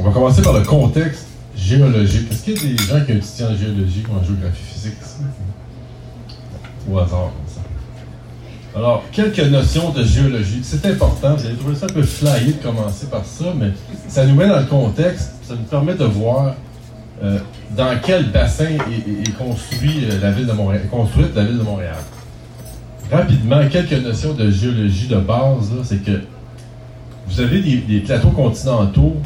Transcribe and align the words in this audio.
On 0.00 0.02
va 0.02 0.12
commencer 0.12 0.40
par 0.40 0.54
le 0.54 0.62
contexte 0.62 1.26
géologique. 1.54 2.32
Est-ce 2.32 2.42
qu'il 2.42 2.54
y 2.54 2.56
a 2.56 2.76
des 2.76 2.82
gens 2.82 3.04
qui 3.04 3.12
ont 3.12 3.16
étudié 3.16 3.44
en 3.44 3.54
géologie 3.54 4.02
ou 4.08 4.18
en 4.18 4.24
géographie 4.24 4.62
physique? 4.62 4.94
Au 6.90 6.98
hasard, 6.98 7.30
comme 7.36 7.54
ça. 7.54 7.60
Alors, 8.74 9.04
quelques 9.12 9.40
notions 9.40 9.90
de 9.90 10.02
géologie. 10.02 10.60
C'est 10.62 10.86
important. 10.86 11.36
Vous 11.36 11.44
allez 11.44 11.56
trouver 11.56 11.74
ça 11.74 11.84
un 11.84 11.92
peu 11.92 12.02
flyé 12.02 12.54
de 12.54 12.62
commencer 12.62 13.08
par 13.08 13.26
ça, 13.26 13.52
mais 13.54 13.72
ça 14.08 14.24
nous 14.24 14.34
met 14.34 14.48
dans 14.48 14.60
le 14.60 14.64
contexte. 14.64 15.32
Ça 15.46 15.54
nous 15.54 15.64
permet 15.64 15.94
de 15.94 16.04
voir 16.04 16.54
euh, 17.22 17.38
dans 17.76 17.94
quel 18.02 18.30
bassin 18.30 18.68
est, 18.68 19.36
construit, 19.36 20.06
euh, 20.10 20.18
la 20.22 20.30
ville 20.30 20.46
de 20.46 20.52
Montréal, 20.52 20.84
construite 20.90 21.34
la 21.36 21.44
ville 21.44 21.58
de 21.58 21.62
Montréal. 21.62 21.98
Rapidement, 23.12 23.60
quelques 23.70 24.02
notions 24.02 24.32
de 24.32 24.50
géologie 24.50 25.08
de 25.08 25.16
base, 25.16 25.72
c'est 25.84 26.02
que 26.02 26.22
vous 27.28 27.40
avez 27.40 27.60
des, 27.60 28.00
plateaux 28.00 28.30
continentaux 28.30 29.16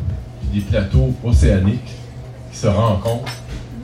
des 0.55 0.61
plateaux 0.61 1.13
océaniques 1.25 1.95
qui 2.53 2.59
se 2.59 2.67
rencontrent, 2.67 3.33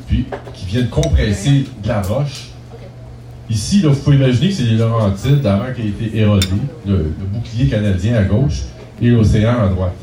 puis 0.06 0.26
qui 0.54 0.66
viennent 0.66 0.88
compresser 0.88 1.66
de 1.82 1.88
la 1.88 2.02
roche. 2.02 2.48
Ici, 3.48 3.82
là, 3.82 3.88
vous 3.88 3.96
pouvez 3.96 4.16
imaginer 4.16 4.48
que 4.48 4.54
c'est 4.54 4.62
les 4.62 4.76
Laurentides, 4.76 5.42
la 5.42 5.56
mer 5.56 5.74
qui 5.74 5.82
a 5.82 5.84
été 5.86 6.18
érodée, 6.18 6.46
le, 6.86 6.96
le 6.96 7.26
bouclier 7.32 7.68
canadien 7.68 8.16
à 8.16 8.22
gauche 8.22 8.62
et 9.02 9.08
l'océan 9.08 9.60
à 9.60 9.68
droite. 9.68 9.94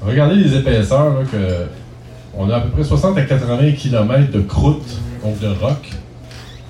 Regardez 0.00 0.36
les 0.36 0.54
épaisseurs, 0.54 1.18
là, 1.18 1.24
que 1.30 1.66
on 2.38 2.50
a 2.50 2.56
à 2.56 2.60
peu 2.60 2.68
près 2.68 2.84
60 2.84 3.16
à 3.16 3.22
80 3.22 3.72
km 3.72 4.30
de 4.30 4.40
croûte, 4.42 4.98
donc 5.24 5.38
de 5.40 5.48
roc. 5.48 5.90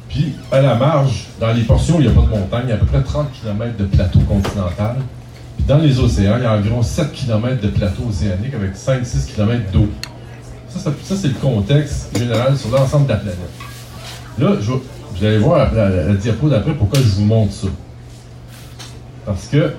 Puis, 0.09 0.33
à 0.53 0.61
la 0.61 0.77
marge, 0.77 1.27
dans 1.41 1.53
les 1.53 1.63
portions 1.63 1.97
où 1.97 2.01
il 2.01 2.07
n'y 2.07 2.13
a 2.13 2.15
pas 2.15 2.23
de 2.23 2.29
montagne, 2.29 2.63
il 2.67 2.71
y 2.71 2.73
a 2.73 2.77
à 2.77 2.79
peu 2.79 2.87
près 2.87 3.03
30 3.03 3.33
km 3.33 3.77
de 3.77 3.85
plateau 3.85 4.21
continental. 4.21 4.97
Dans 5.67 5.79
les 5.79 5.99
océans, 5.99 6.37
il 6.39 6.45
y 6.45 6.47
a 6.47 6.53
environ 6.53 6.81
7 6.81 7.13
km 7.13 7.61
de 7.61 7.69
plateau 7.69 8.05
océanique 8.09 8.55
avec 8.55 8.77
5-6 8.77 9.35
km 9.35 9.73
d'eau. 9.73 9.89
Ça, 10.69 10.93
c'est 11.17 11.29
le 11.29 11.35
contexte 11.35 12.17
général 12.17 12.57
sur 12.57 12.71
l'ensemble 12.71 13.07
de 13.07 13.13
la 13.13 13.19
planète. 13.19 13.39
Là, 14.39 14.53
je, 14.61 14.71
vous 14.71 15.25
allez 15.25 15.39
voir 15.39 15.73
la, 15.75 16.15
diapo 16.15 16.49
d'après 16.49 16.73
pourquoi 16.73 17.01
je 17.01 17.09
vous 17.17 17.25
montre 17.25 17.53
ça. 17.53 17.69
Parce 19.25 19.47
que 19.49 19.73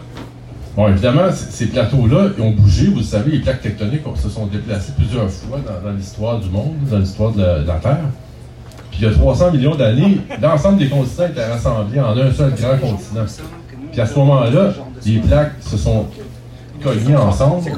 Bon, 0.75 0.88
évidemment, 0.89 1.23
ces 1.31 1.67
plateaux-là 1.67 2.27
ont 2.39 2.52
bougé. 2.52 2.85
Vous 2.85 3.02
savez, 3.02 3.31
les 3.31 3.39
plaques 3.39 3.63
tectoniques 3.63 4.03
se 4.21 4.30
sont 4.30 4.45
déplacées 4.45 4.91
plusieurs 4.95 5.27
fois 5.27 5.58
dans, 5.65 5.89
dans 5.89 5.95
l'histoire 5.95 6.39
du 6.39 6.49
monde, 6.52 6.75
dans 6.91 6.99
l'histoire 6.99 7.31
de, 7.31 7.39
de, 7.63 7.67
la 7.67 7.80
Terre. 7.80 7.97
Puis 8.91 8.99
il 9.02 9.05
y 9.05 9.08
a 9.08 9.11
300 9.11 9.53
millions 9.53 9.73
d'années, 9.73 10.21
l'ensemble 10.39 10.77
des 10.77 10.88
continents 10.88 11.25
étaient 11.25 11.45
rassemblés 11.45 11.99
en 11.99 12.15
un 12.15 12.31
seul 12.31 12.53
grand 12.53 12.77
continent. 12.77 13.25
Puis 13.91 14.02
à 14.02 14.05
ce 14.05 14.19
moment-là, 14.19 14.73
les 15.05 15.19
plaques 15.19 15.53
se 15.61 15.77
sont 15.77 16.05
cognées 16.81 17.15
ensemble, 17.15 17.63
si 17.63 17.69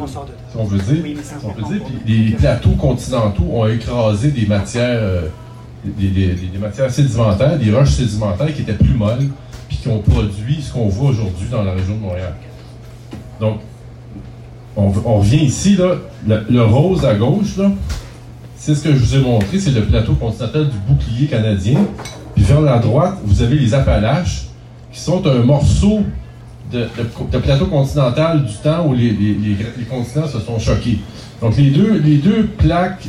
on 0.57 0.63
veut 0.63 0.77
dire. 0.77 1.03
Si 1.23 1.33
on 1.43 1.49
peut 1.49 1.73
dire 1.73 1.81
puis 1.85 2.25
les 2.25 2.31
plateaux 2.31 2.71
continentaux 2.71 3.43
ont 3.51 3.67
écrasé 3.67 4.31
des 4.31 4.45
matières, 4.45 4.99
euh, 5.01 5.27
des, 5.83 6.07
des, 6.09 6.33
des, 6.33 6.57
matières 6.57 6.91
sédimentaires, 6.91 7.57
des 7.57 7.71
roches 7.71 7.91
sédimentaires 7.91 8.53
qui 8.53 8.61
étaient 8.61 8.73
plus 8.73 8.93
molles, 8.93 9.29
puis 9.67 9.77
qui 9.77 9.87
ont 9.87 9.99
produit 9.99 10.61
ce 10.61 10.73
qu'on 10.73 10.87
voit 10.87 11.11
aujourd'hui 11.11 11.47
dans 11.49 11.63
la 11.63 11.73
région 11.73 11.95
de 11.95 12.01
Montréal. 12.01 12.33
Donc, 13.39 13.59
on, 14.75 14.91
on, 15.05 15.19
revient 15.19 15.43
ici, 15.45 15.75
là, 15.75 15.95
le, 16.27 16.45
le 16.49 16.63
rose 16.63 17.05
à 17.05 17.15
gauche, 17.15 17.57
là, 17.57 17.71
c'est 18.55 18.75
ce 18.75 18.83
que 18.83 18.93
je 18.93 18.97
vous 18.97 19.15
ai 19.15 19.19
montré, 19.19 19.57
c'est 19.57 19.71
le 19.71 19.83
plateau 19.85 20.13
continental 20.15 20.69
du 20.69 20.77
bouclier 20.87 21.27
canadien. 21.27 21.79
Puis 22.35 22.43
vers 22.43 22.61
la 22.61 22.79
droite, 22.79 23.17
vous 23.23 23.41
avez 23.41 23.57
les 23.57 23.73
Appalaches, 23.73 24.47
qui 24.91 24.99
sont 24.99 25.25
un 25.27 25.43
morceau 25.43 26.01
de, 26.71 27.37
plateau 27.39 27.65
continental 27.65 28.45
du 28.45 28.53
temps 28.55 28.85
où 28.87 28.93
les, 28.93 29.15
continents 29.89 30.27
se 30.27 30.39
sont 30.39 30.59
choqués. 30.59 30.99
Donc 31.41 31.57
les 31.57 31.71
deux, 31.71 31.99
les 31.99 32.17
deux 32.17 32.47
plaques, 32.57 33.07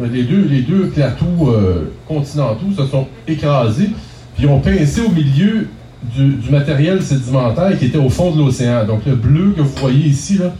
les 0.00 0.22
deux, 0.22 0.46
les 0.48 0.62
deux 0.62 0.88
plateaux 0.88 1.48
euh, 1.48 1.92
continentaux 2.06 2.72
se 2.76 2.86
sont 2.86 3.06
écrasés, 3.26 3.90
puis 4.36 4.46
ont 4.46 4.60
pincé 4.60 5.00
au 5.00 5.10
milieu 5.10 5.68
du, 6.14 6.50
matériel 6.50 7.02
sédimentaire 7.02 7.78
qui 7.78 7.86
était 7.86 7.98
au 7.98 8.10
fond 8.10 8.30
de 8.30 8.38
l'océan. 8.38 8.84
Donc 8.84 9.06
le 9.06 9.16
bleu 9.16 9.54
que 9.56 9.62
vous 9.62 9.74
voyez 9.76 10.06
ici, 10.06 10.38
là, 10.38 10.54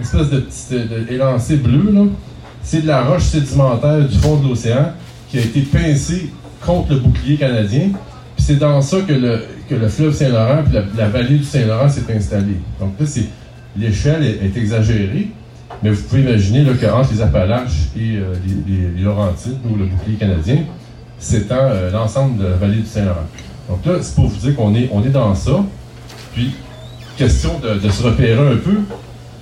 espèce 0.00 0.30
de 0.30 0.40
petit 0.40 0.74
élancé 1.10 1.56
bleu, 1.56 2.10
c'est 2.62 2.82
de 2.82 2.86
la 2.86 3.04
roche 3.04 3.24
sédimentaire 3.24 4.08
du 4.08 4.16
fond 4.18 4.36
de 4.36 4.48
l'océan 4.48 4.92
qui 5.28 5.38
a 5.38 5.42
été 5.42 5.60
pincée 5.60 6.30
contre 6.64 6.92
le 6.92 7.00
bouclier 7.00 7.36
canadien. 7.36 7.90
C'est 8.46 8.56
dans 8.56 8.82
ça 8.82 9.00
que 9.00 9.14
le, 9.14 9.42
que 9.70 9.74
le 9.74 9.88
fleuve 9.88 10.12
Saint-Laurent 10.12 10.64
puis 10.64 10.78
la, 10.98 11.08
vallée 11.08 11.38
du 11.38 11.44
Saint-Laurent 11.44 11.88
s'est 11.88 12.14
installée. 12.14 12.58
Donc 12.78 12.92
là, 13.00 13.06
c'est 13.06 13.24
l'échelle 13.74 14.22
est, 14.22 14.54
exagérée, 14.54 15.30
mais 15.82 15.88
vous 15.88 16.02
pouvez 16.02 16.20
imaginer 16.20 16.62
qu'entre 16.78 17.10
les 17.10 17.22
Appalaches 17.22 17.88
et 17.96 18.18
euh, 18.18 18.34
les, 18.66 19.02
Laurentides 19.02 19.56
ou 19.64 19.76
le 19.76 19.86
bouclier 19.86 20.16
canadien, 20.16 20.58
s'étend 21.18 21.56
euh, 21.58 21.90
l'ensemble 21.90 22.36
de 22.36 22.48
la 22.48 22.56
vallée 22.56 22.80
du 22.82 22.86
Saint-Laurent. 22.86 23.26
Donc 23.70 23.86
là, 23.86 23.94
c'est 24.02 24.14
pour 24.14 24.26
vous 24.26 24.36
dire 24.36 24.54
qu'on 24.54 24.74
est, 24.74 24.90
on 24.92 25.02
est 25.02 25.08
dans 25.08 25.34
ça. 25.34 25.64
Puis, 26.34 26.54
question 27.16 27.58
de, 27.60 27.78
de, 27.78 27.88
se 27.88 28.02
repérer 28.02 28.46
un 28.46 28.56
peu, 28.56 28.76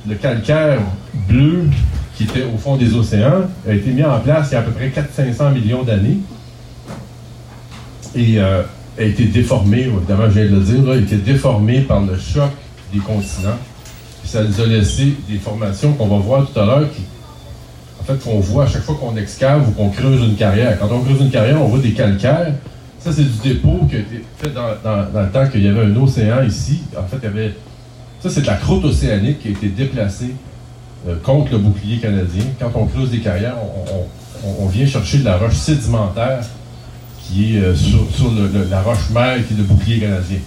le 0.09 0.15
calcaire 0.15 0.79
bleu 1.29 1.65
qui 2.15 2.23
était 2.23 2.45
au 2.45 2.57
fond 2.57 2.77
des 2.77 2.95
océans 2.95 3.49
a 3.69 3.73
été 3.73 3.91
mis 3.91 4.05
en 4.05 4.21
place 4.21 4.51
il 4.51 4.55
y 4.55 4.57
a 4.57 4.61
à 4.61 4.63
peu 4.63 4.71
près 4.71 4.91
400-500 4.91 5.55
millions 5.55 5.83
d'années 5.83 6.19
et 8.15 8.39
euh, 8.39 8.63
a 8.99 9.03
été 9.03 9.25
déformé, 9.25 9.81
évidemment, 9.81 10.29
je 10.29 10.41
viens 10.41 10.51
de 10.51 10.57
le 10.57 10.61
dire, 10.61 10.91
a 10.91 10.97
été 10.97 11.17
déformé 11.17 11.81
par 11.81 12.01
le 12.01 12.17
choc 12.19 12.51
des 12.93 13.01
continents. 13.01 13.59
Puis 14.21 14.31
ça 14.31 14.45
nous 14.45 14.61
a 14.61 14.67
laissé 14.67 15.15
des 15.29 15.39
formations 15.39 15.93
qu'on 15.95 16.09
va 16.09 16.19
voir 16.19 16.47
tout 16.47 16.59
à 16.59 16.67
l'heure 16.67 16.89
en 18.01 18.05
fait, 18.05 18.19
qu'on 18.23 18.41
voit 18.41 18.65
à 18.65 18.67
chaque 18.67 18.83
fois 18.83 18.97
qu'on 18.97 19.17
excave 19.17 19.69
ou 19.69 19.73
qu'on 19.73 19.89
creuse 19.89 20.21
une 20.21 20.37
carrière. 20.37 20.79
Quand 20.79 20.89
on 20.91 21.01
creuse 21.01 21.21
une 21.21 21.31
carrière, 21.31 21.63
on 21.63 21.69
voit 21.69 21.79
des 21.79 21.93
calcaires 21.93 22.53
ça, 23.03 23.11
c'est 23.13 23.25
du 23.25 23.55
dépôt 23.55 23.81
qui 23.91 23.97
a 23.97 23.99
été 23.99 24.25
fait 24.39 24.51
dans, 24.51 24.69
le 24.69 25.29
temps 25.33 25.49
qu'il 25.49 25.65
y 25.65 25.69
avait 25.69 25.81
un 25.81 25.97
océan 25.97 26.45
ici. 26.45 26.83
En 26.97 27.03
fait, 27.03 27.17
il 27.21 27.25
y 27.25 27.27
avait. 27.27 27.55
Ça, 28.21 28.31
c'est 28.31 28.43
de 28.43 28.47
la 28.47 28.55
croûte 28.55 28.85
océanique 28.85 29.41
qui 29.41 29.49
a 29.49 29.51
été 29.51 29.67
déplacée 29.67 30.37
euh, 31.09 31.17
contre 31.21 31.51
le 31.51 31.59
bouclier 31.59 31.99
canadien. 31.99 32.45
Quand 32.61 32.71
on 32.77 32.87
creuse 32.87 33.11
des 33.11 33.19
carrières, 33.19 33.57
on 34.61 34.67
vient 34.67 34.87
chercher 34.87 35.19
de 35.19 35.25
la 35.25 35.37
roche 35.37 35.57
sédimentaire 35.57 36.45
qui 37.23 37.57
est 37.57 37.61
euh, 37.61 37.75
sur, 37.75 38.07
la 38.71 38.83
roche 38.83 39.11
mère 39.11 39.37
qui 39.47 39.55
est 39.55 39.57
le 39.57 39.63
bouclier 39.65 40.01
canadien. 40.01 40.39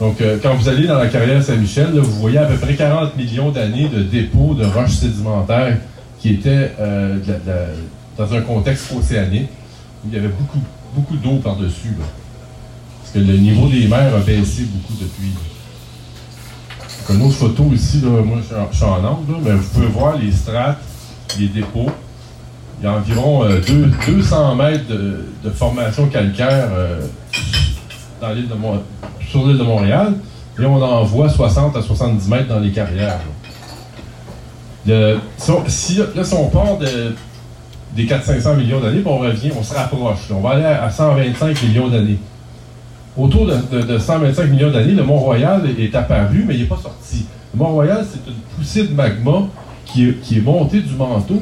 Donc, 0.00 0.20
euh, 0.20 0.38
quand 0.42 0.54
vous 0.54 0.68
allez 0.68 0.86
dans 0.86 0.98
la 0.98 1.06
carrière 1.06 1.42
Saint-Michel, 1.42 1.92
vous 1.92 2.20
voyez 2.20 2.38
à 2.38 2.46
peu 2.46 2.56
près 2.56 2.74
40 2.74 3.16
millions 3.16 3.50
d'années 3.50 3.88
de 3.88 4.02
dépôt 4.02 4.54
de 4.54 4.64
roches 4.64 4.96
sédimentaires 4.96 5.78
qui 6.18 6.34
étaient 6.34 6.72
de, 6.78 7.34
dans 8.16 8.34
un 8.34 8.40
contexte 8.42 8.92
océanique 8.92 9.48
il 10.04 10.14
y 10.14 10.16
avait 10.16 10.32
beaucoup 10.94 11.16
d'eau 11.16 11.36
par-dessus. 11.36 11.96
Parce 13.00 13.12
que 13.12 13.18
le 13.18 13.36
niveau 13.38 13.68
des 13.68 13.86
mers 13.86 14.14
a 14.14 14.18
baissé 14.18 14.64
beaucoup 14.64 14.94
depuis. 15.00 15.32
Une 17.10 17.22
autre 17.22 17.34
photo 17.34 17.70
ici, 17.72 18.00
moi 18.02 18.38
je 18.40 18.76
suis 18.76 18.84
en 18.84 19.04
angle, 19.04 19.34
mais 19.42 19.52
vous 19.52 19.68
pouvez 19.70 19.86
voir 19.86 20.16
les 20.16 20.32
strates, 20.32 20.80
les 21.38 21.48
dépôts. 21.48 21.90
Il 22.82 22.86
y 22.86 22.88
a 22.88 22.94
environ 22.94 23.44
euh, 23.44 23.60
deux, 23.64 23.92
200 24.08 24.56
mètres 24.56 24.88
de, 24.88 25.50
formation 25.50 26.08
calcaire 26.08 26.68
euh, 26.72 27.00
sur 29.20 29.46
l'île 29.46 29.58
de 29.58 29.62
Montréal. 29.62 30.14
Et 30.60 30.66
on 30.66 30.82
en 30.82 31.04
voit 31.04 31.28
60 31.28 31.76
à 31.76 31.80
70 31.82 32.28
mètres 32.28 32.48
dans 32.48 32.58
les 32.58 32.72
carrières. 32.72 33.20
Si, 35.68 35.96
là, 35.96 36.24
si 36.24 36.34
on 36.34 36.48
part 36.48 36.76
de, 36.78 37.14
des 37.94 38.04
400-500 38.04 38.56
millions 38.56 38.80
d'années, 38.80 39.02
on 39.06 39.18
revient, 39.18 39.52
on 39.56 39.62
se 39.62 39.74
rapproche. 39.74 40.32
On 40.32 40.40
va 40.40 40.50
aller 40.50 40.64
à 40.64 40.90
125 40.90 41.62
millions 41.62 41.88
d'années. 41.88 42.18
Autour 43.16 43.46
de, 43.46 43.58
de, 43.70 43.82
de 43.82 43.98
125 43.98 44.50
millions 44.50 44.72
d'années, 44.72 44.94
le 44.94 45.04
Mont-Royal 45.04 45.62
est 45.78 45.94
apparu, 45.94 46.44
mais 46.48 46.54
il 46.54 46.62
n'est 46.62 46.66
pas 46.66 46.80
sorti. 46.82 47.26
Le 47.54 47.60
Mont-Royal, 47.60 48.04
c'est 48.10 48.28
une 48.28 48.38
poussée 48.56 48.88
de 48.88 48.92
magma 48.94 49.42
qui 49.84 50.08
est 50.08 50.40
montée 50.40 50.80
du 50.80 50.94
manteau 50.96 51.40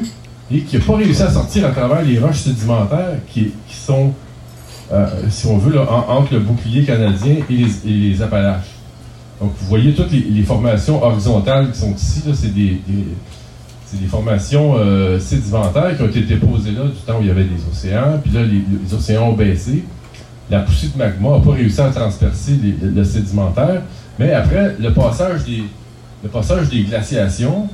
et 0.52 0.61
qui 0.61 0.79
n'a 0.79 0.85
pas 0.85 0.97
réussi 0.97 1.23
à 1.23 1.31
sortir 1.31 1.67
à 1.67 1.70
travers 1.70 2.02
les 2.02 2.19
roches 2.19 2.41
sédimentaires 2.41 3.19
qui, 3.29 3.52
sont, 3.69 4.12
euh, 4.93 5.06
si 5.29 5.47
on 5.47 5.58
veut, 5.58 5.75
là, 5.75 5.87
en, 5.91 6.19
entre 6.19 6.35
le 6.35 6.41
bouclier 6.41 6.85
canadien 6.85 7.37
et 7.49 7.67
les, 7.85 8.23
Appalaches. 8.23 8.64
Donc, 9.41 9.52
vous 9.58 9.67
voyez 9.69 9.94
toutes 9.94 10.12
les, 10.12 10.43
formations 10.43 11.02
horizontales 11.02 11.70
qui 11.73 11.79
sont 11.79 11.94
ici, 11.94 12.23
c'est 12.35 12.52
des, 12.52 12.81
des 12.87 13.05
des 13.97 14.06
formations 14.06 14.76
euh, 14.79 15.19
sédimentaires 15.19 15.97
qui 15.97 16.02
ont 16.02 16.06
été 16.06 16.20
déposées 16.23 16.73
là 16.73 16.85
du 16.85 17.00
temps 17.05 17.19
où 17.19 17.23
il 17.23 17.29
y 17.29 17.31
avait 17.31 17.44
des 17.44 17.61
océans, 17.70 18.19
puis 18.23 18.32
là, 18.32 18.43
les, 18.44 18.94
océans 18.94 19.31
ont 19.31 19.32
baissé. 19.32 19.85
La 20.50 20.61
poussée 20.61 20.88
de 20.88 20.99
magma 20.99 21.31
n'a 21.31 21.44
pas 21.44 21.53
réussi 21.53 21.81
à 21.81 21.91
transpercer 21.91 22.58
le, 22.82 23.05
sédimentaire, 23.05 23.82
mais 24.19 24.32
après, 24.32 24.76
le 24.79 24.93
passage 24.93 25.44
des, 25.44 25.62
le 26.23 26.29
passage 26.29 26.69
des 26.69 26.82
glaciations, 26.82 27.69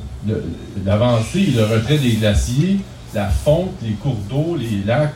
l'avancée 0.85 1.47
et 1.49 1.51
le 1.53 1.65
retrait 1.65 1.99
des 1.99 2.13
glaciers, 2.13 2.79
la 3.15 3.29
fonte, 3.29 3.71
les 3.83 3.93
cours 3.93 4.17
d'eau, 4.29 4.57
les 4.59 4.83
lacs, 4.87 5.15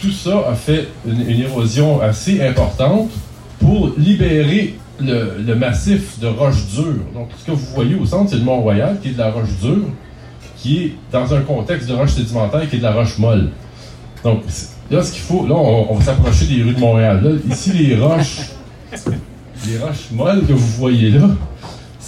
tout 0.00 0.12
ça 0.12 0.44
a 0.48 0.54
fait 0.54 0.88
une, 1.06 1.28
érosion 1.28 2.00
assez 2.00 2.42
importante 2.42 3.10
pour 3.58 3.92
libérer 3.98 4.76
le, 4.98 5.36
le 5.44 5.54
massif 5.54 6.18
de 6.18 6.26
roches 6.26 6.66
dures. 6.74 7.04
Donc, 7.14 7.28
ce 7.38 7.46
que 7.46 7.52
vous 7.52 7.66
voyez 7.74 7.94
au 7.94 8.06
centre, 8.06 8.30
c'est 8.30 8.36
le 8.36 8.44
Mont-Royal, 8.44 8.98
qui 9.02 9.08
est 9.08 9.12
de 9.12 9.18
la 9.18 9.30
roche 9.30 9.50
dure, 9.60 9.88
qui 10.56 10.78
est 10.78 10.94
dans 11.10 11.32
un 11.34 11.40
contexte 11.40 11.88
de 11.88 11.94
roche 11.94 12.12
sédimentaire 12.12 12.68
qui 12.68 12.76
est 12.76 12.78
de 12.78 12.84
la 12.84 12.92
roche 12.92 13.18
molle. 13.18 13.50
Donc, 14.22 14.42
là, 14.90 15.02
ce 15.02 15.12
qu'il 15.12 15.22
faut, 15.22 15.46
là, 15.46 15.54
on, 15.54 15.94
va 15.94 16.04
s'approcher 16.04 16.46
des 16.46 16.62
rues 16.62 16.74
de 16.74 16.80
Montréal. 16.80 17.40
ici, 17.50 17.72
les 17.72 17.96
roches, 17.96 18.50
les 19.66 19.78
roches 19.78 20.10
molles 20.12 20.46
que 20.46 20.52
vous 20.52 20.72
voyez 20.78 21.10
là, 21.10 21.28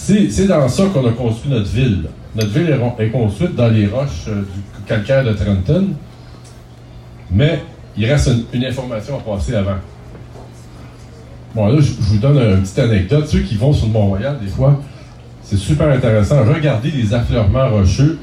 c'est 0.03 0.47
dans 0.47 0.67
ça 0.67 0.83
qu'on 0.93 1.07
a 1.07 1.11
construit 1.11 1.51
notre 1.51 1.69
ville. 1.69 2.03
Notre 2.35 2.49
ville 2.49 2.77
est, 2.99 3.09
construite 3.09 3.55
dans 3.55 3.69
les 3.69 3.87
roches 3.87 4.27
euh, 4.27 4.41
du 4.41 4.85
calcaire 4.85 5.23
de 5.23 5.33
Trenton, 5.33 5.89
mais 7.31 7.61
il 7.95 8.05
reste 8.05 8.31
une, 8.51 8.65
information 8.65 9.17
à 9.17 9.21
passer 9.21 9.55
avant. 9.55 9.77
Bon, 11.55 11.67
là, 11.67 11.79
je, 11.79 11.91
vous 11.99 12.17
donne 12.17 12.37
une 12.37 12.61
petite 12.63 12.79
anecdote. 12.79 13.27
Ceux 13.27 13.41
qui 13.41 13.55
vont 13.55 13.71
sur 13.71 13.85
le 13.85 13.93
Mont-Royal, 13.93 14.39
des 14.41 14.49
fois, 14.49 14.81
c'est 15.43 15.57
super 15.57 15.87
intéressant. 15.89 16.43
Regardez 16.43 16.89
les 16.89 17.13
affleurements 17.13 17.69
rocheux. 17.69 18.17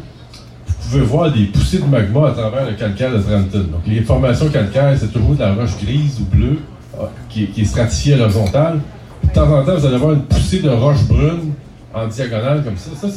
Vous 0.67 0.75
pouvez 0.91 1.05
voir 1.05 1.33
des 1.33 1.45
poussées 1.45 1.79
de 1.79 1.85
magma 1.85 2.31
à 2.31 2.33
travers 2.33 2.69
le 2.69 2.75
calcaire 2.75 3.13
de 3.13 3.23
Trenton. 3.23 3.69
Donc, 3.71 3.83
les 3.87 4.03
formations 4.03 4.49
calcaires, 4.49 4.97
c'est 4.99 5.13
toujours 5.13 5.37
de 5.37 5.41
la 5.41 5.55
roche 5.55 5.79
grise 5.83 6.21
ou 6.21 6.25
bleue 6.37 6.59
ah, 7.01 7.05
qui, 7.29 7.49
est 7.57 7.65
stratifiée 7.65 8.15
à 8.15 8.17
l'horizontale. 8.17 8.81
De 9.23 9.31
temps 9.31 9.57
en 9.57 9.65
temps, 9.65 9.77
vous 9.77 9.87
allez 9.87 9.99
voir 9.99 10.13
une 10.13 10.23
poussée 10.23 10.61
de 10.61 10.69
roche 10.69 11.05
brune 11.05 11.53
en 11.95 12.07
diagonale 12.07 12.63
comme 12.65 12.77
ça. 12.77 12.91
Ça, 13.01 13.09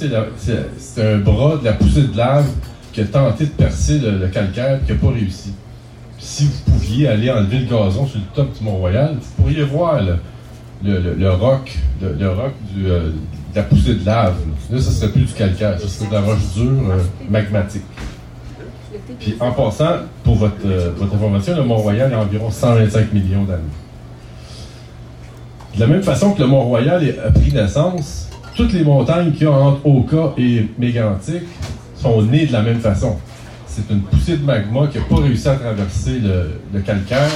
c'est 0.77 1.01
un 1.01 1.17
bras 1.19 1.57
de 1.57 1.65
la 1.65 1.73
poussée 1.73 2.03
de 2.03 2.17
lave 2.17 2.47
qui 2.91 3.01
a 3.01 3.05
tenté 3.05 3.45
de 3.45 3.51
percer 3.51 3.99
le, 3.99 4.27
calcaire 4.27 4.77
et 4.77 4.85
qui 4.85 4.91
n'a 4.91 4.97
pas 4.97 5.11
réussi. 5.11 5.53
si 6.19 6.45
vous 6.45 6.71
pouviez 6.71 7.07
aller 7.07 7.31
enlever 7.31 7.59
le 7.59 7.65
gazon 7.65 8.05
sur 8.05 8.19
le 8.19 8.25
top 8.33 8.57
du 8.57 8.63
Mont-Royal, 8.63 9.15
vous 9.19 9.43
pourriez 9.43 9.63
voir 9.63 10.01
le, 10.01 11.29
roc, 11.29 11.77
le, 12.01 12.29
roc 12.29 12.53
euh, 12.77 13.09
de 13.09 13.55
la 13.55 13.63
poussée 13.63 13.95
de 13.95 14.05
lave. 14.05 14.35
Là, 14.71 14.79
ça 14.79 14.91
serait 14.91 15.11
plus 15.11 15.25
du 15.25 15.33
calcaire, 15.33 15.79
ça 15.79 15.87
serait 15.87 16.07
de 16.07 16.13
la 16.13 16.21
roche 16.21 16.53
dure 16.55 16.71
euh, 16.91 16.99
magmatique. 17.29 17.83
Puis 19.19 19.35
en 19.39 19.51
passant, 19.51 19.97
pour 20.23 20.35
votre, 20.35 20.55
euh, 20.65 20.91
votre 20.95 21.15
information, 21.15 21.55
le 21.55 21.63
Mont-Royal 21.63 22.13
a 22.13 22.19
environ 22.19 22.51
125 22.51 23.11
millions 23.11 23.43
d'années. 23.43 23.63
De 25.75 25.79
la 25.79 25.87
même 25.87 26.03
façon 26.03 26.33
que 26.33 26.41
le 26.41 26.47
Mont-Royal 26.47 27.03
a 27.25 27.31
pris 27.31 27.51
naissance, 27.51 28.29
toutes 28.55 28.73
les 28.73 28.83
montagnes 28.83 29.31
qu'il 29.31 29.43
y 29.43 29.45
a 29.45 29.51
entre 29.51 29.85
Oka 29.85 30.33
et 30.37 30.67
Mégantic 30.77 31.43
sont 31.95 32.21
nées 32.23 32.45
de 32.45 32.53
la 32.53 32.61
même 32.61 32.79
façon. 32.79 33.17
C'est 33.67 33.89
une 33.89 34.01
poussée 34.01 34.37
de 34.37 34.45
magma 34.45 34.87
qui 34.87 34.99
n'a 34.99 35.03
pas 35.05 35.15
réussi 35.17 35.47
à 35.47 35.55
traverser 35.55 36.19
le, 36.19 36.79
calcaire. 36.81 37.31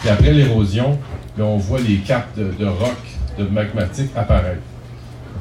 Puis 0.00 0.08
après 0.08 0.32
l'érosion, 0.32 0.98
on 1.38 1.56
voit 1.58 1.80
les 1.80 1.96
capes 1.98 2.36
de, 2.36 2.52
de 2.58 2.66
roc, 2.66 2.96
de 3.38 3.44
magmatique 3.44 4.10
apparaître. 4.16 4.62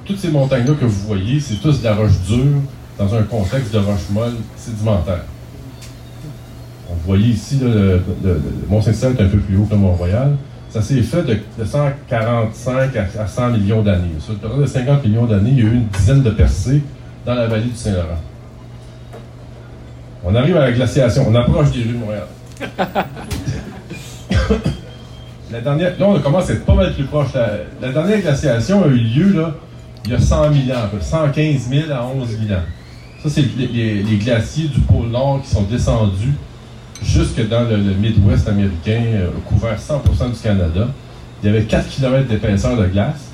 Toutes 0.06 0.20
ces 0.20 0.30
montagnes-là 0.30 0.74
que 0.80 0.86
vous 0.86 1.08
voyez, 1.08 1.40
c'est 1.40 1.56
tous 1.56 1.80
de 1.80 1.86
la 1.86 1.96
roche 1.96 2.20
dure 2.28 2.62
dans 3.00 3.14
un 3.16 3.24
contexte 3.24 3.74
de 3.74 3.80
roche 3.80 4.10
molle 4.12 4.36
sédimentaire. 4.56 5.24
Vous 6.90 6.96
voyez 7.06 7.30
ici, 7.30 7.60
le, 7.62 8.02
Mont-Saint-Cyr 8.70 9.10
est 9.10 9.24
un 9.24 9.28
peu 9.28 9.40
plus 9.40 9.58
haut 9.58 9.66
que 9.66 9.76
Mont-Royal. 9.76 10.36
Ça 10.76 10.82
s'est 10.82 11.02
fait 11.04 11.24
de, 11.24 11.40
145 11.64 12.92
à, 12.98 13.26
100 13.26 13.50
millions 13.52 13.82
d'années. 13.82 14.10
Sur 14.20 14.34
le 14.34 14.40
terrain 14.40 14.58
de 14.58 14.66
50 14.66 15.06
millions 15.06 15.26
d'années, 15.26 15.52
il 15.54 15.60
y 15.60 15.62
a 15.62 15.68
eu 15.68 15.76
une 15.76 15.88
dizaine 15.88 16.22
de 16.22 16.32
percées 16.32 16.82
dans 17.26 17.34
la 17.34 17.48
vallée 17.48 17.70
du 17.70 17.76
Saint-Laurent. 17.78 18.20
On 20.26 20.36
arrive 20.36 20.58
à 20.58 20.60
la 20.60 20.74
glaciation. 20.74 21.28
On 21.30 21.36
approche 21.36 21.72
des 21.72 21.82
rues 21.82 21.94
de 21.94 21.98
Montréal. 21.98 22.28
la 25.54 25.62
dernière, 25.62 25.94
là, 25.98 26.08
on 26.10 26.20
commence 26.20 26.50
à 26.50 26.54
être 26.54 26.66
pas 26.66 26.76
mal 26.76 26.94
plus 26.94 27.06
proche. 27.06 27.30
La, 27.82 27.94
dernière 27.94 28.20
glaciation 28.20 28.84
a 28.84 28.88
eu 28.88 28.98
lieu 28.98 29.32
là, 29.32 29.56
il 30.04 30.12
y 30.12 30.16
a 30.16 30.20
100 30.20 30.52
000 30.66 30.78
ans, 30.78 30.90
115 31.00 31.70
000 31.70 31.90
à 31.90 32.06
11 32.06 32.28
000 32.48 32.60
ans. 32.60 32.64
Ça, 33.24 33.30
c'est 33.30 33.46
les, 33.58 34.18
glaciers 34.18 34.68
du 34.68 34.82
pôle 34.82 35.08
Nord 35.08 35.40
qui 35.42 35.52
sont 35.52 35.64
descendus 35.64 36.34
jusque 37.04 37.48
dans 37.48 37.64
le, 37.64 37.78
Midwest 37.78 38.48
américain, 38.48 39.02
euh, 39.06 39.28
couvert 39.46 39.78
100% 39.78 40.34
du 40.34 40.40
Canada. 40.40 40.88
Il 41.44 41.48
y 41.48 41.50
avait 41.50 41.64
4 41.64 41.88
km 41.88 42.28
d'épaisseur 42.28 42.78
de 42.78 42.86
glace. 42.88 43.30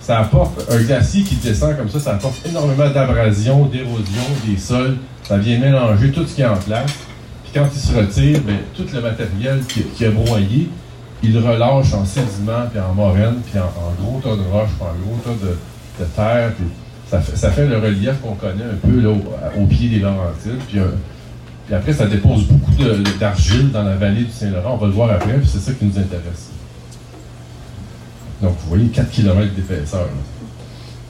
Ça 0.00 0.20
apporte 0.20 0.70
un 0.70 0.80
glacier 0.82 1.22
qui 1.22 1.34
descend 1.36 1.76
comme 1.76 1.88
ça, 1.88 1.98
ça 1.98 2.12
apporte 2.12 2.44
énormément 2.46 2.88
d'abrasion, 2.90 3.66
d'érosion 3.66 4.22
des 4.46 4.56
sols. 4.56 4.96
Ça 5.24 5.38
vient 5.38 5.58
mélanger 5.58 6.12
tout 6.12 6.24
ce 6.26 6.34
qui 6.34 6.42
est 6.42 6.46
en 6.46 6.56
place. 6.56 6.92
Puis 7.42 7.52
quand 7.54 7.66
il 7.72 7.80
se 7.80 7.96
retire, 7.96 8.40
bien, 8.42 8.58
tout 8.74 8.86
le 8.92 9.00
matériel 9.00 9.60
qui, 9.66 10.04
est 10.04 10.10
broyé, 10.10 10.68
il 11.22 11.36
relâche 11.38 11.92
en 11.92 12.04
sédiment, 12.04 12.66
puis 12.70 12.78
en 12.78 12.94
moraine, 12.94 13.40
puis 13.50 13.58
en, 13.58 14.02
gros 14.02 14.20
tas 14.20 14.36
de 14.36 14.48
roches, 14.48 14.70
puis 14.78 14.86
en 14.86 15.06
gros 15.06 15.18
tas 15.24 15.44
de, 15.44 15.58
de 16.04 16.08
terre. 16.14 16.52
Puis 16.56 16.66
ça, 17.08 17.50
fait, 17.50 17.66
le 17.66 17.78
relief 17.78 18.20
qu'on 18.20 18.34
connaît 18.34 18.64
un 18.64 18.76
peu 18.86 19.00
là, 19.00 19.10
au, 19.58 19.66
pied 19.66 19.88
des 19.88 19.98
Laurentides. 19.98 20.60
Puis, 20.68 20.78
euh, 20.78 20.88
puis 21.66 21.74
après, 21.74 21.92
ça 21.92 22.06
dépose 22.06 22.44
beaucoup 22.44 22.72
d'argile 23.18 23.70
dans 23.72 23.82
la 23.82 23.96
vallée 23.96 24.22
du 24.22 24.30
Saint-Laurent. 24.30 24.74
On 24.74 24.76
va 24.76 24.86
le 24.86 24.92
voir 24.92 25.10
après, 25.10 25.34
puis 25.34 25.48
c'est 25.48 25.58
ça 25.58 25.72
qui 25.72 25.84
nous 25.84 25.98
intéresse. 25.98 26.50
Donc, 28.40 28.52
vous 28.60 28.68
voyez 28.68 28.86
4 28.86 29.10
km 29.10 29.52
d'épaisseur. 29.52 30.08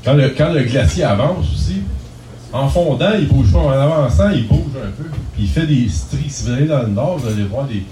Quand 0.03 0.15
le, 0.15 0.63
glacier 0.63 1.05
avance 1.05 1.47
aussi, 1.53 1.83
en 2.53 2.69
fondant, 2.69 3.11
il 3.19 3.29
bouge 3.29 3.53
pas. 3.53 3.59
En 3.59 3.71
avançant, 3.71 4.31
il 4.31 4.47
bouge 4.47 4.73
un 4.77 4.91
peu. 4.91 5.11
Puis 5.35 5.43
il 5.43 5.49
fait 5.49 5.67
des 5.67 5.89
stries. 5.89 6.31
Si 6.31 6.45
vous 6.45 6.53
allez 6.53 6.67
dans 6.67 6.83
le 6.83 6.89
nord, 6.89 7.19
vous 7.19 7.29
allez 7.29 7.45
voir 7.45 7.67
des, 7.67 7.85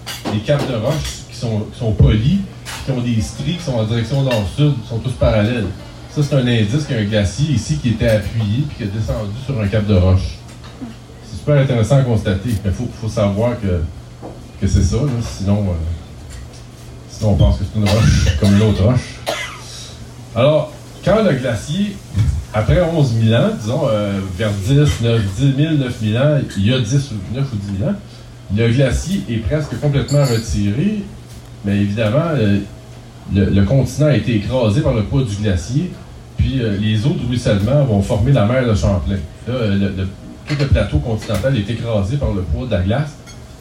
capes 0.47 0.67
de 0.71 0.77
roche 0.77 1.25
qui 1.31 1.37
sont, 1.37 1.67
qui 1.73 1.79
sont 1.79 1.93
qui 1.93 2.91
ont 2.93 3.01
des 3.01 3.21
stries 3.21 3.57
qui 3.57 3.63
sont 3.63 3.75
en 3.75 3.85
direction 3.85 4.23
nord-sud, 4.23 4.75
qui 4.83 4.89
sont 4.89 4.99
tous 4.99 5.13
parallèles. 5.13 5.67
Ça, 6.11 6.23
c'est 6.23 6.37
un 6.37 6.47
indice 6.47 6.87
qu'il 6.87 6.97
y 6.97 6.99
a 6.99 7.03
un 7.03 7.07
glacier 7.07 7.55
ici 7.55 7.77
qui 7.77 7.91
était 7.91 8.09
appuyé 8.09 8.65
puis 8.69 8.77
qui 8.79 8.83
est 8.85 8.87
descendu 8.87 9.33
sur 9.45 9.61
un 9.61 9.67
cap 9.67 9.85
de 9.87 9.95
roche. 9.95 10.39
Intéressant 11.47 11.99
à 11.99 12.03
constater. 12.03 12.51
Il 12.65 12.73
faut, 12.73 13.09
savoir 13.09 13.53
que, 13.61 14.67
c'est 14.67 14.83
ça, 14.83 14.97
sinon, 15.21 15.61
euh, 15.61 15.73
sinon 17.11 17.33
on 17.33 17.35
pense 17.35 17.59
que 17.59 17.65
c'est 17.71 17.79
une 17.79 17.87
roche 17.87 18.37
comme 18.41 18.59
l'autre 18.59 18.83
roche. 18.83 19.21
Alors, 20.35 20.73
quand 21.05 21.23
le 21.23 21.35
glacier, 21.35 21.97
après 22.55 22.81
11 22.81 23.15
000 23.25 23.43
ans, 23.43 23.51
disons, 23.61 23.83
euh, 23.91 24.21
vers 24.39 24.51
10, 24.53 25.03
9, 25.03 25.23
10 25.37 25.55
000, 25.57 25.75
9 25.75 26.01
000 26.03 26.25
ans, 26.25 26.39
il 26.57 26.67
y 26.67 26.73
a 26.73 26.79
10 26.81 27.11
ou 27.13 27.35
9 27.35 27.45
ou 27.53 27.57
10 27.57 27.79
000 27.79 27.91
ans, 27.91 27.95
le 28.57 28.73
glacier 28.73 29.23
est 29.29 29.47
presque 29.47 29.79
complètement 29.81 30.25
retiré, 30.25 31.03
mais 31.67 31.77
évidemment, 31.77 32.31
euh, 32.37 32.61
le, 33.35 33.63
continent 33.65 34.07
a 34.07 34.17
été 34.17 34.37
écrasé 34.37 34.81
par 34.81 34.95
le 34.95 35.03
poids 35.03 35.23
du 35.23 35.37
glacier, 35.37 35.93
puis 36.39 36.63
les 36.81 37.07
eaux 37.07 37.15
de 37.15 37.27
ruissellement 37.29 37.85
vont 37.85 38.03
former 38.03 38.33
la 38.33 38.47
mer 38.47 38.67
de 38.67 38.75
Champlain. 38.75 39.17
Tout 40.47 40.55
le 40.59 40.67
plateau 40.67 40.99
continental 40.99 41.57
est 41.57 41.69
écrasé 41.71 42.17
par 42.17 42.33
le 42.33 42.43
poids 42.43 42.67
de 42.67 42.73
la 42.73 42.83
glace, 42.83 43.17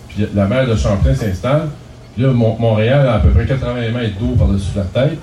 puis 0.10 0.26
la 0.34 0.48
mer 0.48 0.68
de 0.68 0.76
Champlain 0.76 1.16
s'installe. 1.16 1.70
Là, 2.18 2.32
Montréal 2.32 3.08
a 3.08 3.16
à 3.16 3.20
peu 3.20 3.30
près 3.30 3.46
80 3.46 3.92
mètres 3.92 4.20
d'eau 4.20 4.36
par-dessus 4.38 4.72
la 4.76 4.84
tête. 4.84 5.20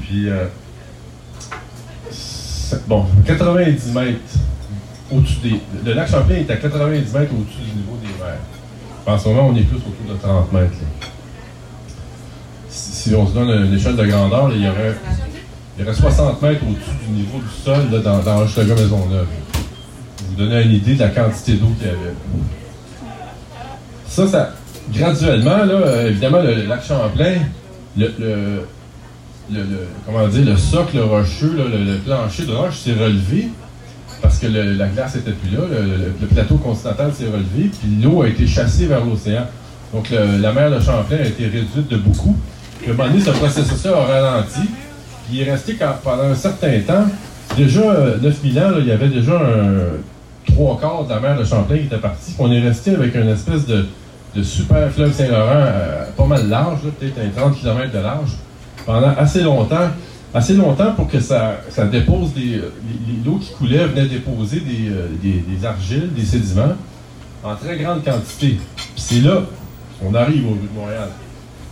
Puis, 0.00 0.28
euh, 0.28 0.46
bon, 2.86 3.04
90 3.26 3.92
mètres 3.92 4.18
au-dessus 5.10 5.38
des. 5.42 5.60
Le 5.84 5.92
lac 5.92 6.08
Champlain 6.10 6.36
est 6.36 6.50
à 6.50 6.56
90 6.56 7.12
mètres 7.12 7.32
au-dessus 7.34 7.70
du 7.70 7.76
niveau 7.76 7.98
des 8.00 8.24
mers. 8.24 8.38
En 9.06 9.18
ce 9.18 9.28
moment, 9.28 9.48
on 9.48 9.56
est 9.56 9.62
plus 9.62 9.76
autour 9.76 10.14
de 10.14 10.18
30 10.18 10.52
mètres. 10.52 10.72
Si, 12.68 13.14
on 13.14 13.26
se 13.26 13.32
donne 13.32 13.66
une 13.66 13.74
échelle 13.74 13.96
de 13.96 14.06
grandeur, 14.06 14.50
il 14.54 14.62
y 14.62 14.68
aurait 14.68 14.94
il 15.78 15.84
y 15.84 15.86
aurait 15.86 15.96
60 15.96 16.42
mètres 16.42 16.62
au-dessus 16.68 17.06
du 17.06 17.12
niveau 17.12 17.38
du 17.38 17.62
sol 17.64 17.90
là, 17.92 17.98
dans, 18.00 18.18
dans 18.18 18.40
Maisonneuve. 18.40 19.26
Vous 20.28 20.36
donner 20.36 20.62
une 20.62 20.72
idée 20.72 20.94
de 20.94 21.00
la 21.00 21.08
quantité 21.08 21.54
d'eau 21.54 21.68
qu'il 21.78 21.88
y 21.88 21.90
avait. 21.90 22.14
Ça, 24.08 24.26
ça, 24.26 24.52
graduellement, 24.92 25.64
là, 25.64 25.74
euh, 25.74 26.10
évidemment, 26.10 26.40
le, 26.40 26.66
lac 26.66 26.84
Champlain, 26.86 27.36
le, 27.96 28.12
le, 28.18 29.62
comment 30.06 30.26
dire, 30.28 30.44
le 30.44 30.56
socle 30.56 30.98
rocheux, 30.98 31.54
le, 31.56 31.96
plancher 31.98 32.44
de 32.44 32.52
roche 32.52 32.78
s'est 32.78 32.94
relevé 32.94 33.48
parce 34.20 34.38
que 34.38 34.46
la 34.48 34.88
glace 34.88 35.14
n'était 35.14 35.30
plus 35.30 35.56
là, 35.56 35.62
le, 35.70 36.26
plateau 36.26 36.56
continental 36.56 37.12
s'est 37.14 37.26
relevé, 37.26 37.70
puis 37.70 38.02
l'eau 38.02 38.22
a 38.22 38.28
été 38.28 38.46
chassée 38.46 38.86
vers 38.86 39.04
l'océan. 39.04 39.46
Donc 39.94 40.10
la 40.10 40.52
mer 40.52 40.70
de 40.70 40.80
Champlain 40.80 41.18
a 41.18 41.26
été 41.26 41.44
réduite 41.44 41.88
de 41.88 41.96
beaucoup. 41.96 42.36
Puis 42.80 42.90
à 42.90 42.94
un 42.94 42.96
moment 42.96 43.08
donné, 43.10 43.22
ce 43.22 43.30
processus-là 43.30 43.96
a 43.96 44.04
ralenti, 44.06 44.68
il 45.32 45.40
est 45.40 45.50
resté 45.50 45.76
pendant 46.02 46.24
un 46.24 46.34
certain 46.34 46.80
temps. 46.80 47.06
Déjà, 47.56 48.16
9000 48.20 48.58
ans, 48.58 48.72
il 48.78 48.86
y 48.86 48.90
avait 48.90 49.08
déjà 49.08 49.34
un 49.34 49.98
trois 50.58 50.76
quarts 50.76 51.04
de 51.04 51.10
la 51.10 51.20
mer 51.20 51.38
de 51.38 51.44
Champlain 51.44 51.78
qui 51.78 51.84
était 51.84 51.98
parti. 51.98 52.34
On 52.38 52.50
est 52.50 52.58
resté 52.58 52.90
avec 52.92 53.14
une 53.14 53.28
espèce 53.28 53.64
de, 53.64 53.86
super 54.42 54.90
fleuve 54.90 55.12
Saint-Laurent 55.12 55.50
euh, 55.52 56.04
pas 56.16 56.26
mal 56.26 56.48
large, 56.48 56.80
peut-être 56.98 57.18
un 57.18 57.28
30 57.28 57.60
km 57.60 57.92
de 57.92 57.98
large, 57.98 58.32
pendant 58.84 59.14
assez 59.16 59.42
longtemps. 59.42 59.88
Assez 60.34 60.52
longtemps 60.54 60.92
pour 60.92 61.08
que 61.08 61.20
ça, 61.20 61.56
ça 61.70 61.86
dépose 61.86 62.34
des. 62.34 62.60
L'eau 63.24 63.38
qui 63.40 63.50
coulait 63.54 63.86
venait 63.86 64.06
déposer 64.06 64.62
euh, 64.90 65.06
des, 65.22 65.42
des, 65.48 65.64
argiles, 65.64 66.12
des 66.14 66.24
sédiments 66.24 66.74
en 67.42 67.54
très 67.54 67.78
grande 67.78 68.04
quantité. 68.04 68.58
C'est 68.94 69.20
là, 69.20 69.40
on 70.04 70.14
arrive 70.14 70.44
au 70.46 70.54
bout 70.54 70.66
de 70.66 70.78
Montréal. 70.78 71.08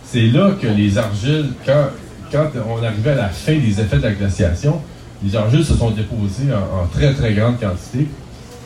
C'est 0.03 0.27
là 0.27 0.51
que 0.59 0.65
les 0.65 0.97
argiles, 0.97 1.49
quand, 1.63 1.89
quand 2.31 2.49
on 2.67 2.83
arrivait 2.83 3.11
à 3.11 3.15
la 3.15 3.29
fin 3.29 3.53
des 3.59 3.79
effets 3.79 3.97
de 3.97 4.03
la 4.03 4.13
glaciation, 4.13 4.81
les 5.23 5.35
argiles 5.35 5.63
se 5.63 5.75
sont 5.75 5.91
déposés 5.91 6.51
en, 6.51 6.87
très, 6.87 7.13
très 7.13 7.33
grande 7.33 7.59
quantité. 7.59 8.07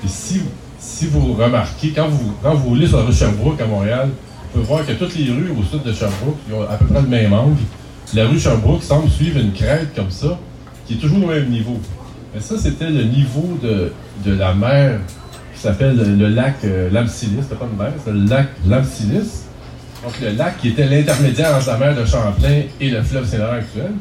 Et 0.03 0.07
si, 0.07 1.07
vous 1.07 1.33
remarquez, 1.33 1.89
quand 1.95 2.07
vous, 2.07 2.33
quand 2.41 2.55
vous 2.55 2.69
roulez 2.69 2.87
sur 2.87 2.97
la 2.97 3.03
rue 3.03 3.13
Sherbrooke 3.13 3.61
à 3.61 3.65
Montréal, 3.65 4.09
vous 4.09 4.61
pouvez 4.61 4.65
voir 4.65 4.85
que 4.85 4.93
toutes 4.93 5.15
les 5.15 5.31
rues 5.31 5.51
au 5.51 5.63
sud 5.63 5.83
de 5.83 5.93
Sherbrooke 5.93 6.37
ont 6.53 6.61
à 6.63 6.75
peu 6.77 6.85
près 6.85 7.01
le 7.01 7.07
même 7.07 7.33
angle. 7.33 7.61
La 8.13 8.27
rue 8.27 8.39
Sherbrooke 8.39 8.83
semble 8.83 9.09
suivre 9.09 9.39
une 9.39 9.53
crête 9.53 9.93
comme 9.95 10.09
ça, 10.09 10.39
qui 10.87 10.95
est 10.95 10.97
toujours 10.97 11.23
au 11.23 11.27
même 11.27 11.49
niveau. 11.49 11.79
Mais 12.33 12.41
ça, 12.41 12.55
c'était 12.57 12.89
le 12.89 13.03
niveau 13.03 13.57
de, 13.61 13.91
de 14.25 14.33
la 14.33 14.53
mer 14.53 14.99
qui 15.53 15.61
s'appelle 15.61 15.95
le 15.95 16.27
lac 16.29 16.55
euh, 16.63 16.89
Lamsilis. 16.89 17.43
C'était 17.43 17.55
pas 17.55 17.67
une 17.71 17.77
mer, 17.77 17.93
c'était 17.99 18.17
le 18.17 18.25
lac 18.25 18.47
Lamsilis. 18.67 19.43
Donc, 20.03 20.13
le 20.19 20.31
lac 20.31 20.57
qui 20.57 20.69
était 20.69 20.87
l'intermédiaire 20.87 21.55
entre 21.55 21.67
la 21.67 21.77
mer 21.77 21.95
de 21.95 22.05
Champlain 22.05 22.63
et 22.79 22.89
le 22.89 23.03
fleuve 23.03 23.27
Saint-Laurent 23.27 23.53
actuel. 23.53 23.91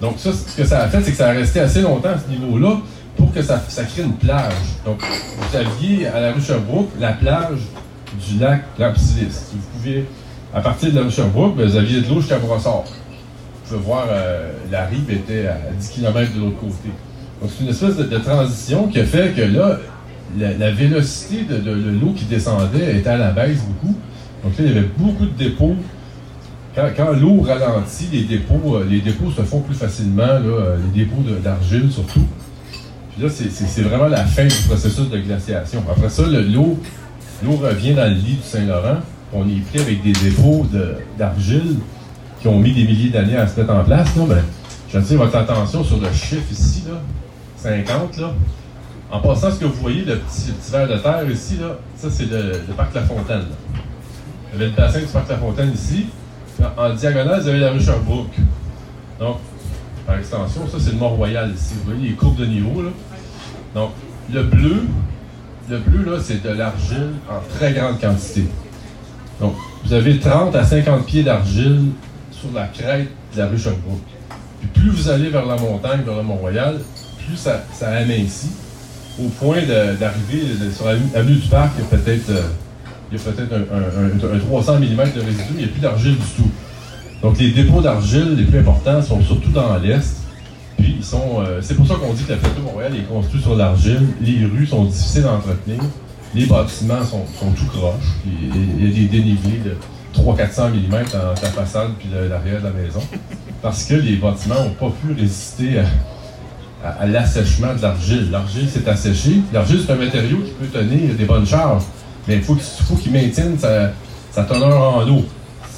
Donc, 0.00 0.16
ça, 0.18 0.30
ce 0.32 0.54
que 0.54 0.64
ça 0.64 0.82
a 0.82 0.88
fait, 0.88 1.00
c'est 1.02 1.12
que 1.12 1.16
ça 1.16 1.28
a 1.30 1.32
resté 1.32 1.60
assez 1.60 1.80
longtemps 1.80 2.10
à 2.10 2.18
ce 2.18 2.30
niveau-là 2.30 2.76
pour 3.16 3.32
que 3.32 3.42
ça, 3.42 3.62
crée 3.68 4.02
une 4.02 4.14
plage. 4.14 4.52
Donc, 4.84 5.00
vous 5.00 5.56
aviez 5.56 6.06
à 6.08 6.20
la 6.20 6.32
rue 6.32 6.40
Sherbrooke 6.40 6.90
la 7.00 7.12
plage 7.12 7.60
du 8.26 8.38
lac 8.38 8.64
Lamsilis. 8.78 9.52
Vous 9.52 9.78
pouvez, 9.78 10.06
à 10.52 10.60
partir 10.60 10.90
de 10.90 10.96
la 10.96 11.02
rue 11.02 11.10
Sherbrooke, 11.10 11.54
vous 11.56 11.76
aviez 11.76 12.00
de 12.00 12.08
l'eau 12.08 12.20
jusqu'à 12.20 12.38
Brossard. 12.38 12.84
Vous 12.84 13.68
pouvez 13.68 13.80
voir, 13.80 14.06
euh, 14.10 14.52
la 14.70 14.86
rive 14.86 15.10
était 15.10 15.46
à 15.46 15.58
10 15.78 15.88
km 15.90 16.34
de 16.34 16.40
l'autre 16.40 16.58
côté. 16.58 16.90
Donc, 17.40 17.50
c'est 17.56 17.64
une 17.64 17.70
espèce 17.70 17.96
de, 17.96 18.18
transition 18.18 18.88
qui 18.88 19.00
a 19.00 19.04
fait 19.04 19.34
que 19.34 19.42
là, 19.42 19.78
la, 20.38 20.54
la 20.54 20.70
vélocité 20.70 21.44
de, 21.44 21.70
l'eau 21.70 22.12
qui 22.16 22.24
descendait 22.24 22.98
était 22.98 23.10
à 23.10 23.18
la 23.18 23.30
baisse 23.30 23.60
beaucoup. 23.62 23.96
Donc 24.42 24.58
là, 24.58 24.64
il 24.64 24.66
y 24.66 24.78
avait 24.78 24.88
beaucoup 24.96 25.24
de 25.24 25.36
dépôts. 25.36 25.76
Quand, 26.74 27.12
l'eau 27.12 27.40
ralentit, 27.40 28.08
les 28.12 28.22
dépôts, 28.24 28.76
euh, 28.76 28.86
les 28.88 29.00
dépôts 29.00 29.30
se 29.30 29.42
font 29.42 29.60
plus 29.60 29.76
facilement, 29.76 30.22
euh, 30.24 30.76
les 30.92 31.04
dépôts 31.04 31.22
d'argile 31.42 31.90
surtout. 31.90 32.26
Puis 33.14 33.22
là, 33.22 33.28
c'est 33.30 33.82
vraiment 33.82 34.08
la 34.08 34.24
fin 34.24 34.44
du 34.44 34.54
processus 34.66 35.08
de 35.08 35.18
glaciation. 35.18 35.84
Après 35.88 36.08
ça, 36.08 36.24
l'eau 36.26 36.78
revient 37.44 37.94
dans 37.94 38.08
le 38.08 38.14
lit 38.14 38.34
du 38.34 38.42
Saint-Laurent. 38.42 38.98
On 39.32 39.48
est 39.48 39.60
pris 39.70 39.80
avec 39.80 40.02
des 40.02 40.12
dépôts 40.12 40.66
d'argile 41.18 41.76
qui 42.40 42.48
ont 42.48 42.58
mis 42.58 42.72
des 42.72 42.84
milliers 42.84 43.10
d'années 43.10 43.36
à 43.36 43.46
se 43.46 43.60
mettre 43.60 43.72
en 43.72 43.84
place. 43.84 44.16
Là. 44.16 44.24
Ben, 44.28 44.42
J'attire 44.92 45.18
votre 45.18 45.36
attention 45.36 45.82
sur 45.82 45.96
le 45.98 46.12
chiffre 46.12 46.52
ici, 46.52 46.84
là, 46.86 47.00
50. 47.56 48.16
Là. 48.18 48.32
En 49.10 49.20
passant, 49.20 49.50
ce 49.50 49.58
que 49.58 49.64
vous 49.64 49.80
voyez, 49.80 50.04
le 50.04 50.18
petit, 50.18 50.52
petit 50.52 50.70
verre 50.70 50.86
de 50.86 50.98
terre 50.98 51.28
ici, 51.28 51.56
là, 51.60 51.78
ça 51.96 52.08
c'est 52.10 52.30
le, 52.30 52.60
parc 52.76 52.94
La 52.94 53.02
Fontaine. 53.02 53.38
Là. 53.38 53.80
Y 54.52 54.56
avait 54.56 54.66
le 54.66 54.72
bassin 54.72 55.00
du 55.00 55.06
parc 55.06 55.28
La 55.28 55.38
Fontaine 55.38 55.72
ici. 55.72 56.06
En 56.76 56.94
diagonale, 56.94 57.40
vous 57.40 57.48
avez 57.48 57.58
la 57.58 57.72
rue 57.72 57.80
Sherbrooke. 57.80 58.36
Donc, 59.18 59.38
par 60.06 60.18
extension, 60.18 60.62
ça 60.68 60.78
c'est 60.78 60.92
le 60.92 60.98
Mont-Royal 60.98 61.52
ici. 61.54 61.74
Vous 61.78 61.92
voyez 61.92 62.10
les 62.10 62.14
courbes 62.14 62.36
de 62.36 62.46
niveau. 62.46 62.82
Là. 62.82 62.90
Donc, 63.74 63.90
le 64.32 64.42
bleu, 64.42 64.82
le 65.68 65.78
bleu, 65.78 66.12
là, 66.12 66.18
c'est 66.22 66.42
de 66.42 66.50
l'argile 66.50 67.12
en 67.28 67.40
très 67.56 67.72
grande 67.72 68.00
quantité. 68.00 68.44
Donc, 69.40 69.54
vous 69.84 69.92
avez 69.92 70.18
30 70.18 70.54
à 70.54 70.64
50 70.64 71.06
pieds 71.06 71.22
d'argile 71.22 71.90
sur 72.30 72.52
la 72.54 72.66
crête 72.66 73.08
de 73.34 73.38
la 73.38 73.46
rue 73.46 73.58
Sherbrooke. 73.58 74.00
Puis 74.60 74.68
plus 74.80 74.90
vous 74.90 75.08
allez 75.08 75.28
vers 75.28 75.46
la 75.46 75.56
montagne, 75.56 76.02
vers 76.04 76.16
le 76.16 76.22
Mont-Royal, 76.22 76.78
plus 77.26 77.36
ça, 77.36 77.64
ça 77.72 77.90
amincit, 77.90 78.50
au 79.22 79.28
point 79.28 79.62
d'arriver 79.62 80.42
sur 80.74 80.86
l'avenue 80.86 81.36
du 81.36 81.48
Parc, 81.48 81.72
il 81.76 81.82
y 81.82 81.86
a 81.86 81.98
peut-être 81.98 82.30
euh, 82.30 82.42
peut-être 83.18 83.52
un, 83.52 84.32
un, 84.32 84.36
un, 84.36 84.38
300 84.38 84.78
mm 84.78 84.80
de 84.80 85.20
résidus, 85.20 85.44
il 85.50 85.56
n'y 85.56 85.64
a 85.64 85.68
plus 85.68 85.80
d'argile 85.80 86.16
du 86.16 86.26
tout. 86.36 86.50
Donc 87.24 87.38
les 87.38 87.52
dépôts 87.52 87.80
d'argile 87.80 88.34
les 88.36 88.44
plus 88.44 88.58
importants 88.58 89.00
sont 89.00 89.22
surtout 89.22 89.48
dans 89.48 89.78
l'Est. 89.78 90.18
Puis 90.76 90.96
ils 90.98 91.04
sont. 91.04 91.40
Euh, 91.40 91.60
c'est 91.62 91.74
pour 91.74 91.86
ça 91.86 91.94
qu'on 91.94 92.12
dit 92.12 92.22
que 92.22 92.32
la 92.32 92.36
plateau 92.36 92.60
Montréal 92.60 92.92
est 92.96 93.08
construit 93.08 93.40
sur 93.40 93.56
l'argile. 93.56 94.02
Les 94.20 94.44
rues 94.44 94.66
sont 94.66 94.84
difficiles 94.84 95.24
à 95.24 95.32
entretenir. 95.32 95.80
Les 96.34 96.44
bâtiments 96.44 97.02
sont, 97.02 97.22
sont 97.40 97.50
tout 97.52 97.64
croches. 97.64 98.12
Il 98.26 98.84
y 98.84 98.90
a 98.90 98.94
des 98.94 99.06
dénivelés 99.06 99.58
de 99.64 99.74
300-400 100.14 100.72
mm 100.72 100.90
dans 101.12 101.28
la 101.30 101.50
façade 101.50 101.92
puis 101.98 102.10
l'arrière 102.28 102.60
de 102.60 102.66
la 102.66 102.72
maison. 102.72 103.00
Parce 103.62 103.84
que 103.84 103.94
les 103.94 104.16
bâtiments 104.16 104.62
n'ont 104.62 104.90
pas 104.90 104.94
pu 105.00 105.14
résister 105.18 105.78
à, 106.84 107.06
l'assèchement 107.06 107.74
de 107.74 107.80
l'argile. 107.80 108.30
L'argile 108.30 108.68
s'est 108.68 108.86
asséchée. 108.86 109.40
L'argile, 109.50 109.80
c'est 109.86 109.92
un 109.92 109.96
matériau 109.96 110.40
qui 110.44 110.50
peut 110.50 110.66
tenir 110.66 111.14
des 111.14 111.24
bonnes 111.24 111.46
charges, 111.46 111.84
mais 112.28 112.36
il 112.36 112.42
faut 112.42 112.54
qu'il 112.96 113.12
maintienne 113.12 113.56
sa, 113.58 114.42
teneur 114.42 114.98
en 114.98 115.08
eau. 115.08 115.24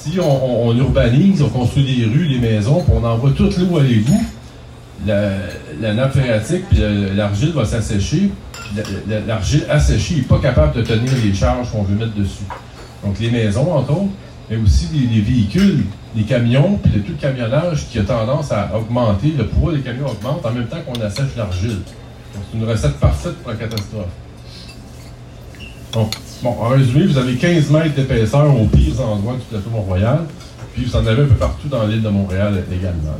Si 0.06 0.20
on, 0.20 0.72
urbanise, 0.76 1.42
on 1.42 1.48
construit 1.48 1.82
des 1.82 2.04
rues, 2.04 2.28
des 2.28 2.38
maisons, 2.38 2.80
puis 2.80 2.92
on 2.94 3.04
envoie 3.04 3.32
toute 3.32 3.58
l'eau 3.58 3.78
à 3.78 3.82
l'égout, 3.82 4.24
la, 5.04 5.94
nappe 5.94 6.12
phréatique 6.12 6.62
puis 6.68 6.78
l'argile 7.16 7.50
va 7.50 7.64
s'assécher. 7.64 8.30
L'argile 9.26 9.64
asséchée 9.68 10.16
n'est 10.16 10.22
pas 10.22 10.38
capable 10.38 10.76
de 10.76 10.82
tenir 10.82 11.12
les 11.24 11.34
charges 11.34 11.72
qu'on 11.72 11.82
veut 11.82 11.96
mettre 11.96 12.14
dessus. 12.14 12.44
Donc 13.04 13.18
les 13.18 13.30
maisons, 13.30 13.72
entre 13.74 13.90
autres, 13.90 14.12
mais 14.48 14.56
aussi 14.58 14.86
les, 14.94 15.12
les 15.12 15.22
véhicules, 15.22 15.84
les 16.14 16.22
camions, 16.22 16.78
puis 16.80 16.92
le 16.94 17.00
tout 17.00 17.12
le 17.12 17.18
camionnage 17.18 17.88
qui 17.88 17.98
a 17.98 18.04
tendance 18.04 18.52
à 18.52 18.70
augmenter, 18.76 19.34
le 19.36 19.48
poids 19.48 19.72
des 19.72 19.80
camions 19.80 20.06
augmente 20.06 20.46
en 20.46 20.52
même 20.52 20.68
temps 20.68 20.82
qu'on 20.86 21.00
assèche 21.00 21.34
l'argile. 21.36 21.80
C'est 22.32 22.56
une 22.56 22.64
recette 22.64 22.94
parfaite 23.00 23.34
pour 23.42 23.50
la 23.50 23.56
catastrophe. 23.56 24.06
Donc, 25.96 26.12
bon, 26.42 26.50
en 26.50 26.68
résumé, 26.68 27.06
vous 27.06 27.16
avez 27.16 27.36
15 27.36 27.70
mètres 27.70 27.94
d'épaisseur 27.94 28.54
aux 28.54 28.66
pires 28.66 29.00
endroits 29.00 29.32
du 29.32 29.44
plateau 29.48 29.70
Mont-Royal, 29.70 30.26
puis 30.74 30.84
vous 30.84 30.94
en 30.94 31.06
avez 31.06 31.22
un 31.22 31.26
peu 31.26 31.36
partout 31.36 31.68
dans 31.68 31.86
l'île 31.86 32.02
de 32.02 32.08
Montréal 32.10 32.62
également. 32.70 33.16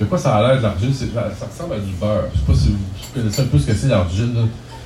De 0.00 0.06
quoi 0.06 0.16
ça 0.16 0.36
a 0.36 0.48
l'air 0.48 0.56
de 0.56 0.62
l'argile? 0.62 0.94
Ça 0.94 1.46
ressemble 1.46 1.74
à 1.74 1.78
du 1.78 1.92
beurre. 2.00 2.24
Je 2.32 2.38
ne 2.38 2.40
sais 2.40 2.46
pas 2.46 2.54
si 2.54 2.68
vous 2.70 3.20
connaissez 3.20 3.42
un 3.42 3.44
peu 3.44 3.58
ce 3.58 3.66
que 3.66 3.74
c'est 3.74 3.88
l'argile. 3.88 4.32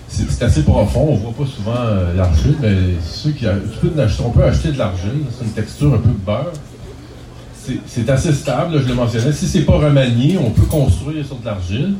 C'est 0.08 0.42
assez 0.42 0.62
profond, 0.64 1.06
on 1.10 1.14
ne 1.14 1.20
voit 1.20 1.34
pas 1.34 1.46
souvent 1.46 1.76
euh, 1.76 2.16
l'argile, 2.16 2.56
mais 2.60 2.74
ceux 3.00 3.30
qui 3.30 3.44
tu 3.44 3.88
peux 3.88 4.02
acheter, 4.02 4.22
on 4.26 4.30
peut 4.30 4.42
acheter 4.42 4.72
de 4.72 4.78
l'argile, 4.78 5.22
c'est 5.38 5.44
une 5.44 5.52
texture 5.52 5.94
un 5.94 5.98
peu 5.98 6.08
de 6.08 6.14
beurre. 6.14 6.52
C'est 7.86 8.10
assez 8.10 8.32
stable, 8.32 8.80
je 8.82 8.88
le 8.88 8.94
mentionnais. 8.94 9.32
Si 9.32 9.46
c'est 9.46 9.62
pas 9.62 9.76
remanié, 9.76 10.36
on 10.36 10.50
peut 10.50 10.66
construire 10.66 11.24
sur 11.24 11.36
de 11.36 11.44
l'argile, 11.44 11.94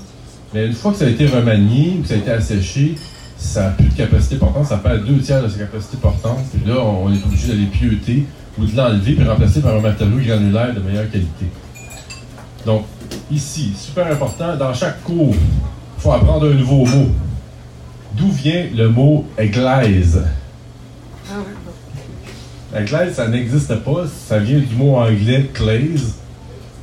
mais 0.52 0.66
une 0.66 0.74
fois 0.74 0.90
que 0.90 0.98
ça 0.98 1.04
a 1.04 1.08
été 1.08 1.26
remanié, 1.26 2.00
que 2.02 2.08
ça 2.08 2.14
a 2.14 2.16
été 2.16 2.30
asséché, 2.30 2.96
ça 3.38 3.62
n'a 3.64 3.70
plus 3.70 3.88
de 3.88 3.94
capacité 3.94 4.36
portante, 4.36 4.66
ça 4.66 4.78
perd 4.78 5.04
deux 5.04 5.18
tiers 5.18 5.42
de 5.42 5.48
sa 5.48 5.58
capacité 5.58 5.96
portante, 5.98 6.40
puis 6.52 6.70
là, 6.70 6.80
on 6.80 7.12
est 7.12 7.22
obligé 7.24 7.48
d'aller 7.48 7.66
pieuter 7.66 8.26
ou 8.58 8.64
de 8.64 8.76
l'enlever 8.76 9.14
puis 9.14 9.28
remplacer 9.28 9.60
par 9.60 9.74
un 9.74 9.80
matériau 9.80 10.18
granulaire 10.18 10.74
de 10.74 10.80
meilleure 10.80 11.10
qualité. 11.10 11.46
Donc, 12.64 12.84
ici, 13.30 13.72
super 13.78 14.06
important, 14.06 14.56
dans 14.56 14.74
chaque 14.74 15.02
cours, 15.02 15.34
il 15.34 16.02
faut 16.02 16.12
apprendre 16.12 16.50
un 16.50 16.54
nouveau 16.54 16.84
mot. 16.84 17.08
D'où 18.14 18.30
vient 18.30 18.66
le 18.74 18.88
mot 18.88 19.26
glaise? 19.38 20.22
La 22.72 22.82
glaise, 22.82 23.14
ça 23.14 23.28
n'existe 23.28 23.74
pas. 23.76 24.04
Ça 24.28 24.38
vient 24.38 24.58
du 24.58 24.74
mot 24.74 24.96
anglais 24.96 25.48
glaze. 25.54 26.14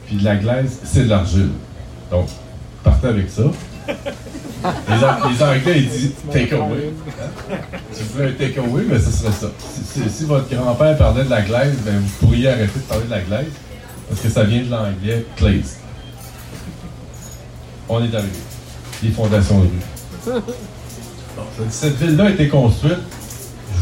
Puis 0.08 0.18
de 0.18 0.24
la 0.24 0.36
glaise, 0.36 0.80
c'est 0.84 1.04
de 1.04 1.10
l'argile. 1.10 1.50
Donc, 2.10 2.28
partez 2.84 3.08
avec 3.08 3.30
ça. 3.30 3.44
Les, 4.64 5.44
Anglais, 5.44 5.80
ils 5.80 5.90
disent 5.90 6.14
take 6.32 6.54
away. 6.54 6.92
Si 7.92 8.04
vous 8.04 8.10
voulez 8.14 8.30
un 8.30 8.32
take 8.32 8.60
away, 8.60 8.84
mais 8.88 9.00
ce 9.00 9.12
serait 9.12 9.32
ça. 9.32 9.48
Si, 10.10 10.26
votre 10.26 10.50
grand-père 10.50 10.98
parlait 10.98 11.26
de 11.26 11.30
la 11.30 11.42
glaise, 11.42 11.76
ben, 11.86 12.00
vous 12.00 12.26
pourriez 12.26 12.50
arrêter 12.50 12.80
de 12.80 12.84
parler 12.84 13.06
de 13.06 13.12
la 13.12 13.22
glaise. 13.22 13.52
Parce 14.10 14.22
que 14.22 14.30
ça 14.30 14.44
vient 14.44 14.62
de 14.62 14.70
l'anglais 14.70 15.26
glaze. 15.38 15.78
On 17.90 18.04
est 18.04 18.16
arrivé. 18.16 18.32
Les 19.04 19.10
fondations 19.10 19.60
de 19.60 19.68
rue. 19.68 20.42
Cette 21.70 21.98
ville-là 21.98 22.26
a 22.26 22.30
été 22.30 22.48
construite. 22.48 23.00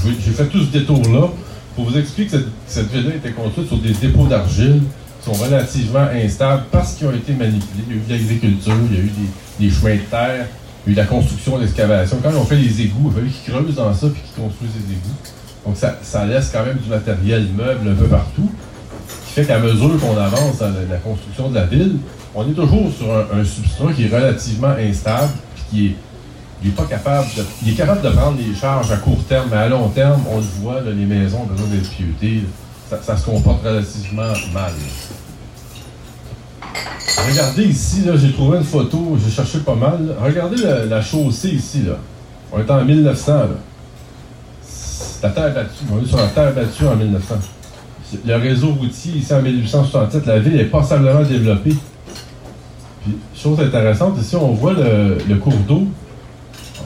J'ai 0.03 0.31
fait 0.31 0.45
tout 0.45 0.61
ce 0.61 0.71
détour-là 0.71 1.29
pour 1.75 1.85
vous 1.85 1.97
expliquer 1.97 2.37
que 2.37 2.43
cette, 2.65 2.91
ville-là 2.91 3.11
a 3.13 3.15
été 3.17 3.31
construite 3.31 3.67
sur 3.67 3.77
des 3.77 3.93
dépôts 3.93 4.25
d'argile 4.25 4.81
sont 5.23 5.33
relativement 5.33 6.07
instables 6.13 6.63
parce 6.71 6.95
qu'ils 6.95 7.07
ont 7.07 7.13
été 7.13 7.33
manipulés. 7.33 7.83
Il 7.87 7.95
y 7.95 7.99
a 7.99 8.01
eu 8.01 8.05
de 8.05 8.09
l'agriculture, 8.09 8.73
il 8.89 8.97
y 8.97 8.99
a 8.99 9.03
eu 9.03 9.11
des, 9.59 9.67
des, 9.67 9.71
chemins 9.71 9.95
de 9.95 9.99
terre, 10.09 10.47
il 10.87 10.95
la 10.95 11.05
construction, 11.05 11.57
l'excavation. 11.57 12.17
Quand 12.23 12.31
on 12.35 12.43
fait 12.43 12.55
les 12.55 12.81
égouts, 12.81 13.13
il 13.15 13.19
a 13.19 13.29
qu'ils 13.29 13.53
creusent 13.53 13.75
dans 13.75 13.93
ça 13.93 14.07
puis 14.07 14.21
qu'ils 14.21 14.43
construisent 14.43 14.71
des 14.73 14.93
égouts. 14.93 15.65
Donc 15.65 15.75
ça, 15.77 16.25
laisse 16.25 16.49
quand 16.51 16.65
même 16.65 16.77
du 16.77 16.89
matériel 16.89 17.47
meuble 17.55 17.89
un 17.89 17.95
peu 17.95 18.07
partout. 18.07 18.49
Ce 19.07 19.27
qui 19.27 19.33
fait 19.33 19.45
qu'à 19.45 19.59
mesure 19.59 19.99
qu'on 19.99 20.17
avance 20.17 20.57
dans 20.57 20.73
la, 20.89 20.97
construction 20.97 21.49
de 21.49 21.55
la 21.55 21.65
ville, 21.65 21.97
on 22.33 22.49
est 22.49 22.53
toujours 22.53 22.91
sur 22.91 23.13
un, 23.13 23.43
substrat 23.43 23.93
qui 23.93 24.05
est 24.05 24.15
relativement 24.15 24.73
instable 24.79 25.33
puis 25.55 25.63
qui 25.69 25.85
est 25.87 25.95
il 26.63 26.69
est 26.69 26.73
pas 26.73 26.83
capable 26.83 27.27
de, 27.35 28.09
prendre 28.09 28.37
les 28.37 28.53
charges 28.53 28.91
à 28.91 28.97
court 28.97 29.23
terme, 29.27 29.47
mais 29.49 29.57
à 29.57 29.67
long 29.67 29.89
terme, 29.89 30.21
on 30.29 30.37
le 30.37 30.43
voit, 30.61 30.81
les 30.81 31.05
maisons 31.05 31.41
ont 31.41 31.45
besoin 31.45 31.67
d'être. 31.67 31.89
Ça, 32.87 32.99
ça, 33.01 33.17
se 33.17 33.25
comporte 33.25 33.63
relativement 33.63 34.31
mal. 34.53 34.71
Regardez 37.29 37.65
ici, 37.65 38.03
j'ai 38.15 38.31
trouvé 38.31 38.57
une 38.57 38.63
photo, 38.63 39.17
j'ai 39.23 39.31
cherché 39.31 39.59
pas 39.59 39.75
mal. 39.75 40.15
Regardez 40.21 40.57
la, 40.57 40.85
la, 40.85 41.01
chaussée 41.01 41.49
ici, 41.49 41.83
là. 41.83 41.93
On 42.51 42.59
est 42.59 42.69
en 42.69 42.83
1900, 42.83 43.33
là. 43.33 43.47
La 45.23 45.29
terre 45.29 45.53
battue. 45.53 45.85
On 45.93 46.03
est 46.03 46.07
sur 46.07 46.17
la 46.17 46.27
terre 46.27 46.53
battue 46.53 46.85
en 46.85 46.95
1900. 46.95 47.35
Le 48.25 48.35
réseau 48.35 48.73
routier, 48.73 49.13
ici 49.13 49.33
en 49.33 49.41
1867, 49.41 50.25
la 50.25 50.39
ville 50.39 50.59
est 50.59 50.65
passablement 50.65 51.21
développée. 51.21 51.75
Puis, 53.03 53.17
chose 53.35 53.59
intéressante, 53.59 54.17
ici, 54.19 54.35
on 54.35 54.53
voit 54.53 54.73
le, 54.73 55.17
le 55.27 55.35
cours 55.35 55.53
d'eau 55.67 55.87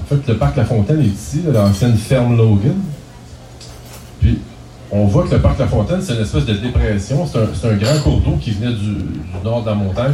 en 0.06 0.08
fait, 0.08 0.32
le 0.32 0.38
parc 0.38 0.56
La 0.56 0.66
Fontaine 0.66 1.02
est 1.02 1.06
ici, 1.06 1.42
l'ancienne 1.52 1.98
ferme 1.98 2.38
Logan. 2.38 2.76
On 4.98 5.08
voit 5.08 5.28
que 5.28 5.36
le 5.36 5.42
parc 5.42 5.60
La 5.60 5.68
Fontaine, 5.68 6.00
c'est 6.02 6.16
une 6.16 6.22
espèce 6.22 6.46
de 6.46 6.54
dépression. 6.54 7.28
C'est 7.28 7.68
un, 7.68 7.76
grand 7.76 8.00
cours 8.02 8.22
d'eau 8.22 8.38
qui 8.40 8.52
venait 8.52 8.74
du, 8.74 8.96
nord 9.44 9.62
de 9.64 9.70
la 9.70 9.76
montagne, 9.76 10.14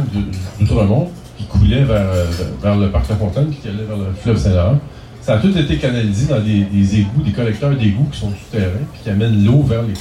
d'Outremont, 0.58 1.08
qui 1.38 1.44
coulait 1.44 1.84
vers, 1.84 2.76
le 2.76 2.88
parc 2.88 3.08
La 3.08 3.14
Fontaine, 3.14 3.50
qui 3.50 3.68
allait 3.68 3.84
vers 3.84 3.96
le 3.96 4.06
fleuve 4.20 4.38
Saint-Laurent. 4.38 4.80
Ça 5.20 5.34
a 5.34 5.38
tout 5.38 5.56
été 5.56 5.76
canalisé 5.76 6.26
dans 6.26 6.40
des, 6.40 6.98
égouts, 6.98 7.22
des 7.24 7.30
collecteurs 7.30 7.76
d'égouts 7.76 8.08
qui 8.10 8.18
sont 8.18 8.32
souterrains, 8.32 8.72
puis 8.92 9.02
qui 9.04 9.10
amènent 9.10 9.44
l'eau 9.44 9.62
vers 9.62 9.82
les, 9.82 9.94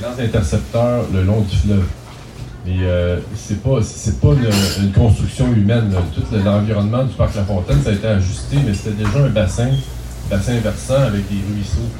grands 0.00 0.18
intercepteurs 0.18 1.04
le 1.12 1.22
long 1.22 1.42
du 1.42 1.54
fleuve. 1.54 1.84
Mais 2.64 2.76
euh, 2.84 3.18
c'est 3.34 3.62
pas 3.62 3.80
pas 4.22 4.34
une, 4.80 4.92
construction 4.92 5.52
humaine. 5.52 5.94
Tout 6.14 6.22
l'environnement 6.42 7.04
du 7.04 7.12
parc 7.12 7.34
La 7.34 7.44
Fontaine, 7.44 7.82
ça 7.84 7.90
a 7.90 7.92
été 7.92 8.06
ajusté, 8.06 8.56
mais 8.66 8.72
c'était 8.72 9.04
déjà 9.04 9.26
un 9.26 9.28
bassin, 9.28 9.68
bassin 10.30 10.54
versant 10.60 11.02
avec 11.02 11.28
des 11.28 11.42
ruisseaux. 11.52 11.90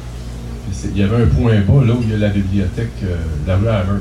Il 0.94 0.98
y 0.98 1.02
avait 1.02 1.22
un 1.22 1.26
point 1.26 1.60
bas 1.60 1.84
là 1.86 1.94
où 1.94 2.02
il 2.02 2.10
y 2.10 2.14
a 2.14 2.18
la 2.18 2.28
bibliothèque, 2.28 2.90
euh, 3.04 3.16
la 3.46 3.54
euh, 3.54 3.98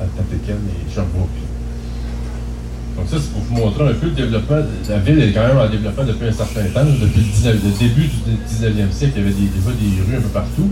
à 0.00 0.06
Tatekan 0.16 0.54
et 0.54 0.92
Sherbrooke. 0.92 1.28
Donc 2.96 3.08
ça, 3.08 3.16
c'est 3.20 3.32
pour 3.32 3.42
vous 3.42 3.54
montrer 3.54 3.88
un 3.88 3.94
peu 3.94 4.06
le 4.06 4.12
développement. 4.12 4.62
La 4.88 4.98
ville 4.98 5.20
est 5.20 5.32
quand 5.32 5.46
même 5.46 5.58
en 5.58 5.68
développement 5.68 6.04
depuis 6.04 6.28
un 6.28 6.32
certain 6.32 6.64
temps. 6.64 6.84
Depuis 6.84 7.24
le, 7.44 7.78
début 7.78 8.08
du 8.08 8.32
19e 8.48 8.92
siècle, 8.92 9.14
il 9.16 9.22
y 9.22 9.24
avait 9.24 9.34
des, 9.34 9.46
déjà 9.46 9.70
des 9.70 10.02
rues 10.06 10.18
un 10.18 10.22
peu 10.22 10.28
partout. 10.28 10.70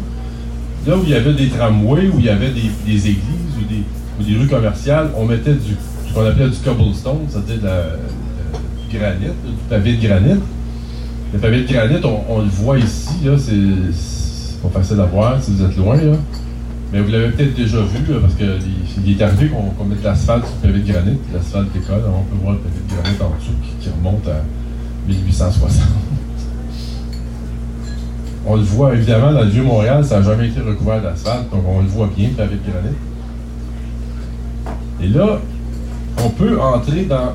Là 0.86 0.96
où 0.96 1.02
il 1.02 1.10
y 1.10 1.14
avait 1.14 1.32
des 1.32 1.48
tramways, 1.48 2.08
où 2.08 2.18
il 2.18 2.24
y 2.24 2.28
avait 2.28 2.50
des, 2.50 2.70
églises 2.86 3.22
ou 3.58 4.22
des, 4.22 4.36
rues 4.36 4.46
commerciales, 4.46 5.10
on 5.16 5.24
mettait 5.24 5.54
du, 5.54 5.74
ce 6.06 6.14
qu'on 6.14 6.24
appelait 6.24 6.48
du 6.48 6.56
cobblestone, 6.58 7.26
c'est-à-dire 7.28 7.60
du 8.88 8.98
granit, 8.98 9.26
du 9.26 9.52
pavé 9.68 9.96
de 9.96 10.06
granit. 10.06 10.40
Le 11.32 11.38
pavé 11.38 11.62
de 11.62 11.72
granit, 11.72 11.96
on, 12.28 12.40
le 12.40 12.48
voit 12.48 12.78
ici, 12.78 13.24
là, 13.24 13.32
c'est 13.36 14.17
pas 14.62 14.80
facile 14.80 15.00
à 15.00 15.06
voir 15.06 15.42
si 15.42 15.52
vous 15.52 15.64
êtes 15.64 15.76
loin. 15.76 15.96
Là. 15.96 16.16
Mais 16.92 17.00
vous 17.00 17.10
l'avez 17.10 17.30
peut-être 17.30 17.54
déjà 17.54 17.78
vu, 17.80 18.00
parce 18.20 18.34
qu'il 18.34 19.10
est 19.10 19.22
arrivé 19.22 19.50
qu'on 19.50 19.84
mette 19.84 20.02
l'asphalte 20.02 20.46
sur 20.46 20.54
le 20.62 20.68
pavé 20.72 20.82
de 20.82 20.92
granit, 20.92 21.18
l'asphalte 21.34 21.70
décolle, 21.72 22.02
on 22.06 22.22
peut 22.22 22.42
voir 22.42 22.54
le 22.54 22.60
pavé 22.60 22.76
de 22.88 22.94
granit 22.94 23.16
en 23.20 23.36
dessous 23.38 23.52
qui, 23.80 23.90
remonte 23.90 24.26
à 24.26 24.42
1860. 25.06 25.82
On 28.46 28.56
le 28.56 28.62
voit 28.62 28.94
évidemment 28.94 29.32
dans 29.32 29.42
le 29.42 29.50
Vieux-Montréal, 29.50 30.02
ça 30.02 30.20
n'a 30.20 30.22
jamais 30.22 30.48
été 30.48 30.60
recouvert 30.60 31.02
d'asphalte, 31.02 31.50
donc 31.50 31.62
on 31.68 31.82
le 31.82 31.88
voit 31.88 32.08
bien, 32.16 32.28
le 32.28 32.34
pavé 32.34 32.56
de 32.56 32.70
granit. 32.70 32.96
Et 35.02 35.08
là, 35.08 35.38
on 36.24 36.30
peut 36.30 36.58
entrer 36.58 37.04
dans, 37.04 37.34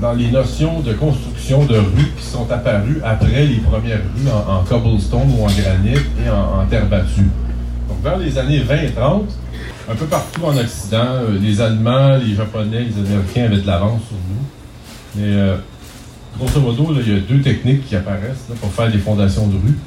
dans 0.00 0.12
les 0.12 0.30
notions 0.30 0.78
de 0.80 0.92
construction 0.92 1.33
de 1.48 1.76
rues 1.76 2.12
qui 2.16 2.24
sont 2.24 2.50
apparues 2.50 3.00
après 3.04 3.46
les 3.46 3.58
premières 3.58 3.98
rues 3.98 4.30
en, 4.30 4.64
cobblestone 4.64 5.30
ou 5.38 5.44
en 5.44 5.48
granit 5.48 6.00
et 6.24 6.30
en 6.30 6.64
terre 6.66 6.86
battue 6.86 7.28
vers 8.04 8.18
les 8.18 8.36
années 8.38 8.58
20 8.60 8.82
et 8.82 8.90
30, 8.90 9.24
un 9.90 9.94
peu 9.94 10.04
partout 10.06 10.42
en 10.44 10.56
Occident, 10.56 11.06
euh, 11.06 11.38
les 11.40 11.60
Allemands, 11.60 12.16
les 12.16 12.34
Japonais, 12.34 12.84
les 12.84 12.98
Américains 12.98 13.44
avaient 13.44 13.62
de 13.62 13.66
l'avance 13.66 14.02
sur 14.02 14.16
nous. 14.28 14.44
Mais 15.16 15.34
euh, 15.34 15.56
grosso 16.38 16.60
modo, 16.60 16.94
il 17.00 17.12
y 17.12 17.16
a 17.16 17.20
deux 17.20 17.40
techniques 17.40 17.86
qui 17.86 17.96
apparaissent 17.96 18.46
pour 18.60 18.70
faire 18.72 18.90
des 18.90 18.98
fondations 18.98 19.46
de 19.46 19.54
rue. 19.54 19.78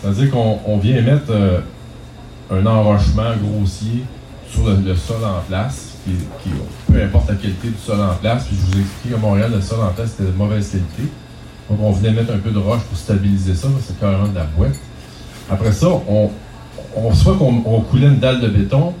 C'est-à-dire 0.00 0.30
qu'on 0.30 0.78
vient 0.78 1.00
mettre 1.02 1.30
euh, 1.30 1.60
un 2.50 2.64
enrochement 2.64 3.32
grossier 3.42 4.04
sur 4.48 4.68
le, 4.68 4.94
sol 4.94 5.24
en 5.24 5.40
place, 5.48 5.91
peu 6.90 7.02
importe 7.02 7.28
la 7.28 7.34
qualité 7.36 7.68
du 7.68 7.78
sol 7.78 8.00
en 8.00 8.14
place. 8.14 8.44
Puis 8.44 8.56
je 8.56 8.72
vous 8.72 8.80
explique 8.82 9.14
à 9.14 9.18
Montréal, 9.18 9.52
le 9.54 9.60
sol 9.60 9.80
en 9.80 9.92
place 9.92 10.14
était 10.14 10.30
de 10.30 10.36
mauvaise 10.36 10.70
qualité. 10.70 11.10
Donc 11.70 11.78
on 11.80 11.92
venait 11.92 12.12
mettre 12.12 12.32
un 12.34 12.38
peu 12.38 12.50
de 12.50 12.58
roche 12.58 12.82
pour 12.82 12.98
stabiliser 12.98 13.54
ça, 13.54 13.68
c'est 13.86 13.98
carrément 13.98 14.28
de 14.28 14.34
la 14.34 14.44
boîte. 14.44 14.76
Après 15.50 15.72
ça, 15.72 15.88
on, 16.08 16.30
soit 17.14 17.36
qu'on 17.36 17.80
coulait 17.82 18.08
une 18.08 18.18
dalle 18.18 18.40
de 18.40 18.48
béton, 18.48 18.92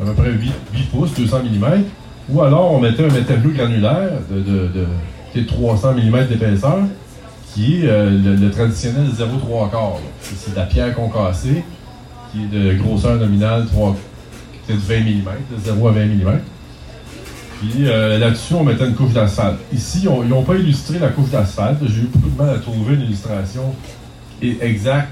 à 0.00 0.04
peu 0.04 0.12
près 0.12 0.32
8, 0.32 0.52
pouces, 0.90 1.14
200 1.14 1.40
mm, 1.44 1.84
ou 2.30 2.42
alors 2.42 2.72
on 2.72 2.80
mettait 2.80 3.04
un 3.04 3.12
matériau 3.12 3.50
granulaire 3.50 4.10
de, 4.30 5.42
300 5.42 5.94
mm 5.94 6.26
d'épaisseur, 6.28 6.78
qui 7.52 7.80
est 7.80 7.88
euh, 7.88 8.10
le, 8.10 8.50
traditionnel 8.50 9.08
0,3 9.08 9.70
quart. 9.70 9.98
C'est 10.22 10.52
de 10.52 10.56
la 10.56 10.64
pierre 10.66 10.94
concassée, 10.94 11.62
qui 12.32 12.44
est 12.44 12.46
de 12.46 12.74
grosseur 12.74 13.16
nominale 13.16 13.66
3, 13.66 13.96
c'est 14.66 14.74
de 14.74 14.78
20 14.78 15.00
mm, 15.00 15.56
de 15.56 15.64
0 15.64 15.88
à 15.88 15.92
20 15.92 16.04
mm. 16.06 16.40
Puis 17.60 17.88
euh, 17.88 18.18
là-dessus, 18.18 18.54
on 18.54 18.64
mettait 18.64 18.86
une 18.86 18.94
couche 18.94 19.12
d'asphalte. 19.12 19.58
Ici, 19.72 20.02
ils 20.04 20.28
n'ont 20.28 20.42
pas 20.42 20.56
illustré 20.56 20.98
la 20.98 21.08
couche 21.08 21.30
d'asphalte. 21.30 21.78
J'ai 21.86 22.02
eu 22.02 22.10
beaucoup 22.12 22.28
de 22.28 22.42
mal 22.42 22.54
à 22.54 22.58
trouver 22.58 22.94
une 22.94 23.02
illustration 23.02 23.74
exacte 24.42 25.08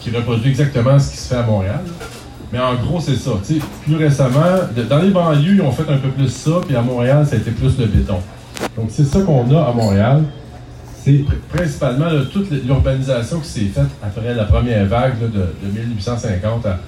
qui 0.00 0.10
reproduit 0.10 0.50
exactement 0.50 0.98
ce 0.98 1.12
qui 1.12 1.16
se 1.16 1.28
fait 1.28 1.40
à 1.40 1.42
Montréal. 1.42 1.80
Mais 2.52 2.58
en 2.58 2.74
gros, 2.74 3.00
c'est 3.00 3.16
ça. 3.16 3.30
plus 3.84 3.96
récemment, 3.96 4.58
dans 4.88 4.98
les 4.98 5.10
banlieues, 5.10 5.54
ils 5.54 5.62
ont 5.62 5.72
fait 5.72 5.90
un 5.90 5.96
peu 5.96 6.08
plus 6.08 6.28
ça, 6.28 6.60
puis 6.66 6.76
à 6.76 6.82
Montréal, 6.82 7.26
ça 7.26 7.36
a 7.36 7.38
été 7.38 7.50
plus 7.50 7.78
le 7.78 7.86
béton. 7.86 8.18
Donc, 8.76 8.88
c'est 8.90 9.04
ça 9.04 9.20
qu'on 9.22 9.50
a 9.56 9.62
à 9.62 9.72
Montréal. 9.72 10.24
C'est 11.02 11.24
principalement 11.48 12.08
toute 12.30 12.50
l'urbanisation 12.50 13.40
qui 13.40 13.48
s'est 13.48 13.70
faite 13.74 13.88
après 14.02 14.34
la 14.34 14.44
première 14.44 14.86
vague 14.86 15.18
de, 15.18 15.48
1850 15.66 16.66
à, 16.66 16.78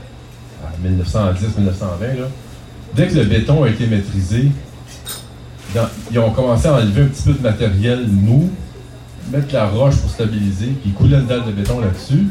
1910-1920. 0.85 2.27
Dès 2.95 3.09
que 3.09 3.15
le 3.15 3.25
béton 3.25 3.65
a 3.65 3.69
été 3.69 3.87
maîtrisé, 3.87 4.51
ils 6.11 6.19
ont 6.19 6.31
commencé 6.31 6.67
à 6.69 6.75
enlever 6.75 7.03
un 7.03 7.07
petit 7.07 7.23
peu 7.23 7.33
de 7.33 7.43
matériel 7.43 8.07
mou, 8.09 8.51
mettre 9.31 9.53
la 9.53 9.67
roche 9.67 9.97
pour 9.97 10.11
stabiliser, 10.11 10.69
puis 10.83 10.91
couler 10.91 11.17
une 11.17 11.27
dalle 11.27 11.45
de 11.45 11.53
béton 11.53 11.81
là-dessus. 11.81 12.29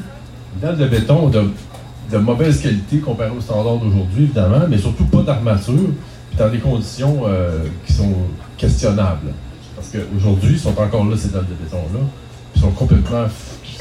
Une 0.56 0.62
dalle 0.62 0.78
de 0.78 0.88
béton 0.88 1.30
de, 1.30 2.18
mauvaise 2.18 2.62
qualité 2.62 3.00
comparée 3.00 3.32
aux 3.36 3.42
standards 3.42 3.78
d'aujourd'hui, 3.78 4.24
évidemment, 4.24 4.62
mais 4.70 4.78
surtout 4.78 5.06
pas 5.06 5.24
d'armature, 5.24 5.90
puis 6.30 6.38
dans 6.38 6.50
des 6.50 6.60
conditions 6.60 7.24
euh, 7.26 7.66
qui 7.86 7.94
sont 7.94 8.14
questionnables. 8.58 9.34
Parce 9.76 9.90
qu'aujourd'hui, 9.90 10.54
ils 10.54 10.60
sont 10.60 10.80
encore 10.80 11.06
là, 11.06 11.18
ces 11.18 11.30
dalles 11.30 11.48
de 11.48 11.64
béton-là. 11.64 12.00
Ils 12.56 12.62
sont 12.62 12.72
complètement 12.72 13.26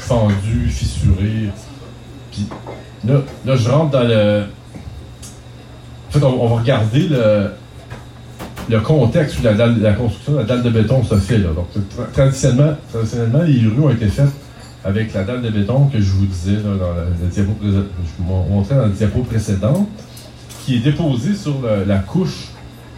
fendus, 0.03 0.69
fissurés. 0.69 1.49
Puis 2.31 2.47
là, 3.07 3.21
là, 3.45 3.55
je 3.55 3.69
rentre 3.69 3.91
dans 3.91 4.03
le. 4.03 4.43
En 6.09 6.11
fait, 6.11 6.23
on, 6.23 6.47
va 6.47 6.55
regarder 6.61 7.07
le, 7.07 7.51
le 8.69 8.79
contexte 8.79 9.39
où 9.39 9.43
la, 9.43 9.53
la 9.53 9.93
construction 9.93 10.33
de 10.33 10.37
la 10.39 10.43
dalle 10.43 10.63
de 10.63 10.69
béton 10.69 11.03
se 11.03 11.15
fait. 11.15 11.37
Là. 11.37 11.49
Donc, 11.55 11.67
traditionnellement, 12.13 12.73
traditionnellement, 12.91 13.43
les 13.43 13.59
rues 13.59 13.83
ont 13.83 13.89
été 13.89 14.07
faites 14.07 14.31
avec 14.83 15.13
la 15.13 15.23
dalle 15.23 15.41
de 15.41 15.49
béton 15.49 15.87
que 15.87 15.99
je 15.99 16.11
vous 16.11 16.25
disais 16.25 16.57
dans 16.57 16.75
la, 16.75 17.05
diapo, 18.89 19.21
précédente, 19.21 19.87
qui 20.65 20.77
est 20.77 20.79
déposée 20.79 21.35
sur 21.35 21.55
la 21.85 21.99
couche 21.99 22.47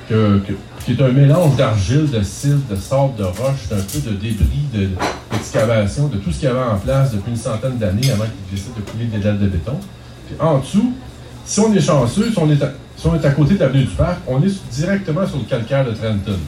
qui 0.07 0.91
est 0.91 1.01
un 1.01 1.11
mélange 1.11 1.55
d'argile, 1.55 2.07
de 2.11 2.21
cire, 2.21 2.57
de 2.69 2.75
sable, 2.75 3.15
de 3.17 3.23
roche, 3.23 3.67
d'un 3.69 3.77
peu 3.77 3.99
de 4.07 4.15
débris 4.15 4.67
d'excavation, 5.31 6.07
de, 6.07 6.17
tout 6.17 6.31
ce 6.31 6.39
qu'il 6.39 6.47
y 6.47 6.51
avait 6.51 6.59
en 6.59 6.77
place 6.77 7.11
depuis 7.11 7.31
une 7.31 7.37
centaine 7.37 7.77
d'années 7.77 8.11
avant 8.11 8.25
qu'ils 8.25 8.55
décident 8.55 8.75
de 8.77 8.91
couler 8.91 9.05
des 9.05 9.17
dalles 9.17 9.39
de 9.39 9.47
béton. 9.47 9.79
Puis 10.27 10.35
en 10.39 10.59
dessous, 10.59 10.93
si 11.43 11.59
on 11.59 11.73
est 11.73 11.81
chanceux, 11.81 12.29
si 12.31 12.37
on 12.37 12.49
est 12.51 12.63
si 12.97 13.07
on 13.07 13.15
est 13.15 13.25
à 13.25 13.31
côté 13.31 13.55
de 13.55 13.59
l'avenue 13.59 13.83
du 13.83 13.91
Parc, 13.91 14.19
on 14.27 14.41
est 14.41 14.69
directement 14.71 15.25
sur 15.27 15.37
le 15.37 15.43
calcaire 15.43 15.85
de 15.85 15.91
Trenton. 15.91 16.39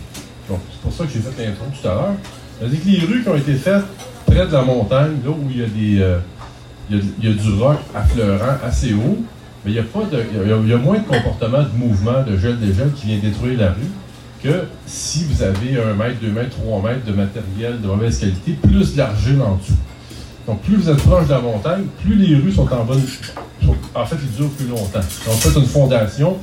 C'est 0.47 0.81
pour 0.81 0.93
ça 0.93 1.03
que 1.03 1.10
j'ai 1.12 1.19
fait 1.19 1.45
l'intro 1.45 1.65
tout 1.65 1.88
à 1.88 1.93
l'heure. 1.93 2.13
C'est-à-dire 2.57 2.79
que 2.81 2.88
les 2.88 2.99
rues 2.99 3.23
qui 3.23 3.29
ont 3.29 3.36
été 3.36 3.53
faites 3.53 3.83
près 4.25 4.47
de 4.47 4.51
la 4.51 4.62
montagne, 4.62 5.17
là 5.23 5.31
où 5.31 5.49
il 5.49 5.57
y 5.57 5.63
a, 5.63 6.19
des, 6.89 7.33
du 7.33 7.53
roc 7.53 7.77
affleurant 7.93 8.57
assez 8.63 8.93
haut, 8.93 9.17
il 9.65 9.73
y 9.73 9.79
a, 9.79 9.81
de, 9.81 10.75
moins 10.75 10.97
de 10.97 11.05
comportement 11.05 11.63
de 11.63 11.77
mouvement, 11.77 12.23
de 12.23 12.38
gel 12.38 12.57
gels 12.62 12.93
qui 12.95 13.07
vient 13.07 13.17
détruire 13.17 13.60
la 13.60 13.69
rue 13.71 13.91
que 14.41 14.65
si 14.86 15.25
vous 15.25 15.43
avez 15.43 15.81
un 15.81 15.93
mètre, 15.93 16.19
deux 16.21 16.31
mètres, 16.31 16.51
trois 16.51 16.81
mètres 16.81 17.05
de 17.05 17.12
matériel 17.12 17.81
de 17.81 17.88
mauvaise 17.88 18.19
qualité, 18.19 18.53
plus 18.53 18.95
l'argile 18.95 19.41
en 19.41 19.55
dessous. 19.55 19.73
Donc, 20.47 20.62
plus 20.62 20.77
vous 20.77 20.89
êtes 20.89 20.97
proche 20.97 21.25
de 21.25 21.31
la 21.31 21.41
montagne, 21.41 21.83
plus 22.01 22.15
les 22.15 22.36
rues 22.36 22.53
sont 22.53 22.71
en 22.71 22.86
bonne. 22.86 23.01
en 23.93 24.05
fait, 24.05 24.15
ils 24.21 24.38
durent 24.38 24.49
plus 24.51 24.67
longtemps. 24.67 24.99
Donc, 25.25 25.36
faites 25.36 25.55
une 25.55 25.65
fondation 25.65 26.38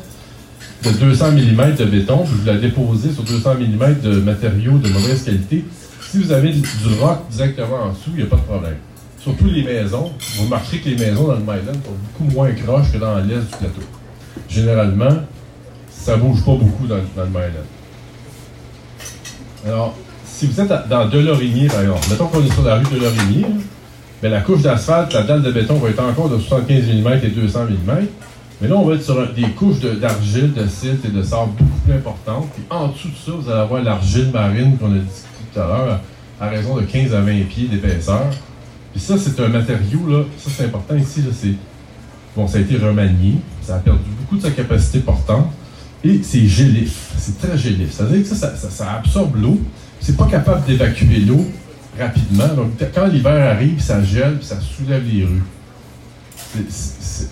de 0.82 0.90
200 0.90 1.32
mm 1.32 1.74
de 1.76 1.84
béton, 1.86 2.18
puis 2.24 2.34
vous 2.34 2.46
la 2.46 2.56
déposez 2.58 3.12
sur 3.12 3.22
200 3.22 3.54
mm 3.54 4.00
de 4.02 4.20
matériaux 4.20 4.76
de 4.76 4.90
mauvaise 4.90 5.24
qualité, 5.24 5.64
si 6.10 6.18
vous 6.18 6.32
avez 6.32 6.52
du 6.52 6.64
rock 7.00 7.20
directement 7.30 7.84
en 7.84 7.88
dessous, 7.88 8.10
il 8.10 8.16
n'y 8.16 8.22
a 8.22 8.26
pas 8.26 8.36
de 8.36 8.42
problème. 8.42 8.76
Surtout 9.18 9.46
les 9.46 9.62
maisons. 9.62 10.12
Vous 10.36 10.44
remarquerez 10.44 10.78
que 10.78 10.90
les 10.90 10.96
maisons 10.96 11.26
dans 11.26 11.34
le 11.34 11.40
Myland 11.40 11.72
sont 11.72 11.96
beaucoup 12.18 12.34
moins 12.34 12.52
croches 12.52 12.92
que 12.92 12.98
dans 12.98 13.16
l'est 13.16 13.40
du 13.40 13.56
plateau. 13.58 13.82
Généralement, 14.48 15.22
ça 15.90 16.16
ne 16.16 16.22
bouge 16.22 16.44
pas 16.44 16.52
beaucoup 16.52 16.86
dans, 16.86 16.96
le 16.96 17.26
Myland. 17.30 17.66
Alors, 19.66 19.96
si 20.26 20.46
vous 20.46 20.60
êtes 20.60 20.88
dans 20.90 21.08
Delorimier, 21.08 21.68
par 21.68 21.80
exemple, 21.80 22.06
mettons 22.10 22.26
qu'on 22.26 22.44
est 22.44 22.52
sur 22.52 22.62
la 22.62 22.76
rue 22.76 22.84
de 22.84 22.90
Delorimier, 22.90 23.46
mais 24.24 24.30
la 24.30 24.40
couche 24.40 24.62
d'asphalte, 24.62 25.12
la 25.12 25.22
dalle 25.22 25.42
de 25.42 25.52
béton 25.52 25.74
va 25.74 25.90
être 25.90 26.02
encore 26.02 26.30
de 26.30 26.38
75 26.38 26.86
mm 26.86 27.12
et 27.24 27.28
200 27.28 27.64
mm. 27.64 28.06
Mais 28.62 28.68
là, 28.68 28.76
on 28.76 28.86
va 28.86 28.94
être 28.94 29.02
sur 29.02 29.30
des 29.34 29.50
couches 29.50 29.80
d'argile, 29.80 30.54
de, 30.54 30.66
silt 30.66 31.04
et 31.04 31.08
de 31.08 31.22
sable 31.22 31.50
beaucoup 31.58 31.78
plus 31.84 31.92
importantes. 31.92 32.48
Et 32.58 32.72
en 32.72 32.88
dessous 32.88 33.08
de 33.08 33.16
ça, 33.16 33.32
vous 33.38 33.50
allez 33.50 33.60
avoir 33.60 33.82
l'argile 33.82 34.30
marine 34.32 34.78
qu'on 34.78 34.92
a 34.92 34.98
dit 34.98 35.24
tout 35.52 35.60
à 35.60 35.66
l'heure, 35.66 36.00
à 36.40 36.48
raison 36.48 36.74
de 36.76 36.80
15 36.86 37.14
à 37.14 37.20
20 37.20 37.48
pieds 37.50 37.68
d'épaisseur. 37.68 38.24
Puis 38.92 39.02
ça, 39.02 39.16
c'est 39.18 39.38
un 39.40 39.48
matériau, 39.48 40.08
là, 40.08 40.22
ça 40.38 40.50
c'est 40.56 40.64
important 40.64 40.96
ici, 40.96 41.22
c'est. 41.38 41.52
Bon, 42.34 42.48
ça 42.48 42.56
a 42.56 42.60
été 42.62 42.78
remanié, 42.78 43.34
ça 43.60 43.74
a 43.74 43.78
perdu 43.78 44.08
beaucoup 44.18 44.38
de 44.38 44.42
sa 44.42 44.52
capacité 44.52 45.00
portante, 45.00 45.50
et 46.02 46.20
c'est 46.22 46.46
gélif, 46.46 47.12
c'est 47.18 47.38
très 47.38 47.58
gélif. 47.58 47.92
Ça 47.92 48.04
veut 48.04 48.16
dire 48.16 48.28
que 48.28 48.34
ça, 48.34 48.56
ça, 48.56 48.92
absorbe 48.92 49.36
l'eau, 49.36 49.60
c'est 50.00 50.16
pas 50.16 50.26
capable 50.26 50.64
d'évacuer 50.64 51.18
l'eau 51.18 51.44
rapidement. 51.98 52.48
Donc, 52.48 52.72
quand 52.94 53.06
l'hiver 53.06 53.54
arrive, 53.54 53.80
ça 53.80 54.02
gèle, 54.02 54.36
puis 54.38 54.46
ça 54.46 54.58
soulève 54.60 55.02
les 55.10 55.24
rues. 55.24 55.42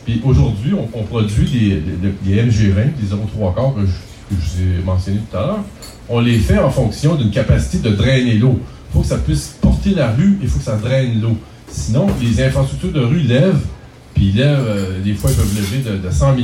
Puis 0.05 0.21
aujourd'hui, 0.25 0.75
on, 0.75 1.03
produit 1.05 1.81
des, 2.25 2.43
MG20, 2.43 2.97
des 3.01 3.07
0,3 3.07 3.55
quarts 3.55 3.75
que 3.75 3.87
je, 3.87 4.35
vous 4.35 4.63
ai 4.63 4.83
mentionné 4.85 5.21
tout 5.31 5.37
à 5.37 5.41
l'heure. 5.41 5.65
On 6.09 6.21
les 6.21 6.39
fait 6.39 6.59
en 6.59 6.71
fonction 6.71 7.15
d'une 7.15 7.31
capacité 7.31 7.79
de 7.79 7.95
drainer 7.95 8.35
l'eau. 8.35 8.61
Il 8.91 8.93
faut 8.95 9.01
que 9.01 9.07
ça 9.07 9.19
puisse 9.19 9.57
porter 9.61 9.91
la 9.91 10.11
rue, 10.11 10.39
il 10.43 10.49
faut 10.49 10.59
que 10.59 10.65
ça 10.65 10.77
draine 10.77 11.21
l'eau. 11.21 11.37
Sinon, 11.69 12.07
les 12.21 12.43
infrastructures 12.43 12.93
de 12.93 13.01
rue 13.01 13.21
lèvent, 13.21 13.65
puis 14.15 14.33
lèvent, 14.33 14.67
euh, 14.67 15.01
des 15.03 15.15
fois 15.15 15.31
ils 15.31 15.37
peuvent 15.37 15.57
lever 15.57 15.99
de, 15.99 16.11
100 16.11 16.33
mm, 16.33 16.43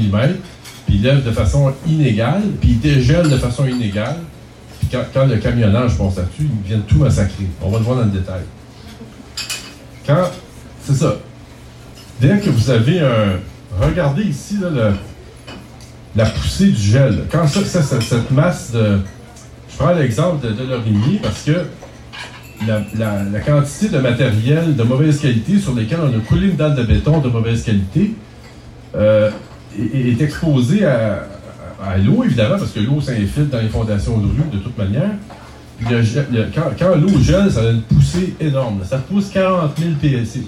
puis 0.86 0.96
ils 0.96 1.02
lèvent 1.02 1.24
de 1.24 1.32
façon 1.32 1.72
inégale, 1.86 2.42
puis 2.60 2.70
ils 2.70 2.80
dégèlent 2.80 3.28
de 3.28 3.36
façon 3.36 3.66
inégale. 3.66 4.16
Quand, 4.90 5.26
le 5.26 5.36
camionnage 5.36 5.96
passe 5.98 6.16
là-dessus, 6.16 6.48
ils 6.62 6.68
viennent 6.68 6.82
tout 6.82 6.98
massacrer. 6.98 7.46
On 7.62 7.70
va 7.70 7.78
le 7.78 7.84
voir 7.84 7.98
dans 7.98 8.04
le 8.04 8.10
détail. 8.10 8.42
Quand, 10.06 10.30
c'est 10.82 10.94
ça, 10.94 11.16
dès 12.20 12.38
que 12.38 12.50
vous 12.50 12.70
avez 12.70 13.00
un. 13.00 13.38
Regardez 13.80 14.22
ici 14.22 14.56
la 16.16 16.26
poussée 16.26 16.68
du 16.68 16.80
gel. 16.80 17.26
Quand 17.30 17.46
ça, 17.46 17.82
cette 17.82 18.30
masse 18.30 18.72
de. 18.72 18.98
Je 19.70 19.76
prends 19.76 19.92
l'exemple 19.92 20.44
de, 20.46 20.52
de 20.52 21.18
parce 21.22 21.42
que 21.42 21.66
la, 22.66 23.40
quantité 23.40 23.88
de 23.88 23.98
matériel 23.98 24.74
de 24.74 24.82
mauvaise 24.82 25.20
qualité 25.20 25.58
sur 25.58 25.74
lesquels 25.74 26.00
on 26.02 26.08
a 26.08 26.20
coulé 26.20 26.48
une 26.48 26.56
dalle 26.56 26.74
de 26.74 26.82
béton 26.82 27.20
de 27.20 27.28
mauvaise 27.28 27.62
qualité 27.62 28.14
euh, 28.96 29.30
est, 29.78 30.20
exposée 30.20 30.84
à, 30.84 31.26
l'eau, 32.04 32.24
évidemment, 32.24 32.58
parce 32.58 32.72
que 32.72 32.80
l'eau 32.80 33.00
s'infiltre 33.00 33.50
dans 33.50 33.60
les 33.60 33.68
fondations 33.68 34.18
de 34.18 34.26
rue 34.26 34.50
de 34.52 34.58
toute 34.58 34.76
manière. 34.76 35.12
quand, 36.78 36.96
l'eau 36.96 37.20
gèle, 37.20 37.50
ça 37.50 37.60
a 37.60 37.70
une 37.70 37.82
poussée 37.82 38.34
énorme. 38.40 38.80
Ça 38.84 38.98
pousse 38.98 39.30
40 39.30 39.78
000 39.78 39.90
PSC. 40.00 40.42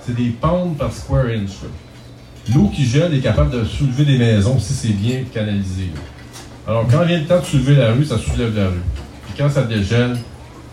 C'est 0.00 0.14
des 0.14 0.30
pounds 0.30 0.76
par 0.78 0.92
square 0.92 1.26
inch. 1.26 1.50
L'eau 2.54 2.70
qui 2.72 2.84
gèle 2.84 3.12
est 3.14 3.20
capable 3.20 3.50
de 3.50 3.64
soulever 3.64 4.04
des 4.04 4.18
maisons 4.18 4.58
si 4.60 4.72
c'est 4.72 4.92
bien 4.92 5.24
canalisé. 5.32 5.90
Alors, 6.68 6.86
quand 6.88 7.04
vient 7.04 7.18
le 7.18 7.26
temps 7.26 7.40
de 7.40 7.44
soulever 7.44 7.74
la 7.74 7.92
rue, 7.92 8.04
ça 8.04 8.18
soulève 8.18 8.56
la 8.56 8.68
rue. 8.68 8.82
Puis 9.26 9.34
quand 9.36 9.50
ça 9.50 9.62
dégèle, 9.62 10.16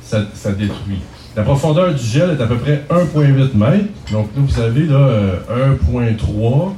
ça, 0.03 0.51
détruit. 0.51 0.99
La 1.35 1.41
profondeur 1.41 1.93
du 1.93 2.03
gel 2.03 2.29
est 2.29 2.41
à 2.41 2.45
peu 2.45 2.57
près 2.57 2.83
1,8 2.91 3.55
mètres. 3.55 3.85
Donc 4.11 4.29
là, 4.35 4.41
vous 4.45 4.59
avez 4.59 4.83
là 4.85 5.09
1,3. 5.83 6.73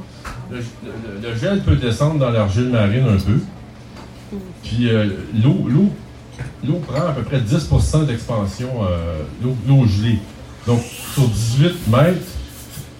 Le, 0.50 1.36
gel 1.40 1.62
peut 1.62 1.76
descendre 1.76 2.20
dans 2.20 2.30
l'argile 2.30 2.68
marine 2.68 3.06
un 3.08 3.18
peu. 3.18 3.40
Puis 4.62 4.88
euh, 4.88 5.08
l'eau, 5.42 5.68
l'eau, 6.66 6.78
prend 6.86 7.06
à 7.06 7.12
peu 7.12 7.22
près 7.22 7.40
10% 7.40 8.06
d'expansion, 8.06 8.68
euh, 8.82 9.22
l'eau, 9.42 9.86
gelée. 9.86 10.18
Donc 10.66 10.80
sur 11.14 11.28
18 11.28 11.88
mètres, 11.88 12.18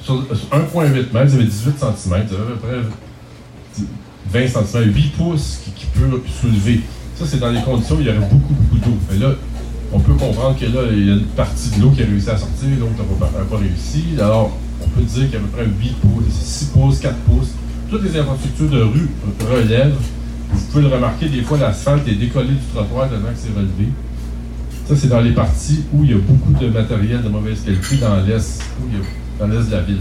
sur, 0.03 0.23
1,8 0.23 0.93
mètres, 0.93 1.09
vous 1.13 1.35
avez 1.35 1.45
18 1.45 1.79
cm, 1.79 1.97
vous 2.05 2.11
avez 2.13 2.23
à 2.23 2.27
peu 2.27 2.57
près 2.57 4.47
20 4.47 4.65
cm, 4.65 4.95
8 4.95 5.17
pouces 5.17 5.61
qui, 5.65 5.71
qui 5.73 5.87
peut 5.87 6.23
soulever. 6.41 6.81
Ça, 7.17 7.25
c'est 7.27 7.39
dans 7.39 7.51
les 7.51 7.63
conditions 7.63 7.97
où 7.97 8.01
il 8.01 8.07
y 8.07 8.11
aurait 8.11 8.19
beaucoup, 8.19 8.53
beaucoup 8.53 8.79
d'eau. 8.79 8.97
Mais 9.11 9.19
là, 9.19 9.33
on 9.93 10.01
peut 10.01 10.15
comprendre 10.15 10.59
que 10.59 10.67
là, 10.67 10.83
il 10.93 11.07
y 11.07 11.11
a 11.11 11.15
une 11.15 11.25
partie 11.25 11.71
de 11.71 11.83
l'eau 11.83 11.91
qui 11.91 12.03
a 12.03 12.07
réussi 12.07 12.29
à 12.29 12.37
sortir, 12.37 12.69
l'autre 12.79 12.93
n'a 13.21 13.45
pas, 13.45 13.57
réussi. 13.57 14.05
Alors, 14.19 14.57
peut 14.97 15.03
dire 15.03 15.25
qu'il 15.25 15.33
y 15.33 15.37
a 15.37 15.39
à 15.39 15.43
peu 15.43 15.49
près 15.49 15.67
8 15.67 15.97
pouces, 16.01 16.33
6 16.33 16.65
pouces, 16.67 16.99
4 17.01 17.15
pouces. 17.19 17.53
Toutes 17.91 18.03
les 18.03 18.19
infrastructures 18.19 18.71
de 18.71 18.83
rue 18.83 19.09
relèvent. 19.49 19.95
Vous 20.53 20.61
pouvez 20.71 20.83
le 20.83 20.89
remarquer, 20.89 21.29
des 21.29 21.43
fois, 21.43 21.59
l'asphalte 21.59 22.07
est 22.09 22.15
décollé 22.15 22.49
du 22.49 22.67
trottoir 22.73 23.09
tellement 23.09 23.29
que 23.29 23.37
c'est 23.37 23.55
relevé. 23.55 23.91
Ça, 24.89 24.95
c'est 24.97 25.09
dans 25.09 25.21
les 25.21 25.33
parties 25.33 25.83
où 25.93 26.05
il 26.05 26.11
y 26.11 26.15
a 26.15 26.19
beaucoup 26.19 26.53
de 26.53 26.69
matériel 26.69 27.23
de 27.23 27.29
mauvaise 27.29 27.61
qualité 27.61 27.97
dans 27.97 28.17
l'est, 28.25 28.63
dans 29.39 29.47
l'est 29.49 29.67
de 29.67 29.73
la 29.73 29.81
ville. 29.83 29.99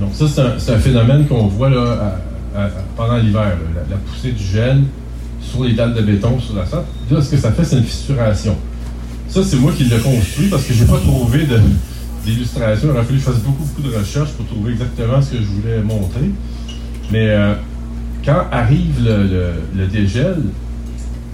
Donc 0.00 0.10
ça, 0.14 0.26
c'est 0.58 0.72
un, 0.72 0.78
phénomène 0.78 1.26
qu'on 1.26 1.48
voit 1.48 1.68
là, 1.68 2.18
pendant 2.96 3.16
l'hiver, 3.16 3.58
la, 3.90 3.96
poussée 3.96 4.32
du 4.32 4.42
gel 4.42 4.82
sur 5.40 5.64
les 5.64 5.74
dalles 5.74 5.94
de 5.94 6.02
béton, 6.02 6.38
sur 6.40 6.54
la 6.54 6.64
salle. 6.64 6.84
Là, 7.10 7.20
ce 7.20 7.30
que 7.30 7.36
ça 7.36 7.52
fait, 7.52 7.64
c'est 7.64 7.76
une 7.76 7.84
fissuration. 7.84 8.56
Ça, 9.28 9.42
c'est 9.44 9.56
moi 9.56 9.72
qui 9.76 9.84
l'ai 9.84 9.98
construit 9.98 10.48
parce 10.48 10.64
que 10.64 10.72
je 10.72 10.84
n'ai 10.84 10.90
pas 10.90 10.98
trouvé 10.98 11.46
d'illustration. 12.24 12.88
Il 12.88 12.90
aurait 12.90 13.04
fallu 13.04 13.18
que 13.18 13.24
je 13.24 13.30
fasse 13.30 13.42
beaucoup, 13.42 13.64
beaucoup 13.64 13.88
de 13.88 13.96
recherches 13.96 14.32
pour 14.32 14.46
trouver 14.46 14.72
exactement 14.72 15.20
ce 15.20 15.32
que 15.32 15.38
je 15.38 15.46
voulais 15.46 15.80
montrer. 15.82 16.30
Mais 17.10 17.30
euh, 17.30 17.54
quand 18.24 18.46
arrive 18.50 19.04
le, 19.04 19.86
dégel, 19.86 20.36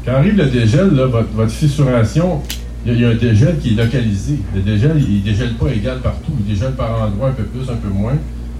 quand 0.04 0.12
arrive 0.12 0.36
le 0.36 0.46
dégel, 0.46 0.88
votre, 0.88 1.50
fissuration, 1.50 2.40
il 2.86 2.98
y, 2.98 3.04
a 3.04 3.10
un 3.10 3.14
dégel 3.14 3.58
qui 3.58 3.70
est 3.70 3.76
localisé. 3.76 4.38
Le 4.54 4.62
dégel, 4.62 4.92
il 4.96 5.18
ne 5.18 5.24
dégèle 5.24 5.54
pas 5.54 5.68
égal 5.70 5.98
partout. 6.00 6.32
Il 6.40 6.54
dégèle 6.54 6.72
par 6.72 7.02
endroit 7.02 7.28
un 7.28 7.32
peu 7.32 7.44
plus, 7.44 7.68
un 7.70 7.76
peu 7.76 7.88
moins. 7.88 8.16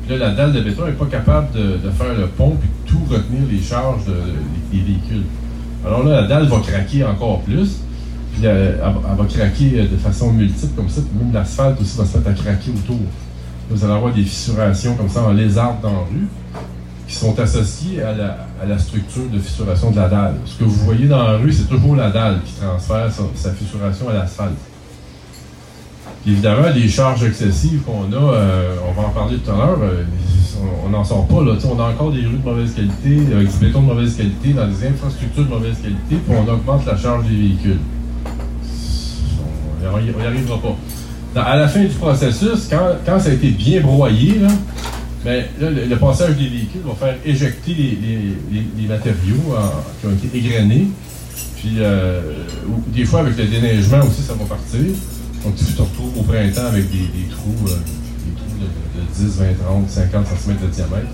Puis 0.07 0.19
là, 0.19 0.29
la 0.29 0.35
dalle 0.35 0.53
de 0.53 0.61
béton 0.61 0.87
n'est 0.87 0.93
pas 0.93 1.07
capable 1.07 1.53
de, 1.53 1.91
faire 1.91 2.15
le 2.19 2.27
pont 2.27 2.57
puis 2.61 2.69
tout 2.87 3.01
retenir 3.09 3.41
les 3.51 3.61
charges 3.61 4.05
des 4.73 4.79
véhicules. 4.79 5.25
Alors 5.87 6.05
là, 6.05 6.23
la 6.23 6.27
dalle 6.27 6.47
va 6.47 6.59
craquer 6.59 7.05
encore 7.05 7.41
plus. 7.43 7.81
Elle, 8.43 8.79
va 8.81 9.25
craquer 9.25 9.83
de 9.83 9.97
façon 9.97 10.33
multiple 10.33 10.73
comme 10.77 10.89
ça. 10.89 11.01
Même 11.19 11.33
l'asphalte 11.33 11.81
aussi 11.81 11.97
va 11.97 12.05
se 12.05 12.17
mettre 12.17 12.31
à 12.31 12.33
craquer 12.33 12.71
autour. 12.71 13.01
Vous 13.71 13.85
allez 13.85 13.93
avoir 13.93 14.13
des 14.13 14.23
fissurations 14.23 14.95
comme 14.95 15.09
ça 15.09 15.23
en 15.23 15.33
lézard 15.33 15.79
dans 15.83 15.93
la 15.93 15.99
rue 15.99 16.29
qui 17.09 17.15
sont 17.15 17.39
associées 17.41 18.03
à 18.03 18.13
la, 18.67 18.79
structure 18.79 19.29
de 19.33 19.39
fissuration 19.39 19.91
de 19.91 19.97
la 19.97 20.09
dalle. 20.09 20.35
Ce 20.45 20.59
que 20.59 20.65
vous 20.65 20.85
voyez 20.85 21.07
dans 21.07 21.23
la 21.23 21.37
rue, 21.39 21.53
c'est 21.53 21.69
toujours 21.69 21.97
la 21.97 22.11
dalle 22.11 22.41
qui 22.45 22.53
transfère 22.53 23.11
sa, 23.35 23.51
fissuration 23.53 24.11
à 24.11 24.13
l'asphalte. 24.13 24.53
Évidemment, 26.27 26.69
les 26.75 26.89
charges 26.89 27.25
excessives 27.25 27.81
qu'on 27.83 28.13
a, 28.13 28.35
euh, 28.35 28.77
on 28.87 29.01
va 29.01 29.09
en 29.09 29.11
parler 29.11 29.39
tout 29.39 29.51
à 29.51 29.57
l'heure, 29.57 29.79
euh, 29.83 30.05
on 30.85 30.91
n'en 30.91 31.03
sort 31.03 31.27
pas. 31.27 31.37
On 31.37 31.81
a 31.81 31.85
encore 31.85 32.13
des 32.13 32.27
rues 32.27 32.37
de 32.37 32.45
mauvaise 32.45 32.75
qualité, 32.75 33.33
avec 33.33 33.51
du 33.51 33.59
béton 33.59 33.81
de 33.81 33.87
mauvaise 33.87 34.15
qualité, 34.15 34.53
dans 34.53 34.69
des 34.69 34.87
infrastructures 34.87 35.45
de 35.45 35.49
mauvaise 35.49 35.77
qualité, 35.81 36.17
puis 36.17 36.37
on 36.37 36.47
augmente 36.47 36.85
la 36.85 36.97
charge 36.97 37.27
des 37.27 37.37
véhicules. 37.37 37.81
On 39.93 40.01
n'y 40.01 40.27
arrivera 40.27 40.59
pas. 40.61 41.41
à 41.41 41.57
la 41.57 41.69
fin 41.69 41.81
du 41.81 41.95
processus, 41.95 42.69
quand, 42.71 43.21
ça 43.21 43.31
a 43.31 43.33
été 43.33 43.51
bien 43.51 43.81
broyé, 43.81 44.41
ben, 45.25 45.45
le, 45.61 45.97
passage 45.97 46.37
des 46.37 46.49
véhicules 46.49 46.81
va 46.87 46.95
faire 46.95 47.17
éjecter 47.25 47.75
les, 47.75 48.87
matériaux 48.87 49.55
qui 50.01 50.07
ont 50.07 50.13
été 50.13 50.39
égrenés. 50.39 50.89
Puis, 51.57 51.77
euh, 51.79 52.45
des 52.89 53.05
fois, 53.05 53.21
avec 53.21 53.37
le 53.37 53.45
déneigement 53.45 53.99
aussi, 53.99 54.23
ça 54.23 54.35
va 54.35 54.45
partir. 54.45 54.81
Donc, 55.45 55.57
tu 55.57 55.65
te 55.65 55.83
retrouves 55.83 56.19
au 56.19 56.23
printemps 56.23 56.67
avec 56.67 56.89
des, 56.91 57.29
trous. 57.31 57.69
Euh, 57.69 57.77
10, 59.19 59.39
20, 59.39 59.45
30, 59.65 59.91
50 59.91 60.27
cm 60.27 60.57
de 60.63 60.67
diamètre. 60.67 61.07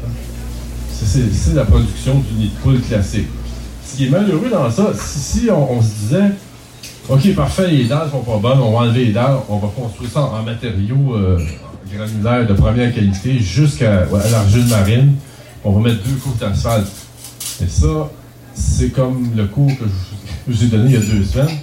C'est 0.90 1.54
la 1.54 1.64
production 1.64 2.20
d'une 2.20 2.38
nid 2.38 2.48
de 2.48 2.60
poule 2.62 2.80
classique. 2.80 3.28
Ce 3.86 3.96
qui 3.96 4.06
est 4.06 4.10
malheureux 4.10 4.48
dans 4.50 4.70
ça, 4.70 4.92
si, 4.96 5.48
on, 5.50 5.80
se 5.80 5.88
disait, 6.00 6.30
OK, 7.08 7.34
parfait, 7.34 7.68
les 7.68 7.84
dalles 7.84 8.08
sont 8.10 8.20
pas 8.20 8.38
bonnes, 8.38 8.60
on 8.60 8.72
va 8.72 8.86
enlever 8.86 9.06
les 9.06 9.12
dalles, 9.12 9.36
on 9.50 9.58
va 9.58 9.68
construire 9.68 10.10
ça 10.10 10.22
en 10.22 10.42
matériaux 10.42 11.14
euh, 11.14 11.38
granulaires 11.92 12.46
de 12.46 12.54
première 12.54 12.94
qualité 12.94 13.38
jusqu'à 13.38 14.06
l'argile 14.30 14.66
marine, 14.66 15.14
on 15.64 15.72
va 15.72 15.90
mettre 15.90 16.02
deux 16.02 16.14
couches 16.14 16.38
d'asphalte. 16.38 16.90
Et 17.62 17.68
ça, 17.68 18.10
c'est 18.54 18.88
comme 18.88 19.28
le 19.36 19.44
cours 19.44 19.68
que 19.68 19.84
je 20.48 20.52
vous 20.52 20.64
ai 20.64 20.66
donné 20.68 20.84
il 20.86 20.92
y 20.92 20.96
a 20.96 21.00
deux 21.00 21.24
semaines. 21.24 21.58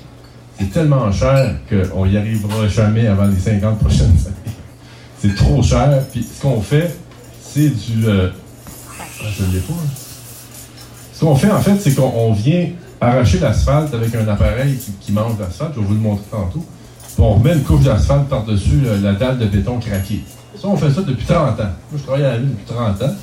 C'est 0.59 0.71
tellement 0.71 1.11
cher 1.11 1.55
qu'on 1.67 2.05
n'y 2.05 2.17
arrivera 2.17 2.67
jamais 2.67 3.07
avant 3.07 3.25
les 3.25 3.39
50 3.39 3.79
prochaines 3.79 4.05
années. 4.09 4.55
C'est 5.19 5.35
trop 5.35 5.63
cher. 5.63 6.03
Puis 6.11 6.23
ce 6.23 6.41
qu'on 6.41 6.61
fait, 6.61 6.95
c'est 7.41 7.69
du. 7.69 8.05
Euh, 8.05 8.29
ah, 8.99 9.03
je 9.37 9.43
ne 9.43 9.53
l'ai 9.53 9.59
pas. 9.59 9.73
Hein. 9.73 9.89
Ce 11.13 11.21
qu'on 11.21 11.35
fait, 11.35 11.49
en 11.49 11.61
fait, 11.61 11.77
c'est 11.79 11.95
qu'on 11.95 12.33
vient 12.33 12.69
arracher 13.01 13.39
l'asphalte 13.39 13.93
avec 13.93 14.13
un 14.15 14.27
appareil 14.27 14.77
qui, 15.01 15.11
mange 15.11 15.37
l'asphalte. 15.39 15.71
Je 15.75 15.79
vais 15.79 15.85
vous 15.85 15.93
le 15.95 15.99
montrer 15.99 16.25
tantôt. 16.29 16.63
Puis 17.03 17.15
on 17.19 17.33
remet 17.33 17.53
une 17.53 17.63
couche 17.63 17.83
d'asphalte 17.83 18.29
par-dessus 18.29 18.83
euh, 18.85 19.01
la 19.01 19.13
dalle 19.13 19.39
de 19.39 19.45
béton 19.45 19.79
craquée. 19.79 20.23
Ça, 20.55 20.67
on 20.67 20.77
fait 20.77 20.91
ça 20.91 21.01
depuis 21.01 21.25
30 21.25 21.59
ans. 21.59 21.63
Moi, 21.63 21.97
je 21.97 22.03
travaille 22.03 22.23
à 22.23 22.33
la 22.33 22.37
ville 22.37 22.51
depuis 22.51 22.73
30 22.73 23.01
ans. 23.01 23.15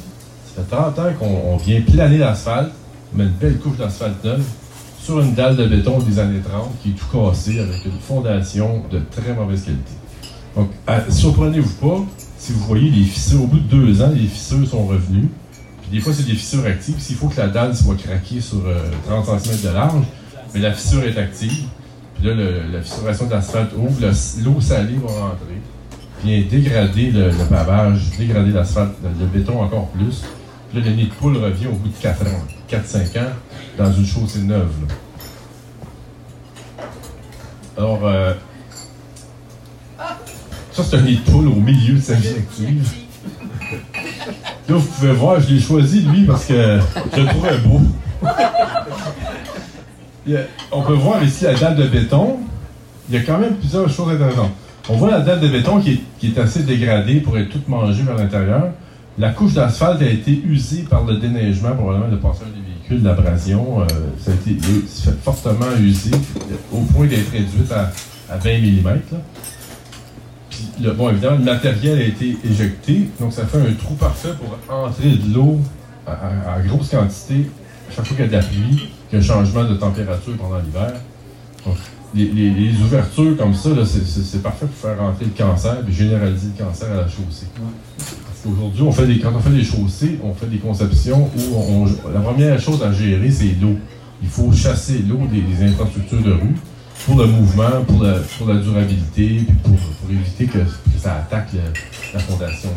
Ça 0.57 0.63
fait 0.63 0.77
30 0.77 0.99
ans 0.99 1.13
qu'on 1.19 1.57
vient 1.57 1.81
planer 1.83 2.19
l'asphalte, 2.19 2.73
on 3.15 3.19
met 3.19 3.25
une 3.25 3.31
belle 3.31 3.59
couche 3.59 3.77
d'asphalte 3.77 4.23
neuve 4.25 4.43
sur 5.01 5.21
une 5.21 5.35
dalle 5.35 5.57
de 5.57 5.67
béton 5.67 6.01
des 6.01 6.19
années 6.19 6.41
30 6.41 6.71
qui 6.83 6.91
est 6.91 6.93
tout 6.93 7.07
cassée 7.07 7.61
avec 7.61 7.85
une 7.85 7.99
fondation 8.01 8.83
de 8.91 9.01
très 9.11 9.33
mauvaise 9.33 9.63
qualité. 9.63 9.93
Donc, 10.57 10.71
surprenez-vous 11.09 11.75
pas 11.75 12.05
si 12.39 12.53
vous 12.53 12.65
voyez 12.67 12.91
les 12.91 13.05
fissures. 13.05 13.45
Au 13.45 13.47
bout 13.47 13.61
de 13.61 13.77
deux 13.77 14.03
ans, 14.03 14.11
les 14.13 14.27
fissures 14.27 14.67
sont 14.69 14.87
revenues. 14.87 15.29
Des 15.91 16.01
fois, 16.01 16.13
c'est 16.13 16.27
des 16.27 16.35
fissures 16.35 16.65
actives. 16.67 16.99
S'il 16.99 17.17
faut 17.17 17.29
que 17.29 17.41
la 17.41 17.49
dalle 17.49 17.75
soit 17.75 17.97
craquée 17.97 18.41
sur 18.41 18.63
30 19.07 19.29
euh, 19.29 19.39
cm 19.39 19.61
de 19.63 19.75
large, 19.75 20.05
mais 20.55 20.61
la 20.61 20.73
fissure 20.73 21.03
est 21.05 21.17
active. 21.17 21.65
Puis 22.15 22.27
là, 22.27 22.35
la 22.73 22.83
fissuration 22.83 23.27
de 23.27 23.31
l'asphalte 23.31 23.73
ouvre, 23.77 24.01
l'eau 24.01 24.61
salée 24.61 24.97
va 24.97 25.09
rentrer, 25.09 25.61
vient 26.25 26.43
dégrader 26.51 27.11
le, 27.13 27.31
pavage, 27.49 28.11
dégrader 28.19 28.51
l'asphalte, 28.51 28.95
le, 29.03 29.27
béton 29.27 29.63
encore 29.63 29.89
plus. 29.89 30.25
Puis 30.71 30.81
là, 30.81 30.87
le 30.87 30.95
nid 30.95 31.07
de 31.07 31.13
poule 31.13 31.37
revient 31.37 31.69
au 31.69 31.77
bout 31.77 31.89
de 31.89 32.03
4 32.03 32.23
ans, 32.23 32.45
4-5 32.71 33.19
ans, 33.21 33.31
dans 33.79 33.93
une 33.93 34.05
chaussée 34.05 34.41
neuve. 34.41 34.73
Alors, 37.77 38.01
euh, 38.05 38.35
ça, 40.73 40.83
c'est 40.83 40.97
un 40.97 41.03
nid 41.03 41.17
de 41.25 41.31
poule 41.31 41.49
au 41.49 41.55
milieu 41.55 41.95
de 41.95 42.01
sa 42.01 42.15
vie 42.15 42.29
active. 42.29 43.08
Là, 44.69 44.77
vous 44.77 44.87
pouvez 44.87 45.13
voir, 45.13 45.41
je 45.41 45.55
l'ai 45.55 45.61
choisi, 45.61 46.03
lui, 46.03 46.25
parce 46.25 46.45
que 46.45 46.79
je 47.15 47.21
le 47.21 47.27
trouvais 47.27 47.57
beau. 47.59 47.81
On 50.71 50.83
peut 50.83 50.93
voir 50.93 51.23
ici 51.25 51.45
la 51.45 51.55
dalle 51.55 51.77
de 51.77 51.87
béton. 51.87 52.37
Il 53.09 53.15
y 53.15 53.19
a 53.19 53.23
quand 53.23 53.39
même 53.39 53.55
plusieurs 53.55 53.89
choses 53.89 54.13
intéressantes. 54.13 54.51
On 54.91 54.97
voit 54.97 55.11
la 55.11 55.21
dalle 55.21 55.41
de 55.41 55.49
béton 55.49 55.81
qui 55.81 56.03
est, 56.23 56.39
assez 56.39 56.65
dégradée 56.65 57.21
pour 57.21 57.39
être 57.39 57.49
toute 57.49 57.67
mangée 57.67 58.03
vers 58.03 58.17
l'intérieur. 58.17 58.69
La 59.19 59.31
couche 59.31 59.55
d'asphalte 59.55 60.03
a 60.03 60.09
été 60.09 60.43
usée 60.47 60.83
par 60.83 61.05
le 61.05 61.17
déneigement, 61.17 61.73
probablement 61.75 62.11
le 62.11 62.19
passage 62.19 62.49
des 62.49 62.61
véhicules, 62.61 63.03
l'abrasion. 63.03 63.81
Euh, 63.81 63.87
ça 64.21 64.33
a 64.33 64.35
été 64.35 64.57
fortement 65.23 65.67
usé 65.81 66.11
au 66.73 66.81
point 66.83 67.07
d'être 67.07 67.31
réduite 67.33 67.73
à, 67.73 67.91
20 68.37 68.59
mm 68.59 68.99
bon, 70.97 71.11
évidemment, 71.11 71.39
le 71.39 71.45
matériel 71.45 71.99
a 71.99 72.05
été 72.05 72.37
éjecté, 72.45 73.09
donc 73.21 73.33
ça 73.33 73.47
fait 73.47 73.59
un 73.59 73.73
trou 73.75 73.95
parfait 73.95 74.31
pour 74.39 74.57
entrer 74.75 75.11
de 75.11 75.35
l'eau 75.35 75.59
à, 76.07 76.61
grosse 76.67 76.91
quantité 76.91 77.51
chaque 77.95 78.07
fois 78.07 78.17
qu'il 78.17 78.25
y 78.25 78.29
a 78.29 78.31
de 78.31 78.37
la 78.37 78.43
pluie, 78.43 78.89
qu'il 79.09 79.13
y 79.13 79.17
a 79.17 79.19
un 79.19 79.27
changement 79.27 79.65
de 79.65 79.75
température 79.75 80.37
pendant 80.37 80.59
l'hiver. 80.59 80.93
Les, 82.15 82.73
ouvertures 82.83 83.37
comme 83.37 83.55
ça, 83.55 83.71
c'est 83.85 84.43
parfait 84.43 84.67
pour 84.67 84.91
faire 84.91 84.99
rentrer 84.99 85.27
le 85.27 85.31
cancer 85.33 85.77
et 85.87 85.93
généraliser 85.93 86.49
le 86.57 86.65
cancer 86.65 86.91
à 86.91 86.97
la 86.97 87.09
chaussée. 87.09 87.47
Parce 87.97 88.41
qu'aujourd'hui, 88.43 88.83
on 88.83 88.93
fait 88.93 89.07
des, 89.07 89.19
quand 89.19 89.33
on 89.35 89.41
fait 89.41 89.51
des 89.51 89.65
chaussées, 89.65 90.19
on 90.23 90.33
fait 90.33 90.47
des 90.47 90.59
conceptions 90.59 91.31
où 91.37 91.87
la 92.13 92.21
première 92.21 92.59
chose 92.61 92.83
à 92.83 92.93
gérer, 92.93 93.31
c'est 93.31 93.57
l'eau. 93.61 93.77
Il 94.23 94.29
faut 94.29 94.53
chasser 94.53 95.05
l'eau 95.09 95.21
des 95.31 95.65
infrastructures 95.65 96.23
de 96.23 96.33
rue 96.33 96.55
pour 97.05 97.17
le 97.17 97.27
mouvement, 97.27 97.85
pour 97.87 98.03
la, 98.03 98.15
pour 98.37 98.49
la 98.49 98.61
durabilité, 98.61 99.45
puis 99.47 99.57
pour, 99.63 99.73
pour 99.73 100.11
éviter 100.11 100.47
que, 100.47 100.59
que, 100.59 100.99
ça 100.99 101.17
attaque 101.17 101.49
la 102.13 102.21
fondation. 102.21 102.71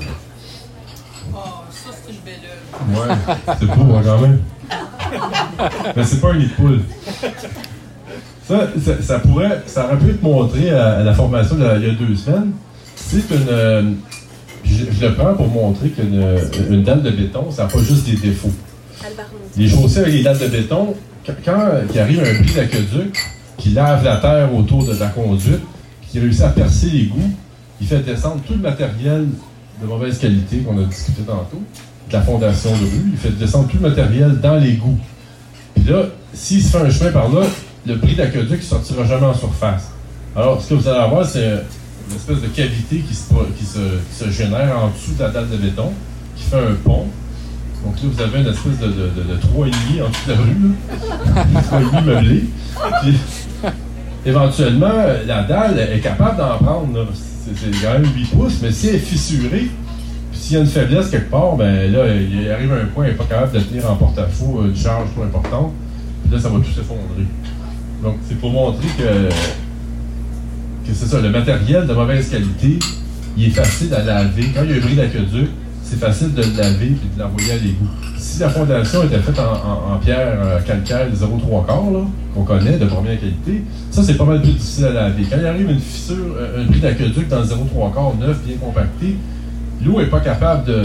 Oh, 1.34 1.38
ça, 1.69 1.89
c'est 2.05 2.12
une 2.12 2.19
belle 2.19 2.41
Ouais, 2.89 3.15
c'est 3.60 3.65
beau 3.65 3.95
hein, 3.95 4.01
quand 4.03 4.21
même. 4.21 4.39
Mais 5.95 6.03
c'est 6.03 6.21
pas 6.21 6.31
un 6.31 6.38
nid 6.38 6.47
de 6.47 6.53
poule. 6.53 6.81
Ça, 8.47 8.67
ça, 9.01 9.19
pourrait, 9.19 9.62
ça 9.65 9.86
aurait 9.86 9.97
pu 9.97 10.10
être 10.12 10.23
montré 10.23 10.71
à, 10.71 11.03
la 11.03 11.13
formation 11.13 11.55
il 11.57 11.88
y 11.88 11.89
a 11.89 11.93
deux 11.93 12.15
semaines. 12.15 12.51
C'est 12.95 13.29
une. 13.29 13.47
Euh, 13.49 13.91
je, 14.63 15.05
le 15.05 15.15
prends 15.15 15.34
pour 15.34 15.47
montrer 15.47 15.89
qu'une 15.89 16.23
une 16.69 16.84
dalle 16.84 17.01
de 17.01 17.12
béton, 17.12 17.49
ça 17.51 17.63
n'a 17.63 17.69
pas 17.69 17.79
juste 17.79 18.05
des 18.05 18.15
défauts. 18.15 18.51
Les 19.57 19.67
chaussées 19.67 19.99
avec 19.99 20.13
les 20.13 20.23
dalles 20.23 20.38
de 20.38 20.47
béton, 20.47 20.95
quand, 21.25 21.34
quand 21.43 21.57
il 21.93 21.99
arrive 21.99 22.19
un 22.21 22.43
pli 22.43 22.53
d'aqueduc, 22.53 23.17
qui 23.62 23.69
lave 23.69 24.04
la 24.04 24.17
terre 24.17 24.54
autour 24.56 24.86
de 24.86 24.95
la 24.95 25.08
conduite, 25.08 25.62
qui 26.10 26.19
réussit 26.19 26.41
à 26.41 26.50
percer 26.50 26.88
l'égout, 26.88 27.32
il 27.80 27.86
fait 27.86 28.00
descendre 28.00 28.41
tout 28.45 28.54
le 28.54 28.60
matériel 28.60 29.28
de 29.80 29.88
mauvaise 29.88 30.17
qualité 30.17 30.58
qu'on 30.58 30.82
a 30.82 30.84
discuté 30.84 31.21
tantôt, 31.21 31.62
de 32.10 32.13
la 32.13 32.21
fondation 32.21 32.71
de 32.71 32.84
rue, 32.84 33.12
il 33.12 33.17
fait 33.17 33.38
descendre 33.38 33.67
tout 33.67 33.78
le 33.80 33.88
matériel 33.89 34.39
dans 34.39 34.56
l'égout. 34.56 34.97
Puis 35.76 35.84
là, 35.84 36.06
s'il 36.34 36.63
se 36.63 36.76
fait 36.76 36.84
un 36.84 36.89
chemin 36.89 37.12
par 37.12 37.30
là, 37.30 37.41
le 37.86 37.95
bris 37.95 38.15
d'aqueduc 38.15 38.58
ne 38.58 38.63
sortira 38.63 39.06
jamais 39.06 39.28
en 39.28 39.34
surface. 39.36 39.91
Alors, 40.36 40.60
ce 40.62 40.69
que 40.69 40.74
vous 40.74 40.88
allez 40.88 41.00
avoir, 41.00 41.26
c'est 41.26 41.63
une 42.10 42.15
espèce 42.15 42.41
de 42.41 42.47
cavité 42.47 42.97
qui 43.08 43.13
se, 43.13 43.24
qui, 43.58 44.32
génère 44.32 44.76
en 44.76 44.88
dessous 44.88 45.13
de 45.17 45.24
la 45.24 45.30
dalle 45.30 45.50
de 45.50 45.58
béton, 45.58 45.91
qui 46.36 46.43
fait 46.43 46.58
un 46.58 46.74
pont. 46.84 47.06
Donc 47.86 47.95
là, 47.95 48.10
vous 48.12 48.21
avez 48.21 48.39
une 48.41 48.47
espèce 48.47 48.80
de, 48.80 48.88
de, 48.88 48.91
de, 48.91 50.02
en 50.04 50.10
dessous 50.10 50.28
de 50.28 50.32
la 50.32 50.38
rue, 50.38 51.63
trois 51.63 51.80
ennemis 51.80 52.06
meublés. 52.06 52.43
Puis, 53.02 53.17
éventuellement, 54.25 54.93
la 55.25 55.43
dalle 55.43 55.79
est 55.79 55.99
capable 55.99 56.38
d'en 56.38 56.57
prendre. 56.57 57.07
C'est 57.13 57.71
quand 57.84 57.93
même 57.93 58.05
8 58.15 58.25
pouces, 58.31 58.60
mais 58.62 58.71
si 58.71 58.89
elle 58.89 58.95
est 58.95 58.99
fissurée, 58.99 59.67
s'il 60.31 60.55
y 60.55 60.60
a 60.60 60.62
une 60.62 60.69
faiblesse 60.69 61.10
quelque 61.10 61.29
part, 61.29 61.55
ben 61.55 61.91
là, 61.91 62.05
il 62.15 62.49
arrive 62.49 62.71
à 62.71 62.75
un 62.77 62.86
point, 62.86 63.05
il 63.05 63.12
n'est 63.12 63.17
pas 63.17 63.25
capable 63.25 63.53
de 63.53 63.60
tenir 63.60 63.89
en 63.89 63.95
porte-à-faux 63.95 64.63
une 64.65 64.75
charge 64.75 65.10
trop 65.13 65.23
importante. 65.23 65.73
Puis 66.23 66.34
là, 66.34 66.39
ça 66.39 66.49
va 66.49 66.60
tout 66.60 66.71
s'effondrer. 66.71 67.25
Donc, 68.03 68.15
c'est 68.27 68.39
pour 68.39 68.51
montrer 68.51 68.88
que, 68.97 69.29
que 70.88 70.93
c'est 70.93 71.05
ça, 71.05 71.19
le 71.19 71.29
matériel 71.29 71.86
de 71.88 71.93
mauvaise 71.93 72.29
qualité, 72.29 72.79
il 73.38 73.45
est 73.45 73.49
facile 73.49 73.93
à 73.93 74.03
laver. 74.03 74.51
Quand 74.53 74.63
il 74.63 74.71
y 74.71 74.73
a 74.73 74.77
un 74.77 74.79
bris 74.79 74.95
d'aqueduc, 74.95 75.49
c'est 75.91 75.99
facile 75.99 76.34
de 76.34 76.41
le 76.41 76.58
laver 76.58 76.86
et 76.86 77.17
de 77.17 77.21
l'envoyer 77.21 77.51
à 77.51 77.56
l'égout. 77.58 77.89
Si 78.17 78.39
la 78.39 78.49
fondation 78.49 79.04
était 79.04 79.19
faite 79.19 79.38
en, 79.39 79.97
pierre 79.97 80.38
euh, 80.41 80.60
calcaire 80.62 81.08
0,3 81.13 81.65
quart, 81.65 81.84
qu'on 82.34 82.43
connaît, 82.43 82.77
de 82.77 82.86
première 82.86 83.19
qualité, 83.19 83.63
ça, 83.89 84.01
c'est 84.01 84.13
pas 84.13 84.23
mal 84.23 84.41
plus 84.41 84.54
difficile 84.54 84.86
à 84.86 84.93
laver. 84.93 85.23
Quand 85.30 85.36
il 85.38 85.45
arrive 85.45 85.69
une 85.69 85.82
fissure, 85.82 86.15
euh, 86.38 86.63
un 86.63 86.65
bris 86.67 86.80
d'aqueduc 86.80 87.27
dans 87.27 87.39
le 87.39 87.45
0,3 87.45 87.93
quart 87.93 88.15
neuf, 88.17 88.41
bien 88.45 88.56
compacté, 88.56 89.17
l'eau 89.86 89.99
n'est 89.99 90.08
pas 90.08 90.21
capable 90.21 90.65
de, 90.65 90.82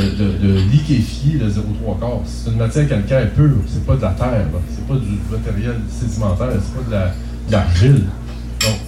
liquéfier 0.72 1.38
le 1.38 1.50
0,3 1.50 2.00
quart. 2.00 2.20
C'est 2.24 2.50
une 2.50 2.56
matière 2.56 2.88
calcaire 2.88 3.30
pure, 3.30 3.58
c'est 3.68 3.86
pas 3.86 3.94
de 3.94 4.02
la 4.02 4.10
terre, 4.10 4.46
c'est 4.68 4.88
pas 4.88 4.94
du 4.94 5.20
matériel 5.30 5.76
sédimentaire, 5.88 6.48
c'est 6.50 6.90
pas 6.90 7.06
de 7.46 7.52
l'argile. 7.52 8.02
Donc, 8.60 8.78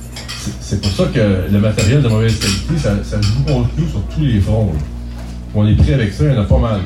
c'est 0.60 0.80
pour 0.80 0.90
ça 0.90 1.04
que 1.14 1.52
le 1.52 1.60
matériel 1.60 2.02
de 2.02 2.08
mauvaise 2.08 2.40
qualité, 2.40 2.76
ça, 2.76 2.90
ça 3.04 3.20
joue 3.20 3.44
contre 3.44 3.68
nous 3.78 3.86
sur 3.86 4.02
tous 4.12 4.22
les 4.22 4.40
fronts. 4.40 4.72
On 5.54 5.66
est 5.66 5.74
pris 5.74 5.94
avec 5.94 6.12
ça, 6.12 6.24
il 6.24 6.34
y 6.34 6.36
en 6.36 6.42
a 6.42 6.44
pas 6.44 6.58
mal. 6.58 6.80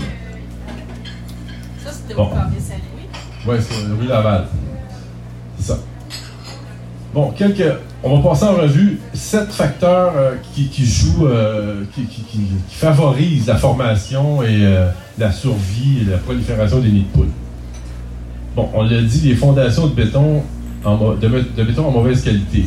Ça, 1.85 1.90
c'était 1.90 2.14
au 2.14 2.27
carré 2.27 2.51
Saint-Louis? 2.59 3.09
Oui, 3.46 3.57
c'est 3.61 4.01
rue 4.01 4.07
Laval. 4.07 4.46
C'est 5.59 5.72
ça. 5.72 5.79
Bon, 7.12 7.31
quelques. 7.33 7.64
On 8.05 8.18
va 8.18 8.31
passer 8.31 8.44
en 8.46 8.55
revue 8.55 8.98
sept 9.14 9.53
facteurs 9.53 10.14
euh, 10.16 10.35
qui, 10.55 10.85
jouent, 10.85 11.27
euh, 11.27 11.85
qui, 11.94 12.05
favorisent 12.68 13.46
la 13.46 13.57
formation 13.57 14.42
et 14.42 14.66
euh, 14.66 14.88
la 15.18 15.31
survie 15.31 16.01
et 16.01 16.11
la 16.11 16.18
prolifération 16.18 16.81
des 16.81 16.88
nids 16.88 17.07
de 17.12 17.16
poules. 17.16 17.31
Bon, 18.57 18.68
on 18.75 18.83
l'a 18.83 19.03
dit, 19.03 19.29
les 19.29 19.37
fondations 19.37 19.87
de 19.87 19.94
béton 19.94 20.42
en, 20.85 21.14
de, 21.14 21.29
béton 21.62 21.87
en 21.87 21.90
mauvaise 21.92 22.25
qualité. 22.25 22.64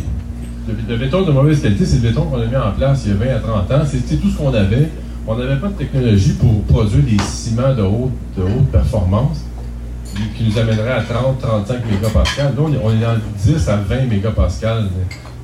Le, 0.87 0.97
béton 0.97 1.23
de 1.23 1.31
mauvaise 1.31 1.61
qualité, 1.61 1.85
c'est 1.85 1.97
le 1.97 2.09
béton 2.09 2.23
qu'on 2.23 2.41
a 2.41 2.45
mis 2.45 2.55
en 2.55 2.71
place 2.71 3.03
il 3.05 3.11
y 3.11 3.13
a 3.13 3.17
20 3.17 3.35
à 3.35 3.39
30 3.39 3.71
ans. 3.71 3.85
C'était 3.85 4.15
tout 4.15 4.29
ce 4.29 4.37
qu'on 4.37 4.53
avait 4.53 4.89
on 5.27 5.35
n'avait 5.35 5.57
pas 5.57 5.67
de 5.67 5.73
technologie 5.73 6.33
pour 6.33 6.61
produire 6.63 7.03
des 7.03 7.23
ciments 7.23 7.73
de 7.73 7.81
haute, 7.81 8.11
de 8.37 8.43
haute 8.43 8.67
performance 8.71 9.43
qui 10.37 10.43
nous 10.45 10.57
amènerait 10.57 10.91
à 10.91 11.01
30-35 11.01 11.91
mégapascales. 11.91 12.53
Là, 12.55 12.61
on 12.61 12.91
est, 12.91 12.99
dans 12.99 13.17
10 13.43 13.69
à 13.69 13.77
20 13.77 14.05
mégapascals 14.05 14.87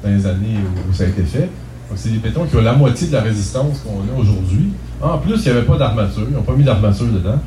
dans 0.04 0.10
les 0.10 0.26
années 0.26 0.58
où 0.90 0.94
ça 0.94 1.04
a 1.04 1.08
été 1.08 1.24
fait. 1.24 1.50
Donc, 1.90 1.98
c'est 1.98 2.10
des 2.10 2.20
bétons 2.20 2.46
qui 2.46 2.56
ont 2.56 2.62
la 2.62 2.74
moitié 2.74 3.08
de 3.08 3.14
la 3.14 3.22
résistance 3.22 3.80
qu'on 3.80 4.00
a 4.16 4.20
aujourd'hui. 4.20 4.72
En 5.02 5.18
plus, 5.18 5.36
il 5.46 5.52
n'y 5.52 5.58
avait 5.58 5.66
pas 5.66 5.78
d'armature. 5.78 6.24
Ils 6.30 6.34
n'ont 6.34 6.44
pas 6.44 6.54
mis 6.54 6.64
d'armature 6.64 7.08
dedans. 7.08 7.40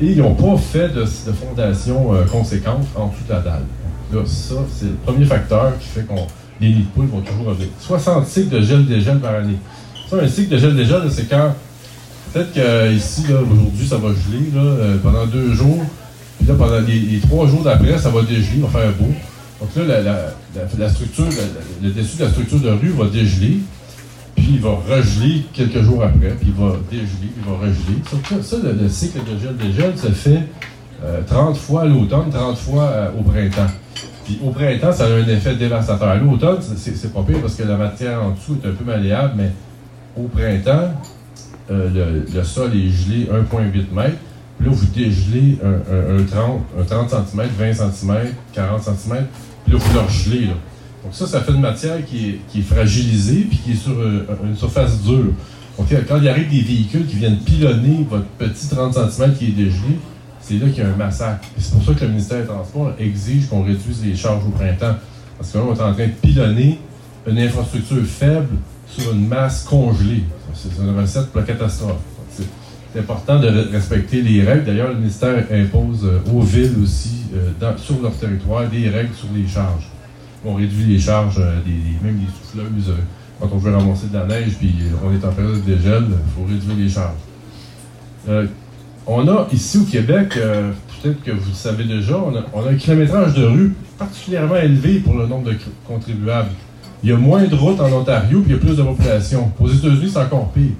Et 0.00 0.12
ils 0.12 0.18
n'ont 0.18 0.34
pas 0.34 0.56
fait 0.58 0.90
de, 0.90 1.04
fondation 1.04 2.14
euh, 2.14 2.24
conséquente 2.24 2.86
en 2.94 3.08
toute 3.08 3.28
la 3.28 3.40
dalle. 3.40 3.64
Là, 4.12 4.20
ça, 4.26 4.56
c'est 4.70 4.86
le 4.86 4.92
premier 5.06 5.24
facteur 5.24 5.72
qui 5.78 5.88
fait 5.88 6.06
qu'on 6.06 6.26
les 6.60 6.70
nids 6.70 6.82
de 6.82 6.88
poules 6.88 7.06
vont 7.06 7.20
toujours 7.20 7.46
revenir. 7.46 7.68
60 7.80 8.26
cycles 8.26 8.56
de 8.56 8.60
gel-dégel 8.60 9.18
par 9.18 9.34
année. 9.34 9.58
Ça, 10.10 10.16
un 10.16 10.26
cycle 10.26 10.50
de 10.50 10.58
gel-dégel, 10.58 11.02
c'est 11.10 11.28
quand 11.28 11.54
Peut-être 12.32 12.52
qu'ici, 12.52 13.24
aujourd'hui, 13.32 13.86
ça 13.86 13.96
va 13.96 14.08
geler 14.08 14.50
euh, 14.56 14.96
pendant 15.02 15.26
deux 15.26 15.52
jours. 15.54 15.82
Puis 16.38 16.46
là, 16.46 16.54
pendant 16.54 16.80
les, 16.80 17.18
trois 17.20 17.46
jours 17.46 17.62
d'après, 17.62 17.98
ça 17.98 18.10
va 18.10 18.22
dégeler, 18.22 18.60
va 18.60 18.68
faire 18.68 18.92
beau. 18.92 19.12
Donc 19.60 19.88
là, 19.88 20.00
la, 20.78 20.88
structure, 20.88 21.26
le 21.82 21.90
dessus 21.90 22.18
de 22.18 22.24
la 22.24 22.30
structure 22.30 22.60
de 22.60 22.70
rue 22.70 22.90
va 22.90 23.06
dégeler, 23.06 23.58
puis 24.36 24.50
il 24.52 24.60
va 24.60 24.78
regeler 24.88 25.46
quelques 25.52 25.82
jours 25.82 26.04
après, 26.04 26.30
puis 26.38 26.48
il 26.48 26.52
va 26.52 26.76
dégeler, 26.88 27.32
il 27.36 27.44
va 27.44 27.58
regeler. 27.58 28.42
Ça, 28.42 28.56
le, 28.62 28.88
cycle 28.88 29.18
de 29.18 29.38
gel-dégel 29.40 29.98
se 29.98 30.08
fait 30.08 30.42
30 31.26 31.50
euh, 31.50 31.54
fois 31.54 31.82
à 31.82 31.84
l'automne, 31.86 32.30
30 32.30 32.56
fois 32.56 32.84
euh, 32.84 33.08
au 33.18 33.22
printemps. 33.22 33.72
Puis 34.24 34.38
au 34.44 34.50
printemps, 34.50 34.92
ça 34.92 35.06
a 35.06 35.08
un 35.08 35.26
effet 35.26 35.56
dévastateur. 35.56 36.16
L'automne, 36.22 36.58
c'est 36.60 37.12
pas 37.12 37.22
pire 37.22 37.40
parce 37.40 37.54
que 37.54 37.64
la 37.64 37.76
matière 37.76 38.22
en 38.22 38.30
dessous 38.30 38.58
est 38.62 38.68
un 38.68 38.72
peu 38.72 38.84
malléable, 38.84 39.32
mais 39.36 39.50
au 40.16 40.28
printemps, 40.28 40.92
euh, 41.70 42.22
le, 42.34 42.44
sol 42.44 42.70
est 42.74 42.88
gelé 42.88 43.26
1,8 43.26 43.78
m. 43.96 44.12
Puis 44.58 44.68
là, 44.68 44.72
vous 44.74 44.86
dégelez 44.86 45.58
un, 45.62 46.24
30, 46.24 46.62
un 46.80 46.82
30 46.82 47.10
cm, 47.10 47.48
20 47.58 47.72
cm, 47.74 48.16
40 48.52 48.82
cm. 48.82 49.26
Puis 49.64 49.72
là, 49.72 49.78
vous 49.78 49.94
le 49.94 50.00
regelez. 50.00 50.46
Donc 50.46 51.12
ça, 51.12 51.26
ça 51.26 51.40
fait 51.40 51.52
une 51.52 51.60
matière 51.60 52.04
qui 52.04 52.28
est, 52.28 52.40
qui 52.48 52.60
est 52.60 52.62
fragilisée 52.62 53.46
puis 53.48 53.58
qui 53.58 53.72
est 53.72 53.76
sur 53.76 53.92
euh, 53.92 54.26
une 54.44 54.56
surface 54.56 55.00
dure. 55.02 55.32
Donc 55.78 55.86
quand 56.08 56.18
il 56.20 56.28
arrive 56.28 56.50
des 56.50 56.60
véhicules 56.60 57.06
qui 57.06 57.16
viennent 57.16 57.38
pilonner 57.38 58.04
votre 58.10 58.26
petit 58.38 58.68
30 58.68 58.94
cm 58.94 59.34
qui 59.34 59.46
est 59.46 59.52
dégelé, 59.52 59.98
c'est 60.40 60.54
là 60.54 60.68
qu'il 60.68 60.82
y 60.82 60.86
a 60.86 60.88
un 60.88 60.96
massacre. 60.96 61.46
c'est 61.58 61.72
pour 61.72 61.84
ça 61.84 61.92
que 61.92 62.00
le 62.04 62.08
ministère 62.08 62.40
des 62.40 62.46
Transports 62.46 62.92
exige 62.98 63.48
qu'on 63.48 63.62
réduise 63.62 64.02
les 64.04 64.16
charges 64.16 64.44
au 64.46 64.50
printemps. 64.50 64.96
Parce 65.36 65.52
que 65.52 65.58
là, 65.58 65.64
on 65.68 65.74
est 65.74 65.80
en 65.80 65.92
train 65.92 66.06
de 66.06 66.12
pilonner 66.20 66.80
une 67.26 67.38
infrastructure 67.38 68.02
faible 68.04 68.56
sur 68.88 69.12
une 69.12 69.28
masse 69.28 69.62
congelée. 69.64 70.24
C'est 70.54 70.82
une 70.82 70.98
recette 70.98 71.26
pour 71.26 71.40
la 71.40 71.46
catastrophe. 71.46 72.00
C'est 72.92 73.00
important 73.00 73.38
de 73.38 73.48
respecter 73.70 74.22
les 74.22 74.42
règles. 74.42 74.64
D'ailleurs, 74.64 74.88
le 74.88 74.96
ministère 74.96 75.44
impose 75.50 76.04
euh, 76.04 76.32
aux 76.32 76.40
villes 76.40 76.76
aussi, 76.82 77.26
euh, 77.34 77.76
sur 77.76 78.00
leur 78.00 78.12
territoire, 78.12 78.66
des 78.68 78.88
règles 78.88 79.14
sur 79.14 79.28
les 79.34 79.46
charges. 79.46 79.88
On 80.44 80.54
réduit 80.54 80.84
les 80.86 80.98
charges, 80.98 81.38
euh, 81.38 81.60
des, 81.64 82.06
même 82.06 82.18
les 82.18 82.26
souffleuses, 82.26 82.94
quand 83.40 83.48
on 83.52 83.58
veut 83.58 83.74
ramasser 83.74 84.06
de 84.08 84.14
la 84.14 84.26
neige, 84.26 84.54
puis 84.58 84.74
on 85.04 85.12
est 85.12 85.24
en 85.24 85.32
période 85.32 85.64
de 85.64 85.74
dégel, 85.74 86.04
il 86.08 86.32
faut 86.34 86.48
réduire 86.48 86.76
les 86.76 86.88
charges. 86.88 88.48
on 89.06 89.28
a 89.28 89.46
ici 89.52 89.78
au 89.78 89.84
Québec, 89.84 90.30
peut-être 91.00 91.22
que 91.22 91.30
vous 91.30 91.50
le 91.50 91.54
savez 91.54 91.84
déjà, 91.84 92.18
on 92.18 92.34
a, 92.34 92.68
un 92.68 92.74
kilométrage 92.74 93.34
de 93.34 93.44
rue 93.44 93.74
particulièrement 93.96 94.56
élevé 94.56 94.98
pour 94.98 95.14
le 95.14 95.28
nombre 95.28 95.50
de 95.50 95.56
contribuables. 95.86 96.50
Il 97.02 97.10
y 97.10 97.12
a 97.12 97.16
moins 97.16 97.44
de 97.44 97.54
routes 97.54 97.80
en 97.80 97.92
Ontario, 97.92 98.40
puis 98.40 98.50
il 98.50 98.56
y 98.56 98.58
a 98.58 98.60
plus 98.60 98.76
de 98.76 98.82
population. 98.82 99.52
Aux 99.60 99.68
États-Unis, 99.68 100.10
c'est 100.12 100.18
encore 100.18 100.50
pire. 100.50 100.72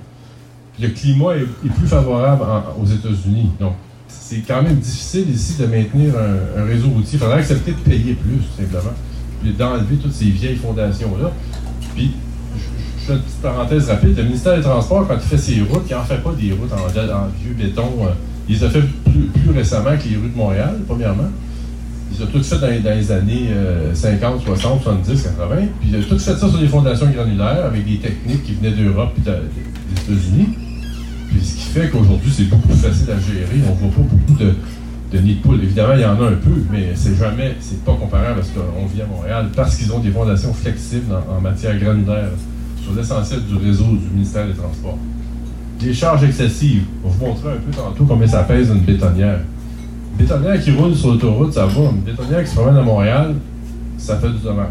le 0.81 0.89
climat 0.89 1.37
est, 1.37 1.69
plus 1.69 1.87
favorable 1.87 2.45
aux 2.81 2.87
États-Unis. 2.87 3.51
Donc, 3.61 3.75
c'est 4.09 4.43
quand 4.47 4.63
même 4.63 4.77
difficile 4.77 5.31
ici 5.31 5.57
de 5.61 5.67
maintenir 5.67 6.15
un, 6.57 6.65
réseau 6.65 6.89
routier. 6.89 7.15
Il 7.15 7.19
faudrait 7.19 7.39
accepter 7.39 7.73
de 7.73 7.77
payer 7.77 8.15
plus, 8.15 8.39
tout 8.39 8.63
simplement. 8.63 8.95
Puis 9.41 9.53
d'enlever 9.53 9.97
toutes 9.97 10.13
ces 10.13 10.27
vieilles 10.27 10.57
fondations-là. 10.57 11.31
Puis, 11.95 12.13
je, 12.57 13.07
fais 13.07 13.13
une 13.13 13.21
petite 13.21 13.41
parenthèse 13.41 13.89
rapide. 13.89 14.17
Le 14.17 14.25
ministère 14.25 14.57
des 14.57 14.63
Transports, 14.63 15.07
quand 15.07 15.15
il 15.15 15.29
fait 15.29 15.39
ses 15.39 15.63
routes, 15.63 15.85
il 15.89 15.95
n'en 15.95 16.03
fait 16.03 16.23
pas 16.23 16.33
des 16.33 16.53
routes 16.53 16.73
en, 16.73 16.89
vieux 16.89 17.55
béton. 17.57 17.91
Euh, 18.03 18.11
il 18.49 18.57
les 18.57 18.65
a 18.65 18.71
fait 18.71 18.83
plus, 18.83 19.51
récemment 19.55 19.97
que 19.97 20.09
les 20.09 20.17
rues 20.17 20.31
de 20.31 20.37
Montréal, 20.37 20.81
premièrement. 20.87 21.31
Ils 22.13 22.23
ont 22.23 22.27
tout 22.27 22.43
fait 22.43 22.59
dans, 22.59 22.69
les 22.69 23.13
années 23.13 23.51
50, 23.93 24.43
60, 24.45 24.83
70, 24.83 25.23
80. 25.23 25.57
Puis 25.81 25.91
ils 25.91 25.97
ont 25.97 26.03
tout 26.03 26.19
fait 26.19 26.35
ça 26.35 26.49
sur 26.49 26.59
des 26.59 26.67
fondations 26.67 27.07
granulaires 27.11 27.67
avec 27.67 27.87
des 27.87 27.99
techniques 27.99 28.45
qui 28.45 28.55
venaient 28.55 28.75
d'Europe 28.75 29.13
et 29.19 29.21
des 29.21 30.15
États-Unis. 30.15 30.49
Puis 31.29 31.41
ce 31.45 31.55
qui 31.57 31.63
fait 31.63 31.91
qu'aujourd'hui, 31.91 32.33
c'est 32.35 32.45
beaucoup 32.45 32.69
plus 32.69 32.77
facile 32.77 33.11
à 33.11 33.21
gérer. 33.21 33.61
On 33.67 33.75
ne 33.75 33.91
voit 33.91 33.91
pas 33.91 34.09
beaucoup 34.11 34.43
de, 34.43 35.19
nids 35.19 35.35
de 35.37 35.41
poules. 35.41 35.63
Évidemment, 35.63 35.95
il 35.95 36.01
y 36.01 36.05
en 36.05 36.21
a 36.23 36.29
un 36.29 36.37
peu, 36.37 36.63
mais 36.71 36.93
c'est 36.95 37.15
jamais, 37.15 37.57
c'est 37.61 37.85
pas 37.85 37.95
comparable 37.95 38.41
à 38.41 38.43
ce 38.43 38.51
qu'on 38.51 38.87
vit 38.87 39.03
à 39.03 39.07
Montréal 39.07 39.49
parce 39.55 39.77
qu'ils 39.77 39.93
ont 39.93 40.01
des 40.01 40.11
fondations 40.11 40.53
flexibles 40.53 41.15
en, 41.15 41.41
matière 41.41 41.79
granulaire 41.79 42.31
sur 42.83 42.95
l'essentiel 42.95 43.41
du 43.45 43.57
réseau 43.57 43.85
du 43.85 44.09
ministère 44.15 44.47
des 44.47 44.55
Transports. 44.55 44.99
Des 45.79 45.93
charges 45.93 46.25
excessives. 46.25 46.85
On 47.05 47.09
vous 47.09 47.27
montrer 47.27 47.51
un 47.51 47.57
peu 47.57 47.71
tantôt 47.71 48.05
combien 48.05 48.27
ça 48.27 48.43
pèse 48.43 48.71
une 48.71 48.81
bétonnière. 48.81 49.41
Bétonnière 50.19 50.61
qui 50.61 50.73
roule 50.73 50.97
sur 50.97 51.13
l'autoroute, 51.13 51.53
ça 51.53 51.67
va. 51.67 51.81
Une 51.81 52.01
bétonnière 52.01 52.43
qui 52.43 52.51
se 52.51 52.57
promène 52.57 52.77
à 52.77 52.83
Montréal, 52.83 53.35
ça 53.97 54.17
fait 54.17 54.29
du 54.29 54.39
dommage. 54.39 54.67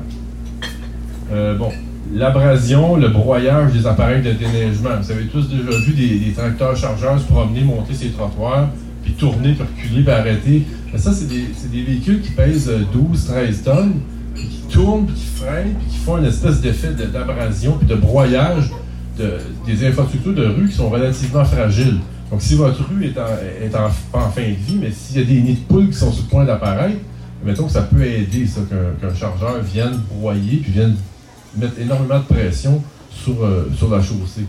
Euh, 1.32 1.56
bon, 1.58 1.70
l'abrasion, 2.14 2.98
le 2.98 3.08
broyage 3.08 3.72
des 3.72 3.88
appareils 3.88 4.22
de 4.22 4.34
déneigement. 4.34 4.90
Vous 5.02 5.12
avez 5.12 5.26
tous 5.28 5.50
déjà 5.50 5.78
vu 5.86 5.94
des, 5.94 6.34
tracteurs 6.34 6.76
chargeurs 6.76 7.20
se 7.20 7.26
promener, 7.26 7.62
monter 7.62 7.94
ces 7.94 8.10
trottoirs, 8.10 8.68
puis 9.04 9.14
tourner, 9.14 9.54
puis 9.54 9.64
reculer, 9.64 10.04
puis 10.04 10.12
arrêter. 10.12 10.64
Ça, 10.96 11.14
c'est 11.14 11.28
des, 11.28 11.82
véhicules 11.82 12.22
qui 12.22 12.32
pèsent 12.32 12.72
12, 12.92 13.26
13 13.28 13.64
tonnes, 13.64 13.94
puis 14.34 14.44
qui 14.44 14.62
tournent, 14.74 15.06
puis 15.06 15.16
qui 15.16 15.26
freinent, 15.26 15.76
puis 15.80 15.88
qui 15.92 15.98
font 15.98 16.18
une 16.18 16.26
espèce 16.26 16.60
d'effet 16.60 16.90
d'abrasion, 16.92 17.78
puis 17.78 17.88
de 17.88 17.96
broyage 17.96 18.70
des 19.66 19.88
infrastructures 19.88 20.34
de 20.34 20.46
rue 20.46 20.68
qui 20.68 20.76
sont 20.76 20.90
relativement 20.90 21.46
fragiles. 21.46 22.00
Donc, 22.32 22.42
si 22.42 22.56
votre 22.56 22.84
rue 22.90 23.06
est, 23.06 23.76
en, 23.76 23.90
fin 24.30 24.42
de 24.42 24.48
vie, 24.48 24.78
mais 24.82 24.92
s'il 24.92 25.18
y 25.18 25.22
a 25.22 25.26
des 25.26 25.42
nids 25.42 25.56
de 25.56 25.74
poules 25.74 25.90
qui 25.90 25.98
sont 25.98 26.12
sur 26.12 26.24
le 26.24 26.30
point 26.30 26.46
d'apparaître, 26.46 26.98
mettons 27.46 27.66
que 27.66 27.72
ça 27.72 27.84
peut 27.84 28.04
aider 28.04 28.46
ça, 28.46 28.62
qu'un, 28.70 29.16
chargeur 29.16 29.62
vienne 29.62 30.02
broyer 30.12 30.58
puis 30.58 30.72
vienne 30.72 30.96
mettre 31.56 31.80
énormément 31.80 32.20
de 32.20 32.26
pression 32.26 32.84
sur, 33.12 33.44
euh, 33.44 33.72
sur 33.78 33.90
la 33.90 34.02
chaussée. 34.02 34.46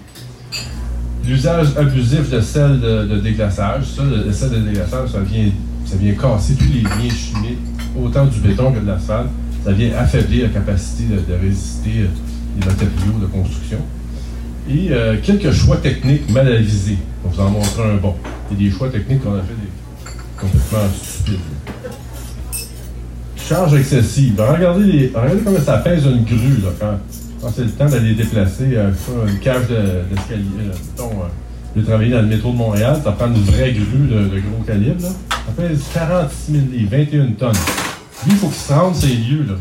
L'usage 1.24 1.68
abusif 1.76 2.30
de 2.30 2.40
sel 2.40 2.80
de, 2.80 3.20
déglaçage, 3.20 3.84
ça, 3.84 4.02
le, 4.02 4.32
sel 4.32 4.50
de 4.50 4.58
déglaçage, 4.58 5.10
ça 5.10 5.20
vient, 5.20 5.48
ça 5.86 5.96
vient 5.96 6.14
casser 6.14 6.54
tous 6.54 6.72
les 6.72 6.82
liens 6.82 7.14
chimiques, 7.14 7.58
autant 7.96 8.26
du 8.26 8.40
béton 8.40 8.72
que 8.72 8.80
de 8.80 8.86
l'asphalte. 8.86 9.28
Ça 9.64 9.72
vient 9.72 9.90
affaiblir 9.96 10.44
la 10.44 10.48
capacité 10.48 11.04
de, 11.04 11.32
de 11.32 11.38
résister 11.40 12.00
euh, 12.00 12.06
les 12.58 12.66
matériaux 12.66 13.18
de 13.20 13.26
construction 13.26 13.78
et 14.68 14.88
euh, 14.90 15.16
quelques 15.22 15.52
choix 15.52 15.76
techniques 15.76 16.30
mal 16.30 16.48
avisés. 16.48 16.98
On 17.24 17.28
vous 17.28 17.40
en 17.40 17.50
montrer 17.50 17.82
un 17.82 17.96
bon. 17.96 18.14
A 18.50 18.54
des 18.54 18.70
choix 18.70 18.88
techniques 18.88 19.22
qu'on 19.22 19.34
a 19.34 19.42
fait 19.42 19.54
des... 19.54 20.10
complètement 20.36 20.78
stupides. 20.94 21.38
Charge 23.36 23.74
excessive. 23.74 24.34
Regardez, 24.38 24.84
les... 24.84 25.12
Regardez 25.14 25.40
comment 25.42 25.60
ça 25.60 25.78
pèse 25.78 26.04
une 26.04 26.24
grue 26.24 26.62
quand, 26.80 27.50
c'est 27.54 27.64
le 27.64 27.70
temps 27.70 27.86
d'aller 27.86 28.14
déplacer 28.14 28.76
euh, 28.76 28.90
une 29.26 29.38
cage 29.38 29.68
d'escalier. 29.68 30.44
De, 30.96 31.80
euh, 31.80 31.82
travailler 31.84 32.10
dans 32.10 32.22
le 32.22 32.26
métro 32.26 32.50
de 32.50 32.56
Montréal, 32.56 33.00
ça 33.04 33.12
prend 33.12 33.28
une 33.28 33.40
vraie 33.42 33.72
grue 33.72 34.08
de, 34.08 34.40
gros 34.40 34.64
calibre. 34.66 35.00
Ça 35.00 35.52
pèse 35.56 35.80
46 35.94 36.52
000 36.52 36.64
livres, 36.72 36.90
21 36.90 37.26
tonnes. 37.32 37.52
Lui, 38.24 38.32
il 38.32 38.36
faut 38.36 38.48
qu'il 38.48 38.56
se 38.56 38.72
rende 38.72 38.94
ces 38.96 39.06
lieux. 39.06 39.46
Là. 39.48 39.54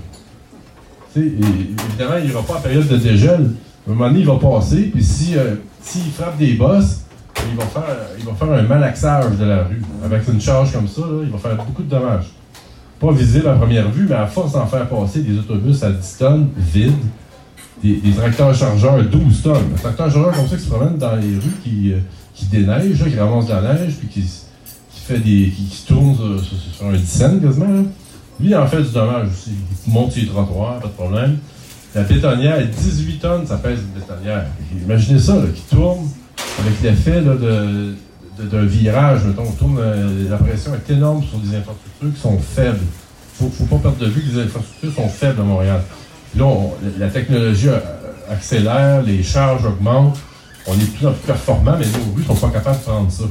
évidemment, 1.15 2.17
il 2.19 2.29
n'y 2.29 2.33
aura 2.33 2.43
pas 2.43 2.55
en 2.55 2.61
période 2.61 2.87
de 2.87 2.97
dégel. 2.97 3.51
À 3.87 3.91
un 3.91 3.93
moment 3.93 4.07
donné, 4.09 4.19
il 4.19 4.25
va 4.25 4.35
passer, 4.35 4.91
puis 4.93 5.01
euh, 5.35 5.55
s'il 5.81 6.01
si, 6.01 6.09
frappe 6.09 6.37
des 6.37 6.53
bosses, 6.55 7.03
il 7.49 7.55
va, 7.55 7.63
faire, 7.63 7.83
il 8.19 8.25
va 8.25 8.33
faire 8.33 8.51
un 8.51 8.63
malaxage 8.63 9.37
de 9.37 9.45
la 9.45 9.63
rue. 9.63 9.81
Avec 10.03 10.27
une 10.27 10.41
charge 10.41 10.73
comme 10.73 10.87
ça, 10.87 11.03
il 11.23 11.29
va 11.29 11.37
faire 11.37 11.55
beaucoup 11.55 11.83
de 11.83 11.89
dommages. 11.89 12.25
Pas 12.99 13.11
visible 13.13 13.47
à 13.47 13.53
première 13.53 13.89
vue, 13.89 14.05
mais 14.09 14.15
à 14.15 14.27
force 14.27 14.53
d'en 14.53 14.65
faire 14.65 14.89
passer 14.89 15.21
des 15.21 15.37
autobus 15.37 15.83
à 15.83 15.91
10 15.91 16.17
tonnes 16.17 16.49
vides, 16.57 16.91
des, 17.81 18.11
tracteurs 18.11 18.53
chargeurs 18.53 19.03
12 19.03 19.41
tonnes. 19.41 19.55
Un 19.75 19.79
tracteur 19.79 20.11
chargeur 20.11 20.33
comme 20.33 20.47
ça 20.47 20.55
qui 20.57 20.63
se 20.63 20.69
promène 20.69 20.97
dans 20.97 21.15
les 21.15 21.35
rues, 21.35 21.57
qui, 21.63 21.93
euh, 21.93 21.99
qui 22.33 22.45
déneige, 22.47 23.01
qui 23.01 23.17
ramasse 23.17 23.45
de 23.45 23.53
la 23.53 23.73
neige, 23.73 23.93
puis 23.99 24.07
qui, 24.09 24.29
fait 24.91 25.19
des. 25.19 25.53
qui, 25.55 25.85
tourne 25.87 26.15
sur, 26.15 26.87
un 26.87 26.93
dixaine 26.93 27.39
quasiment. 27.41 27.85
Lui, 28.39 28.49
il 28.49 28.55
en 28.55 28.67
fait 28.67 28.81
du 28.81 28.91
dommage 28.91 29.29
aussi. 29.29 29.51
Il 29.87 29.93
monte 29.93 30.11
sur 30.11 30.21
les 30.23 30.27
trottoirs, 30.27 30.79
pas 30.79 30.87
de 30.87 30.93
problème. 30.93 31.37
La 31.95 32.03
bétonnière, 32.03 32.59
18 32.65 33.19
tonnes, 33.19 33.47
ça 33.47 33.57
pèse 33.57 33.79
une 33.79 33.99
bétonnière. 33.99 34.45
Imaginez 34.83 35.19
ça, 35.19 35.35
qui 35.53 35.61
tourne 35.75 36.07
avec 36.59 36.81
l'effet 36.81 37.21
d'un 37.21 38.65
virage, 38.65 39.21
mettons, 39.25 39.45
euh, 39.79 40.29
la 40.29 40.37
pression 40.37 40.71
est 40.75 40.91
énorme 40.91 41.23
sur 41.23 41.39
des 41.39 41.55
infrastructures 41.55 42.13
qui 42.13 42.19
sont 42.19 42.37
faibles. 42.37 42.79
Il 43.39 43.45
ne 43.45 43.51
faut 43.51 43.65
pas 43.65 43.77
perdre 43.77 43.97
de 43.97 44.07
vue 44.07 44.21
que 44.21 44.35
les 44.35 44.43
infrastructures 44.43 44.93
sont 44.93 45.09
faibles 45.09 45.41
à 45.41 45.43
Montréal. 45.43 45.81
là, 46.35 46.45
la 46.97 47.07
technologie 47.09 47.69
euh, 47.69 47.79
accélère, 48.29 49.01
les 49.03 49.23
charges 49.23 49.65
augmentent, 49.65 50.19
on 50.67 50.73
est 50.73 50.93
plus 50.95 51.07
en 51.07 51.13
plus 51.13 51.25
performant, 51.25 51.75
mais 51.79 51.85
nos 51.85 52.13
rues 52.13 52.21
ne 52.21 52.27
sont 52.27 52.35
pas 52.35 52.49
capables 52.49 52.77
de 52.79 52.83
prendre 52.83 53.11
ça. 53.11 53.23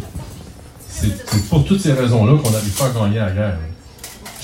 C'est 0.88 1.49
pour 1.51 1.64
toutes 1.64 1.81
ces 1.81 1.92
raisons-là 1.92 2.38
qu'on 2.42 2.51
n'arrive 2.51 2.77
pas 2.77 2.87
à 2.87 2.90
gagner 2.90 3.19
la 3.19 3.31
guerre. 3.31 3.59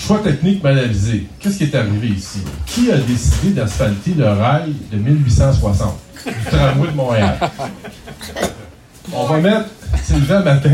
Choix 0.04 0.18
technique 0.18 0.64
mal 0.64 0.76
avisé. 0.80 1.28
Qu'est-ce 1.38 1.58
qui 1.58 1.64
est 1.64 1.74
arrivé 1.76 2.08
ici? 2.08 2.40
Qui 2.66 2.90
a 2.90 2.98
décidé 2.98 3.50
d'asphalter 3.50 4.14
le 4.14 4.26
rail 4.26 4.74
de 4.90 4.98
1860 4.98 5.94
du 6.26 6.32
tramway 6.50 6.88
de 6.88 6.96
Montréal? 6.96 7.38
On 9.12 9.26
va 9.26 9.40
mettre, 9.40 9.66
c'est 10.02 10.18
le 10.18 10.42
matin, 10.42 10.70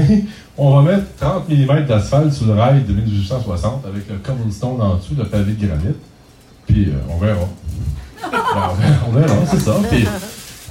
on 0.56 0.76
va 0.76 0.92
mettre 0.92 1.04
30 1.18 1.48
mm 1.48 1.86
d'asphalte 1.86 2.32
sur 2.32 2.46
le 2.46 2.54
rail 2.54 2.84
de 2.84 2.92
1860 2.92 3.84
avec 3.86 4.08
le 4.08 4.16
cobblestone 4.16 4.80
en 4.80 4.96
dessous, 4.96 5.14
le 5.16 5.24
pavé 5.24 5.52
de 5.52 5.66
granit. 5.66 5.94
Puis 6.66 6.88
euh, 6.88 6.92
on 7.08 7.18
verra. 7.18 7.48
on 9.08 9.12
verra, 9.12 9.34
c'est 9.50 9.60
ça. 9.60 9.76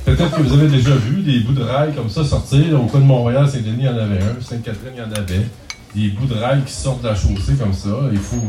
peut-être 0.05 0.35
que 0.35 0.41
vous 0.41 0.53
avez 0.53 0.67
déjà 0.67 0.95
vu 0.95 1.21
des 1.21 1.39
bouts 1.41 1.53
de 1.53 1.63
rail 1.63 1.93
comme 1.93 2.09
ça 2.09 2.23
sortir. 2.23 2.81
Au 2.81 2.85
coin 2.85 3.01
de 3.01 3.05
Montréal, 3.05 3.47
Saint-Denis, 3.49 3.77
il 3.79 3.85
y 3.85 3.89
en 3.89 3.97
avait 3.97 4.19
un. 4.19 4.41
Sainte-Catherine, 4.41 4.93
il 4.95 4.99
y 4.99 5.01
en 5.01 5.11
avait 5.11 5.47
des 5.95 6.09
bouts 6.09 6.25
de 6.25 6.35
rail 6.35 6.63
qui 6.65 6.73
sortent 6.73 7.01
de 7.01 7.07
la 7.07 7.15
chaussée 7.15 7.53
comme 7.59 7.73
ça. 7.73 7.89
Il 8.11 8.19
faut. 8.19 8.41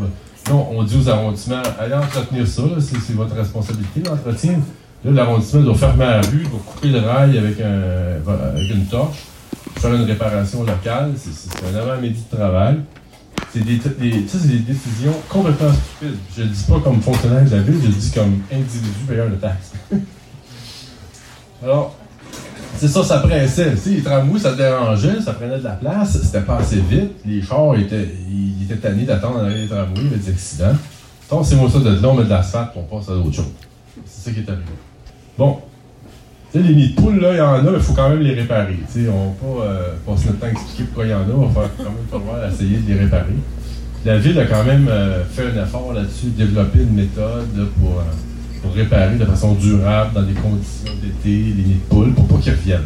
Non, 0.50 0.66
on 0.70 0.82
dit 0.82 0.96
aux 0.96 1.08
arrondissements, 1.08 1.62
allez 1.78 1.94
entretenir 1.94 2.46
ça, 2.46 2.62
c'est 2.78 3.12
votre 3.14 3.34
responsabilité, 3.34 4.00
l'entretien. 4.08 4.60
Là, 5.04 5.10
l'arrondissement 5.10 5.60
doit 5.60 5.74
fermer 5.74 6.06
la 6.06 6.20
rue, 6.22 6.44
doit 6.44 6.60
couper 6.64 6.88
le 6.88 7.00
rail 7.00 7.36
avec, 7.36 7.60
avec 7.60 8.70
une 8.70 8.86
torche, 8.86 9.18
faire 9.76 9.94
une 9.94 10.04
réparation 10.04 10.64
locale. 10.64 11.12
C'est 11.16 11.64
un 11.66 11.78
avant-midi 11.78 12.24
de 12.30 12.36
travail. 12.36 12.78
C'est 13.52 13.64
des, 13.64 13.80
c'est 13.80 14.48
des 14.48 14.58
décisions 14.58 15.14
complètement 15.28 15.72
stupides. 15.72 16.18
Je 16.36 16.42
le 16.42 16.48
dis 16.48 16.64
pas 16.64 16.80
comme 16.80 17.00
fonctionnaire 17.00 17.44
de 17.44 17.50
la 17.50 17.62
ville, 17.62 17.78
je 17.82 17.86
le 17.86 17.92
dis 17.92 18.10
comme 18.10 18.40
individu 18.52 18.88
payeur 19.06 19.28
de 19.28 19.36
taxes. 19.36 19.72
Alors, 21.62 21.96
c'est 22.78 22.88
ça, 22.88 23.02
ça 23.02 23.18
pressait. 23.18 23.74
les 23.86 24.02
tramways, 24.02 24.38
ça 24.38 24.52
dérangeait, 24.52 25.20
ça 25.20 25.32
prenait 25.32 25.58
de 25.58 25.64
la 25.64 25.72
place, 25.72 26.20
c'était 26.22 26.40
pas 26.40 26.58
assez 26.58 26.80
vite. 26.80 27.12
Les 27.26 27.42
chars 27.42 27.74
étaient, 27.76 28.08
ils 28.30 28.64
étaient 28.64 28.76
tannés 28.76 29.04
d'attendre 29.04 29.46
les 29.48 29.66
tramways, 29.66 29.92
il 29.96 30.04
y 30.04 30.06
avait 30.08 30.16
des 30.16 30.30
accidents. 30.30 30.76
Donc, 31.30 31.44
c'est 31.44 31.56
moi 31.56 31.68
ça 31.68 31.78
de 31.78 31.90
là, 32.00 32.08
on 32.08 32.14
met 32.14 32.24
de 32.24 32.30
l'asphalte, 32.30 32.70
on 32.76 32.82
passe 32.82 33.08
à 33.10 33.14
d'autres 33.14 33.34
choses. 33.34 33.52
C'est 34.06 34.30
ça 34.30 34.34
qui 34.34 34.40
est 34.40 34.48
arrivé. 34.48 34.64
Bon. 35.36 35.58
Tu 36.50 36.58
sais, 36.58 36.66
les 36.66 36.74
nids 36.74 36.90
de 36.90 36.94
poules, 36.94 37.20
là, 37.20 37.32
il 37.32 37.36
y 37.36 37.40
en 37.40 37.66
a, 37.66 37.72
il 37.74 37.80
faut 37.80 37.92
quand 37.92 38.08
même 38.08 38.20
les 38.20 38.32
réparer. 38.32 38.78
Tu 38.90 39.04
sais, 39.04 39.08
on 39.10 39.26
va 39.26 39.32
pas 39.32 39.64
euh, 39.64 39.92
passer 40.06 40.28
notre 40.28 40.38
temps 40.38 40.46
à 40.46 40.50
expliquer 40.50 40.84
pourquoi 40.84 41.04
il 41.04 41.10
y 41.10 41.14
en 41.14 41.20
a, 41.20 41.34
on 41.34 41.46
va 41.46 41.68
quand 41.76 41.84
même 41.84 41.92
falloir 42.10 42.50
essayer 42.50 42.78
de 42.78 42.88
les 42.88 43.00
réparer. 43.00 43.36
la 44.06 44.18
ville 44.18 44.38
a 44.38 44.46
quand 44.46 44.64
même 44.64 44.88
euh, 44.88 45.24
fait 45.24 45.42
un 45.42 45.62
effort 45.62 45.92
là-dessus, 45.92 46.28
développé 46.28 46.78
une 46.78 46.94
méthode 46.94 47.68
pour, 47.78 47.98
euh, 47.98 48.27
pour, 48.62 48.72
réparer 48.72 49.16
de 49.16 49.24
façon 49.24 49.54
durable 49.54 50.14
dans 50.14 50.22
des 50.22 50.34
conditions 50.34 50.92
d'été 51.02 51.54
les 51.56 51.62
nids 51.62 51.74
de 51.74 51.94
poules 51.94 52.12
pour 52.12 52.26
pas 52.26 52.36
qu'ils 52.36 52.52
reviennent. 52.52 52.80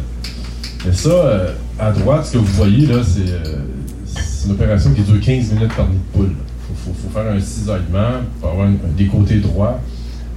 Mais 0.85 0.93
ça, 0.93 1.09
euh, 1.09 1.53
à 1.79 1.91
droite, 1.91 2.25
ce 2.25 2.33
que 2.33 2.37
vous 2.39 2.53
voyez 2.53 2.87
là, 2.87 3.01
c'est 3.03 4.45
une 4.45 4.51
opération 4.51 4.93
qui 4.93 5.01
dure 5.01 5.19
15 5.21 5.53
minutes 5.53 5.73
par 5.75 5.87
nid 5.87 5.97
de 5.97 6.17
poule. 6.17 6.31
Il 6.69 6.93
faut, 6.93 7.09
faire 7.13 7.31
un 7.31 7.39
cisaillement 7.39 8.21
pour 8.39 8.49
avoir 8.49 8.67
des 8.97 9.07
côtés 9.07 9.39
droits. 9.39 9.79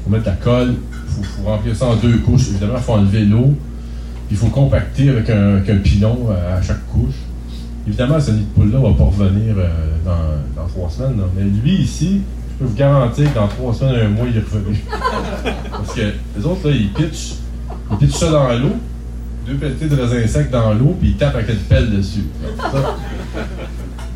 Il 0.00 0.04
faut 0.04 0.10
mettre 0.10 0.26
la 0.26 0.36
colle, 0.36 0.74
il 1.18 1.24
faut, 1.24 1.42
remplir 1.44 1.74
ça 1.74 1.86
en 1.86 1.96
deux 1.96 2.18
couches. 2.18 2.48
Évidemment, 2.50 2.74
il 2.76 2.82
faut 2.82 2.92
enlever 2.92 3.24
l'eau. 3.24 3.54
Il 4.30 4.36
faut 4.36 4.48
compacter 4.48 5.08
avec 5.08 5.30
un, 5.30 5.60
pilon 5.82 6.28
à 6.30 6.60
chaque 6.62 6.86
couche. 6.88 7.14
Évidemment, 7.86 8.20
ce 8.20 8.32
nid 8.32 8.40
de 8.40 8.60
poule-là 8.60 8.78
ne 8.78 8.82
va 8.84 8.92
pas 8.92 9.04
revenir 9.04 9.56
dans, 10.04 10.66
trois 10.68 10.90
semaines. 10.90 11.20
Mais 11.36 11.44
lui, 11.44 11.82
ici, 11.82 12.20
je 12.56 12.64
peux 12.64 12.70
vous 12.70 12.76
garantir 12.76 13.30
que 13.30 13.38
dans 13.38 13.48
trois 13.48 13.74
semaines, 13.74 14.06
un 14.06 14.08
mois, 14.08 14.26
il 14.26 14.36
est 14.38 14.40
revenu. 14.40 14.82
Parce 15.70 15.94
que 15.94 16.00
les 16.36 16.46
autres, 16.46 16.68
là, 16.68 16.74
ils 16.74 16.90
pitchent, 16.90 17.34
ils 17.90 17.96
pitchent 17.98 18.16
ça 18.16 18.30
dans 18.30 18.48
l'eau, 18.54 18.76
deux 19.46 19.56
pelletés 19.56 19.88
de 19.88 20.00
raisin 20.00 20.26
sec 20.26 20.50
dans 20.50 20.72
l'eau, 20.72 20.96
puis 20.98 21.10
ils 21.10 21.16
tapent 21.16 21.34
avec 21.34 21.50
une 21.50 21.56
pelle 21.56 21.94
dessus. 21.94 22.24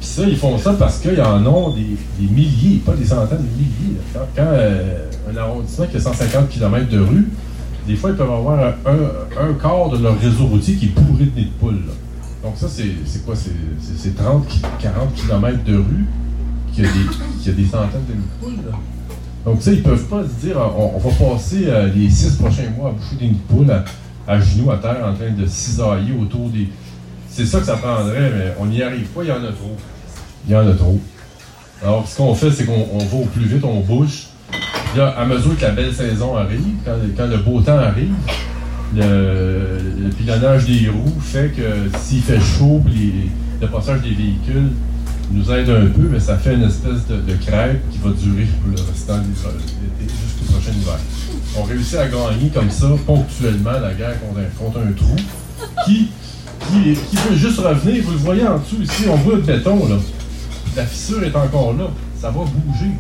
Puis 0.01 0.09
ça, 0.09 0.23
ils 0.27 0.39
font 0.39 0.57
ça 0.57 0.73
parce 0.73 1.01
qu'ils 1.01 1.21
en 1.21 1.45
ont 1.45 1.75
des, 1.75 1.99
milliers, 2.19 2.79
pas 2.79 2.95
des 2.95 3.05
centaines, 3.05 3.43
des 3.43 3.63
milliers. 3.63 4.01
Quand, 4.35 4.43
euh, 4.43 5.05
un 5.31 5.37
arrondissement 5.37 5.87
qui 5.87 5.99
a 5.99 6.01
150 6.01 6.49
km 6.49 6.89
de 6.89 6.99
rue, 6.99 7.29
des 7.87 7.97
fois, 7.97 8.11
ils 8.11 8.17
peuvent 8.17 8.31
avoir 8.31 8.59
un, 8.87 9.53
quart 9.61 9.91
de 9.91 10.03
leur 10.03 10.19
réseau 10.19 10.47
routier 10.47 10.77
qui 10.77 10.87
est 10.87 10.89
bourré 10.89 11.27
de 11.27 11.39
nids 11.39 11.47
de 11.47 11.51
poules. 11.61 11.83
Donc 12.43 12.55
ça, 12.57 12.69
c'est 12.69 13.25
quoi? 13.27 13.35
C'est 13.37 14.17
30, 14.17 14.47
40 14.81 15.15
km 15.15 15.65
de 15.65 15.77
rue 15.77 16.07
qui 16.73 16.83
a 16.83 16.85
des, 16.85 17.51
a 17.51 17.53
des 17.53 17.65
centaines 17.65 18.07
de 18.09 18.15
nids 18.15 18.29
poules. 18.41 18.73
Donc 19.45 19.63
ça, 19.63 19.73
ils 19.73 19.83
peuvent 19.83 20.07
pas 20.07 20.23
se 20.23 20.47
dire, 20.47 20.57
on, 20.77 20.99
va 20.99 21.11
passer 21.11 21.65
euh, 21.67 21.89
les 21.95 22.11
six 22.11 22.37
prochains 22.37 22.71
mois 22.77 22.91
à 22.91 22.93
boucher 22.93 23.17
des 23.19 23.27
nids 23.27 23.41
de 23.49 23.55
poules 23.55 23.83
à, 24.29 24.41
genoux, 24.41 24.71
à 24.71 24.77
terre, 24.77 25.05
en 25.05 25.15
train 25.15 25.31
de 25.31 25.47
cisailler 25.47 26.13
autour 26.21 26.49
des... 26.51 26.69
C'est 27.29 27.47
ça 27.47 27.61
que 27.61 27.67
ça 27.67 27.77
prendrait, 27.77 28.31
mais 28.37 28.55
on 28.59 28.67
n'y 28.67 28.83
arrive 28.83 29.07
pas, 29.07 29.23
il 29.23 29.29
y 29.29 29.33
en 29.33 29.43
a 29.43 29.53
trop. 29.53 29.77
Il 30.47 30.53
y 30.53 30.57
en 30.57 30.69
a 30.69 30.75
trop. 30.75 31.01
Alors, 31.83 32.07
ce 32.07 32.17
qu'on 32.17 32.35
fait, 32.35 32.51
c'est 32.51 32.65
qu'on 32.65 32.99
va 32.99 33.17
au 33.17 33.25
plus 33.27 33.47
vite, 33.47 33.65
on 33.65 33.81
bouche. 33.81 34.27
Là, 34.97 35.15
à 35.17 35.25
mesure 35.25 35.57
que 35.57 35.63
la 35.63 35.71
belle 35.71 35.95
saison 35.95 36.37
arrive, 36.37 36.75
quand, 36.85 37.27
le 37.27 37.37
beau 37.39 37.61
temps 37.61 37.79
arrive, 37.79 38.13
le, 38.95 40.11
pilonnage 40.19 40.67
des 40.67 40.89
roues 40.89 41.21
fait 41.21 41.53
que 41.57 41.97
s'il 41.99 42.23
fait 42.23 42.41
chaud, 42.41 42.83
le 43.61 43.69
passage 43.69 44.03
des 44.03 44.11
véhicules 44.11 44.71
nous 45.31 45.51
aide 45.53 45.71
un 45.71 45.87
peu, 45.87 46.09
mais 46.11 46.21
ça 46.21 46.37
fait 46.37 46.55
une 46.55 46.65
espèce 46.65 47.07
de, 47.07 47.35
crêpe 47.35 47.81
qui 47.91 47.99
va 47.99 48.11
durer 48.11 48.47
pour 48.61 48.71
le 48.71 48.81
restant 48.83 49.19
de 49.19 49.25
l'été 49.25 50.13
jusqu'au 50.13 50.53
prochain 50.53 50.73
hiver. 50.73 50.99
On 51.57 51.63
réussit 51.63 51.97
à 51.97 52.09
gagner 52.09 52.51
comme 52.53 52.71
ça, 52.71 52.89
ponctuellement, 53.07 53.79
la 53.81 53.95
guerre 53.95 54.17
contre 54.59 54.79
un, 54.79 54.93
trou 54.93 55.17
qui, 55.87 56.09
qui, 56.73 57.17
peut 57.17 57.37
juste 57.37 57.59
revenir. 57.59 58.03
Vous 58.05 58.13
le 58.13 58.19
voyez 58.19 58.47
en 58.47 58.59
dessous 58.59 58.83
ici, 58.83 59.05
on 59.09 59.17
voit 59.17 59.37
le 59.37 59.43
béton, 59.43 59.89
là 59.89 59.97
la 60.77 60.87
fissure 60.87 61.23
est 61.25 61.37
encore 61.37 61.75
là. 61.75 61.89
Ça 62.19 62.31
va 62.31 62.41
bouger. 62.41 62.91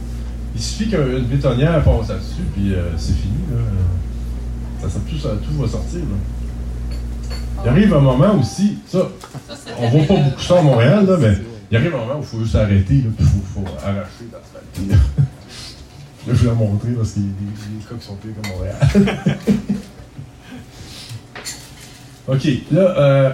Il 0.55 0.61
suffit 0.61 0.89
qu'une 0.89 1.25
bétonnière 1.25 1.83
passe 1.85 2.09
là-dessus, 2.09 2.43
puis 2.55 2.75
euh, 2.75 2.91
c'est 2.97 3.15
fini. 3.15 3.35
Ça, 4.81 4.89
tout, 4.89 5.17
tout 5.17 5.63
va 5.63 5.69
sortir. 5.69 6.01
Il 7.63 7.69
arrive 7.69 7.95
un 7.95 8.01
moment 8.01 8.39
aussi, 8.41 8.79
ça, 8.87 9.11
on 9.79 9.89
voit 9.91 10.05
pas 10.05 10.15
beaucoup 10.15 10.41
ça 10.41 10.59
à 10.59 10.63
Montréal, 10.63 11.07
là, 11.07 11.17
mais 11.21 11.37
il 11.71 11.77
arrive 11.77 11.95
un 11.95 11.99
moment 11.99 12.17
où 12.17 12.23
il 12.23 12.27
faut 12.27 12.41
juste 12.41 12.57
arrêter, 12.57 12.95
il 12.95 13.13
faut, 13.27 13.65
arracher 13.83 14.27
l'asphalte. 14.33 15.01
Là, 16.27 16.35
je 16.35 16.41
vais 16.43 16.49
la 16.49 16.55
montrer 16.55 16.93
parce 16.93 17.13
qu'il 17.13 17.23
y 17.23 17.27
a 17.27 17.29
des, 17.31 17.85
cas 17.89 17.95
qui 17.99 18.07
sont 18.07 18.17
pires 18.17 18.33
comme 18.43 18.53
Montréal. 18.53 18.77
OK, 22.29 22.47
là, 22.71 22.81
euh, 22.81 23.31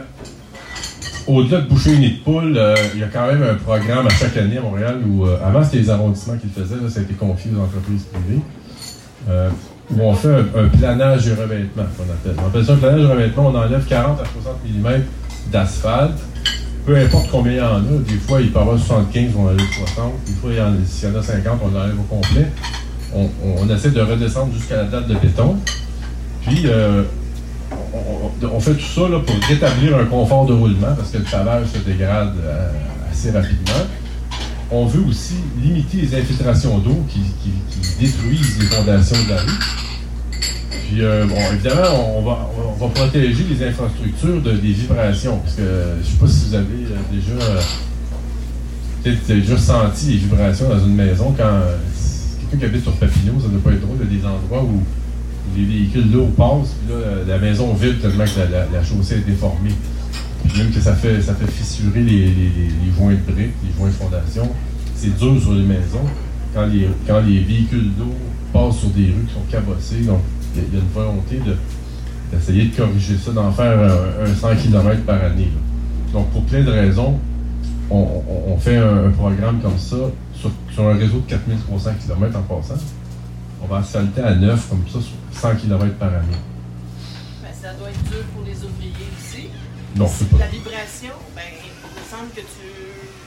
au-delà 1.27 1.61
de 1.61 1.69
boucher 1.69 1.95
une 1.95 2.01
nid 2.01 2.21
poule, 2.25 2.57
euh, 2.57 2.75
il 2.95 3.01
y 3.01 3.03
a 3.03 3.09
quand 3.09 3.27
même 3.27 3.43
un 3.43 3.55
programme 3.55 4.07
à 4.07 4.11
chaque 4.11 4.37
année 4.37 4.59
à 4.59 4.63
Montréal 4.63 5.01
où, 5.07 5.27
euh, 5.27 5.37
avant 5.45 5.65
c'était 5.65 5.79
les 5.79 5.91
arrondissements 5.91 6.37
qui 6.37 6.47
le 6.47 6.63
faisaient, 6.63 6.77
ça 6.89 7.01
a 7.01 7.03
été 7.03 7.15
confié 7.15 7.51
aux 7.55 7.61
entreprises 7.61 8.05
privées, 8.05 8.41
où 9.91 10.01
on 10.01 10.15
fait 10.15 10.35
un, 10.35 10.69
planage 10.69 11.29
et 11.29 11.35
revêtement, 11.35 11.85
qu'on 11.97 12.05
appelle. 12.05 12.37
Appelle 12.47 12.65
ça 12.65 12.73
un 12.73 12.77
planage 12.77 13.01
et 13.01 13.07
revêtement, 13.07 13.49
on 13.49 13.55
enlève 13.55 13.85
40 13.85 14.21
à 14.21 14.25
60 14.25 14.57
mm 14.65 15.03
d'asphalte, 15.51 16.19
peu 16.87 16.97
importe 16.97 17.29
combien 17.31 17.53
il 17.53 17.59
y 17.59 17.61
en 17.61 17.77
a, 17.77 17.81
des 17.81 18.15
fois 18.15 18.41
il 18.41 18.53
peut 18.53 18.61
y 18.61 18.63
avoir 18.63 18.79
75, 18.79 19.33
on 19.37 19.47
enlève 19.49 19.59
60, 19.59 20.13
des 20.25 20.33
fois 20.35 20.51
s'il 20.87 21.09
y 21.09 21.13
en 21.13 21.19
a 21.19 21.23
50, 21.23 21.61
on 21.63 21.69
l'enlève 21.69 21.99
au 21.99 22.15
complet. 22.15 22.47
On, 23.15 23.69
essaie 23.71 23.91
de 23.91 24.01
redescendre 24.01 24.53
jusqu'à 24.53 24.77
la 24.77 24.85
date 24.85 25.09
de 25.09 25.15
béton. 25.15 25.57
Puis, 26.43 26.67
on, 28.53 28.61
fait 28.61 28.75
tout 28.75 28.81
ça 28.81 29.03
pour 29.25 29.49
rétablir 29.49 29.97
un 29.97 30.05
confort 30.05 30.47
de 30.47 30.53
roulement 30.53 30.95
parce 30.97 31.11
que 31.11 31.19
le 31.19 31.25
pavage 31.25 31.69
se 31.69 31.79
dégrade 31.79 32.35
euh, 32.45 32.71
assez 33.11 33.31
rapidement. 33.31 33.87
On 34.71 34.87
veut 34.87 35.05
aussi 35.09 35.35
limiter 35.63 35.99
les 35.99 36.15
infiltrations 36.15 36.79
d'eau 36.79 37.05
qui, 37.09 37.21
détruisent 37.99 38.59
les 38.59 38.67
fondations 38.67 39.17
de 39.25 39.31
la 39.31 39.41
rue. 39.41 39.86
Puis, 40.89 41.03
euh, 41.03 41.27
bon, 41.27 41.37
évidemment, 41.53 42.19
on 42.19 42.23
va, 42.23 42.89
protéger 42.95 43.45
les 43.51 43.67
infrastructures 43.67 44.41
de, 44.41 44.53
des 44.53 44.73
vibrations. 44.73 45.39
Parce 45.39 45.57
que 45.57 45.63
je 45.63 45.99
ne 45.99 46.05
sais 46.05 46.19
pas 46.21 46.27
si 46.29 46.49
vous 46.49 46.55
avez 46.55 46.65
euh, 46.65 47.61
déjà, 49.05 49.35
déjà 49.35 49.59
senti 49.59 50.07
les 50.13 50.17
vibrations 50.19 50.69
dans 50.69 50.79
une 50.79 50.95
maison 50.95 51.35
quand 51.37 51.61
quelqu'un 52.41 52.59
qui 52.59 52.65
habite 52.65 52.83
sur 52.83 52.93
Papineau, 52.93 53.41
ça 53.41 53.49
ne 53.49 53.53
doit 53.53 53.63
pas 53.65 53.73
être 53.73 53.81
drôle. 53.81 53.97
Il 54.01 54.15
y 54.15 54.17
a 54.17 54.21
des 54.21 54.27
endroits 54.27 54.63
où 54.63 54.83
les 55.57 55.65
véhicules 55.65 56.11
d'eau 56.11 56.27
passent, 56.37 56.75
puis 56.79 56.95
là, 56.95 57.01
la 57.27 57.39
maison 57.39 57.73
vibre 57.75 58.01
tellement 58.01 58.25
que 58.25 58.75
la, 58.75 58.85
chaussée 58.85 59.17
est 59.17 59.27
déformée. 59.27 59.73
Puis 60.45 60.59
même 60.59 60.71
que 60.71 60.81
ça 60.81 60.95
fait, 60.95 61.21
ça 61.21 61.35
fait 61.35 61.51
fissurer 61.51 62.01
les, 62.01 62.33
joints 62.97 63.15
de 63.15 63.33
briques, 63.33 63.55
les 63.65 63.77
joints 63.77 63.89
de 63.89 63.95
fondation. 63.95 64.49
C'est 64.95 65.17
dur 65.19 65.41
sur 65.41 65.53
les 65.53 65.65
maisons. 65.65 66.07
Quand 66.55 66.67
les, 66.67 66.89
quand 67.07 67.21
les 67.21 67.41
véhicules 67.41 67.91
d'eau 67.99 68.15
passent 68.53 68.79
sur 68.79 68.91
des 68.91 69.07
rues 69.07 69.27
qui 69.27 69.35
sont 69.35 69.45
cabossées, 69.51 70.03
donc 70.07 70.21
il 70.57 70.75
y, 70.75 70.77
a 70.77 70.81
une 70.81 70.89
volonté 70.89 71.41
d'essayer 72.33 72.67
de, 72.67 72.77
corriger 72.77 73.17
ça, 73.17 73.33
d'en 73.33 73.53
faire 73.53 73.79
un, 73.79 74.35
100 74.35 74.57
km 74.57 75.03
par 75.03 75.23
année. 75.23 75.51
Donc 76.13 76.31
pour 76.31 76.45
plein 76.45 76.63
de 76.63 76.71
raisons, 76.71 77.19
on, 77.91 78.57
fait 78.59 78.79
un, 78.79 79.11
programme 79.11 79.61
comme 79.61 79.79
ça 79.79 79.97
sur, 80.35 80.51
sur 80.73 80.89
un 80.89 80.95
réseau 80.95 81.19
de 81.19 81.31
4300 81.31 81.91
km 82.05 82.39
en 82.39 82.43
passant 82.43 82.75
on 83.63 83.67
va 83.67 83.79
asphalter 83.79 84.21
à 84.21 84.35
neuf, 84.35 84.69
comme 84.69 84.85
ça, 84.87 84.99
sur 85.01 85.41
100 85.41 85.57
km 85.57 85.95
par 85.97 86.09
année. 86.09 86.37
Ben, 87.43 87.51
ça 87.61 87.73
doit 87.75 87.91
être 87.91 88.03
dur 88.05 88.25
pour 88.35 88.45
les 88.45 88.57
ouvriers 88.57 89.09
aussi. 89.19 89.49
Non, 89.97 90.07
c'est 90.09 90.29
pas. 90.29 90.39
La 90.39 90.47
vibration, 90.49 91.15
ben, 91.35 91.43
il 91.53 92.01
me 92.01 92.05
semble 92.09 92.31
que 92.35 92.41
tu. 92.41 92.47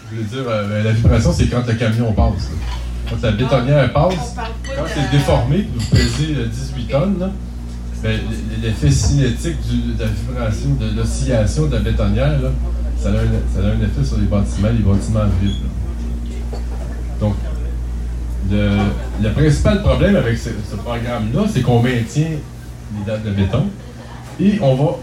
Je 0.09 0.15
voulais 0.15 0.27
dire, 0.27 0.49
euh, 0.49 0.69
ben, 0.69 0.83
la 0.83 0.91
vibration, 0.91 1.33
c'est 1.33 1.47
quand 1.47 1.65
le 1.65 1.73
camion 1.73 2.13
passe. 2.13 2.51
Quand 3.09 3.21
la 3.23 3.31
bétonnière 3.31 3.93
passe, 3.93 4.35
quand 4.35 4.83
c'est 4.87 5.11
déformé, 5.11 5.67
vous 5.73 5.85
pesez 5.95 6.35
18 6.75 6.87
tonnes, 6.87 7.31
ben, 8.03 8.19
l'effet 8.61 8.91
cinétique 8.91 9.57
de 9.97 10.03
la 10.03 10.09
vibration, 10.09 10.69
de 10.79 10.95
l'oscillation 10.95 11.65
de 11.65 11.75
la 11.75 11.81
bétonnière, 11.81 12.39
ça, 12.97 13.09
a 13.09 13.11
un, 13.11 13.15
ça, 13.15 13.67
a 13.67 13.71
un, 13.71 13.81
effet 13.81 14.05
sur 14.05 14.17
les 14.17 14.27
bâtiments, 14.27 14.69
les 14.69 14.83
bâtiments 14.83 15.25
vides. 15.41 15.55
Donc, 17.19 17.35
le, 18.51 19.29
principal 19.31 19.81
problème 19.81 20.15
avec 20.15 20.37
ce, 20.37 20.49
programme-là, 20.75 21.41
c'est 21.51 21.61
qu'on 21.61 21.81
maintient 21.81 22.29
les 22.97 23.05
dates 23.05 23.23
de 23.23 23.31
béton 23.31 23.65
et 24.39 24.59
on 24.61 24.75
va, 24.75 24.97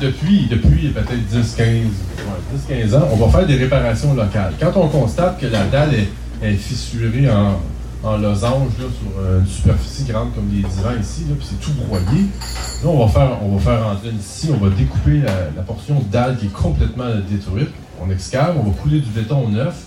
depuis, 0.00 0.46
depuis 0.48 0.88
peut-être 0.90 1.26
10, 1.26 1.54
15, 1.54 1.66
15 2.68 2.94
ans, 2.94 3.08
on 3.12 3.16
va 3.16 3.38
faire 3.38 3.46
des 3.46 3.56
réparations 3.56 4.14
locales. 4.14 4.52
Quand 4.60 4.72
on 4.76 4.88
constate 4.88 5.40
que 5.40 5.46
la 5.46 5.64
dalle 5.64 5.94
est, 5.94 6.08
fissurée 6.56 7.28
en, 7.30 7.60
losange 8.18 8.70
sur 8.76 9.38
une 9.40 9.46
superficie 9.46 10.04
grande 10.04 10.32
comme 10.34 10.48
les 10.48 10.62
divans 10.62 10.96
ici, 11.00 11.24
puis 11.36 11.48
c'est 11.50 11.60
tout 11.60 11.72
broyé. 11.72 12.26
Là, 12.84 12.88
on 12.88 13.04
va 13.04 13.08
faire, 13.12 13.38
on 13.42 13.56
va 13.56 13.60
faire 13.60 13.84
rentrer 13.84 14.10
ici, 14.10 14.50
on 14.54 14.64
va 14.64 14.70
découper 14.70 15.22
la, 15.22 15.50
la 15.56 15.62
portion 15.62 16.00
dalle 16.12 16.36
qui 16.38 16.46
est 16.46 16.52
complètement 16.52 17.10
détruite. 17.28 17.70
On 18.00 18.08
excave, 18.10 18.54
on 18.60 18.70
va 18.70 18.76
couler 18.80 19.00
du 19.00 19.10
béton 19.10 19.48
neuf 19.48 19.86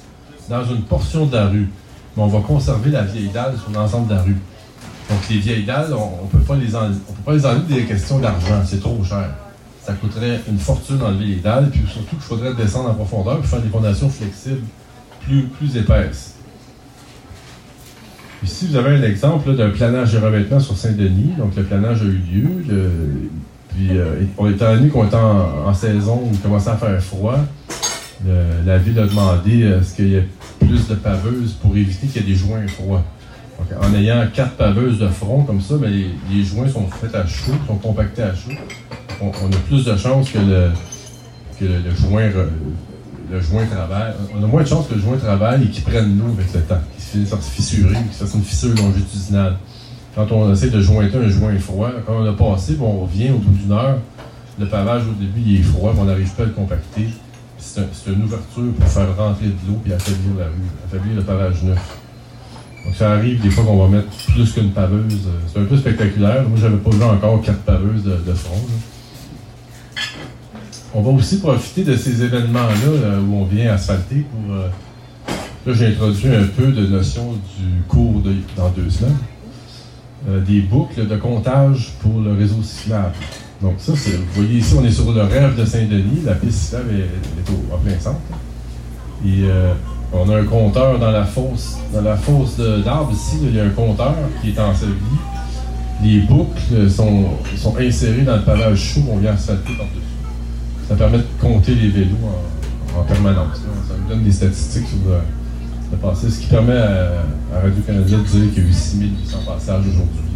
dans 0.50 0.66
une 0.66 0.82
portion 0.82 1.28
de 1.28 1.36
la 1.36 1.48
rue 1.48 1.70
mais 2.16 2.24
on 2.24 2.28
va 2.28 2.40
conserver 2.40 2.92
la 2.92 3.04
vieille 3.04 3.30
dalle 3.30 3.56
sur 3.58 3.72
l'ensemble 3.72 4.08
de 4.08 4.16
la 4.16 4.22
rue. 4.22 4.38
Donc 5.10 5.20
les 5.30 5.38
vieilles 5.38 5.64
dalles, 5.64 5.94
on 5.94 6.26
ne 6.26 6.30
peut 6.30 6.46
pas 6.46 6.56
les 6.56 6.76
enlever. 6.76 7.00
Peut 7.08 7.24
pas 7.26 7.34
les 7.34 7.46
enlever 7.46 7.76
des 7.76 7.86
questions 7.86 8.20
d'argent, 8.20 8.62
c'est 8.66 8.80
trop 8.80 9.04
cher. 9.04 9.30
Ça 9.84 9.94
coûterait 9.94 10.42
une 10.48 10.60
fortune 10.60 10.98
d'enlever 10.98 11.26
les 11.26 11.36
dalles, 11.38 11.70
puis 11.72 11.82
surtout 11.88 12.16
qu'il 12.16 12.26
faudrait 12.26 12.54
descendre 12.54 12.90
en 12.90 12.94
profondeur 12.94 13.40
et 13.40 13.48
faire 13.48 13.62
des 13.62 13.70
fondations 13.70 14.10
flexibles 14.10 14.66
plus, 15.22 15.44
plus 15.46 15.78
épaisses. 15.78 16.36
Ici, 18.44 18.68
vous 18.68 18.78
avez 18.78 18.96
un 18.96 19.04
exemple 19.04 19.54
d'un 19.56 19.70
planage 19.70 20.14
de 20.14 20.20
revêtement 20.20 20.60
sur 20.60 20.78
Saint-Denis. 20.78 21.34
Donc, 21.38 21.56
le 21.58 21.64
planage 21.64 22.02
a 22.02 22.06
eu 22.06 22.22
lieu. 22.34 22.50
puis, 23.70 23.98
euh, 23.98 24.24
on 24.38 24.44
qu'on 24.44 25.06
était 25.06 25.16
en, 25.16 25.74
saison 25.74 26.22
où 26.24 26.30
il 26.32 26.40
commençait 26.40 26.70
à 26.70 26.78
faire 26.78 27.02
froid, 27.02 27.38
la 28.66 28.78
ville 28.78 29.00
a 29.00 29.08
demandé 29.08 29.68
à 29.68 29.84
ce 29.84 29.96
qu'il 29.96 30.10
y 30.10 30.16
ait 30.16 30.28
plus 30.60 30.88
de 30.88 30.96
paveuses 30.96 31.54
pour 31.54 31.76
éviter 31.76 32.08
qu'il 32.08 32.22
y 32.22 32.26
ait 32.26 32.28
des 32.28 32.36
joints 32.36 32.68
froids. 32.68 33.04
en 33.82 33.94
ayant 33.94 34.26
quatre 34.34 34.56
paveuses 34.56 35.00
de 35.00 35.08
front 35.08 35.44
comme 35.44 35.62
ça, 35.62 35.76
ben, 35.78 35.92
les, 35.92 36.44
joints 36.44 36.70
sont 36.70 36.88
faits 36.88 37.16
à 37.16 37.26
chaud, 37.26 37.54
sont 37.68 37.76
compactés 37.76 38.24
à 38.24 38.34
chaud. 38.34 38.52
On, 39.22 39.28
a 39.30 39.58
plus 39.68 39.84
de 39.84 39.98
chances 39.98 40.32
que 40.32 40.40
le, 40.40 40.70
le, 41.62 41.96
joint 41.96 42.30
le 43.32 43.42
joint 43.42 43.66
travaille. 43.66 44.14
On 44.36 44.44
a 44.44 44.48
moins 44.48 44.64
de 44.64 44.68
chances 44.68 44.88
que 44.88 44.96
le 44.96 45.02
joint 45.02 45.18
travaille 45.18 45.64
et 45.64 45.68
qu'il 45.68 45.84
prenne 45.84 46.18
l'eau 46.18 46.34
avec 46.34 46.54
le 46.54 46.62
temps, 46.62 46.82
qu'il 46.96 47.04
se 47.04 47.12
finisse 47.12 47.50
fissurer, 47.50 47.94
qu'il 47.94 48.14
se 48.14 48.24
fasse 48.24 48.34
une 48.34 48.44
fissure 48.44 48.76
longitudinale. 48.76 49.58
Quand 50.16 50.32
on 50.32 50.52
essaie 50.52 50.70
de 50.70 50.82
jointer 50.82 51.18
un 51.18 51.30
joint 51.30 51.58
froid, 51.60 51.92
quand 52.06 52.14
on 52.22 52.26
a 52.26 52.34
passé, 52.34 52.78
on 52.82 53.02
revient 53.02 53.32
au 53.32 53.38
bout 53.38 53.52
d'une 53.52 53.72
heure, 53.72 54.00
le 54.60 54.66
pavage 54.66 55.04
au 55.04 55.14
début 55.14 55.42
il 55.46 55.60
est 55.60 55.64
froid, 55.64 55.94
on 55.98 56.06
n'arrive 56.06 56.32
pas 56.34 56.44
à 56.44 56.48
le 56.48 56.52
compacter. 56.52 57.08
C'est 57.58 57.82
une 58.08 58.24
ouverture 58.24 58.74
pour 58.78 58.88
faire 58.88 59.16
rentrer 59.18 59.48
de 59.48 59.68
l'eau 59.68 59.82
et 59.86 59.94
affaiblir 59.94 60.38
la 60.40 60.46
rue, 60.46 60.70
affaiblir 60.86 61.16
le 61.16 61.24
pavage 61.24 61.64
neuf. 61.64 61.98
Donc 62.86 62.96
ça 62.96 63.12
arrive 63.12 63.42
des 63.42 63.50
fois 63.50 63.64
qu'on 63.64 63.78
va 63.78 63.88
mettre 63.88 64.10
plus 64.34 64.52
qu'une 64.52 64.72
paveuse. 64.72 65.30
C'est 65.48 65.60
un 65.60 65.66
peu 65.66 65.78
spectaculaire. 65.78 66.48
Moi, 66.48 66.58
j'avais 66.60 66.78
pas 66.78 66.90
vu 66.90 67.04
encore 67.04 67.42
quatre 67.42 67.60
paveuses 67.60 68.04
de, 68.04 68.34
front. 68.34 68.62
On 70.94 71.02
va 71.02 71.12
aussi 71.12 71.38
profiter 71.40 71.84
de 71.84 71.96
ces 71.96 72.24
événements-là 72.24 73.20
où 73.20 73.36
on 73.36 73.46
vient 73.46 73.74
asphalter 73.74 74.26
pour. 74.32 74.56
Euh, 74.56 74.68
là, 75.68 75.74
j'ai 75.74 75.88
introduit 75.88 76.30
un 76.30 76.48
peu 76.48 76.72
de 76.72 76.88
notion 76.88 77.34
du 77.34 77.82
cours 77.88 78.24
dans 78.58 78.70
deux 78.70 78.90
semaines. 78.90 79.18
Euh, 80.28 80.42
des 80.42 80.62
boucles 80.62 81.08
de 81.08 81.16
comptage 81.16 81.94
pour 82.02 82.22
le 82.22 82.34
réseau 82.34 82.62
cyclable. 82.64 83.14
Donc 83.62 83.76
ça, 83.78 83.94
c'est, 83.96 84.16
vous 84.16 84.26
voyez 84.34 84.60
ici, 84.60 84.74
on 84.80 84.84
est 84.84 84.92
sur 84.92 85.12
le 85.12 85.22
rêve 85.22 85.56
de 85.56 85.64
Saint-Denis. 85.64 86.22
La 86.26 86.34
piste 86.34 86.58
cyclable 86.58 86.90
est, 86.96 87.52
au, 87.52 87.78
plein 87.78 88.00
centre. 88.00 88.20
Et 89.24 89.44
euh, 89.44 89.74
on 90.12 90.28
a 90.28 90.38
un 90.40 90.46
compteur 90.46 90.98
dans 90.98 91.12
la 91.12 91.24
fosse, 91.24 91.78
dans 91.94 92.02
la 92.02 92.18
fosse 92.18 92.58
d'arbres 92.58 93.12
ici. 93.14 93.38
il 93.44 93.56
y 93.56 93.60
a 93.60 93.66
un 93.66 93.70
compteur 93.70 94.16
qui 94.42 94.50
est 94.50 94.60
enseveli. 94.60 94.96
Les 96.04 96.22
boucles 96.22 96.90
sont, 96.90 97.38
insérées 97.80 98.24
dans 98.24 98.38
le 98.38 98.44
pavage 98.44 98.80
chaud 98.80 99.02
qu'on 99.02 99.18
vient 99.18 99.34
asphalter 99.34 99.74
par-dessus. 99.78 100.09
Ça 100.90 100.96
permet 100.96 101.20
de 101.20 101.24
compter 101.40 101.76
les 101.76 101.90
vélos 101.90 102.18
en, 102.98 103.04
permanence. 103.04 103.58
Ça 103.88 103.94
nous 104.02 104.10
donne 104.10 104.24
des 104.24 104.32
statistiques 104.32 104.88
sur 104.88 104.98
le, 105.08 105.20
ce 106.32 106.40
qui 106.40 106.48
permet 106.48 106.78
à, 106.78 107.12
Radio-Canada 107.62 108.04
de 108.04 108.24
dire 108.24 108.24
qu'il 108.52 108.64
y 108.64 108.66
a 108.66 108.70
eu 108.70 108.74
6800 108.74 109.38
passages 109.46 109.84
aujourd'hui 109.88 110.32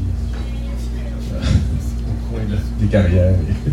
euh, 1.34 1.40
au 2.08 2.32
coin 2.32 2.42
des 2.80 2.86
carrières. 2.86 3.34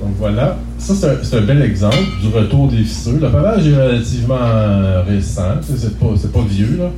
Donc 0.00 0.14
voilà, 0.16 0.58
ça 0.78 0.94
c'est 0.94 1.36
un, 1.38 1.40
bel 1.40 1.62
exemple 1.62 1.96
du 2.22 2.28
retour 2.28 2.68
des 2.68 2.84
fissures. 2.84 3.18
Le 3.20 3.28
pavage 3.28 3.66
est 3.66 3.74
relativement 3.76 5.02
récent, 5.04 5.56
c'est 5.62 5.98
pas, 5.98 6.06
pas 6.32 6.44
vieux. 6.48 6.76
Là. 6.78 6.90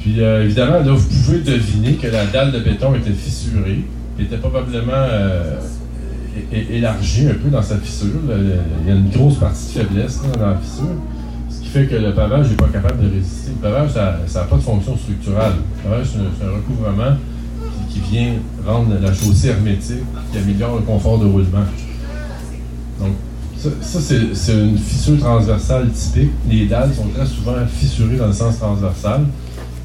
Puis 0.00 0.20
euh, 0.20 0.42
évidemment, 0.42 0.80
là, 0.80 0.92
vous 0.92 1.08
pouvez 1.08 1.38
deviner 1.38 1.94
que 1.94 2.08
la 2.08 2.26
dalle 2.26 2.50
de 2.50 2.58
béton 2.58 2.92
était 2.96 3.12
fissurée, 3.12 3.84
était 4.18 4.38
probablement 4.38 4.92
euh, 4.94 5.60
élargie 6.52 7.28
un 7.28 7.34
peu 7.34 7.48
dans 7.50 7.62
sa 7.62 7.76
fissure. 7.78 8.20
Il 8.28 8.88
y 8.88 8.92
a 8.92 8.94
une 8.94 9.10
grosse 9.10 9.38
partie 9.38 9.78
de 9.78 9.82
faiblesse 9.82 10.20
dans 10.22 10.46
la 10.46 10.56
fissure 10.56 10.96
fait 11.70 11.86
que 11.86 11.94
le 11.94 12.12
pavage 12.12 12.50
n'est 12.50 12.56
pas 12.56 12.68
capable 12.68 13.04
de 13.04 13.14
résister. 13.14 13.52
Le 13.52 13.68
pavage, 13.68 13.90
ça 13.92 14.40
n'a 14.40 14.44
pas 14.46 14.56
de 14.56 14.60
fonction 14.60 14.96
structurale. 14.96 15.52
Le 15.84 15.90
pavage, 15.90 16.06
c'est 16.12 16.44
un, 16.44 16.50
recouvrement 16.50 17.16
qui, 17.88 18.00
vient 18.00 18.34
rendre 18.66 18.94
la 19.00 19.14
chaussée 19.14 19.48
hermétique, 19.48 20.02
qui 20.32 20.38
améliore 20.38 20.76
le 20.76 20.82
confort 20.82 21.18
de 21.18 21.26
roulement. 21.26 21.64
Donc, 22.98 23.12
ça, 23.56 24.00
c'est 24.00 24.52
une 24.52 24.78
fissure 24.78 25.18
transversale 25.18 25.90
typique. 25.90 26.30
Les 26.48 26.66
dalles 26.66 26.92
sont 26.92 27.08
très 27.14 27.26
souvent 27.26 27.54
fissurées 27.68 28.16
dans 28.16 28.28
le 28.28 28.32
sens 28.32 28.58
transversal. 28.58 29.20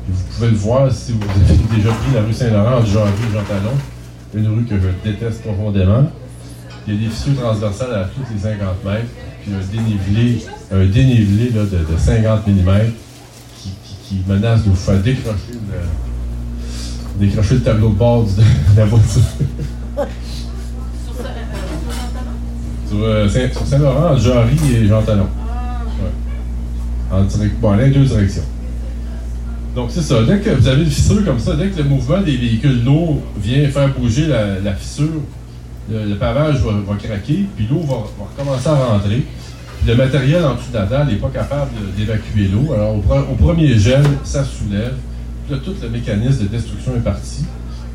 vous 0.07 0.23
pouvez 0.35 0.49
le 0.49 0.55
voir 0.55 0.91
si 0.91 1.11
vous 1.11 1.21
avez 1.21 1.75
déjà 1.77 1.89
pris 1.89 2.13
la 2.15 2.21
rue 2.21 2.33
Saint-Laurent 2.33 2.83
Jean 2.85 3.05
et 3.05 3.33
Jean 3.33 3.43
Talon, 3.43 3.77
une 4.33 4.47
rue 4.47 4.63
que 4.63 4.75
je 4.75 5.09
déteste 5.09 5.43
profondément. 5.43 6.05
Il 6.87 6.93
y 6.93 6.97
a 6.97 6.99
des 7.01 7.09
fissures 7.09 7.35
transversales 7.35 7.93
à 7.93 8.05
toutes 8.05 8.25
les 8.33 8.39
50 8.39 8.85
mètres 8.85 9.07
puis 9.41 9.53
un 9.53 9.59
dénivelé, 9.71 10.43
un 10.71 10.85
dénivelé 10.85 11.49
là, 11.51 11.63
de, 11.63 11.77
de, 11.91 11.97
50 11.97 12.47
mm 12.47 12.69
qui, 13.57 13.69
qui, 13.83 13.95
qui, 14.03 14.21
menace 14.27 14.63
de 14.63 14.69
vous 14.69 14.75
faire 14.75 14.99
décrocher 15.01 15.53
le, 15.53 17.25
décrocher 17.25 17.55
le 17.55 17.61
tableau 17.61 17.89
de 17.89 17.95
bord 17.95 18.23
de, 18.23 18.41
la 18.77 18.85
voiture. 18.85 19.21
sur, 22.87 22.97
euh, 23.03 23.29
sur 23.29 23.67
Saint-Laurent, 23.67 24.17
Jarry 24.17 24.57
et 24.75 24.87
Jean 24.87 25.01
Talon. 25.01 25.23
Ouais. 25.23 27.17
En 27.17 27.23
direct, 27.23 27.59
bon, 27.59 27.73
les 27.73 27.89
deux 27.89 28.05
directions. 28.05 28.43
Donc, 29.75 29.89
c'est 29.91 30.01
ça. 30.01 30.23
Dès 30.23 30.39
que 30.39 30.49
vous 30.51 30.67
avez 30.67 30.83
une 30.83 30.89
fissure 30.89 31.25
comme 31.25 31.39
ça, 31.39 31.55
dès 31.55 31.67
que 31.67 31.77
le 31.77 31.83
mouvement 31.89 32.21
des 32.21 32.37
véhicules 32.37 32.83
lourds 32.83 33.21
vient 33.37 33.67
faire 33.69 33.93
bouger 33.93 34.27
la, 34.27 34.59
la 34.59 34.73
fissure, 34.73 35.21
le, 35.89 36.15
pavage 36.15 36.57
va, 36.61 36.95
craquer, 36.95 37.45
puis 37.55 37.67
l'eau 37.69 37.81
va, 37.81 37.95
recommencer 38.35 38.67
à 38.67 38.73
rentrer. 38.73 39.23
Puis 39.79 39.87
le 39.87 39.95
matériel 39.95 40.43
en 40.45 40.55
dessous 40.55 40.71
de 40.71 40.77
la 40.77 40.85
dalle 40.85 41.07
n'est 41.07 41.15
pas 41.15 41.29
capable 41.29 41.71
d'évacuer 41.97 42.47
l'eau. 42.47 42.73
Alors, 42.73 42.95
au, 42.95 43.35
premier 43.35 43.77
gel, 43.77 44.03
ça 44.23 44.43
soulève. 44.43 44.95
Puis 45.45 45.55
là, 45.55 45.61
tout 45.63 45.75
le 45.81 45.89
mécanisme 45.89 46.43
de 46.43 46.47
destruction 46.47 46.95
est 46.95 47.03
parti. 47.03 47.45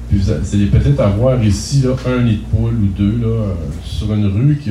Puis 0.09 0.19
vous 0.19 0.31
allez 0.31 0.67
peut-être 0.67 1.01
avoir 1.01 1.43
ici 1.43 1.85
un 2.07 2.23
nid 2.23 2.39
de 2.39 2.57
poule 2.57 2.75
ou 2.75 2.87
deux 2.97 3.19
là, 3.21 3.29
euh, 3.29 3.55
sur 3.85 4.13
une 4.13 4.27
rue 4.27 4.57
qui, 4.57 4.71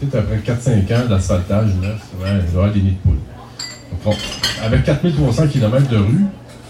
peut-être 0.00 0.16
après 0.16 0.38
4-5 0.38 0.94
ans 0.94 1.08
d'asphaltage 1.08 1.70
il 1.74 2.22
va 2.22 2.28
y 2.28 2.40
avoir 2.40 2.72
des 2.72 2.80
nids 2.80 2.92
de 2.92 2.96
poule. 3.08 3.18
Donc, 4.04 4.16
avec 4.62 4.84
4300 4.84 5.48
km 5.48 5.88
de 5.88 5.96
rue, 5.96 6.24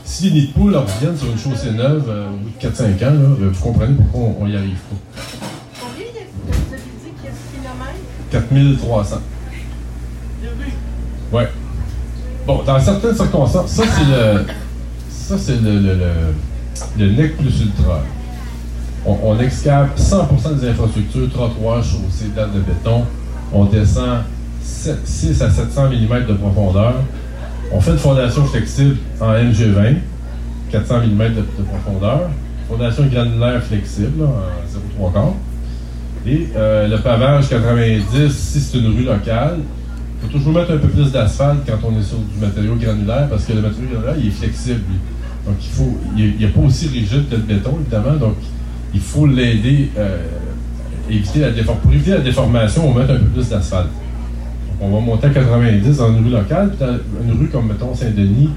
si 0.05 0.31
les 0.31 0.41
nids 0.41 0.47
de 0.49 0.53
poule 0.53 0.75
reviennent 0.75 1.17
sur 1.17 1.31
une 1.31 1.39
chaussée 1.39 1.73
neuve 1.73 2.05
euh, 2.09 2.29
au 2.31 2.37
bout 2.37 2.51
de 2.59 2.67
4-5 2.67 2.83
ans, 2.83 3.15
euh, 3.15 3.51
vous 3.53 3.63
comprenez 3.63 3.95
pourquoi 3.95 4.35
on, 4.41 4.47
y 4.47 4.57
arrive 4.57 4.79
pas. 4.91 5.47
4300. 8.31 9.21
Ouais. 11.33 11.49
Bon, 12.47 12.63
dans 12.63 12.81
certaines 12.81 13.15
circonstances, 13.15 13.71
ça 13.73 13.83
c'est 13.87 14.05
le. 14.05 14.45
Ça 15.11 15.37
c'est 15.37 15.61
le, 15.61 15.79
le, 15.81 15.99
le, 16.99 17.11
NEC 17.13 17.37
plus 17.37 17.61
ultra. 17.61 18.01
On, 19.05 19.39
excave 19.39 19.91
100% 19.97 20.59
des 20.59 20.69
infrastructures, 20.69 21.31
trottoirs, 21.31 21.83
chaussées, 21.83 22.31
dalles 22.35 22.53
de 22.55 22.61
béton. 22.61 23.05
On 23.53 23.65
descend 23.65 24.23
6 24.63 25.43
à 25.43 25.51
700 25.51 25.91
mm 25.91 26.27
de 26.27 26.35
profondeur. 26.35 26.95
On 27.71 27.81
fait 27.81 27.93
une 27.93 27.99
fondation 27.99 28.45
flexible 28.47 28.97
en 29.21 29.33
MG20, 29.33 29.97
400 30.71 30.99
mm 30.99 31.35
de, 31.35 31.43
profondeur. 31.63 32.31
Fondation 32.69 33.07
granulaire 33.07 33.63
flexible, 33.63 34.25
en 34.25 35.05
0,3 35.07 35.13
quart. 35.13 35.33
Et 36.27 36.49
euh, 36.57 36.89
le 36.89 36.99
pavage 36.99 37.49
90, 37.49 38.31
si 38.31 38.61
c'est 38.61 38.79
une 38.79 38.97
rue 38.97 39.05
locale, 39.05 39.59
il 39.59 40.27
faut 40.27 40.39
toujours 40.39 40.53
mettre 40.53 40.73
un 40.73 40.79
peu 40.79 40.89
plus 40.89 41.13
d'asphalte 41.13 41.61
quand 41.67 41.89
on 41.89 41.99
est 41.99 42.03
sur 42.03 42.19
du 42.19 42.41
matériau 42.41 42.75
granulaire 42.75 43.29
parce 43.31 43.45
que 43.45 43.53
le 43.53 43.63
matériau 43.63 43.89
granulaire, 43.93 44.17
il 44.19 44.29
est 44.29 44.33
flexible. 44.33 44.81
Donc, 45.47 45.57
il 45.61 45.71
faut, 45.71 45.99
il 46.17 46.37
n'est 46.39 46.49
pas 46.49 46.61
aussi 46.61 46.89
rigide 46.89 47.29
que 47.31 47.37
le 47.37 47.43
béton, 47.43 47.79
évidemment. 47.81 48.17
Donc, 48.17 48.35
il 48.93 49.01
faut 49.01 49.27
l'aider, 49.27 49.91
euh, 49.97 50.25
éviter 51.09 51.41
la 51.41 51.51
Pour 51.51 51.93
éviter 51.93 52.11
la 52.11 52.19
déformation, 52.19 52.91
on 52.91 52.95
mettre 52.95 53.13
un 53.13 53.19
peu 53.19 53.27
plus 53.27 53.49
d'asphalte. 53.49 53.89
Donc, 54.81 54.91
on 54.91 54.95
va 54.95 55.01
monter 55.01 55.29
à 55.29 55.31
90 55.31 55.97
dans 55.97 56.13
une 56.13 56.25
rue 56.25 56.31
locale, 56.31 56.73
puis 56.77 56.89
une 57.25 57.39
rue 57.39 57.47
comme, 57.47 57.69
mettons, 57.69 57.95
Saint-Denis, 57.95 58.51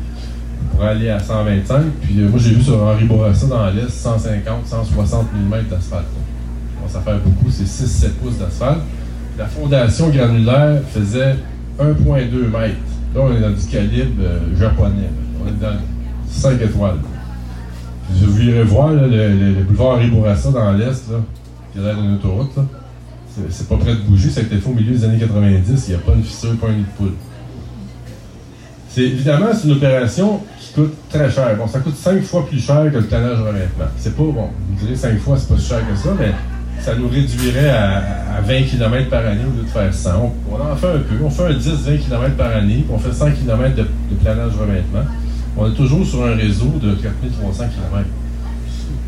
pour 0.72 0.84
aller 0.84 1.10
à 1.10 1.20
125. 1.20 1.84
Puis, 2.02 2.20
euh, 2.20 2.30
moi, 2.30 2.40
j'ai 2.44 2.56
vu 2.56 2.62
sur 2.62 2.82
Henri 2.84 3.06
Bourassa 3.06 3.46
dans 3.46 3.70
l'Est, 3.70 3.90
150, 3.90 4.66
160 4.66 5.28
mm 5.34 5.70
d'asphalte 5.70 6.08
ça 6.92 7.00
fait 7.00 7.18
beaucoup, 7.24 7.50
c'est 7.50 7.64
6-7 7.64 8.10
pouces 8.22 8.38
d'asphalte. 8.38 8.82
La 9.38 9.46
fondation 9.46 10.10
granulaire 10.10 10.82
faisait 10.90 11.36
1,2 11.80 12.50
mètres. 12.50 12.76
Là, 13.16 13.22
on 13.22 13.36
est 13.36 13.40
dans 13.40 13.52
du 13.52 13.66
calibre 13.70 14.22
euh, 14.22 14.58
japonais. 14.58 15.10
On 15.44 15.48
est 15.48 15.60
dans 15.60 15.78
5 16.30 16.62
étoiles. 16.62 16.98
Vous 18.10 18.42
irez 18.42 18.64
voir 18.64 18.90
le, 18.90 19.08
le, 19.08 19.64
boulevard 19.64 19.96
Henri 19.96 20.12
dans 20.54 20.72
l'Est, 20.74 21.06
qui 21.72 21.80
a 21.80 21.82
l'air 21.82 21.96
d'une 21.96 22.16
autoroute. 22.16 22.58
C'est 23.50 23.70
pas 23.70 23.78
prêt 23.78 23.96
de 23.96 24.02
bouger, 24.02 24.30
ça 24.30 24.42
a 24.42 24.44
été 24.44 24.58
fait 24.58 24.70
au 24.70 24.74
milieu 24.74 24.92
des 24.92 25.06
années 25.06 25.18
90, 25.18 25.86
il 25.88 25.90
n'y 25.90 25.96
a 25.96 26.00
pas 26.00 26.12
une 26.14 26.24
fissure, 26.24 26.58
pas 26.58 26.68
un 26.68 26.74
nid 26.74 26.82
de 26.82 26.98
poule. 26.98 27.14
C'est 28.90 29.04
évidemment 29.04 29.48
c'est 29.54 29.70
une 29.70 29.76
opération 29.76 30.42
qui 30.60 30.74
coûte 30.74 30.94
très 31.10 31.32
cher. 31.32 31.56
Bon, 31.56 31.66
ça 31.66 31.80
coûte 31.80 31.96
5 31.96 32.22
fois 32.24 32.46
plus 32.46 32.60
cher 32.60 32.92
que 32.92 32.98
le 32.98 33.08
tannage 33.08 33.40
revêtement. 33.40 33.86
C'est 33.98 34.18
pas 34.18 34.24
bon, 34.24 34.50
vous 34.68 34.86
direz 34.86 34.98
5 34.98 35.18
fois, 35.20 35.38
c'est 35.38 35.48
pas 35.48 35.58
si 35.58 35.70
cher 35.70 35.80
que 35.88 35.96
ça, 35.96 36.10
mais 36.20 36.34
ça 36.80 36.96
nous 36.96 37.08
réduirait 37.08 37.70
à, 37.70 38.42
20 38.44 38.64
km 38.64 39.10
par 39.10 39.26
année 39.26 39.42
au 39.46 39.56
lieu 39.56 39.64
de 39.64 39.70
faire 39.70 39.94
100. 39.94 40.34
On, 40.50 40.56
en 40.56 40.76
fait 40.76 40.88
un 40.88 41.00
peu. 41.00 41.24
On 41.24 41.30
fait 41.30 41.44
un 41.44 41.52
10-20 41.52 42.00
km 42.00 42.36
par 42.36 42.56
année, 42.56 42.84
puis 42.86 42.92
on 42.92 42.98
fait 42.98 43.14
100 43.14 43.32
km 43.32 43.76
de, 43.76 43.86
planage 44.24 44.54
revêtement. 44.60 45.04
On 45.58 45.70
est 45.70 45.76
toujours 45.76 46.06
sur 46.06 46.24
un 46.24 46.36
réseau 46.36 46.74
de 46.82 46.94
4300 46.96 47.66
km. 47.66 48.08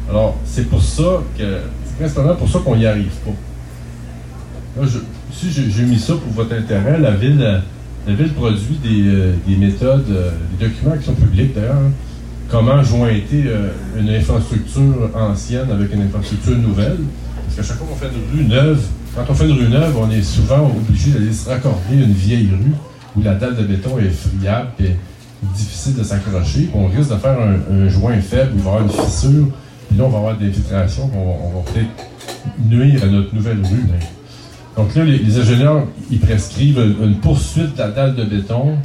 Alors, 0.09 0.38
c'est 0.45 0.70
pour 0.70 0.82
ça 0.82 1.24
que. 1.38 1.43
C'est 1.86 1.97
principalement 1.97 2.36
pour 2.36 2.49
ça 2.49 2.59
qu'on 2.59 2.76
n'y 2.76 2.86
arrive 2.86 3.14
pas. 3.26 4.82
Là, 4.82 4.88
je, 4.88 4.99
si 5.32 5.51
j'ai 5.51 5.84
mis 5.84 5.99
ça 5.99 6.14
pour 6.14 6.34
votre 6.34 6.53
intérêt, 6.53 6.99
la 6.99 7.11
ville 7.11 7.61
la 8.07 8.14
ville 8.14 8.34
produit 8.34 8.78
des, 8.84 9.07
euh, 9.07 9.34
des 9.47 9.55
méthodes, 9.55 10.05
euh, 10.09 10.32
des 10.57 10.68
documents 10.68 10.97
qui 10.97 11.05
sont 11.05 11.14
publics 11.14 11.53
d'ailleurs, 11.55 11.76
hein. 11.76 11.91
comment 12.49 12.84
jointer 12.84 13.45
euh, 13.45 13.70
une 13.97 14.09
infrastructure 14.09 15.09
ancienne 15.16 15.72
avec 15.72 15.93
une 15.93 16.01
infrastructure 16.01 16.57
nouvelle. 16.57 16.97
Parce 17.56 17.68
qu'à 17.68 17.74
chaque 17.74 17.84
fois 17.84 17.88
qu'on 17.88 17.95
fait 17.95 18.16
une 18.16 18.39
rue 18.39 18.45
neuve, 18.47 18.82
quand 19.16 19.24
on 19.30 19.34
fait 19.36 19.47
une 19.47 19.60
rue 19.60 19.70
neuve, 19.70 19.95
on 19.95 20.10
est 20.10 20.24
souvent 20.24 20.72
obligé 20.76 21.12
d'aller 21.12 21.32
se 21.32 21.47
raccorder 21.47 21.93
une 21.93 22.12
vieille 22.12 22.49
rue 22.49 22.74
où 23.16 23.22
la 23.22 23.36
dalle 23.36 23.56
de 23.56 23.64
béton 23.64 23.99
est 23.99 24.10
friable 24.10 24.70
et 24.80 24.95
difficile 25.56 25.95
de 25.95 26.04
s'accrocher. 26.04 26.70
On 26.74 26.88
risque 26.88 27.12
de 27.12 27.18
faire 27.18 27.38
un, 27.39 27.88
joint 27.89 28.20
faible, 28.22 28.54
il 28.56 28.62
va 28.64 28.72
avoir 28.72 28.84
une 28.84 28.89
fissure, 28.89 29.47
puis 29.88 29.97
là 29.97 30.06
on 30.06 30.10
va 30.10 30.18
avoir 30.18 30.38
des 30.38 30.47
infiltrations, 30.47 31.12
on, 31.16 31.60
va- 31.60 31.72
peut-être 31.72 31.89
nuire 32.68 33.04
à 33.04 33.06
notre 33.06 33.36
nouvelle 33.36 33.60
rue. 33.60 33.86
Donc 34.76 34.95
là, 34.95 35.04
les, 35.04 35.39
ingénieurs, 35.39 35.84
ils 36.10 36.20
prescrivent 36.20 36.80
une, 36.80 37.18
poursuite 37.18 37.76
de 37.76 37.80
la 37.80 37.89
dalle 37.89 38.16
de 38.16 38.24
béton 38.24 38.78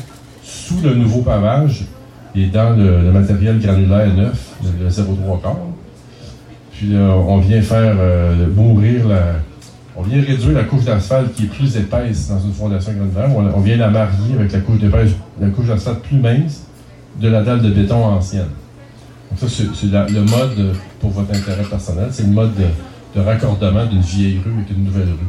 sous 0.45 0.79
le 0.85 0.95
nouveau 0.95 1.23
pavage 1.23 1.87
et 2.35 2.49
dans 2.49 2.77
le, 2.77 3.11
matériel 3.13 3.61
granulaire 3.61 4.15
neuf, 4.15 4.57
le, 4.63 4.85
le 4.85 4.91
0,3 4.91 5.41
quart. 5.41 5.57
Puis 6.79 6.93
là, 6.93 7.01
on 7.27 7.39
vient 7.39 7.61
faire 7.61 7.97
euh, 7.99 8.47
mourir 8.55 9.09
la. 9.09 9.21
On 9.97 10.03
vient 10.03 10.23
réduire 10.23 10.53
la 10.53 10.63
couche 10.63 10.85
d'asphalte 10.85 11.35
qui 11.35 11.45
est 11.45 11.47
plus 11.49 11.77
épaisse 11.77 12.29
dans 12.29 12.39
une 12.39 12.53
fondation 12.53 12.93
granulaire. 12.93 13.37
On, 13.37 13.59
on 13.59 13.61
vient 13.61 13.77
la 13.77 13.91
marier 13.91 14.37
avec 14.39 14.53
la 14.53 14.61
couche 14.61 14.79
d'épaisse, 14.79 15.11
la 15.41 15.49
couche 15.49 15.67
d'asphalte 15.67 16.03
plus 16.03 16.19
mince 16.19 16.67
de 17.21 17.29
la 17.29 17.43
dalle 17.43 17.63
de 17.63 17.71
béton 17.71 18.05
ancienne. 18.05 18.47
Donc 19.29 19.41
ça, 19.41 19.47
c'est 19.49 19.87
le 19.87 20.21
mode, 20.21 20.59
euh, 20.59 20.73
pour 21.01 21.11
votre 21.11 21.33
intérêt 21.37 21.65
personnel, 21.65 22.11
c'est 22.13 22.23
le 22.23 22.29
mode 22.33 22.53
de, 22.55 23.19
de 23.19 23.25
raccordement 23.27 23.85
d'une 23.87 24.01
vieille 24.01 24.41
rue 24.45 24.53
avec 24.53 24.71
une 24.71 24.85
nouvelle 24.85 25.09
rue. 25.09 25.27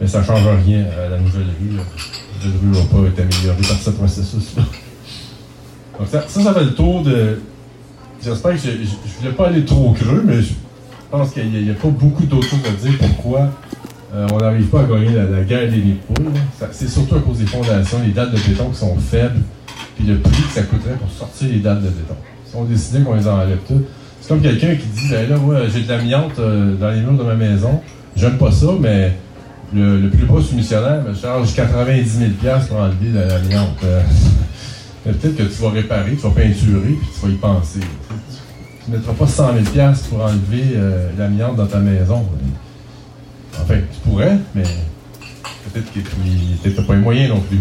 Mais 0.00 0.06
ça 0.06 0.20
ne 0.20 0.24
change 0.24 0.48
rien 0.64 0.86
à 1.04 1.10
la 1.10 1.18
nouvelle 1.18 1.48
rue. 1.60 1.76
là. 1.76 1.82
La 2.44 2.50
nouvelle 2.50 2.80
rue 2.80 2.80
n'a 2.80 2.88
pas 2.88 3.08
été 3.08 3.22
améliorée 3.22 3.68
par 3.68 3.76
ce 3.76 3.90
processus-là. 3.90 4.62
Donc 5.98 6.08
ça, 6.08 6.24
ça 6.26 6.54
fait 6.54 6.64
le 6.64 6.72
tour 6.74 7.02
de. 7.02 7.40
J'espère 8.24 8.52
que 8.52 8.58
je 8.58 8.68
ne 8.70 8.76
voulais 9.20 9.32
pas 9.36 9.46
aller 9.48 9.64
trop 9.64 9.92
creux, 9.92 10.22
mais 10.24 10.40
je 10.42 10.52
pense 11.10 11.30
qu'il 11.32 11.50
n'y 11.50 11.70
a, 11.70 11.74
pas 11.74 11.88
beaucoup 11.88 12.24
d'autres 12.24 12.48
choses 12.48 12.60
à 12.66 12.86
dire 12.88 12.96
pourquoi 12.98 13.50
euh, 14.14 14.26
on 14.32 14.38
n'arrive 14.38 14.66
pas 14.66 14.80
à 14.80 14.84
gagner 14.84 15.10
la, 15.14 15.42
guerre 15.42 15.70
des 15.70 15.78
de 15.78 15.94
poules. 15.94 16.32
Ça- 16.58 16.68
C'est 16.72 16.88
surtout 16.88 17.16
à 17.16 17.20
cause 17.20 17.38
des 17.38 17.46
fondations, 17.46 17.98
les 18.04 18.12
dalles 18.12 18.30
de 18.30 18.36
béton 18.38 18.68
qui 18.70 18.78
sont 18.78 18.96
faibles, 18.96 19.40
puis 19.96 20.06
le 20.06 20.18
prix 20.18 20.42
que 20.42 20.52
ça 20.54 20.62
coûterait 20.62 20.94
pour 20.94 21.10
sortir 21.10 21.48
les 21.48 21.58
dalles 21.58 21.82
de 21.82 21.88
béton. 21.88 22.14
Si 22.46 22.54
on 22.54 22.64
décidait 22.64 23.00
qu'on 23.02 23.14
les 23.14 23.26
enlève 23.26 23.58
toutes, 23.66 23.86
c'est 24.20 24.28
comme 24.28 24.40
quelqu'un 24.42 24.74
qui 24.76 24.86
dit 24.86 25.08
ben 25.10 25.28
là, 25.28 25.36
moi, 25.36 25.56
j'ai 25.72 25.82
de 25.82 25.88
l'amiante 25.88 26.38
euh, 26.38 26.76
dans 26.76 26.90
les 26.90 27.00
murs 27.00 27.14
de 27.14 27.24
ma 27.24 27.34
maison, 27.34 27.80
j'aime 28.14 28.38
pas 28.38 28.52
ça, 28.52 28.66
mais 28.78 29.12
le, 29.74 30.08
plus 30.10 30.26
bas 30.26 30.40
soumissionnaire 30.40 31.02
me 31.02 31.14
charge 31.14 31.54
90 31.54 32.18
000 32.18 32.30
pour 32.68 32.76
enlever 32.76 33.08
la- 33.14 33.26
l'amiante. 33.38 33.78
Euh, 33.84 34.02
peut-être 35.04 35.36
que 35.36 35.42
tu 35.42 35.62
vas 35.62 35.70
réparer, 35.70 36.12
tu 36.12 36.22
vas 36.22 36.30
peinturer, 36.30 36.90
puis 37.00 37.08
tu 37.18 37.26
vas 37.26 37.32
y 37.32 37.36
penser. 37.36 37.80
Tu 38.84 38.90
ne 38.90 38.96
mettras 38.96 39.12
pas 39.12 39.26
100 39.26 39.52
000 39.74 39.92
pour 40.10 40.24
enlever 40.24 40.64
euh, 40.74 41.10
l'amiante 41.16 41.56
dans 41.56 41.66
ta 41.66 41.78
maison. 41.78 42.26
Enfin, 43.60 43.74
tu 43.92 44.00
pourrais, 44.00 44.38
mais 44.54 44.62
peut-être 45.72 45.92
que 45.92 46.00
tu 46.00 46.68
n'as 46.80 46.86
pas 46.86 46.94
les 46.94 47.00
moyens 47.00 47.30
non 47.30 47.40
plus. 47.40 47.60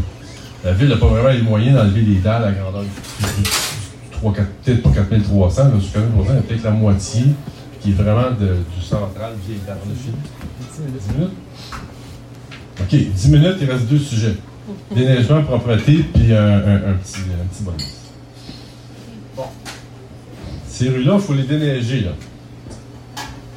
La 0.64 0.74
ville 0.74 0.90
n'a 0.90 0.98
pas 0.98 1.08
vraiment 1.08 1.30
les 1.30 1.42
moyens 1.42 1.76
d'enlever 1.76 2.02
les 2.02 2.16
dalles 2.16 2.44
à 2.46 2.52
grandeur 2.52 2.82
du, 2.84 2.88
du- 2.88 3.34
du- 3.36 3.42
du 3.44 3.50
3, 4.12 4.34
4, 4.34 4.48
peut-être 4.64 4.84
pas 4.84 4.90
4300, 4.92 5.64
mais 5.76 5.82
sur 5.82 5.94
4300, 5.94 6.32
il 6.32 6.36
y 6.36 6.40
a 6.40 6.42
peut-être 6.42 6.64
la 6.64 6.72
moitié 6.72 7.24
qui 7.82 7.90
est 7.92 7.94
vraiment 7.94 8.32
de- 8.32 8.58
du 8.76 8.84
central 8.86 9.34
vieille 9.46 9.60
dalle. 9.68 9.78
On 9.86 9.92
a 9.92 9.96
fini? 9.96 10.16
10 11.00 11.14
minutes? 11.14 11.32
OK, 12.80 13.14
10 13.16 13.30
minutes, 13.30 13.58
il 13.62 13.70
reste 13.72 13.88
deux 13.88 14.00
sujets. 14.00 14.36
Déneigement, 14.96 15.44
propreté, 15.44 15.98
puis 16.14 16.34
un, 16.34 16.46
un- 16.58 16.76
un 16.76 16.94
petit, 16.94 17.18
un 17.20 17.46
petit 17.54 17.64
bonus. 17.64 18.01
Ces 20.72 20.90
rues-là, 20.90 21.14
il 21.16 21.22
faut 21.22 21.34
les 21.34 21.44
déneiger, 21.44 22.02
là. 22.02 22.12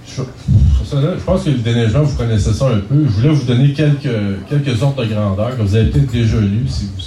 Je, 0.07 0.15
sur 0.15 0.87
ça, 0.87 1.01
là, 1.01 1.15
je 1.19 1.23
pense 1.23 1.45
que 1.45 1.51
le 1.51 1.59
déneigement, 1.59 2.03
vous 2.03 2.17
connaissez 2.17 2.53
ça 2.53 2.67
un 2.67 2.79
peu. 2.81 3.05
Je 3.05 3.11
voulais 3.11 3.29
vous 3.35 3.45
donner 3.45 3.73
quelques, 3.73 4.09
quelques 4.49 4.83
ordres 4.83 5.03
de 5.05 5.09
grandeur 5.12 5.57
que 5.57 5.62
vous 5.62 5.75
avez 5.77 5.91
peut-être 5.91 6.11
déjà 6.11 6.39
lus 6.39 6.69
si 6.69 6.85
vous, 6.87 7.03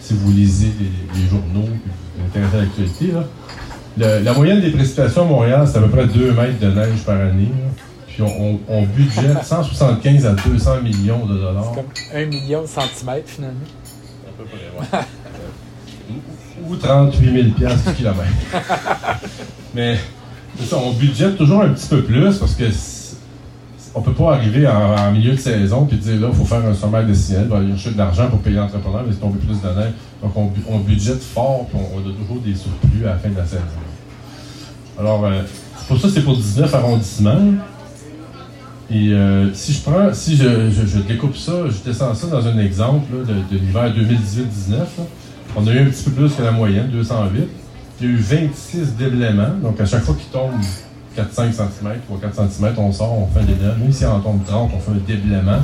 si 0.00 0.14
vous 0.14 0.30
lisez 0.32 0.72
les, 0.78 1.20
les 1.20 1.28
journaux 1.28 1.68
et 1.68 2.18
vous 2.18 2.26
intéressez 2.28 2.56
à 2.56 2.60
l'actualité. 2.60 3.12
la 4.24 4.32
moyenne 4.32 4.60
des 4.60 4.70
précipitations 4.70 5.22
à 5.22 5.26
Montréal, 5.26 5.68
c'est 5.70 5.78
à 5.78 5.82
peu 5.82 5.88
près 5.88 6.06
2 6.06 6.32
mètres 6.32 6.58
de 6.60 6.70
neige 6.70 7.02
par 7.04 7.20
année. 7.20 7.48
là. 7.48 7.82
Puis 8.06 8.22
on, 8.22 8.26
on, 8.42 8.60
on 8.68 8.82
budgète 8.84 9.44
175 9.44 10.26
à 10.26 10.32
200 10.32 10.80
millions 10.82 11.26
de 11.26 11.34
dollars. 11.34 11.72
C'est 11.74 11.82
comme 11.82 12.22
un 12.22 12.26
million 12.26 12.62
de 12.62 12.66
centimètres 12.66 13.28
finalement. 13.28 13.58
À 14.26 14.30
peu 14.38 14.44
près, 14.44 14.98
ouais. 14.98 15.04
Ou, 16.68 16.72
ou 16.72 16.76
38 16.76 17.32
000 17.32 17.48
piastres 17.56 17.90
du 17.90 17.96
kilomètre. 17.96 18.30
Mais 19.74 19.98
c'est 20.58 20.66
ça, 20.66 20.76
on 20.78 20.92
budgète 20.92 21.36
toujours 21.36 21.62
un 21.62 21.68
petit 21.70 21.88
peu 21.88 22.02
plus 22.02 22.36
parce 22.38 22.54
que 22.54 22.64
on 23.94 24.02
peut 24.02 24.12
pas 24.12 24.34
arriver 24.34 24.66
en, 24.68 24.94
en 24.94 25.10
milieu 25.12 25.32
de 25.32 25.38
saison 25.40 25.88
et 25.90 25.94
dire 25.96 26.20
là, 26.20 26.28
il 26.30 26.36
faut 26.36 26.44
faire 26.44 26.64
un 26.66 26.74
sommaire 26.74 27.06
décisionnel, 27.06 27.46
il 27.46 27.50
va 27.50 27.58
aller 27.58 27.70
chercher 27.70 27.92
de 27.92 27.98
l'argent 27.98 28.28
pour 28.28 28.40
payer 28.40 28.56
l'entrepreneur, 28.56 29.02
mais 29.06 29.12
c'est 29.12 29.20
tomber 29.20 29.38
plus 29.38 29.48
de 29.60 29.66
neige. 29.78 29.92
Donc 30.22 30.36
on, 30.36 30.50
on 30.68 30.78
budgète 30.80 31.22
fort 31.22 31.66
puis 31.68 31.78
on, 31.78 31.96
on 31.96 32.00
a 32.00 32.12
toujours 32.12 32.42
des 32.44 32.54
surplus 32.54 33.06
à 33.06 33.10
la 33.12 33.16
fin 33.16 33.30
de 33.30 33.36
la 33.36 33.46
saison. 33.46 33.62
Alors, 34.98 35.24
euh, 35.24 35.42
pour 35.88 35.98
ça, 36.00 36.08
c'est 36.12 36.22
pour 36.22 36.36
19 36.36 36.74
arrondissements. 36.74 37.40
Et 38.90 39.12
euh, 39.12 39.52
si 39.52 39.72
je 39.72 39.80
prends, 39.80 40.12
si 40.14 40.36
je, 40.36 40.70
je- 40.70 40.86
je 40.86 40.98
découpe 41.00 41.36
ça, 41.36 41.52
je 41.68 41.90
descends 41.90 42.14
ça 42.14 42.26
dans 42.28 42.46
un 42.46 42.58
exemple 42.58 43.06
là, 43.16 43.24
de, 43.24 43.54
de 43.56 43.60
l'hiver 43.60 43.92
2018-19, 43.94 44.72
là, 44.78 44.84
on 45.56 45.66
a 45.66 45.72
eu 45.72 45.80
un 45.80 45.86
petit 45.86 46.04
peu 46.04 46.10
plus 46.12 46.34
que 46.34 46.42
la 46.42 46.52
moyenne, 46.52 46.88
208. 46.90 47.48
Il 48.00 48.06
y 48.06 48.10
a 48.10 48.12
eu 48.12 48.16
26 48.16 48.96
déblaiements, 48.96 49.54
donc 49.62 49.80
à 49.80 49.86
chaque 49.86 50.02
fois 50.02 50.14
qu'il 50.14 50.26
tombe 50.30 50.52
4-5 51.16 51.52
cm 51.52 51.92
ou 52.10 52.16
4 52.16 52.34
cm, 52.34 52.74
on 52.78 52.92
sort, 52.92 53.18
on 53.18 53.26
fait 53.28 53.40
un 53.40 53.44
déblaiement. 53.44 53.76
Même 53.78 53.92
si 53.92 54.04
en 54.04 54.20
tombe 54.20 54.44
30, 54.46 54.70
on 54.76 54.78
fait 54.78 54.90
un 54.92 55.00
déblaiement 55.06 55.60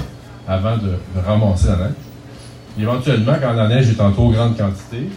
avant 0.48 0.76
de, 0.78 0.92
ramasser 1.24 1.68
la 1.68 1.76
neige. 1.76 1.92
Éventuellement, 2.80 3.34
quand 3.40 3.52
la 3.52 3.68
neige 3.68 3.90
est 3.90 4.00
en 4.00 4.10
trop 4.12 4.30
grande 4.30 4.56
quantité, 4.56 5.08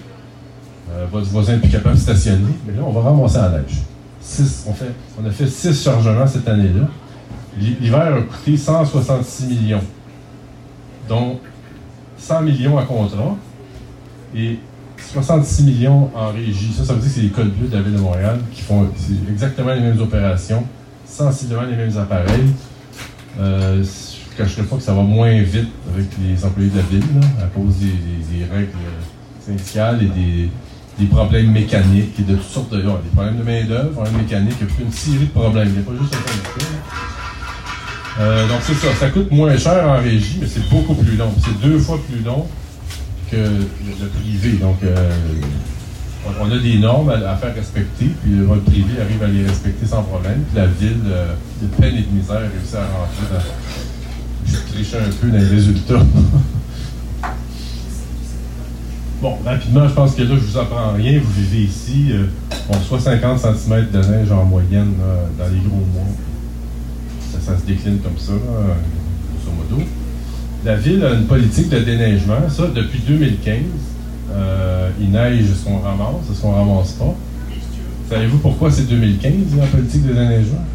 euh, 0.91 1.05
votre 1.11 1.27
voisin 1.27 1.53
n'est 1.53 1.59
plus 1.59 1.69
capable 1.69 1.95
de 1.95 1.99
stationner, 2.01 2.53
mais 2.67 2.73
là, 2.73 2.81
on 2.85 2.91
va 2.91 3.01
ramasser 3.01 3.37
la 3.37 3.49
neige. 3.49 3.77
On, 4.67 4.73
on 5.23 5.25
a 5.27 5.31
fait 5.31 5.47
6 5.47 5.83
chargements 5.83 6.27
cette 6.27 6.47
année-là. 6.47 6.87
L'hi- 7.57 7.77
L'hiver 7.79 8.13
a 8.17 8.21
coûté 8.21 8.57
166 8.57 9.45
millions, 9.47 9.81
dont 11.07 11.39
100 12.17 12.41
millions 12.41 12.77
à 12.77 12.83
contrat 12.83 13.35
et 14.35 14.59
66 14.97 15.63
millions 15.63 16.09
en 16.15 16.31
régie. 16.31 16.73
Ça, 16.73 16.83
ça 16.83 16.93
veut 16.93 16.99
dire 16.99 17.09
que 17.09 17.15
c'est 17.15 17.21
les 17.21 17.29
codes 17.29 17.53
bleus 17.53 17.67
de 17.67 17.75
la 17.75 17.81
Ville 17.81 17.93
de 17.93 17.99
Montréal 17.99 18.39
qui 18.51 18.61
font 18.61 18.87
exactement 19.29 19.73
les 19.73 19.81
mêmes 19.81 20.01
opérations, 20.01 20.65
sensiblement 21.05 21.63
les 21.63 21.75
mêmes 21.75 21.97
appareils. 21.97 22.49
Euh, 23.39 23.83
je 23.83 24.43
ne 24.43 24.45
cacherai 24.45 24.63
pas 24.63 24.75
que 24.77 24.81
ça 24.81 24.93
va 24.93 25.01
moins 25.01 25.41
vite 25.41 25.69
avec 25.93 26.07
les 26.21 26.43
employés 26.43 26.69
de 26.69 26.77
la 26.77 26.83
Ville, 26.83 27.03
à 27.41 27.47
cause 27.47 27.75
des, 27.77 28.45
règles 28.45 28.71
syndicales 29.45 30.01
et 30.03 30.49
des, 30.99 31.05
problèmes 31.07 31.51
mécaniques 31.51 32.19
et 32.19 32.23
de 32.23 32.35
toutes 32.35 32.43
sortes 32.43 32.71
de. 32.71 32.77
ouais, 32.77 32.93
des 33.03 33.09
problèmes 33.13 33.37
de 33.37 33.43
main-d'œuvre, 33.43 33.91
problèmes 33.91 34.17
mécaniques, 34.17 34.55
il 34.61 34.67
y 34.67 34.81
a 34.81 34.85
une 34.85 34.91
série 34.91 35.25
de 35.25 35.31
problèmes. 35.31 35.67
Il 35.67 35.73
n'y 35.73 35.79
a 35.79 35.81
pas 35.81 35.91
juste 35.99 36.15
un 36.15 36.61
là. 36.61 36.65
Euh, 38.17 38.47
donc 38.47 38.59
c'est 38.61 38.75
ça, 38.75 38.93
ça 38.97 39.09
coûte 39.09 39.29
moins 39.29 39.57
cher 39.57 39.85
en 39.87 39.97
régie, 39.97 40.37
mais 40.39 40.47
c'est 40.47 40.67
beaucoup 40.69 40.95
plus 40.95 41.17
long. 41.17 41.33
C'est 41.43 41.59
deux 41.67 41.79
fois 41.79 41.99
plus 42.09 42.21
long 42.21 42.47
que 43.29 43.37
le, 43.37 44.07
privé. 44.07 44.53
Donc 44.53 44.77
euh, 44.83 45.09
on, 46.41 46.51
a 46.51 46.57
des 46.57 46.77
normes 46.79 47.09
à, 47.09 47.35
faire 47.35 47.53
respecter, 47.55 48.11
puis 48.21 48.31
le 48.35 48.45
privé 48.61 49.01
arrive 49.01 49.23
à 49.23 49.27
les 49.27 49.45
respecter 49.45 49.85
sans 49.85 50.03
problème. 50.03 50.43
Puis 50.47 50.57
la 50.57 50.67
ville, 50.67 51.01
euh, 51.07 51.33
de 51.61 51.67
peine 51.67 51.95
et 51.95 52.01
de 52.01 52.11
misère, 52.11 52.39
réussit 52.39 52.75
à 52.75 52.81
rentrer 52.81 53.25
dans. 53.31 53.43
Je 54.47 54.73
triche 54.73 54.93
un 54.93 55.11
peu 55.19 55.27
dans 55.29 55.37
les 55.37 55.47
résultats. 55.47 55.99
Bon, 59.21 59.37
rapidement, 59.43 59.87
je 59.87 59.93
pense 59.93 60.13
que 60.13 60.21
là, 60.21 60.35
je 60.35 60.41
vous 60.41 60.57
apprends 60.57 60.91
rien. 60.91 61.19
Vous 61.19 61.31
vivez 61.41 61.63
ici. 61.63 62.11
euh, 62.11 62.25
on 62.69 62.77
reçoit 62.77 62.99
50 62.99 63.39
cm 63.39 63.89
de 63.91 63.99
neige 63.99 64.31
en 64.31 64.43
moyenne 64.43 64.93
dans 65.39 65.47
les 65.47 65.59
gros 65.61 65.83
mois. 65.93 66.05
Ça, 67.41 67.57
se 67.57 67.65
décline 67.65 67.99
comme 67.99 68.17
ça, 68.19 68.33
grosso 68.33 69.55
modo. 69.55 69.83
La 70.65 70.75
ville 70.75 71.05
a 71.05 71.13
une 71.13 71.25
politique 71.25 71.69
de 71.69 71.77
déneigement. 71.77 72.49
Ça, 72.49 72.63
depuis 72.73 72.97
2015, 73.07 73.55
euh, 74.31 74.89
il 74.99 75.11
neige 75.11 75.45
ce 75.53 75.63
qu'on 75.63 75.77
ramasse, 75.77 76.25
ce 76.33 76.41
qu'on 76.41 76.53
ramasse 76.53 76.93
pas. 76.93 77.13
Savez-vous 78.09 78.39
pourquoi 78.39 78.71
c'est 78.71 78.89
2015, 78.89 79.31
la 79.59 79.67
politique 79.67 80.07
de 80.07 80.13
déneigement? 80.13 80.65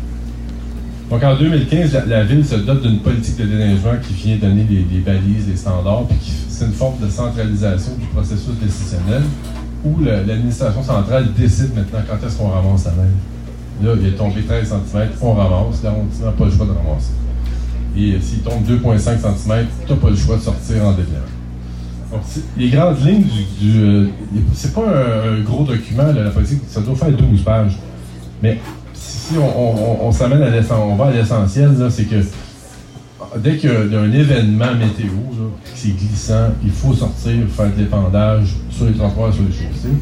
Donc 1.11 1.25
en 1.25 1.35
2015, 1.35 2.05
la, 2.07 2.23
ville 2.23 2.47
se 2.47 2.55
dote 2.55 2.83
d'une 2.83 3.01
politique 3.01 3.37
de 3.37 3.47
déneigement 3.47 3.95
qui 4.01 4.15
vient 4.15 4.37
donner 4.37 4.65
les 4.71 4.99
balises, 5.01 5.49
les 5.49 5.57
standards, 5.57 6.07
puis 6.07 6.19
c'est 6.49 6.67
une 6.67 6.73
forme 6.73 7.01
de 7.05 7.11
centralisation 7.11 7.97
du 7.99 8.07
processus 8.07 8.55
décisionnel 8.63 9.23
où 9.85 9.99
l'administration 10.05 10.85
centrale 10.85 11.27
décide 11.37 11.75
maintenant 11.75 11.99
quand 12.09 12.25
est-ce 12.25 12.37
qu'on 12.39 12.51
ramasse 12.51 12.85
la 12.85 12.93
neige. 12.93 13.83
Là, 13.83 13.95
il 14.01 14.07
est 14.07 14.17
tombé 14.17 14.43
13 14.43 14.69
cm, 14.69 15.09
on 15.21 15.33
ramasse, 15.33 15.83
l'arrondissement 15.83 16.27
n'a 16.27 16.33
pas 16.33 16.45
le 16.45 16.51
choix 16.53 16.67
de 16.67 16.71
ramasser. 16.71 17.11
Et 17.97 18.19
s'il 18.21 18.41
tombe 18.41 18.65
2,5 18.65 18.99
cm, 18.99 19.67
tu 19.87 19.93
n'as 19.93 19.99
pas 19.99 20.11
le 20.11 20.17
choix 20.17 20.37
de 20.37 20.43
sortir 20.43 20.85
en 20.85 20.93
déblaiement. 20.93 21.25
Donc, 22.11 22.23
les 22.57 22.69
grandes 22.69 23.05
lignes 23.05 23.23
du. 23.23 23.67
du, 23.67 23.81
euh, 23.81 24.07
c'est 24.53 24.75
pas 24.75 24.83
un, 24.83 25.41
gros 25.43 25.65
document, 25.65 26.13
la 26.13 26.31
politique, 26.31 26.63
ça 26.69 26.81
doit 26.81 26.97
faire 26.97 27.13
12 27.13 27.43
pages. 27.43 27.79
Mais 28.43 28.59
si 28.95 29.35
on, 29.39 30.11
s'amène 30.11 30.43
à 30.43 30.51
l'essentiel, 30.51 30.89
on 30.91 30.97
va 30.97 31.07
à 31.07 31.11
l'essentiel, 31.13 31.71
c'est 31.91 32.05
que 32.05 32.17
dès 33.39 33.57
qu'il 33.57 33.71
y 33.71 33.97
a 33.97 34.01
un 34.01 34.13
événement 34.13 34.75
météo, 34.75 35.13
là, 35.39 35.47
c'est 35.75 35.97
glissant, 35.97 36.49
il 36.65 36.71
faut 36.71 36.95
sortir, 36.95 37.33
faire 37.49 37.71
de 37.73 37.81
l'épandage 37.81 38.57
sur 38.71 38.87
les 38.87 38.93
transports 38.93 39.33
sur 39.33 39.43
les 39.43 39.53
chaussées. 39.53 39.95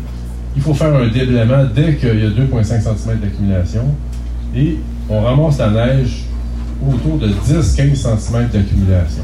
Il 0.57 0.63
faut 0.63 0.75
faire 0.75 0.95
un 0.95 1.09
déblaiement 1.09 1.65
dès 1.75 1.97
qu'il 1.97 2.21
y 2.21 2.25
a 2.25 2.31
2,5 2.31 2.65
cm 2.65 3.19
d'accumulation. 3.21 3.85
Et 4.57 4.79
on 5.11 5.21
ramasse 5.21 5.59
la 5.59 5.71
neige 5.71 6.25
autour 6.87 7.19
de 7.19 7.29
10-15 7.29 7.95
cm 7.97 8.49
d'accumulation. 8.53 9.23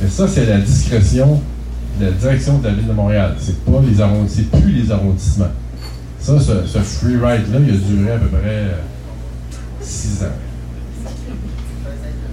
Mais 0.00 0.08
ça, 0.08 0.26
c'est 0.28 0.46
la 0.46 0.58
discrétion 0.58 1.40
de 2.00 2.06
la 2.06 2.10
direction 2.12 2.58
de 2.58 2.66
la 2.66 2.74
ville 2.74 2.86
de 2.86 2.92
Montréal. 2.92 3.34
C'est 3.38 3.64
pas 3.64 3.80
les 3.86 3.94
c'est 4.28 4.50
plus 4.50 4.72
les 4.72 4.90
arrondissements. 4.90 5.52
Ça, 6.18 6.38
ce, 6.38 6.78
free 6.78 7.14
ride-là, 7.16 7.58
il 7.66 7.74
a 7.74 7.76
duré 7.76 8.12
à 8.12 8.18
peu 8.18 8.26
près 8.28 8.66
6 9.80 10.22
ans. 10.24 10.26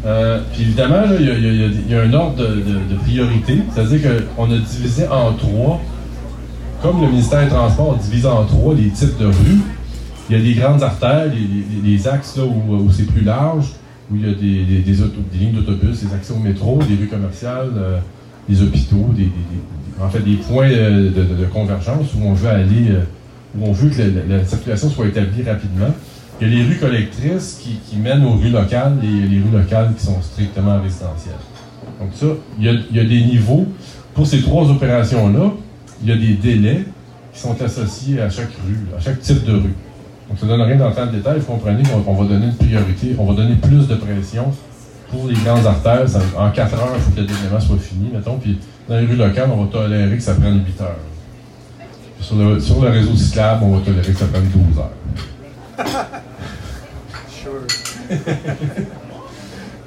Euh, 0.06 0.40
puis 0.54 0.62
évidemment, 0.62 1.04
il 1.20 1.26
y, 1.26 1.94
a- 1.96 2.02
un 2.02 2.14
ordre 2.14 2.38
de, 2.38 2.96
priorité. 3.04 3.60
C'est-à-dire 3.74 4.00
qu'on 4.36 4.46
a 4.46 4.58
divisé 4.58 5.08
en 5.08 5.34
trois, 5.34 5.82
comme 6.82 7.02
le 7.02 7.10
ministère 7.10 7.44
des 7.44 7.50
Transports 7.50 7.98
divise 7.98 8.26
en 8.26 8.46
trois 8.46 8.74
les 8.76 8.90
types 8.90 9.18
de 9.20 9.26
rues. 9.26 9.60
Il 10.30 10.38
y 10.38 10.40
a 10.40 10.44
des 10.44 10.54
grandes 10.54 10.84
artères, 10.84 11.26
les, 11.26 11.82
les- 11.82 11.98
les 11.98 12.08
axes 12.08 12.38
là, 12.38 12.44
où 12.46 12.90
c'est 12.92 13.08
plus 13.08 13.24
large, 13.26 13.66
où 14.12 14.16
il 14.16 14.26
y 14.26 14.30
a 14.30 14.34
des, 14.34 15.38
lignes 15.40 15.54
d'autobus, 15.54 16.04
des 16.04 16.14
accès 16.14 16.34
au 16.34 16.40
métro, 16.40 16.80
des 16.88 16.96
rues 16.96 17.08
commerciales, 17.08 17.72
euh, 17.78 18.00
des 18.48 18.62
hôpitaux, 18.62 19.10
des, 19.16 19.30
en 20.02 20.10
fait 20.10 20.20
des 20.20 20.36
points 20.36 20.70
euh, 20.70 21.12
de, 21.12 21.46
convergence 21.46 22.14
où 22.16 22.24
on 22.26 22.34
veut 22.34 22.50
aller, 22.50 22.90
euh, 22.90 23.04
où 23.58 23.66
on 23.66 23.72
veut 23.72 23.90
que 23.90 24.02
la, 24.02 24.08
la- 24.08 24.38
la 24.38 24.46
circulation 24.46 24.90
soit 24.90 25.08
établie 25.08 25.44
rapidement. 25.44 25.94
Il 26.42 26.48
y 26.48 26.52
a 26.52 26.56
les 26.56 26.64
rues 26.64 26.78
collectrices 26.78 27.62
qui, 27.62 27.98
mènent 27.98 28.24
aux 28.24 28.36
rues 28.36 28.50
locales 28.50 28.98
et 29.04 29.28
les 29.28 29.42
rues 29.42 29.52
locales 29.52 29.94
qui 29.98 30.06
sont 30.06 30.22
strictement 30.22 30.82
résidentielles. 30.82 31.34
Donc 32.00 32.12
ça, 32.14 32.28
il 32.58 32.66
y 32.66 33.00
a 33.00 33.04
des 33.04 33.22
niveaux. 33.26 33.68
Pour 34.14 34.26
ces 34.26 34.42
trois 34.42 34.70
opérations-là, 34.70 35.52
il 36.02 36.10
y 36.10 36.12
a 36.14 36.16
des 36.16 36.34
délais 36.36 36.86
qui 37.34 37.40
sont 37.42 37.62
associés 37.62 38.22
à 38.22 38.30
chaque 38.30 38.54
rue, 38.66 38.80
à 38.98 39.02
chaque 39.02 39.20
type 39.20 39.44
de 39.44 39.52
rue. 39.54 39.74
Donc 40.30 40.38
ça 40.40 40.46
ne 40.46 40.52
donne 40.52 40.62
rien 40.62 40.76
dans 40.78 40.90
le 40.90 41.12
détail. 41.12 41.40
Vous 41.40 41.46
comprenez 41.46 41.84
qu'on 41.84 42.04
on 42.06 42.14
va 42.14 42.26
donner 42.28 42.46
une 42.48 42.56
priorité, 42.56 43.16
on 43.18 43.26
va 43.26 43.34
donner 43.34 43.56
plus 43.56 43.88
de 43.88 43.96
pression 43.96 44.52
pour 45.10 45.28
les 45.28 45.34
grandes 45.36 45.66
artères. 45.66 46.08
Ça- 46.08 46.20
en 46.38 46.52
4 46.52 46.74
heures, 46.76 46.92
il 46.96 47.02
faut 47.02 47.12
que 47.12 47.20
le 47.22 47.26
déblaiement 47.26 47.60
soit 47.60 47.78
fini, 47.78 48.10
mettons. 48.14 48.38
Puis 48.38 48.60
dans 48.88 49.00
les 49.00 49.06
rues 49.08 49.16
locales, 49.16 49.50
on 49.52 49.64
va 49.64 49.72
tolérer 49.72 50.16
que 50.18 50.22
ça 50.24 50.36
prenne 50.36 50.64
8 50.66 50.82
heures. 50.82 50.96
Puis 52.18 52.26
sur, 52.28 52.36
le, 52.36 52.60
sur 52.60 52.82
le 52.82 52.90
réseau 52.90 53.16
cyclable, 53.16 53.64
on 53.64 53.78
va 53.78 53.84
tolérer 53.86 54.12
que 54.12 54.20
ça 54.20 54.26
prenne 54.28 54.48
12 54.50 54.78
heures. 54.80 54.92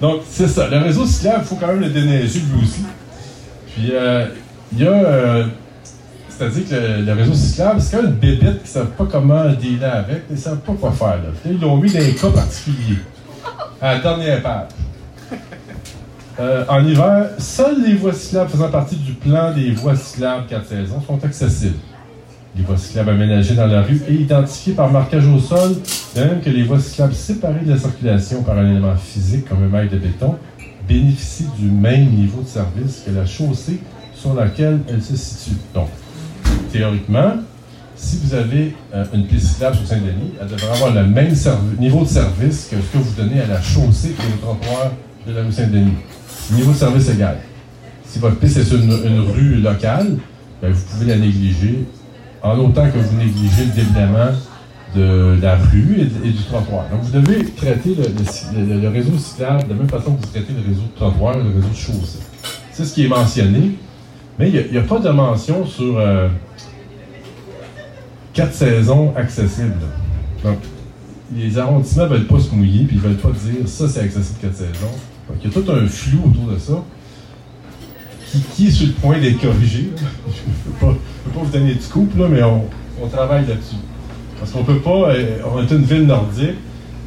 Donc, 0.00 0.22
c'est 0.28 0.48
ça. 0.48 0.68
Le 0.68 0.78
réseau 0.78 1.06
cyclable, 1.06 1.40
il 1.42 1.46
faut 1.46 1.56
quand 1.56 1.68
même 1.68 1.80
le 1.80 1.90
déneiger 1.90 2.40
lui 2.40 2.62
aussi. 2.64 2.82
Puis, 3.72 3.90
euh, 3.92 4.26
il 4.72 4.80
y 4.80 4.86
a. 4.86 4.90
euh, 4.90 5.44
c'est-à-dire 6.50 6.68
que 6.68 7.02
le, 7.02 7.12
réseau 7.12 7.34
cyclable, 7.34 7.80
c'est 7.80 7.96
quand 7.96 8.02
même 8.02 8.12
une 8.12 8.18
bébête 8.18 8.62
qui 8.62 8.68
ne 8.68 8.72
savent 8.72 8.90
pas 8.90 9.06
comment 9.10 9.44
dealer 9.52 9.94
avec, 9.94 10.22
ils 10.30 10.36
ne 10.36 10.40
savent 10.40 10.58
pas 10.58 10.72
quoi 10.72 10.92
faire. 10.92 11.18
Ils 11.46 11.60
l'ont 11.60 11.76
mis 11.76 11.92
dans 11.92 12.00
un 12.00 12.12
cas 12.12 12.30
particulier. 12.30 12.98
À 13.80 13.94
la 13.94 14.00
dernière 14.00 14.42
page. 14.42 14.68
Euh, 16.40 16.64
en 16.68 16.82
hiver, 16.84 17.28
seules 17.38 17.84
les 17.84 17.94
voies 17.94 18.14
cyclables 18.14 18.50
faisant 18.50 18.70
partie 18.70 18.96
du 18.96 19.12
plan 19.12 19.52
des 19.52 19.70
voies 19.72 19.94
cyclables 19.94 20.46
4 20.48 20.66
saisons 20.66 21.02
sont 21.06 21.22
accessibles. 21.22 21.76
Les 22.56 22.64
voies 22.64 22.78
cyclables 22.78 23.10
aménagées 23.10 23.54
dans 23.54 23.66
la 23.66 23.82
rue 23.82 24.00
et 24.08 24.14
identifiées 24.14 24.72
par 24.72 24.90
marquage 24.90 25.26
au 25.26 25.38
sol, 25.38 25.76
de 26.16 26.20
même 26.20 26.40
que 26.40 26.48
les 26.48 26.62
voies 26.62 26.80
cyclables 26.80 27.14
séparées 27.14 27.64
de 27.64 27.72
la 27.72 27.78
circulation 27.78 28.42
par 28.42 28.56
un 28.58 28.70
élément 28.70 28.96
physique 28.96 29.46
comme 29.46 29.62
un 29.62 29.68
maille 29.68 29.90
de 29.90 29.98
béton, 29.98 30.36
bénéficient 30.88 31.50
du 31.58 31.66
même 31.66 32.06
niveau 32.06 32.40
de 32.40 32.48
service 32.48 33.02
que 33.06 33.10
la 33.10 33.26
chaussée 33.26 33.80
sur 34.14 34.34
laquelle 34.34 34.80
elles 34.88 35.02
se 35.02 35.16
situent. 35.16 35.56
Donc, 35.74 35.88
théoriquement, 36.70 37.34
si 37.96 38.18
vous 38.22 38.34
avez 38.34 38.74
euh, 38.94 39.04
une 39.14 39.26
piste 39.26 39.48
cyclable 39.48 39.76
sur 39.76 39.86
Saint-Denis, 39.86 40.32
elle 40.40 40.48
devrait 40.48 40.70
avoir 40.70 40.94
le 40.94 41.06
même 41.06 41.34
niveau 41.78 42.02
de 42.02 42.08
service 42.08 42.68
que 42.70 42.76
ce 42.76 42.92
que 42.92 42.98
vous 42.98 43.14
donnez 43.16 43.40
à 43.40 43.46
la 43.46 43.62
chaussée 43.62 44.10
et 44.10 44.34
au 44.34 44.46
trottoir 44.46 44.90
de 45.26 45.32
la 45.32 45.42
rue 45.42 45.52
Saint-Denis. 45.52 45.92
Niveau 46.52 46.72
de 46.72 46.76
service 46.76 47.08
égal. 47.08 47.38
Si 48.06 48.18
votre 48.18 48.36
piste 48.36 48.56
est 48.58 48.64
sur 48.64 48.78
une, 48.80 48.92
rue 49.32 49.56
locale, 49.56 50.16
ben, 50.60 50.72
vous 50.72 50.82
pouvez 50.90 51.06
la 51.06 51.18
négliger 51.18 51.84
en 52.42 52.58
autant 52.58 52.90
que 52.90 52.98
vous 52.98 53.16
négligez 53.16 53.64
le 53.64 53.72
de 54.94 55.38
la 55.40 55.56
rue 55.56 56.00
et, 56.00 56.30
du 56.30 56.42
trottoir. 56.44 56.84
Donc, 56.90 57.02
vous 57.02 57.18
devez 57.18 57.44
traiter 57.46 57.94
le- 57.94 58.80
le 58.80 58.88
réseau 58.88 59.16
cyclable 59.16 59.64
de 59.64 59.68
la 59.70 59.74
même 59.76 59.88
façon 59.88 60.14
que 60.14 60.20
vous 60.26 60.30
traitez 60.32 60.52
le 60.52 60.68
réseau 60.68 60.82
de 60.82 60.96
trottoir 60.96 61.36
et 61.36 61.42
le 61.42 61.48
réseau 61.48 61.68
de 61.68 61.74
chaussée. 61.74 62.18
C'est 62.72 62.84
ce 62.84 62.92
qui 62.94 63.04
est 63.04 63.08
mentionné, 63.08 63.72
mais 64.38 64.50
il 64.50 64.72
n'y 64.72 64.78
a, 64.78 64.82
pas 64.82 64.98
de 64.98 65.10
mention 65.10 65.66
sur 65.66 65.98
euh, 65.98 66.28
quatre 68.32 68.54
saisons 68.54 69.12
accessibles. 69.16 69.74
Donc, 70.42 70.58
les 71.34 71.58
arrondissements 71.58 72.04
ne 72.04 72.08
veulent 72.08 72.26
pas 72.26 72.40
se 72.40 72.54
mouiller, 72.54 72.84
puis 72.84 72.96
ils 72.96 73.02
ne 73.02 73.08
veulent 73.08 73.20
pas 73.20 73.30
dire 73.30 73.66
ça, 73.66 73.88
c'est 73.88 74.00
accessible 74.00 74.38
quatre 74.40 74.56
saisons. 74.56 74.92
Donc, 75.28 75.38
il 75.42 75.48
y 75.48 75.50
a 75.50 75.62
tout 75.62 75.70
un 75.70 75.86
flou 75.86 76.20
autour 76.26 76.52
de 76.52 76.58
ça 76.58 76.82
qui, 78.54 78.66
est 78.68 78.70
sur 78.70 78.86
le 78.86 78.92
point 78.94 79.18
d'être 79.18 79.40
corrigé. 79.40 79.90
Je 80.26 80.30
ne 80.30 80.74
peux, 80.78 80.86
pas- 80.86 80.98
vous 81.34 81.50
donner 81.50 81.74
de 81.74 81.80
scoop, 81.80 82.16
là, 82.16 82.26
mais 82.28 82.42
on, 82.42 82.62
travaille 83.08 83.46
là-dessus. 83.46 83.76
Parce 84.38 84.52
qu'on 84.52 84.64
peut 84.64 84.78
pas. 84.78 85.10
euh, 85.10 85.38
on 85.52 85.62
est 85.62 85.70
une 85.70 85.84
ville 85.84 86.06
nordique. 86.06 86.56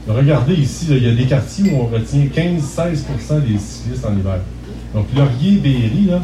Regardez 0.07 0.53
ici, 0.53 0.87
il 0.89 1.03
y 1.03 1.09
a 1.09 1.13
des 1.13 1.25
quartiers 1.25 1.71
où 1.71 1.77
on 1.77 1.85
retient 1.87 2.25
15-16% 2.25 3.41
des 3.41 3.57
cyclistes 3.57 4.05
en 4.05 4.15
hiver. 4.17 4.39
Donc, 4.93 5.07
Laurier, 5.15 5.57
Berry, 5.57 6.05
là, 6.09 6.21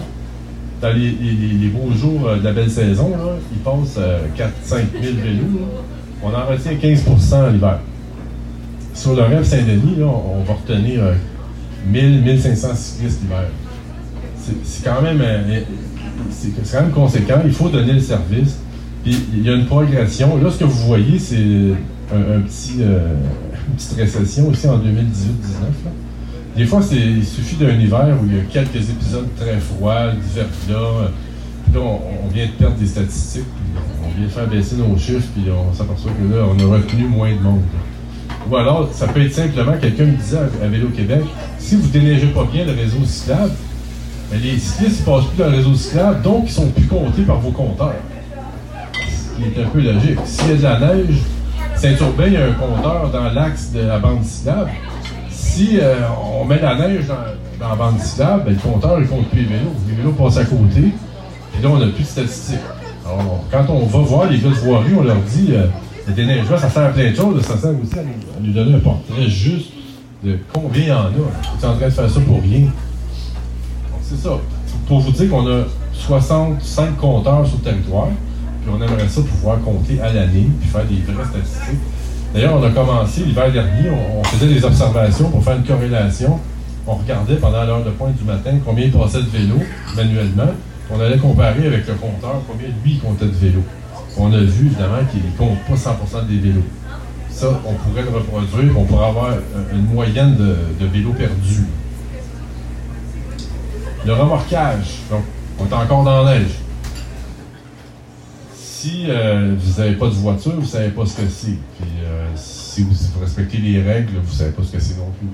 dans 0.81 0.93
les, 0.93 1.67
beaux 1.69 1.91
jours 1.93 2.27
euh, 2.27 2.37
de 2.37 2.43
la 2.43 2.53
belle 2.53 2.69
saison, 2.71 3.11
là, 3.11 3.33
ils 3.51 3.59
passent 3.59 3.99
4-5 4.37 4.75
000 5.01 5.13
vélos. 5.23 5.67
On 6.23 6.29
en 6.29 6.45
retient 6.47 6.75
15 6.75 7.03
en 7.33 7.53
hiver. 7.53 7.79
Sur 8.93 9.15
le 9.15 9.21
rêve 9.23 9.43
Saint-Denis, 9.43 9.97
on 10.03 10.43
va 10.43 10.53
retenir 10.53 11.01
1000-1500 11.91 12.75
cyclistes 12.75 13.21
l'hiver. 13.23 13.43
C'est- 14.37 14.53
C'est 14.63 14.83
quand 14.83 15.01
même 15.01 15.21
euh, 15.21 15.59
c'est 16.29 16.49
quand 16.71 16.81
même 16.81 16.91
conséquent. 16.91 17.41
Il 17.45 17.51
faut 17.53 17.69
donner 17.69 17.93
le 17.93 17.99
service. 17.99 18.57
Il 19.05 19.43
y 19.43 19.49
a 19.49 19.53
une 19.55 19.65
progression. 19.65 20.37
Là, 20.37 20.49
ce 20.51 20.59
que 20.59 20.63
vous 20.65 20.85
voyez, 20.87 21.17
c'est 21.17 21.35
euh, 21.37 22.37
une 22.37 22.43
petite 22.43 23.93
récession 23.97 24.47
aussi 24.49 24.67
en 24.67 24.77
2018-19. 24.77 24.83
Des 26.55 26.65
fois, 26.65 26.81
il 26.91 27.25
suffit 27.25 27.55
d'un 27.55 27.79
hiver 27.79 28.17
où 28.21 28.25
il 28.25 28.35
y 28.35 28.39
a 28.39 28.43
quelques 28.43 28.89
épisodes 28.89 29.27
très 29.37 29.57
froids, 29.57 30.11
d'hiver 30.11 30.45
là. 30.69 30.75
euh, 30.75 31.07
Puis 31.63 31.73
là, 31.73 31.79
on, 31.79 32.27
vient 32.27 32.45
de 32.45 32.51
perdre 32.51 32.75
des 32.75 32.87
statistiques. 32.87 33.45
puis 33.45 33.83
on 34.05 34.17
vient 34.17 34.27
de 34.27 34.31
faire 34.31 34.47
baisser 34.47 34.75
nos 34.75 34.97
chiffres. 34.97 35.27
Puis 35.33 35.45
on 35.49 35.73
s'aperçoit 35.73 36.11
que 36.11 36.33
là, 36.33 36.43
on 36.49 36.59
a 36.59 36.77
retenu 36.77 37.05
moins 37.05 37.31
de 37.31 37.39
monde. 37.39 37.61
Ou 38.49 38.55
alors, 38.57 38.89
ça 38.91 39.07
peut 39.07 39.21
être 39.21 39.33
simplement, 39.33 39.73
quelqu'un 39.79 40.05
me 40.05 40.17
disait 40.17 40.39
à, 40.61 40.67
Vélo 40.67 40.89
Québec, 40.89 41.21
si 41.57 41.75
vous 41.75 41.87
déneigez 41.87 42.27
pas 42.27 42.45
bien 42.51 42.65
le 42.65 42.73
réseau 42.73 42.97
cyclable, 43.05 43.51
ben, 44.29 44.39
les 44.41 44.57
cyclistes 44.57 45.01
ne 45.01 45.05
passent 45.05 45.25
plus 45.27 45.37
dans 45.37 45.49
le 45.49 45.57
réseau 45.57 45.73
cyclable, 45.75 46.21
donc 46.21 46.43
ils 46.47 46.51
sont 46.51 46.67
plus 46.67 46.87
comptés 46.87 47.21
par 47.21 47.39
vos 47.39 47.51
compteurs. 47.51 47.95
Ce 48.93 49.37
qui 49.37 49.43
est 49.43 49.63
un 49.63 49.67
peu 49.67 49.79
logique. 49.79 50.19
S'il 50.25 50.49
y 50.49 50.51
a 50.51 50.55
de 50.55 50.63
la 50.63 50.79
neige, 50.79 51.21
Saint-Urbain, 51.75 52.27
il 52.27 52.33
y 52.33 52.37
a 52.37 52.45
un 52.47 52.53
compteur 52.53 53.09
dans 53.11 53.31
l'axe 53.31 53.71
de 53.71 53.81
la 53.81 53.99
bande 53.99 54.23
cyclable. 54.23 54.71
Si 55.51 55.77
euh, 55.81 55.95
on 56.33 56.45
met 56.45 56.61
la 56.61 56.75
neige 56.75 57.07
dans, 57.07 57.67
la 57.67 57.75
bande 57.75 57.99
cyclable, 57.99 58.43
ben, 58.45 58.53
le 58.53 58.59
compteur 58.59 58.99
ne 59.01 59.05
compte 59.05 59.27
plus 59.27 59.41
les 59.41 59.47
vélos. 59.47 59.73
Les 59.85 59.95
vélos 59.95 60.13
passent 60.13 60.37
à 60.37 60.45
côté, 60.45 60.93
puis 61.51 61.61
là, 61.61 61.69
on 61.69 61.77
n'a 61.77 61.87
plus 61.87 62.03
de 62.03 62.07
statistiques. 62.07 62.59
Alors, 63.05 63.43
quand 63.51 63.65
on 63.67 63.85
va 63.85 63.99
voir 63.99 64.29
les 64.29 64.37
gars 64.37 64.47
de 64.47 64.53
voirie, 64.53 64.93
on 64.97 65.03
leur 65.03 65.17
dit 65.17 65.49
euh, 65.51 65.65
le 66.07 66.13
déneigement, 66.13 66.57
ça 66.57 66.69
sert 66.69 66.83
à 66.83 66.89
plein 66.89 67.11
de 67.11 67.15
choses, 67.15 67.41
ça 67.41 67.57
sert 67.57 67.71
aussi 67.71 67.99
à 67.99 68.03
nous, 68.39 68.53
donner 68.53 68.75
un 68.75 68.79
portrait 68.79 69.27
juste 69.27 69.73
de 70.23 70.37
combien 70.53 70.83
il 70.83 70.87
y 70.87 70.91
en 70.93 70.99
a. 70.99 71.09
Tu 71.09 71.65
es 71.65 71.67
en 71.67 71.75
train 71.75 71.85
de 71.85 71.91
faire 71.91 72.09
ça 72.09 72.19
pour 72.21 72.41
rien. 72.41 72.67
C'est 74.03 74.17
ça. 74.23 74.37
Pour 74.87 75.01
vous 75.01 75.11
dire 75.11 75.29
qu'on 75.29 75.47
a 75.47 75.63
65 75.91 76.95
compteurs 76.95 77.45
sur 77.45 77.57
le 77.57 77.63
territoire, 77.63 78.07
puis 78.63 78.73
on 78.73 78.81
aimerait 78.81 79.09
ça 79.09 79.21
pouvoir 79.21 79.59
compter 79.59 79.99
à 79.99 80.13
l'année, 80.13 80.47
puis 80.61 80.69
faire 80.69 80.85
des 80.85 80.95
vraies 80.95 81.25
statistiques. 81.25 81.81
D'ailleurs, 82.33 82.55
on 82.55 82.63
a 82.63 82.69
commencé 82.69 83.25
l'hiver 83.25 83.51
dernier, 83.51 83.89
on, 83.89 84.23
faisait 84.23 84.53
des 84.53 84.63
observations 84.63 85.29
pour 85.29 85.43
faire 85.43 85.57
une 85.57 85.65
corrélation. 85.65 86.39
On 86.87 86.95
regardait 86.95 87.35
pendant 87.35 87.63
l'heure 87.65 87.83
de 87.83 87.89
pointe 87.91 88.15
du 88.15 88.23
matin 88.23 88.51
combien 88.65 88.85
il 88.85 88.91
passait 88.91 89.21
de 89.21 89.29
vélos 89.29 89.61
manuellement. 89.95 90.51
On 90.89 90.99
allait 90.99 91.17
comparer 91.17 91.67
avec 91.67 91.87
le 91.87 91.93
compteur 91.95 92.41
combien 92.47 92.69
lui 92.83 92.97
comptait 92.99 93.25
de 93.25 93.31
vélos. 93.31 93.63
On 94.17 94.31
a 94.33 94.39
vu 94.39 94.67
évidemment 94.67 95.03
qu'il 95.11 95.21
ne 95.23 95.37
compte 95.37 95.59
pas 95.67 95.73
100% 95.73 96.27
des 96.27 96.37
vélos. 96.37 96.63
Ça, 97.29 97.47
on 97.65 97.73
pourrait 97.73 98.03
le 98.03 98.09
reproduire, 98.09 98.77
on 98.77 98.83
pourrait 98.85 99.07
avoir 99.07 99.27
euh, 99.31 99.73
une 99.73 99.93
moyenne 99.93 100.35
de, 100.35 100.55
de 100.79 100.85
vélos 100.89 101.13
perdus. 101.13 101.65
Le 104.05 104.13
remorquage, 104.13 104.99
donc, 105.09 105.23
on 105.59 105.65
est 105.65 105.73
encore 105.73 106.03
dans 106.03 106.23
la 106.23 106.39
neige. 106.39 106.51
Si 108.81 109.05
euh, 109.09 109.53
vous 109.59 109.79
n'avez 109.79 109.93
pas 109.93 110.07
de 110.07 110.13
voiture, 110.13 110.53
vous 110.55 110.61
ne 110.61 110.65
savez 110.65 110.89
pas 110.89 111.05
ce 111.05 111.17
que 111.17 111.27
c'est. 111.29 111.57
Puis 111.79 111.89
euh, 112.03 112.25
si 112.35 112.81
vous, 112.81 112.95
respectez 113.19 113.59
les 113.59 113.79
règles, 113.79 114.13
vous 114.23 114.31
ne 114.31 114.35
savez 114.35 114.51
pas 114.51 114.63
ce 114.63 114.71
que 114.71 114.79
c'est 114.79 114.97
non 114.97 115.11
plus. 115.19 115.27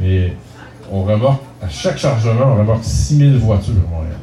Mais 0.00 0.32
on 0.90 1.02
remorque, 1.04 1.42
à 1.60 1.68
chaque 1.68 1.98
chargement, 1.98 2.54
on 2.54 2.56
remorque 2.56 2.84
6000 2.84 3.36
voitures 3.36 3.74
à 3.86 3.90
Montréal. 3.90 4.16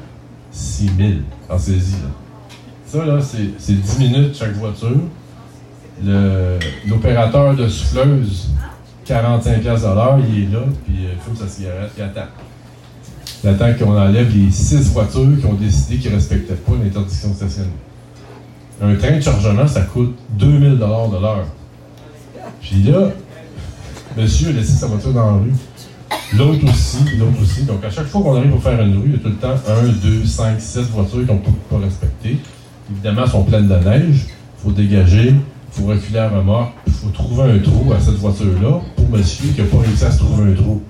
6000. 0.52 1.22
Pensez-y. 1.48 1.92
là. 1.92 2.10
Ça, 2.88 3.06
là, 3.06 3.22
c'est 3.22 3.52
c'est 3.60 3.80
10 3.80 4.00
minutes 4.00 4.36
chaque 4.36 4.54
voiture. 4.54 5.02
L'opérateur 6.88 7.56
de 7.56 7.68
souffleuse, 7.68 8.50
45$ 9.08 9.60
piastres 9.60 9.88
de 9.88 9.94
l'heure, 9.94 10.20
il 10.28 10.44
est 10.44 10.52
là, 10.52 10.64
puis 10.84 11.06
euh, 11.06 11.14
il 11.14 11.22
fume 11.22 11.36
sa 11.36 11.48
cigarette, 11.48 11.92
il 11.96 12.02
attend. 12.02 12.28
Il 13.44 13.50
attend 13.50 13.74
qu'on 13.78 13.96
enlève 13.96 14.36
les 14.36 14.50
6 14.50 14.94
voitures 14.94 15.40
qui 15.40 15.46
ont 15.46 15.54
décidé 15.54 15.98
qu'ils 15.98 16.10
ne 16.10 16.16
respectaient 16.16 16.56
pas 16.56 16.72
l'interdiction 16.84 17.30
de. 17.30 17.36
Un 18.82 18.96
train 18.96 19.18
de 19.18 19.22
chargement, 19.22 19.68
ça 19.68 19.82
coûte 19.82 20.16
2000$ 20.40 20.78
de 20.78 21.22
l'heure. 21.22 21.46
Puis 22.62 22.84
là, 22.84 23.10
monsieur 24.18 24.50
a 24.50 24.52
laissé 24.54 24.74
sa 24.74 24.88
voiture 24.88 25.14
dans 25.14 25.26
la 25.26 25.34
rue. 25.34 25.54
L'autre 26.36 26.64
aussi, 26.64 27.18
l'autre 27.18 27.42
aussi. 27.42 27.64
Donc, 27.64 27.84
à 27.84 27.92
chaque 27.92 28.08
fois 28.08 28.22
qu'on 28.22 28.38
arrive 28.38 28.52
pour 28.52 28.64
faire 28.64 28.82
une 28.82 28.98
rue, 28.98 29.04
il 29.08 29.12
y 29.12 29.16
a 29.16 29.20
tout 29.20 29.30
le 29.30 29.36
temps 29.36 29.54
1, 29.68 29.88
2, 30.02 30.26
5, 30.26 30.60
6 30.60 30.80
voitures 30.92 31.26
qui 31.26 31.32
n'ont 31.32 31.38
pas, 31.38 31.52
pas 31.70 31.78
respecté. 31.78 32.38
Évidemment, 32.90 33.24
elles 33.26 33.30
sont 33.30 33.44
pleines 33.44 33.68
de 33.68 33.76
neige. 33.76 34.26
Il 34.28 34.64
faut 34.64 34.72
dégager, 34.72 35.30
il 35.30 35.82
faut 35.82 35.88
reculer 35.88 36.20
la 36.20 36.30
remorque, 36.30 36.74
il 36.88 36.94
faut 36.94 37.10
trouver 37.10 37.52
un 37.52 37.60
trou 37.60 37.94
à 37.94 38.00
cette 38.00 38.16
voiture-là 38.16 38.82
pour 38.96 39.10
monsieur 39.10 39.50
qui 39.50 39.62
n'a 39.62 39.68
pas 39.68 39.78
réussi 39.78 40.06
à 40.06 40.12
se 40.12 40.20
trouver 40.20 40.52
un 40.52 40.56
trou. 40.56 40.82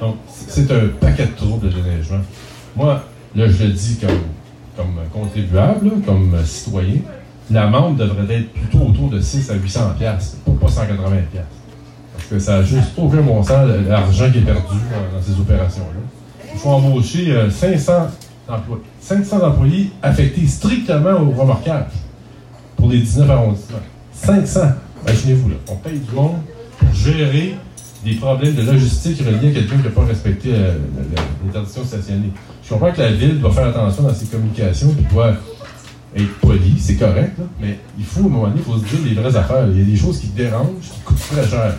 Donc, 0.00 0.16
c'est 0.28 0.70
un 0.70 0.88
paquet 1.00 1.26
de 1.26 1.36
troubles 1.36 1.68
de 1.68 1.72
déneigement. 1.72 2.20
Moi, 2.76 3.02
là, 3.34 3.48
je 3.48 3.64
le 3.64 3.70
dis 3.70 3.98
comme, 4.00 4.20
comme 4.76 4.94
contribuable, 5.12 5.90
comme 6.06 6.32
citoyen, 6.44 7.00
l'amende 7.50 7.96
devrait 7.96 8.34
être 8.34 8.52
plutôt 8.52 8.86
autour 8.86 9.10
de 9.10 9.20
6 9.20 9.50
à 9.50 9.54
800 9.54 9.80
pièces, 9.98 10.36
pas 10.60 10.68
180 10.68 11.10
pièces. 11.30 11.42
Parce 12.16 12.26
que 12.28 12.38
ça 12.38 12.58
n'a 12.58 12.62
juste 12.62 12.92
aucun 12.96 13.20
bon 13.20 13.42
sens, 13.42 13.68
l'argent 13.88 14.30
qui 14.30 14.38
est 14.38 14.42
perdu 14.42 14.60
dans, 15.14 15.22
ces 15.22 15.38
opérations-là. 15.40 16.00
Il 16.52 16.58
faut 16.58 16.70
embaucher 16.70 17.32
euh, 17.32 17.50
500 17.50 17.92
emplois- 18.48 18.80
500 19.00 19.42
employés 19.42 19.90
affectés 20.02 20.46
strictement 20.46 21.20
au 21.20 21.30
remorquage 21.30 21.92
pour 22.76 22.88
les 22.88 22.98
19 23.00 23.30
arrondissements. 23.30 23.78
500! 24.12 24.60
Imaginez-vous, 25.06 25.48
là. 25.50 25.56
On 25.70 25.76
paye 25.76 25.98
du 25.98 26.14
monde 26.14 26.36
pour 26.78 26.94
gérer 26.94 27.56
des 28.04 28.14
problèmes 28.14 28.54
de 28.54 28.62
logistique 28.62 29.18
reliés 29.20 29.50
à 29.50 29.60
quelqu'un 29.60 29.76
qui 29.78 29.82
n'a 29.84 29.90
pas 29.90 30.04
respecté 30.04 30.50
euh, 30.54 30.78
l'interdiction 31.44 31.82
de 31.82 31.86
stationner. 31.86 32.30
Je 32.62 32.68
comprends 32.70 32.92
que 32.92 33.00
la 33.00 33.12
ville 33.12 33.40
doit 33.40 33.50
faire 33.50 33.68
attention 33.68 34.04
dans 34.04 34.14
ses 34.14 34.26
communications 34.26 34.94
et 34.98 35.12
doit 35.14 35.34
être 36.16 36.34
poli, 36.40 36.74
c'est 36.78 36.94
correct, 36.96 37.32
là, 37.38 37.44
mais 37.60 37.78
il 37.98 38.04
faut, 38.04 38.20
à 38.20 38.22
un 38.24 38.28
moment 38.28 38.46
donné, 38.48 38.60
il 38.60 38.62
faut 38.72 38.78
se 38.78 38.84
dire 38.84 38.98
les 39.04 39.14
vraies 39.14 39.36
affaires. 39.36 39.66
Il 39.72 39.78
y 39.78 39.82
a 39.82 39.84
des 39.84 39.96
choses 39.96 40.20
qui 40.20 40.28
dérangent, 40.28 40.66
qui 40.80 41.00
coûtent 41.04 41.18
très 41.32 41.46
cher. 41.48 41.74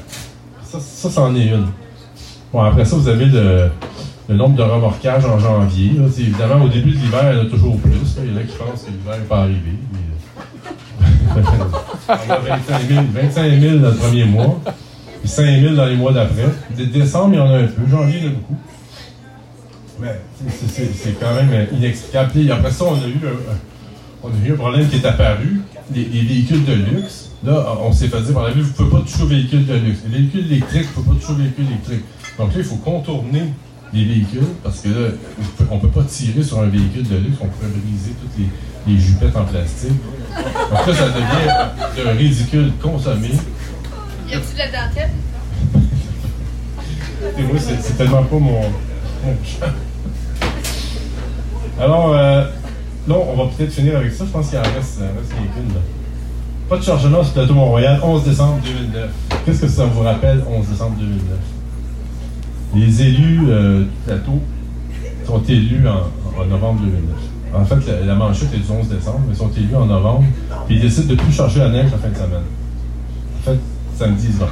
Ça, 0.64 0.80
ça, 0.80 1.10
c'en 1.10 1.34
est 1.36 1.48
une. 1.48 1.68
Bon, 2.52 2.62
après 2.62 2.84
ça, 2.86 2.96
vous 2.98 3.08
avez 3.08 3.26
le, 3.26 3.70
le 4.28 4.36
nombre 4.36 4.56
de 4.56 4.64
remorquages 4.64 5.26
en 5.26 5.40
janvier. 5.40 5.92
là. 5.98 6.06
Évidemment, 6.18 6.66
au 6.66 6.70
début 6.70 6.92
de 6.92 6.98
l'hiver, 6.98 7.32
il 7.32 7.38
y 7.38 7.42
en 7.42 7.46
a 7.46 7.50
toujours 7.50 7.78
plus. 7.80 7.92
là. 7.92 8.24
Il 8.26 8.32
y 8.32 8.36
en 8.36 8.40
a 8.40 8.44
qui 8.44 8.58
pensent 8.58 8.84
que 8.84 8.92
l'hiver 8.92 9.18
n'est 9.20 9.26
pas 9.26 9.40
arrivé. 9.42 9.60
mais- 9.94 11.42
On 12.08 12.32
a 12.32 12.38
25 12.40 12.82
000, 12.88 13.02
25 13.14 13.60
000 13.60 13.78
dans 13.80 13.90
le 13.90 13.96
premier 13.96 14.26
mois, 14.26 14.60
puis 15.22 15.30
5 15.30 15.46
000 15.62 15.76
dans 15.76 15.86
les 15.86 15.96
mois 15.96 16.12
d'après. 16.14 16.46
Dé- 16.76 16.86
Décembre, 16.88 17.34
il 17.34 17.38
y 17.38 17.42
en 17.42 17.48
a 17.52 17.58
un 17.60 17.68
peu. 17.68 17.82
Janvier, 17.90 18.18
il 18.20 18.24
y 18.26 18.28
en 18.28 18.32
a 18.32 18.34
beaucoup. 18.34 18.56
Mais 20.02 20.20
c'est- 20.68 21.20
quand 21.20 21.34
même 21.36 21.68
inexplicable. 21.72 22.32
Puis 22.32 22.52
après 22.52 22.72
ça, 22.72 22.86
on 22.86 22.96
a 22.96 23.08
eu 23.08 23.20
un, 23.26 23.56
on 24.26 24.44
a 24.44 24.48
eu 24.48 24.54
un 24.54 24.58
problème 24.58 24.88
qui 24.90 24.98
est 24.98 25.06
apparu. 25.06 25.62
Les, 25.94 26.06
les 26.06 26.22
véhicules 26.22 26.66
de 26.66 26.74
luxe, 26.74 27.30
là, 27.44 27.78
on 27.82 27.92
s'est 27.92 28.08
fait 28.08 28.22
dire 28.22 28.34
par 28.34 28.44
la 28.44 28.52
ville, 28.52 28.64
vous 28.64 28.70
ne 28.70 28.90
pouvez 28.90 28.90
pas 28.90 29.06
toucher 29.06 29.24
aux 29.24 29.28
véhicules 29.28 29.66
de 29.66 29.76
luxe. 29.76 30.00
Les 30.10 30.18
véhicules 30.18 30.52
électriques, 30.52 30.88
vous 30.96 31.02
ne 31.02 31.06
pouvez 31.06 31.20
pas 31.20 31.22
toucher 31.22 31.34
aux 31.34 31.44
véhicules 31.44 31.66
électriques. 31.68 32.06
Donc 32.40 32.48
là, 32.54 32.58
il 32.58 32.64
faut 32.64 32.76
contourner 32.78 33.44
les 33.94 34.04
véhicules 34.04 34.48
parce 34.64 34.80
que 34.82 34.90
là, 34.90 35.10
on 35.70 35.76
ne 35.76 35.80
peut 35.80 35.90
pas 35.90 36.04
tirer 36.04 36.44
sur 36.44 36.60
un 36.60 36.68
véhicule 36.68 37.08
de 37.08 37.18
luxe, 37.18 37.38
on 37.40 37.48
pourrait 37.48 37.68
briser 37.68 38.12
toutes 38.20 38.38
les, 38.40 38.94
les 38.94 39.00
jupettes 39.00 39.38
en 39.38 39.46
plastique. 39.46 39.92
Donc 39.92 40.88
là, 40.88 40.94
ça 40.94 41.08
devient 41.10 42.10
un 42.10 42.14
ridicule 42.14 42.72
consommé. 42.82 43.30
Y 44.28 44.34
a-tu 44.34 44.54
de 44.54 44.58
la 44.58 44.66
dentelle? 44.66 45.12
Moi, 47.38 47.60
c'est 47.60 47.98
tellement 47.98 48.24
pas 48.24 48.40
mon, 48.40 48.62
mon. 48.62 49.38
Alors, 51.80 52.14
euh, 52.14 52.46
là, 53.08 53.16
on 53.16 53.36
va 53.36 53.52
peut-être 53.56 53.72
finir 53.72 53.98
avec 53.98 54.12
ça. 54.14 54.26
Je 54.26 54.32
pense 54.32 54.50
qu'il 54.50 54.58
en 54.58 54.64
reste, 54.64 54.76
reste 55.00 55.30
quelques-unes. 55.30 55.74
là. 55.74 55.82
Pas 56.70 56.78
de 56.78 56.84
chargement 56.84 57.24
sur 57.24 57.36
le 57.36 57.42
plateau 57.42 57.54
Mont-Royal, 57.54 58.00
11 58.02 58.24
décembre 58.24 58.60
2009. 58.64 59.10
Qu'est-ce 59.46 59.62
que 59.62 59.68
ça 59.68 59.86
vous 59.86 60.02
rappelle, 60.02 60.44
11 60.50 60.68
décembre 60.68 60.98
2009? 60.98 61.22
Les 62.76 63.02
élus 63.04 63.42
euh, 63.50 63.82
du 63.82 63.90
plateau 64.06 64.42
sont 65.26 65.42
élus 65.48 65.88
en, 65.88 66.46
novembre 66.46 66.82
2009. 66.82 67.16
En 67.54 67.66
fait, 67.66 67.92
la, 67.92 68.06
la 68.06 68.16
manchette 68.16 68.54
est 68.54 68.58
du 68.58 68.72
11 68.72 68.90
décembre, 68.90 69.22
mais 69.28 69.34
ils 69.34 69.38
sont 69.38 69.52
élus 69.56 69.76
en 69.76 69.86
novembre, 69.86 70.26
puis 70.66 70.76
ils 70.76 70.82
décident 70.82 71.08
de 71.08 71.16
plus 71.16 71.32
chercher 71.32 71.60
la 71.60 71.70
neige 71.70 71.92
la 71.92 71.98
fin 72.00 72.10
de 72.10 72.16
semaine. 72.16 72.44
En 73.40 73.44
fait, 73.44 73.60
samedi, 73.96 74.28
dimanche. 74.28 74.50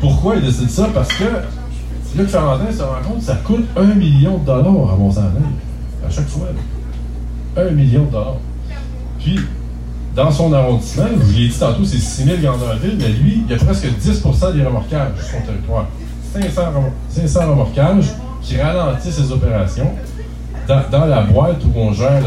Pourquoi 0.00 0.36
ils 0.36 0.42
décident 0.42 0.68
ça? 0.68 0.88
Parce 0.94 1.12
que 1.12 1.24
Luc 2.16 2.28
Ferrandin 2.28 2.72
se 2.72 2.82
rend 2.82 3.02
compte 3.06 3.18
que 3.18 3.24
ça 3.24 3.34
coûte 3.44 3.64
un 3.76 3.94
million 3.94 4.38
de 4.38 4.46
dollars 4.46 4.94
à 4.94 4.96
neige. 4.96 6.06
À 6.06 6.10
chaque 6.10 6.28
fois. 6.28 6.46
Un 7.56 7.70
million 7.70 8.04
de 8.04 8.10
dollars. 8.10 8.36
Puis, 9.18 9.38
dans 10.14 10.30
son 10.30 10.52
arrondissement, 10.52 11.04
je 11.18 11.22
vous 11.24 11.32
l'ai 11.38 11.48
dit 11.48 11.58
tantôt, 11.58 11.84
c'est 11.84 11.98
6 11.98 12.24
000 12.24 12.36
Gandalville, 12.42 12.96
mais 12.98 13.08
lui, 13.08 13.42
il 13.46 13.50
y 13.50 13.54
a 13.54 13.58
presque 13.58 13.86
10% 13.86 14.54
des 14.54 14.62
remorquages 14.64 15.12
sur 15.18 15.26
son 15.38 15.40
territoire. 15.46 15.86
500, 16.32 16.60
remor- 16.72 16.92
500 17.10 17.50
remorquages 17.50 18.06
qui 18.42 18.60
ralentissent 18.60 19.14
ses 19.16 19.32
opérations. 19.32 19.90
Dans, 20.68 21.06
la 21.06 21.22
boîte 21.22 21.64
où 21.64 21.70
on 21.76 21.92
gère 21.92 22.22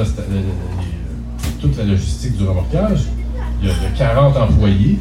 toute 1.61 1.77
la 1.77 1.83
logistique 1.85 2.35
du 2.37 2.45
remorquage, 2.45 2.99
il 3.61 3.69
y 3.69 3.71
a, 3.71 3.73
il 3.75 3.83
y 3.83 3.85
a 3.85 3.97
40 4.13 4.35
employés. 4.35 4.99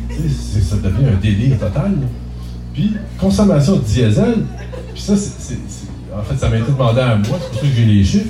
Ça 0.62 0.76
devient 0.76 1.08
un 1.16 1.20
délire 1.20 1.58
total. 1.58 1.92
Puis, 2.72 2.94
consommation 3.18 3.76
de 3.76 3.80
diesel, 3.80 4.44
puis 4.94 5.02
ça, 5.02 5.16
c'est- 5.16 5.58
en 6.16 6.22
fait, 6.22 6.36
ça 6.36 6.48
m'a 6.48 6.56
été 6.58 6.70
demandé 6.70 7.00
à 7.00 7.16
moi, 7.16 7.24
c'est 7.40 7.50
pour 7.50 7.54
ça 7.60 7.60
que 7.60 7.66
j'ai 7.74 7.84
les 7.84 8.04
chiffres. 8.04 8.28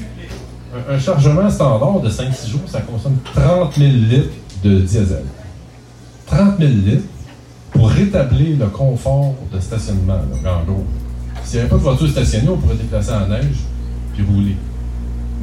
Un, 0.74 0.98
chargement 0.98 1.50
standard 1.50 2.00
de 2.00 2.08
5-6 2.08 2.48
jours, 2.48 2.62
ça 2.66 2.80
consomme 2.80 3.18
30 3.34 3.74
000 3.76 3.90
litres 3.90 4.30
de 4.64 4.78
diesel. 4.80 5.24
30 6.26 6.58
000 6.58 6.70
litres 6.70 7.04
pour 7.70 7.90
rétablir 7.90 8.58
le 8.58 8.66
confort 8.68 9.34
de 9.52 9.60
stationnement, 9.60 10.14
en 10.14 10.64
gros. 10.64 10.84
S'il 11.44 11.56
n'y 11.56 11.60
avait 11.60 11.68
pas 11.68 11.76
de 11.76 11.82
voiture 11.82 12.08
stationnée, 12.08 12.48
on 12.48 12.56
pourrait 12.56 12.76
déplacer 12.76 13.12
en 13.12 13.28
neige 13.28 13.58
puis 14.14 14.24
rouler. 14.24 14.56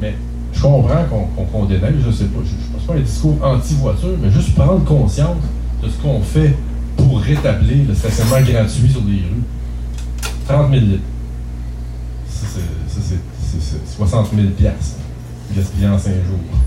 Mais 0.00 0.14
je 0.52 0.60
comprends 0.60 1.04
qu'on 1.04 1.26
qu'on 1.26 1.44
qu'on 1.44 1.64
déneige, 1.64 1.94
je 2.04 2.10
sais 2.10 2.24
pas. 2.24 2.40
Je 2.44 2.50
ne 2.50 2.76
pense 2.76 2.86
pas 2.88 2.94
un 2.94 3.00
discours 3.00 3.38
anti-voiture, 3.40 4.16
mais 4.20 4.30
juste 4.32 4.56
prendre 4.56 4.84
conscience 4.84 5.36
de 5.80 5.88
ce 5.88 5.96
qu'on 5.98 6.20
fait 6.20 6.56
pour 6.96 7.20
rétablir 7.20 7.86
le 7.86 7.94
stationnement 7.94 8.40
gratuit 8.40 8.90
sur 8.90 9.02
les 9.02 9.18
rues. 9.18 9.44
30 10.48 10.70
000 10.72 10.80
litres. 10.86 11.02
Ça, 12.28 12.46
c'est 12.88 13.96
60 13.96 14.28
000 14.34 14.48
piastres 14.58 14.96
gaspillés 15.56 15.88
en 15.88 15.98
5 15.98 16.10
jours. 16.12 16.58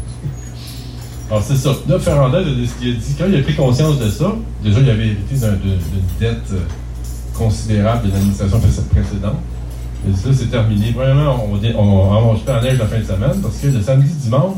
Alors, 1.29 1.43
c'est 1.43 1.55
ça. 1.55 1.71
Là, 1.87 1.99
Ferrandin, 1.99 2.41
il 2.41 2.63
a 2.63 2.65
dit- 2.95 3.15
quand 3.17 3.25
il 3.27 3.35
a 3.35 3.41
pris 3.41 3.55
conscience 3.55 3.97
de 3.99 4.09
ça, 4.09 4.33
déjà, 4.63 4.79
il 4.79 4.89
avait 4.89 5.07
hérité 5.07 5.35
d'un- 5.35 5.53
d'une 5.53 5.79
dette 6.19 6.51
euh, 6.51 6.59
considérable 7.33 8.07
de 8.07 8.13
l'administration 8.13 8.59
précédente. 8.59 9.37
Il 10.05 10.13
a 10.13 10.15
dit, 10.17 10.21
là, 10.27 10.31
c'est 10.37 10.51
terminé. 10.51 10.91
Premièrement, 10.93 11.45
on, 11.49 11.79
on 11.79 12.21
mange 12.21 12.39
en 12.47 12.61
neige 12.61 12.77
la 12.77 12.85
fin 12.85 12.99
de 12.99 13.03
semaine 13.05 13.41
parce 13.41 13.57
que 13.57 13.67
le 13.67 13.81
samedi, 13.81 14.13
dimanche, 14.21 14.57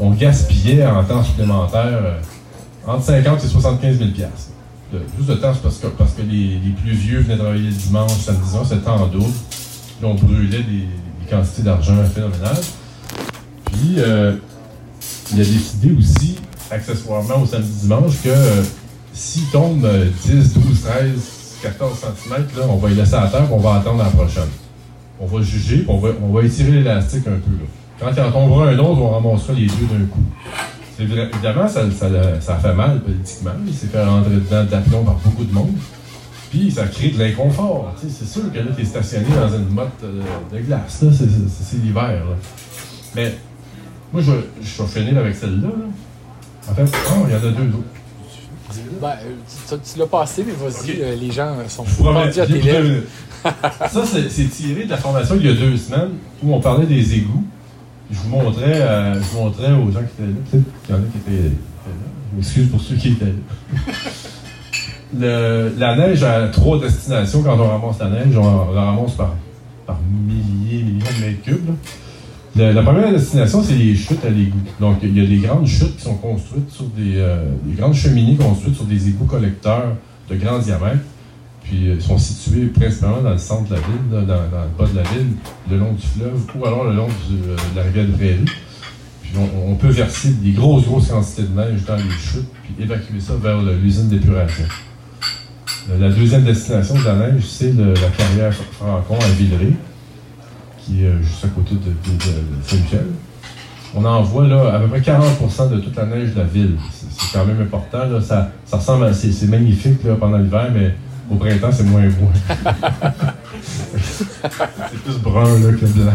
on, 0.00 0.10
gaspillait 0.10 0.84
en 0.84 1.04
temps 1.04 1.22
supplémentaire 1.22 1.84
euh, 2.02 2.18
entre 2.86 3.04
50 3.04 3.44
et 3.44 3.46
75 3.48 3.98
000 3.98 4.10
piastres. 4.10 4.50
De- 4.92 5.00
Juste 5.16 5.30
de 5.30 5.34
temps, 5.36 5.52
parce 5.62 5.76
que, 5.78 5.86
parce 5.86 6.12
que 6.14 6.22
les, 6.22 6.58
plus 6.82 6.92
vieux 6.92 7.20
venaient 7.20 7.36
travailler 7.38 7.66
le 7.68 7.72
dimanche, 7.72 8.10
samedi, 8.12 8.50
dimanche, 8.50 8.66
c'était 8.70 8.88
en 8.88 9.06
double. 9.06 9.24
Puis 9.98 10.04
on 10.06 10.14
brûlait 10.14 10.62
des, 10.62 10.88
des 10.88 11.30
quantités 11.30 11.62
d'argent 11.62 11.94
phénoménales. 12.12 12.60
Puis, 13.72 13.94
euh, 13.98 14.32
il 15.32 15.40
a 15.40 15.44
décidé 15.44 15.94
aussi, 15.98 16.36
accessoirement 16.70 17.42
au 17.42 17.46
samedi 17.46 17.70
dimanche, 17.82 18.22
que 18.22 18.28
euh, 18.28 18.62
s'il 19.12 19.44
tombe 19.46 19.84
euh, 19.84 20.06
10, 20.24 20.54
12, 20.54 20.82
13, 20.82 21.10
14 21.62 21.98
cm, 21.98 22.36
là, 22.56 22.62
on 22.68 22.76
va 22.76 22.90
y 22.90 22.94
laisser 22.94 23.14
à 23.14 23.26
terre, 23.28 23.52
on 23.52 23.58
va 23.58 23.76
attendre 23.76 23.98
la 24.02 24.10
prochaine. 24.10 24.48
On 25.20 25.26
va 25.26 25.42
juger, 25.42 25.84
on 25.88 25.98
va, 25.98 26.10
on 26.22 26.32
va 26.32 26.42
étirer 26.44 26.70
l'élastique 26.70 27.26
un 27.26 27.32
peu. 27.38 27.50
Quand 27.98 28.10
il 28.16 28.20
en 28.22 28.30
tombera 28.30 28.68
un 28.68 28.78
autre, 28.78 29.00
on 29.00 29.10
ramassera 29.10 29.52
les 29.54 29.66
deux 29.66 29.86
d'un 29.90 30.04
coup. 30.06 30.22
Évidemment, 31.00 31.66
ça, 31.68 31.82
ça, 31.90 32.08
ça 32.40 32.56
fait 32.56 32.74
mal 32.74 33.00
politiquement. 33.00 33.50
Il 33.66 33.74
s'est 33.74 33.86
fait 33.88 34.04
rentrer 34.04 34.34
dedans 34.34 34.64
d'aplomb 34.64 35.04
par 35.04 35.14
beaucoup 35.16 35.44
de 35.44 35.52
monde. 35.52 35.74
Puis 36.50 36.70
ça 36.70 36.86
crée 36.86 37.10
de 37.10 37.18
l'inconfort. 37.18 37.94
C'est 38.00 38.26
sûr 38.26 38.52
que 38.52 38.58
là, 38.58 38.66
tu 38.74 38.82
es 38.82 38.84
stationné 38.84 39.26
dans 39.34 39.48
une 39.56 39.68
motte 39.68 39.88
euh, 40.02 40.22
de 40.52 40.60
glace. 40.60 41.04
C'est- 41.12 41.76
l'hiver. 41.82 42.22
Mais 43.14 43.34
Moi, 44.12 44.22
je, 44.22 44.32
je 44.62 44.66
suis 44.68 44.82
finir 44.86 45.18
avec 45.18 45.34
celle-là. 45.36 45.68
là. 45.68 46.70
En 46.70 46.74
fait, 46.74 46.84
oh, 47.10 47.24
il 47.26 47.32
y 47.32 47.34
en 47.34 47.38
a 47.38 47.40
deux 47.52 47.68
autres. 47.68 47.84
Ben, 49.00 49.08
euh, 49.24 49.76
tu, 49.92 49.98
l'as 49.98 50.06
passé, 50.06 50.44
mais 50.46 50.52
vas-y, 50.52 51.00
euh, 51.00 51.16
les 51.16 51.30
gens 51.32 51.54
euh, 51.58 51.68
sont 51.68 51.84
pendus 51.84 52.40
à 52.40 52.46
tes 52.46 52.60
lèvres. 52.60 53.02
Ça, 53.44 54.02
c'est 54.04 54.44
tiré 54.50 54.84
de 54.84 54.90
la 54.90 54.96
formation 54.98 55.36
il 55.38 55.46
y 55.46 55.48
a 55.48 55.54
deux 55.54 55.76
semaines 55.76 56.10
où 56.42 56.54
on 56.54 56.60
parlait 56.60 56.86
des 56.86 57.14
égouts. 57.14 57.44
Je 58.10 58.16
vous 58.18 58.28
montrais, 58.30 58.80
euh, 58.82 59.14
je 59.14 59.18
vous 59.20 59.38
montrais 59.38 59.72
aux 59.72 59.90
gens 59.90 60.00
qui 60.00 60.22
étaient 60.22 60.30
là. 60.30 60.36
Peut-être 60.50 60.64
qu'il 60.86 60.94
y 60.94 60.98
en 60.98 61.00
a 61.00 61.04
qui 61.06 61.18
étaient, 61.18 61.42
là. 61.48 61.50
Je 62.32 62.36
m'excuse 62.36 62.68
pour 62.70 62.80
ceux 62.80 62.96
qui 62.96 63.08
étaient 63.12 63.24
là. 63.24 63.32
Le- 65.18 65.72
la 65.78 65.96
neige 65.96 66.22
a 66.22 66.48
trois 66.48 66.78
destinations 66.78 67.42
quand 67.42 67.58
on 67.58 67.68
ramasse 67.68 67.98
la 68.00 68.10
neige. 68.10 68.36
On 68.36 68.72
la 68.74 68.82
ramasse 68.82 69.12
par, 69.12 69.34
par 69.86 69.98
milliers, 70.26 70.82
millions 70.82 71.06
de 71.18 71.24
mètres 71.26 71.42
cubes. 71.42 71.66
là. 71.68 71.74
La 72.56 72.82
première 72.82 73.12
destination, 73.12 73.62
c'est 73.62 73.74
les 73.74 73.94
chutes 73.94 74.24
à 74.24 74.30
l'égout. 74.30 74.58
Donc, 74.80 74.98
il 75.02 75.16
y 75.16 75.24
a 75.24 75.26
des 75.26 75.38
grandes 75.38 75.66
chutes 75.66 75.96
qui 75.96 76.02
sont 76.02 76.16
construites 76.16 76.70
sur 76.70 76.86
des, 76.86 77.16
euh, 77.16 77.44
des 77.64 77.74
grandes 77.74 77.94
cheminées 77.94 78.36
construites 78.36 78.74
sur 78.74 78.84
des 78.84 79.08
égouts 79.08 79.26
collecteurs 79.26 79.94
de 80.28 80.36
grand 80.36 80.58
diamètre. 80.58 81.04
Puis, 81.68 81.88
euh, 81.88 81.94
ils 81.96 82.02
sont 82.02 82.18
situés 82.18 82.66
principalement 82.66 83.20
dans 83.20 83.30
le 83.30 83.38
centre 83.38 83.68
de 83.68 83.74
la 83.74 83.80
ville, 83.80 84.10
dans, 84.10 84.20
le 84.20 84.78
bas 84.78 84.90
de 84.90 84.96
la 84.96 85.02
ville, 85.02 85.32
le 85.70 85.78
long 85.78 85.92
du 85.92 86.06
fleuve, 86.06 86.40
ou 86.56 86.66
alors 86.66 86.84
le 86.84 86.94
long 86.94 87.08
euh, 87.30 87.56
de 87.72 87.76
la 87.76 87.82
rivière 87.82 88.06
de 88.06 88.12
Prairie. 88.12 88.44
Puis, 89.22 89.32
on, 89.66 89.74
peut 89.74 89.88
verser 89.88 90.30
des 90.30 90.52
grosses, 90.52 90.86
grosses 90.86 91.08
quantités 91.08 91.42
de 91.42 91.54
neige 91.54 91.84
dans 91.86 91.96
les 91.96 92.10
chutes, 92.10 92.48
puis 92.62 92.82
évacuer 92.82 93.20
ça 93.20 93.34
vers 93.34 93.60
l'usine 93.60 94.08
d'épuration. 94.08 94.64
Euh, 95.90 95.98
La 96.00 96.10
deuxième 96.10 96.44
destination 96.44 96.94
de 96.94 97.04
la 97.04 97.14
neige, 97.16 97.44
c'est 97.46 97.74
la 97.74 98.08
carrière 98.16 98.54
Francon 98.72 99.18
à 99.20 99.28
Villeray, 99.28 99.74
qui 100.88 101.04
est 101.04 101.08
euh, 101.08 101.22
juste 101.22 101.44
à 101.44 101.48
côté 101.48 101.74
de, 101.74 101.92
Saint-Michel. 102.64 103.06
On 103.94 104.04
envoie 104.04 104.46
là, 104.46 104.74
à 104.74 104.78
peu 104.80 104.88
près 104.88 105.00
40% 105.00 105.70
de 105.70 105.80
toute 105.80 105.96
la 105.96 106.06
neige 106.06 106.34
de 106.34 106.40
la 106.40 106.44
ville. 106.44 106.76
C'est 106.92 107.38
quand 107.38 107.44
même 107.46 107.60
important. 107.60 107.98
Ça, 108.20 108.50
ça. 108.64 108.78
C'est 109.12 109.48
magnifique 109.48 110.04
là, 110.04 110.14
pendant 110.18 110.38
l'hiver, 110.38 110.68
mais 110.74 110.94
au 111.30 111.36
printemps, 111.36 111.72
c'est 111.72 111.84
moins 111.84 112.06
beau. 112.06 112.28
c'est 114.00 115.02
plus 115.02 115.18
brun 115.22 115.44
que 115.44 115.86
blanc. 115.86 116.12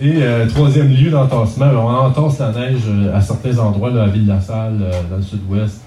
Et 0.00 0.22
euh, 0.22 0.48
troisième 0.48 0.88
lieu 0.88 1.10
d'entassement, 1.10 1.66
on 1.66 1.88
entasse 1.88 2.38
la 2.38 2.52
neige 2.52 2.82
euh, 2.88 3.14
à 3.16 3.20
certains 3.20 3.58
endroits, 3.58 3.90
là, 3.90 4.04
à 4.04 4.06
Ville-la-Salle, 4.06 4.78
dans 5.10 5.16
le 5.16 5.22
sud-ouest. 5.22 5.80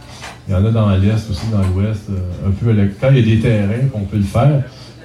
Il 0.48 0.54
y 0.54 0.56
en 0.56 0.66
a 0.66 0.72
dans 0.72 0.90
l'est 0.92 1.30
aussi, 1.30 1.48
dans 1.52 1.62
l'ouest, 1.74 2.10
un 2.46 2.52
peu 2.52 2.76
Quand 3.00 3.10
il 3.12 3.20
y 3.20 3.32
a 3.32 3.36
des 3.36 3.42
terrains 3.42 3.88
qu'on 3.92 4.02
peut 4.02 4.18
le 4.18 4.24
faire, 4.24 4.64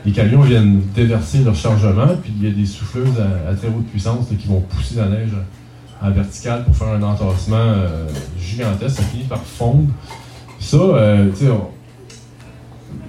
les 0.09 0.15
camions 0.15 0.41
viennent 0.41 0.81
déverser 0.95 1.41
leur 1.45 1.55
chargement, 1.55 2.07
puis 2.23 2.33
il 2.41 2.49
y 2.49 2.51
a 2.51 2.55
des 2.55 2.65
souffleuses 2.67 3.13
à, 3.49 3.55
très 3.55 3.69
haute 3.69 3.87
puissance 3.87 4.27
qui 4.39 4.47
vont 4.49 4.61
pousser 4.61 4.97
la 4.97 5.09
neige 5.09 5.31
en 6.03 6.11
verticale 6.11 6.65
pour 6.65 6.75
faire 6.75 6.89
un 6.89 7.03
entassement 7.03 7.57
euh, 7.57 8.07
gigantesque. 8.41 8.97
Ça 8.97 9.03
finit 9.03 9.25
par 9.25 9.43
fondre. 9.43 9.89
Ça, 10.61 10.77
euh, 10.79 11.31
tu 11.31 11.45
sais, 11.45 11.51
on- 11.51 11.69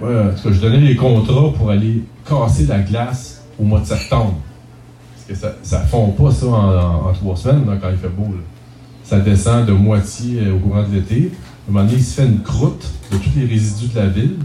je 0.02 0.60
donnais 0.60 0.80
les 0.80 0.96
contrats 0.96 1.52
pour 1.56 1.70
aller 1.70 2.04
casser 2.28 2.66
la 2.66 2.80
glace 2.80 3.42
au 3.58 3.64
mois 3.64 3.80
de 3.80 3.86
septembre. 3.86 4.34
Parce 5.28 5.40
que 5.40 5.46
ça 5.62 5.80
ne 5.82 5.86
fond 5.86 6.08
pas 6.08 6.30
ça 6.30 6.46
en, 6.46 7.12
trois 7.14 7.36
semaines 7.36 7.78
quand 7.80 7.88
il 7.90 7.96
fait 7.98 8.08
beau. 8.08 8.28
Ça 9.04 9.20
descend 9.20 9.66
de 9.66 9.72
moitié 9.72 10.40
euh, 10.42 10.54
au 10.54 10.58
courant 10.58 10.82
de 10.82 10.94
l'été. 10.94 11.32
À 11.32 11.70
un 11.70 11.72
moment 11.72 11.84
donné, 11.86 11.98
il 11.98 12.04
se 12.04 12.20
fait 12.20 12.26
une 12.26 12.42
croûte 12.42 12.86
de 13.10 13.16
tous 13.16 13.30
les 13.36 13.46
résidus 13.46 13.88
de 13.94 13.98
la 13.98 14.06
ville 14.06 14.36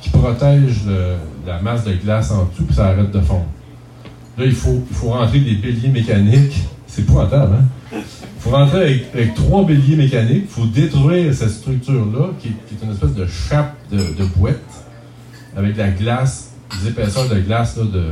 qui 0.00 0.10
protège 0.10 0.84
le- 0.86 1.16
la 1.46 1.60
masse 1.60 1.84
de 1.84 1.92
glace 1.94 2.30
en 2.30 2.44
dessous, 2.44 2.64
puis 2.64 2.74
ça 2.74 2.86
arrête 2.88 3.10
de 3.10 3.20
fondre. 3.20 3.46
Là, 4.38 4.44
il 4.46 4.52
faut, 4.54 4.82
il 4.90 4.96
faut 4.96 5.10
rentrer 5.10 5.40
des 5.40 5.54
béliers 5.54 5.88
mécaniques. 5.88 6.62
C'est 6.86 7.02
épouvantable, 7.02 7.54
hein? 7.56 7.64
Il 7.92 8.50
faut 8.50 8.50
rentrer 8.50 9.06
avec, 9.14 9.34
trois 9.34 9.64
béliers 9.64 9.96
mécaniques. 9.96 10.44
Il 10.48 10.48
faut 10.62 10.66
détruire 10.66 11.32
cette 11.34 11.50
structure-là, 11.50 12.28
qui, 12.40 12.48
est- 12.48 12.66
qui 12.68 12.74
est 12.74 12.84
une 12.86 12.92
espèce 12.92 13.14
de 13.14 13.26
chape 13.26 13.74
de, 13.90 13.96
de 13.98 14.24
boîte, 14.36 14.60
avec 15.56 15.74
de 15.74 15.78
la 15.78 15.90
glace, 15.90 16.50
des 16.82 16.88
épaisseurs 16.90 17.28
de 17.28 17.38
glace 17.40 17.76
là, 17.76 17.84
de 17.84 18.04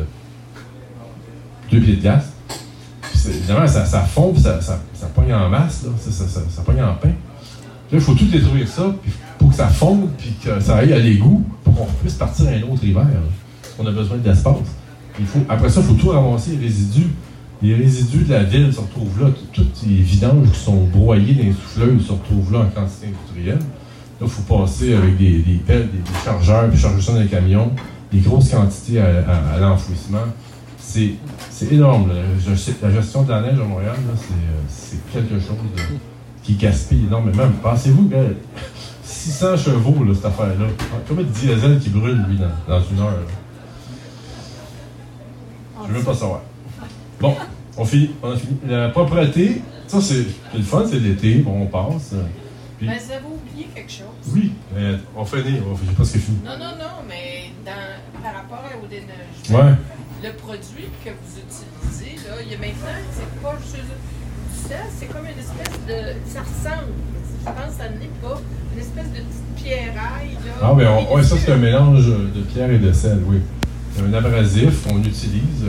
deux 1.70 1.80
pieds 1.80 1.96
de 1.96 2.00
glace. 2.02 2.26
Évidemment, 3.26 3.66
ça, 3.66 3.84
fond, 4.00 4.32
puis 4.32 4.42
ça, 4.42 4.60
ça, 4.60 4.80
ça 4.94 5.06
pogne 5.06 5.32
en 5.32 5.48
masse, 5.48 5.84
là. 5.84 5.90
Ça, 5.98 6.26
ça 6.26 6.62
pogne 6.64 6.82
en 6.82 6.94
pain. 6.94 7.08
Là, 7.08 7.14
il 7.92 8.00
faut 8.00 8.14
tout 8.14 8.24
détruire 8.26 8.66
ça, 8.66 8.92
puis 9.02 9.12
pour 9.38 9.50
que 9.50 9.54
ça 9.56 9.68
fonde, 9.68 10.08
puis 10.18 10.34
que 10.42 10.58
ça 10.60 10.76
aille 10.78 10.92
à 10.92 10.98
l'égout, 10.98 11.44
pour 11.74 11.86
qu'on 11.86 11.92
puisse 11.94 12.14
partir 12.14 12.46
un 12.48 12.72
autre 12.72 12.84
hiver. 12.84 13.06
qu'on 13.76 13.86
a 13.86 13.90
besoin 13.90 14.18
d'espace. 14.18 14.56
Après 15.48 15.68
ça, 15.70 15.80
il 15.80 15.86
faut 15.86 15.94
tout 15.94 16.08
ramasser, 16.10 16.52
les 16.56 16.66
résidus. 16.66 17.08
Les 17.62 17.74
résidus 17.74 18.24
de 18.24 18.32
la 18.32 18.42
ville 18.42 18.72
se 18.72 18.80
retrouvent 18.80 19.20
là. 19.22 19.28
Tout- 19.30 19.62
Toutes 19.62 19.82
les 19.86 19.96
vidanges 20.02 20.50
qui 20.52 20.58
sont 20.58 20.84
broyées 20.86 21.34
dans 21.34 21.44
les 21.44 21.52
souffleuses 21.52 22.06
se 22.06 22.12
retrouvent 22.12 22.52
là 22.52 22.58
en 22.60 22.66
quantité 22.66 23.06
industrielle. 23.06 23.58
Là, 23.58 24.26
il 24.26 24.28
faut 24.28 24.42
passer 24.42 24.94
avec 24.94 25.16
des, 25.16 25.38
des 25.42 25.60
pelles, 25.66 25.88
des, 25.90 25.98
chargeurs, 26.24 26.68
puis 26.70 26.78
charger 26.78 27.00
ça 27.00 27.12
dans 27.12 27.20
les 27.20 27.26
camions, 27.28 27.70
des 28.12 28.18
grosses 28.18 28.48
quantités 28.50 29.00
à, 29.00 29.06
à- 29.06 29.56
à 29.56 29.60
l'enfouissement. 29.60 30.26
C'est 30.78 31.12
énorme. 31.70 32.10
la 32.82 32.90
gestion 32.90 33.22
de 33.22 33.30
la 33.30 33.40
neige 33.42 33.58
à 33.60 33.64
Montréal, 33.64 33.94
euh, 33.96 34.14
c'est 34.68 34.98
quelque 35.12 35.38
chose 35.38 35.56
de- 35.76 35.82
qui 36.42 36.54
gaspille 36.54 37.04
énormément. 37.06 37.44
Pensez-vous, 37.62 38.08
gars, 38.08 38.18
600 39.12 39.56
chevaux, 39.56 40.04
là, 40.04 40.14
cette 40.14 40.24
affaire-là. 40.24 40.66
Combien 41.08 41.24
de 41.24 41.28
diesel 41.28 41.78
qui 41.78 41.90
brûle, 41.90 42.24
lui, 42.28 42.38
dans, 42.38 42.50
dans 42.68 42.80
une 42.84 42.98
heure? 42.98 43.10
là? 43.10 43.16
Je 45.88 45.92
veux 45.94 46.04
pas 46.04 46.14
savoir. 46.14 46.40
Bon, 47.20 47.36
on 47.76 47.84
finit. 47.84 48.10
On 48.22 48.30
a 48.32 48.36
fini. 48.36 48.56
La 48.66 48.88
propreté, 48.90 49.62
ça, 49.86 50.00
c'est 50.00 50.24
le 50.54 50.62
fun, 50.62 50.84
c'est 50.88 50.98
l'été. 50.98 51.36
Bon, 51.36 51.62
on 51.62 51.66
passe. 51.66 52.12
euh, 52.14 52.22
Puis- 52.78 52.86
Mais 52.88 52.98
vous 52.98 53.12
avez 53.12 53.26
oublié 53.26 53.68
quelque 53.74 53.90
chose. 53.92 54.32
oui, 54.34 54.52
mais 54.74 54.94
on 55.16 55.24
finit. 55.24 55.60
On 55.70 55.74
fait- 55.76 55.86
J'ai 55.86 55.92
presque 55.94 56.16
fini. 56.18 56.38
Non, 56.44 56.52
non, 56.58 56.72
non, 56.78 57.02
mais 57.08 57.50
dans, 57.64 58.22
par 58.22 58.34
rapport 58.34 58.64
au 58.82 58.86
déneigement, 58.86 59.70
Ouais. 59.70 59.74
le 60.24 60.32
produit 60.36 60.88
que 61.04 61.10
vous 61.10 61.38
utilisez, 61.38 62.28
là, 62.28 62.34
il 62.44 62.50
y 62.52 62.54
a 62.54 62.58
maintenant, 62.58 62.98
c'est 63.12 63.42
pas 63.42 63.54
juste 63.60 63.76
du 63.76 64.68
sel, 64.68 64.86
c'est 64.98 65.06
comme 65.06 65.26
une 65.26 65.38
espèce 65.38 65.78
de. 65.86 66.30
Ça 66.32 66.40
ressemble, 66.40 66.92
je 67.44 67.50
pense 67.50 67.74
que 67.76 67.82
ça 67.82 67.88
n'est 67.88 68.10
pas, 68.22 68.40
une 68.74 68.80
espèce 68.80 69.06
de 69.10 69.18
petite 69.26 69.54
pierraille. 69.56 70.34
Là, 70.46 70.52
Ah, 70.62 70.72
mais 70.76 70.86
on, 70.86 71.14
ouais, 71.14 71.22
ça, 71.22 71.36
c'est 71.38 71.52
un 71.52 71.56
mélange 71.56 72.06
de 72.06 72.40
pierre 72.52 72.70
et 72.70 72.78
de 72.78 72.92
sel, 72.92 73.18
oui. 73.26 73.38
C'est 73.94 74.02
un 74.02 74.12
abrasif 74.14 74.86
qu'on 74.86 74.98
utilise. 75.00 75.66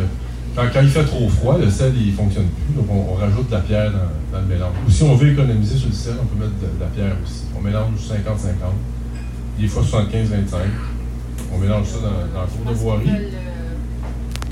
Quand, 0.55 0.63
quand 0.71 0.81
il 0.81 0.89
fait 0.89 1.03
trop 1.03 1.27
froid, 1.29 1.57
le 1.57 1.69
sel, 1.69 1.93
il 1.97 2.13
fonctionne 2.13 2.45
plus. 2.45 2.75
Donc, 2.75 2.85
on, 2.89 3.13
on 3.13 3.15
rajoute 3.15 3.47
de 3.49 3.53
la 3.55 3.59
pierre 3.61 3.91
dans, 3.91 4.37
dans 4.37 4.41
le 4.47 4.53
mélange. 4.53 4.73
Ou 4.87 4.91
si 4.91 5.03
on 5.03 5.15
veut 5.15 5.31
économiser 5.31 5.77
sur 5.77 5.87
le 5.89 5.93
sel, 5.95 6.13
on 6.21 6.25
peut 6.25 6.45
mettre 6.45 6.57
de, 6.61 6.77
de 6.77 6.79
la 6.79 6.85
pierre 6.87 7.15
aussi. 7.23 7.43
On 7.57 7.61
mélange 7.61 7.95
50-50. 7.99 9.59
Des 9.59 9.67
fois 9.67 9.81
75-25. 9.83 10.57
On 11.53 11.57
mélange 11.57 11.85
ça 11.87 11.97
dans, 11.97 12.33
dans 12.39 12.41
le 12.43 12.47
cours 12.47 12.71
de 12.71 12.77
voirie. 12.77 13.09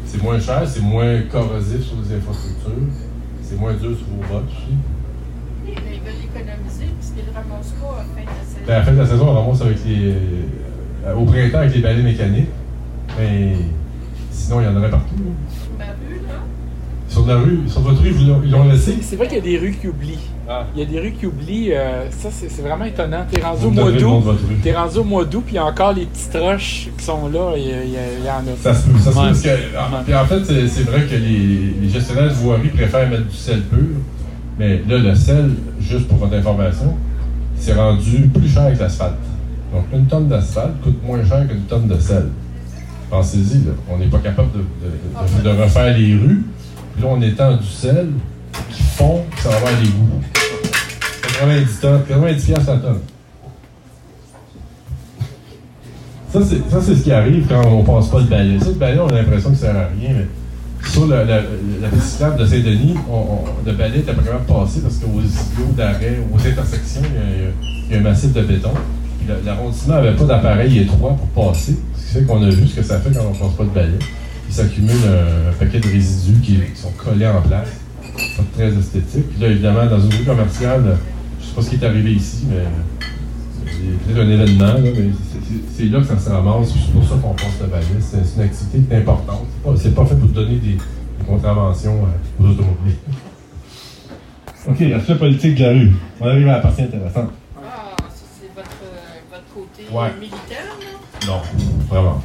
C'est 0.06 0.22
moins 0.22 0.40
cher, 0.40 0.64
c'est 0.68 0.82
moins 0.82 1.22
corrosif 1.32 1.84
sur 1.84 1.96
les 2.04 2.16
infrastructures. 2.18 2.72
C'est 3.44 3.58
moins 3.60 3.74
dur 3.74 3.96
sur 3.98 4.08
vos 4.08 4.34
bottes 4.34 4.50
aussi. 4.50 4.76
mais 5.66 5.72
ils 5.74 6.02
veulent 6.02 6.26
économiser 6.26 6.92
pas 7.34 7.40
à 7.40 8.00
la 8.00 8.04
fin 8.04 8.22
de 8.22 8.28
la 8.28 8.44
saison. 8.44 8.66
Ben, 8.68 8.74
à 8.74 8.78
la 8.80 8.84
fin 8.84 8.92
de 8.94 8.98
la 8.98 9.06
saison, 9.06 9.28
on 9.30 9.34
ramasse 9.42 9.62
avec 9.62 9.78
les, 9.86 10.14
euh, 11.06 11.16
au 11.16 11.26
printemps 11.26 11.58
avec 11.60 11.76
les 11.76 11.82
balais 11.82 12.04
mécaniques. 12.04 12.50
Mais 13.20 13.54
sinon, 14.32 14.62
il 14.62 14.66
y 14.66 14.68
en 14.68 14.78
aurait 14.78 14.90
partout. 14.90 15.16
là. 15.18 15.32
Sur 15.50 15.78
ma 15.78 15.86
rue, 15.86 16.22
là, 16.28 16.34
Sur 17.08 17.26
la 17.28 17.36
rue, 17.38 17.60
sur 17.68 17.82
votre 17.82 18.02
rue, 18.02 18.14
ils 18.46 18.52
l'ont- 18.52 18.64
laissé? 18.70 18.98
C'est 19.02 19.16
vrai 19.18 19.28
qu'il 19.28 19.38
y 19.38 19.40
a 19.40 19.44
des 19.44 19.58
rues 19.58 19.76
qui 19.80 19.88
oublient. 19.88 20.20
Ah. 20.50 20.66
Il 20.76 20.80
y 20.82 20.84
a 20.84 20.86
des 20.86 21.00
rues 21.00 21.12
qui 21.12 21.26
oublient. 21.26 21.74
euh, 21.74 22.10
ça, 22.12 22.30
c'est 22.32 22.62
vraiment 22.62 22.86
étonnant. 22.86 23.26
T'es 23.30 23.42
rendu 23.42 23.66
au 23.66 23.70
mois 23.72 23.92
d'août. 23.92 24.38
T'es 24.64 24.74
rendu 24.74 24.98
au 24.98 25.04
mois 25.04 25.26
d'août, 25.26 25.44
puis 25.46 25.56
il 25.56 25.58
y 25.58 25.60
a 25.60 25.66
encore 25.66 25.94
les 25.94 26.06
petites 26.06 26.36
roches 26.36 26.90
qui 26.98 27.04
sont 27.04 27.28
là. 27.30 27.54
Il 27.58 27.64
y, 27.64 28.30
en 28.30 28.40
a. 28.52 28.56
Ça 28.62 28.74
se 28.74 28.88
peut, 28.88 28.98
ça 28.98 29.12
se 29.12 29.16
peut, 29.16 29.20
Ouais. 29.20 29.26
parce 29.28 29.42
que, 29.42 29.50
en, 30.00 30.04
puis 30.04 30.16
en 30.16 30.26
fait, 30.26 30.44
c'est 30.46 30.68
c'est 30.68 30.84
vrai 30.84 31.02
que 31.06 31.16
les, 31.16 31.74
les 31.82 31.90
gestionnaires 31.90 32.30
de 32.30 32.34
voirie 32.34 32.70
préfèrent 32.70 33.10
mettre 33.10 33.28
du 33.28 33.36
sel 33.36 33.62
pur. 33.64 33.80
Mais 34.60 34.82
là, 34.88 34.98
le 34.98 35.16
sel, 35.16 35.52
juste 35.80 36.08
pour 36.08 36.18
votre 36.18 36.34
information, 36.36 36.96
c'est 37.62 37.74
rendu 37.74 38.28
plus 38.34 38.50
cher 38.50 38.74
que 38.74 38.80
l'asphalte. 38.80 39.14
Donc, 39.74 39.86
une 39.94 40.06
tonne 40.08 40.28
d'asphalte 40.28 40.82
coûte 40.82 41.02
moins 41.06 41.24
cher 41.24 41.48
qu'une 41.48 41.62
tonne 41.62 41.88
de 41.88 41.98
sel. 42.00 42.28
Pensez-y, 43.10 43.60
là. 43.66 43.72
On 43.90 43.98
n'est 43.98 44.08
pas 44.08 44.20
capable 44.20 44.50
de, 44.54 44.58
de- 44.60 45.44
de- 45.44 45.56
de 45.56 45.62
refaire 45.62 45.98
les 45.98 46.14
rues. 46.16 46.44
Puis 46.94 47.04
là, 47.04 47.10
on 47.12 47.22
étend 47.22 47.56
du 47.58 47.66
sel 47.68 48.10
qui 48.70 48.82
fond, 48.84 49.22
puis 49.32 49.42
ça 49.42 49.50
va 49.50 49.56
avoir 49.58 49.72
des 49.82 49.88
goûts. 49.88 50.22
90 51.40 51.80
tonnes, 51.80 52.02
90 52.08 52.46
piastres 52.46 52.72
la 52.72 52.78
tonne. 52.78 53.00
Ça, 56.34 56.40
c'est, 56.48 56.70
ça, 56.70 56.82
c'est 56.82 56.96
ce 56.96 57.04
qui 57.04 57.12
arrive 57.12 57.46
quand 57.48 57.62
on 57.68 57.84
passe 57.84 58.08
pas 58.08 58.20
le 58.20 58.26
balai. 58.26 58.60
Ça, 58.60 58.68
le 58.68 58.74
balai, 58.76 59.00
on 59.00 59.08
a 59.08 59.14
l'impression 59.14 59.50
que 59.52 59.56
ça 59.58 59.68
sert 59.68 59.76
à 59.76 59.88
rien, 60.00 60.10
mais 60.18 60.28
sur 60.90 61.08
la, 61.08 61.24
la, 61.24 61.40
piste 61.92 62.04
cyclable 62.04 62.38
de 62.38 62.46
Saint-Denis, 62.46 62.96
le 63.66 63.72
balai 63.74 63.98
n'était 63.98 64.14
pas 64.14 64.24
capable 64.24 64.46
de 64.46 64.52
passer 64.52 64.82
parce 64.82 64.96
qu'aux 64.98 65.22
îlots 65.22 65.74
d'arrêt, 65.76 66.20
aux 66.34 66.40
intersections, 66.40 67.02
il 67.90 67.94
y 67.94 67.96
a, 67.96 68.00
un 68.00 68.02
massif 68.02 68.34
de 68.34 68.42
béton. 68.42 68.72
Le- 69.28 69.46
L'arrondissement 69.46 69.96
n'avait 69.96 70.16
pas 70.16 70.26
d'appareil 70.26 70.80
étroit 70.80 71.16
pour 71.16 71.48
passer, 71.48 71.78
ce 71.96 72.08
qui 72.08 72.14
fait 72.14 72.24
qu'on 72.24 72.44
a 72.44 72.50
vu 72.50 72.68
ce 72.68 72.76
que 72.76 72.84
ça 72.84 73.00
fait 73.00 73.12
quand 73.12 73.26
on 73.30 73.34
passe 73.34 73.56
pas 73.58 73.64
de 73.64 73.70
balai. 73.70 74.00
Il 74.50 74.54
s'accumule 74.54 74.92
un, 74.92 75.54
paquet 75.54 75.80
de 75.80 75.88
résidus 75.88 76.40
qui, 76.42 76.60
sont 76.76 76.92
collés 76.98 77.28
en 77.28 77.42
place. 77.42 77.70
pas 78.36 78.44
très 78.54 78.68
esthétique. 78.68 79.30
Puis 79.32 79.42
là, 79.42 79.48
évidemment, 79.48 79.86
dans 79.86 80.00
une 80.02 80.14
rue 80.14 80.26
commerciale, 80.26 80.98
je 81.40 81.46
sais 81.46 81.54
pas 81.56 81.62
ce 81.62 81.70
qui 81.70 81.76
est 81.76 81.86
arrivé 81.86 82.12
ici, 82.14 82.46
mais 82.50 82.64
y 83.82 83.94
a 83.94 84.14
peut-être 84.14 84.26
un 84.26 84.30
événement, 84.30 84.74
là, 84.74 84.90
c'est 85.76 85.86
là 85.86 86.00
que 86.00 86.06
ça 86.06 86.20
se 86.20 86.30
ramasse. 86.30 86.70
C'est 86.74 86.92
pour 86.92 87.04
ça 87.04 87.16
qu'on 87.22 87.34
passe 87.34 87.60
le 87.62 87.68
balai. 87.68 87.86
C'est 88.00 88.18
une 88.36 88.42
activité 88.42 88.80
qui 88.80 88.94
est 88.94 88.98
importante. 88.98 89.46
C'est 89.78 89.94
pas, 89.94 90.02
pas, 90.02 90.08
fait 90.10 90.16
pour 90.16 90.30
donner 90.30 90.56
des, 90.58 90.74
des 90.74 91.26
contraventions 91.28 92.00
aux 92.40 92.44
automobiles. 92.44 92.98
OK, 94.68 94.80
la 94.80 95.16
politique 95.16 95.56
de 95.56 95.64
la 95.64 95.70
rue. 95.72 95.92
On 96.20 96.28
arrive 96.28 96.48
à 96.48 96.54
la 96.54 96.60
partie 96.60 96.84
intéressante. 96.84 97.32
Ah, 97.58 97.96
c'est 98.10 98.54
votre, 98.56 98.70
votre, 99.32 99.54
côté 99.54 99.84
ouais. 99.92 100.20
militaire, 100.20 100.78
là? 100.80 101.28
Non, 101.28 101.42
vraiment 101.90 102.22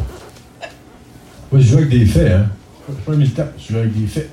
pas. 0.61 0.67
Moi, 1.53 1.61
je 1.61 1.67
joue 1.67 1.79
avec 1.79 1.89
des 1.89 2.05
faits, 2.05 2.33
hein. 2.33 2.47
Je 2.89 2.95
suis 2.95 3.03
pas 3.03 3.13
un 3.13 3.17
militant, 3.17 3.47
je 3.59 3.73
joue 3.73 3.79
avec 3.79 3.99
des 3.99 4.07
faits. 4.07 4.31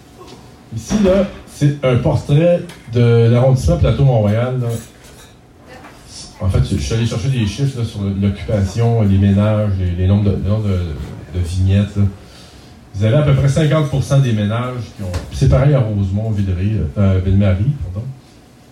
Ici, 0.75 0.95
là, 1.03 1.27
c'est 1.47 1.83
un 1.85 1.95
portrait 1.97 2.61
de 2.91 3.29
l'arrondissement 3.31 3.77
Plateau-Montréal. 3.77 4.59
En 6.39 6.49
fait, 6.49 6.63
je 6.69 6.77
suis 6.77 6.93
allé 6.93 7.05
chercher 7.05 7.29
des 7.29 7.45
chiffres 7.45 7.83
sur 7.83 8.01
l'occupation, 8.01 9.01
les 9.03 9.17
ménages, 9.17 9.71
les, 9.97 10.07
nombres 10.07 10.31
de, 10.31 11.39
vignettes. 11.39 11.97
Vous 12.95 13.03
avez 13.05 13.15
à 13.15 13.21
peu 13.21 13.33
près 13.33 13.47
50% 13.47 14.21
des 14.21 14.33
ménages 14.33 14.81
qui 14.95 15.03
ont. 15.03 15.11
C'est 15.31 15.49
pareil 15.49 15.73
à 15.73 15.79
Rosemont, 15.79 16.31
Villeray, 16.31 16.81
euh, 16.97 17.19
Ville-Marie, 17.23 17.71
pardon. 17.83 18.05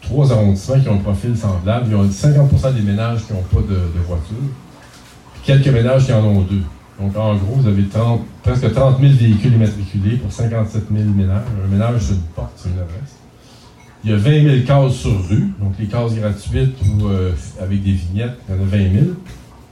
Trois 0.01 0.31
arrondissements 0.31 0.79
qui 0.79 0.89
ont 0.89 0.95
un 0.95 0.97
profil 0.97 1.35
semblable. 1.37 1.87
Il 1.87 1.91
y 1.91 1.95
a 1.95 2.03
50% 2.03 2.73
des 2.73 2.81
ménages 2.81 3.25
qui 3.25 3.33
n'ont 3.33 3.41
pas 3.41 3.61
de, 3.61 3.99
voiture. 4.05 4.35
Quelques 5.43 5.67
ménages 5.67 6.05
qui 6.05 6.13
en 6.13 6.23
ont 6.23 6.41
deux. 6.41 6.63
Donc, 6.99 7.17
en 7.17 7.35
gros, 7.35 7.55
vous 7.55 7.67
avez 7.67 7.83
30, 7.83 8.21
presque 8.43 8.71
30 8.71 8.99
000 8.99 9.13
véhicules 9.13 9.53
immatriculés 9.53 10.17
pour 10.17 10.31
57 10.31 10.83
000 10.91 11.09
ménages. 11.09 11.43
Un 11.63 11.67
ménage, 11.67 12.01
c'est 12.01 12.13
une 12.13 12.21
porte, 12.35 12.51
c'est 12.57 12.69
une 12.69 12.79
adresse. 12.79 13.20
Il 14.03 14.11
y 14.11 14.13
a 14.13 14.17
20 14.17 14.63
000 14.63 14.65
cases 14.65 14.95
sur 14.95 15.27
rue, 15.27 15.51
donc 15.59 15.73
les 15.79 15.85
cases 15.85 16.15
gratuites 16.15 16.75
ou 16.85 17.07
euh, 17.07 17.31
avec 17.61 17.83
des 17.83 17.91
vignettes, 17.91 18.37
il 18.49 18.55
y 18.55 18.59
en 18.59 18.61
a 18.61 18.65
20 18.65 18.77
000. 18.77 19.05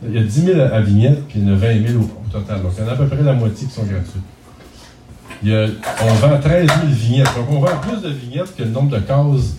Il 0.08 0.14
y 0.14 0.18
a 0.18 0.24
10 0.24 0.42
000 0.42 0.62
à 0.62 0.82
vignettes, 0.82 1.28
puis 1.28 1.40
il 1.40 1.48
y 1.48 1.50
en 1.50 1.54
a 1.54 1.58
20 1.58 1.88
000 1.88 2.04
au, 2.04 2.32
total. 2.32 2.62
Donc, 2.62 2.72
il 2.78 2.84
y 2.84 2.88
en 2.88 2.90
a 2.90 2.94
à 2.94 2.96
peu 2.96 3.08
près 3.08 3.24
la 3.24 3.34
moitié 3.34 3.68
qui 3.68 3.74
sont 3.74 3.84
gratuites. 3.84 4.22
On 6.02 6.14
vend 6.14 6.40
13 6.40 6.68
000 6.68 6.80
vignettes. 6.92 7.36
Donc, 7.36 7.50
on 7.50 7.60
vend 7.60 7.78
plus 7.82 8.02
de 8.02 8.10
vignettes 8.10 8.56
que 8.56 8.64
le 8.64 8.70
nombre 8.70 8.92
de 8.92 9.00
cases 9.00 9.58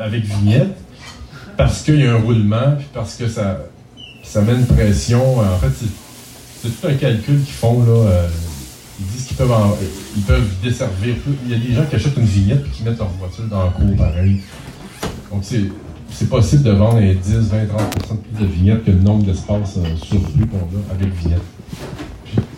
avec 0.00 0.24
vignettes 0.24 0.78
parce 1.56 1.82
qu'il 1.82 2.00
y 2.00 2.06
a 2.06 2.14
un 2.14 2.20
roulement, 2.20 2.74
puis 2.76 2.86
parce 2.92 3.16
que 3.16 3.28
ça, 3.28 3.60
ça 4.22 4.42
met 4.42 4.54
une 4.54 4.66
pression. 4.66 5.38
En 5.38 5.58
fait, 5.58 5.86
c'est 6.62 6.68
tout 6.68 6.86
un 6.86 6.94
calcul 6.94 7.40
qu'ils 7.42 7.54
font. 7.54 7.84
Là, 7.84 7.92
euh, 7.92 8.28
ils 9.00 9.06
disent 9.06 9.24
qu'ils 9.26 9.36
peuvent, 9.36 9.52
en, 9.52 9.76
ils 10.16 10.22
peuvent 10.22 10.48
desservir. 10.62 11.16
Il 11.44 11.50
y 11.50 11.54
a 11.54 11.58
des 11.58 11.74
gens 11.74 11.84
qui 11.88 11.96
achètent 11.96 12.16
une 12.16 12.24
vignette 12.24 12.64
et 12.66 12.70
qui 12.70 12.82
mettent 12.84 12.98
leur 12.98 13.08
voiture 13.08 13.44
dans 13.44 13.64
le 13.64 13.70
cours 13.70 13.96
pareil. 13.96 14.40
Donc, 15.32 15.40
c'est, 15.42 15.64
c'est 16.10 16.28
possible 16.28 16.62
de 16.62 16.70
vendre 16.70 17.00
10, 17.00 17.32
20, 17.32 17.66
30 17.66 18.22
plus 18.22 18.44
de 18.44 18.50
vignettes 18.50 18.84
que 18.84 18.92
le 18.92 19.00
nombre 19.00 19.24
d'espaces 19.24 19.78
euh, 19.78 19.96
surplus 19.96 20.46
qu'on 20.46 20.58
a 20.58 20.94
avec 20.94 21.12
vignettes. 21.14 21.42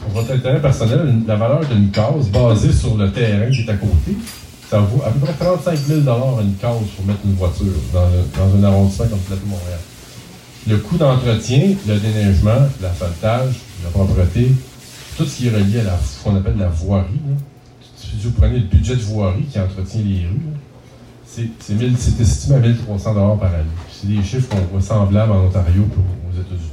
Pour 0.03 0.22
votre 0.22 0.32
intérêt 0.32 0.61
personnel, 0.61 1.22
la 1.26 1.37
valeur 1.37 1.61
d'une 1.64 1.91
case 1.91 2.28
basée 2.28 2.72
sur 2.72 2.97
le 2.97 3.11
terrain 3.11 3.51
qui 3.51 3.62
est 3.62 3.70
à 3.70 3.74
côté, 3.74 4.16
ça 4.68 4.80
vaut 4.80 5.03
à 5.07 5.11
peu 5.11 5.20
près 5.20 5.32
35 5.32 5.78
000 5.78 6.01
une 6.01 6.55
case 6.57 6.89
pour 6.97 7.07
mettre 7.07 7.20
une 7.24 7.34
voiture 7.34 7.66
dans, 7.95 8.09
dans 8.37 8.57
un 8.57 8.64
arrondissement 8.64 9.07
comme 9.07 9.18
Plateau-Montréal. 9.20 9.78
Le 10.68 10.76
coût 10.78 10.97
d'entretien, 10.97 11.76
le 11.87 11.99
déneigement, 11.99 12.66
l'asphaltage, 12.82 13.55
la 13.84 13.91
propreté, 13.91 14.51
tout 15.17 15.25
ce 15.25 15.37
qui 15.37 15.47
est 15.49 15.51
relié 15.51 15.81
à 15.81 15.99
ce 15.99 16.23
qu'on 16.23 16.37
appelle 16.37 16.59
la 16.59 16.69
voirie. 16.69 17.21
Là. 17.29 17.37
Si 17.97 18.17
vous 18.23 18.33
prenez 18.33 18.59
le 18.59 18.67
budget 18.67 18.97
de 18.97 19.03
voirie 19.03 19.45
qui 19.45 19.59
entretient 19.59 20.03
les 20.03 20.27
rues, 20.27 20.41
c'est 21.25 21.49
estimé 22.21 22.57
à 22.57 22.59
1300 22.61 23.37
par 23.37 23.55
année. 23.55 23.64
C'est 23.91 24.09
des 24.09 24.23
chiffres 24.23 24.49
qu'on 24.49 24.61
voit 24.73 24.81
semblables 24.81 25.33
en 25.33 25.47
Ontario 25.47 25.83
aux 25.83 26.35
États-Unis. 26.35 26.71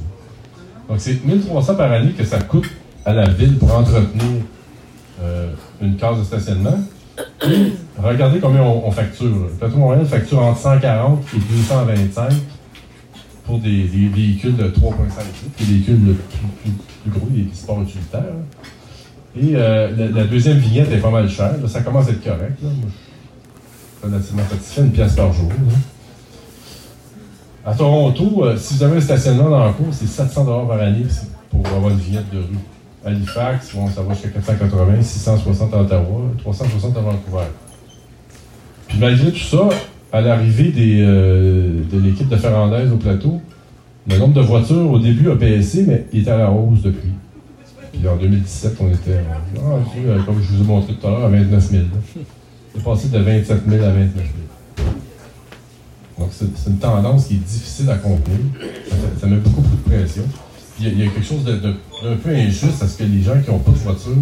Donc, 0.88 1.00
c'est 1.00 1.24
1300 1.24 1.74
par 1.74 1.92
année 1.92 2.12
que 2.12 2.24
ça 2.24 2.40
coûte 2.40 2.68
à 3.04 3.12
la 3.12 3.28
ville 3.28 3.56
pour 3.56 3.74
entretenir 3.74 4.42
euh, 5.22 5.52
une 5.80 5.96
case 5.96 6.18
de 6.18 6.24
stationnement. 6.24 6.78
Regardez 7.98 8.40
combien 8.40 8.62
on, 8.62 8.90
facture. 8.90 9.48
Plateau 9.58 9.76
Montréal 9.76 10.06
facture 10.06 10.40
entre 10.40 10.60
140 10.60 11.24
et 11.34 11.38
225 11.38 12.32
pour 13.44 13.58
des, 13.58 13.84
véhicules 13.84 14.56
de 14.56 14.64
3,5 14.64 14.70
litres, 14.72 15.14
des 15.58 15.64
véhicules 15.64 16.16
plus, 16.30 16.48
plus, 16.62 16.72
plus, 17.04 17.18
gros, 17.18 17.28
des 17.30 17.46
sports 17.52 17.82
utilitaires. 17.82 18.34
Et 19.36 19.52
euh, 19.54 20.10
la, 20.14 20.24
deuxième 20.24 20.58
vignette 20.58 20.90
est 20.92 20.98
pas 20.98 21.10
mal 21.10 21.28
chère. 21.28 21.54
Ça 21.66 21.80
commence 21.80 22.08
à 22.08 22.12
être 22.12 22.22
correct. 22.22 22.56
Là. 22.62 22.68
Je 22.70 24.08
suis 24.08 24.12
relativement 24.12 24.42
satisfait, 24.48 24.80
une 24.82 24.92
pièce 24.92 25.14
par 25.14 25.32
jour. 25.32 25.50
À 27.66 27.74
Toronto, 27.74 28.44
euh, 28.44 28.56
si 28.56 28.74
vous 28.74 28.82
avez 28.82 28.98
un 28.98 29.00
stationnement 29.00 29.48
dans 29.48 29.64
la 29.64 29.72
cour, 29.72 29.86
c'est 29.90 30.06
700 30.06 30.44
par 30.66 30.80
année 30.80 31.06
pour 31.50 31.66
avoir 31.66 31.90
une 31.90 31.98
vignette 31.98 32.30
de 32.32 32.38
rue. 32.38 32.58
Halifax, 33.04 33.74
bon, 33.74 33.88
ça 33.88 34.02
va 34.02 34.14
jusqu'à 34.14 34.28
480, 34.28 35.02
660 35.02 35.74
à 35.74 35.80
Ottawa, 35.80 36.20
360 36.38 36.96
à 36.96 37.00
Vancouver. 37.00 37.44
Puis 38.88 38.98
malgré 38.98 39.30
tout 39.30 39.38
ça, 39.38 39.68
à 40.12 40.20
l'arrivée 40.20 40.72
euh, 40.76 41.82
de 41.90 41.98
l'équipe 41.98 42.28
de 42.28 42.36
Ferrandaise 42.36 42.92
au 42.92 42.96
plateau, 42.96 43.40
le 44.08 44.18
nombre 44.18 44.34
de 44.34 44.40
voitures 44.40 44.90
au 44.90 44.98
début 44.98 45.30
a 45.30 45.34
baissé, 45.34 45.84
mais 45.86 46.06
il 46.12 46.20
était 46.20 46.30
à 46.30 46.38
la 46.38 46.50
hausse 46.50 46.82
depuis. 46.82 47.10
Puis 47.92 48.08
en 48.08 48.16
2017, 48.16 48.76
on 48.80 48.88
était, 48.88 49.20
ah, 49.56 50.22
comme 50.26 50.42
je 50.42 50.52
vous 50.52 50.62
ai 50.62 50.66
montré 50.66 50.94
tout 50.94 51.06
à 51.06 51.10
l'heure, 51.10 51.24
à 51.24 51.28
29 51.28 51.70
000. 51.70 51.82
C'est 52.74 52.84
passé 52.84 53.08
de 53.08 53.18
27 53.18 53.62
000 53.68 53.84
à 53.84 53.90
29 53.90 54.12
000. 54.14 54.88
Donc 56.18 56.28
c'est 56.32 56.70
une 56.70 56.78
tendance 56.78 57.26
qui 57.26 57.34
est 57.34 57.38
difficile 57.38 57.90
à 57.90 57.96
contenir. 57.96 58.38
Ça, 59.20 59.26
met 59.26 59.36
beaucoup, 59.36 59.60
beaucoup 59.60 59.76
de 59.76 59.96
pression 59.96 60.24
il 60.80 60.98
y, 60.98 61.02
a 61.02 61.10
quelque 61.10 61.26
chose 61.26 61.44
d'un 61.44 62.16
peu 62.16 62.30
injuste 62.30 62.82
à 62.82 62.88
ce 62.88 62.98
que 62.98 63.04
les 63.04 63.22
gens 63.22 63.40
qui 63.40 63.50
n'ont 63.50 63.58
pas 63.58 63.70
de 63.70 63.76
voiture 63.76 64.12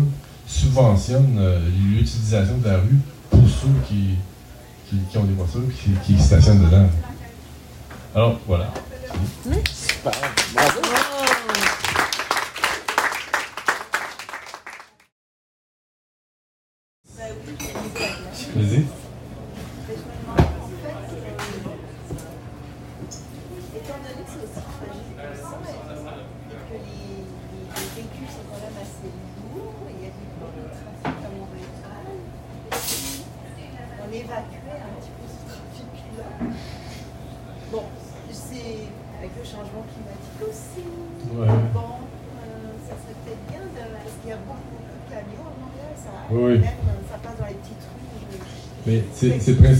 subventionnent 0.47 1.39
euh, 1.39 1.59
l'utilisation 1.95 2.59
de 2.59 2.69
la 2.69 2.77
rue 2.77 2.99
pour 3.31 3.49
ceux 3.49 3.69
qui, 3.89 4.17
qui, 5.11 5.19
ont 5.19 5.25
des 5.25 5.33
voitures, 5.33 5.63
qui, 6.05 6.19
stationnent 6.19 6.65
dedans. 6.65 6.89
Alors, 8.15 8.39
voilà. 8.47 8.73
Super. 9.13 10.13
Bravo. 10.55 10.81
Vas-y. 10.81 11.02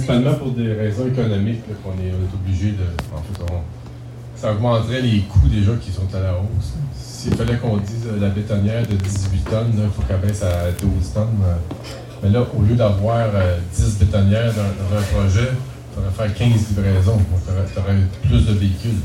Principalement 0.03 0.35
pour 0.35 0.51
des 0.53 0.73
raisons 0.73 1.07
économiques 1.07 1.63
qu'on 1.83 1.93
est, 1.93 2.13
obligé 2.35 2.73
de. 2.73 2.85
En 3.15 3.23
fait, 3.23 3.53
ça 4.37 4.53
augmenterait 4.53 5.03
les 5.03 5.21
coûts 5.21 5.49
déjà 5.49 5.73
qui 5.81 5.91
sont 5.91 6.09
à 6.15 6.21
la 6.21 6.33
hausse. 6.33 6.75
S'il 6.95 7.35
fallait 7.35 7.57
qu'on 7.57 7.77
dise 7.77 8.07
euh, 8.07 8.21
la 8.21 8.31
bétonnière 8.31 8.83
de 8.87 8.97
18 8.97 9.45
tonnes, 9.45 9.73
il 9.75 9.83
faut 9.95 10.03
qu'elle 10.03 10.19
baisse 10.19 10.43
à 10.43 10.73
12 10.73 11.13
tonnes. 11.15 11.27
Euh. 11.45 11.55
Mais 12.23 12.31
là, 12.31 12.45
au 12.57 12.63
lieu 12.63 12.75
d'avoir 12.75 13.29
10 13.31 13.35
euh, 13.35 14.05
bétonnières 14.05 14.53
dans, 14.55 14.99
un 14.99 15.03
projet, 15.03 15.51
il 15.51 15.95
faudrait 15.95 16.35
faire 16.35 16.49
15 16.49 16.69
livraisons. 16.71 17.17
Donc, 17.17 17.71
tu 17.73 17.79
aurais, 17.79 17.95
plus 18.23 18.47
de 18.47 18.53
véhicules. 18.55 18.99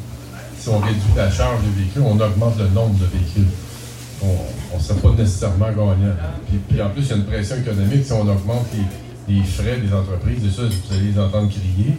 Si 0.58 0.70
on 0.70 0.80
réduit 0.80 1.14
la 1.16 1.30
charge 1.30 1.62
des 1.62 1.82
véhicules, 1.82 2.02
on 2.04 2.20
augmente 2.20 2.58
le 2.58 2.70
nombre 2.70 2.98
de 2.98 3.06
véhicules. 3.06 3.52
On 4.24 4.78
ne 4.78 4.82
serait 4.82 5.00
pas 5.00 5.12
nécessairement 5.12 5.70
gagnant. 5.70 6.16
Puis, 6.48 6.58
puis 6.68 6.82
en 6.82 6.90
plus, 6.90 7.04
il 7.04 7.10
y 7.10 7.14
a 7.14 7.16
une 7.18 7.26
pression 7.26 7.58
économique 7.58 8.04
si 8.04 8.12
on 8.14 8.22
augmente 8.22 8.66
les 8.74 8.82
les 9.28 9.44
frais 9.44 9.78
des 9.78 9.94
entreprises, 9.94 10.46
et 10.46 10.50
ça, 10.50 10.64
vous 10.64 10.94
allez 10.94 11.12
les 11.12 11.20
entendre 11.20 11.50
crier. 11.50 11.98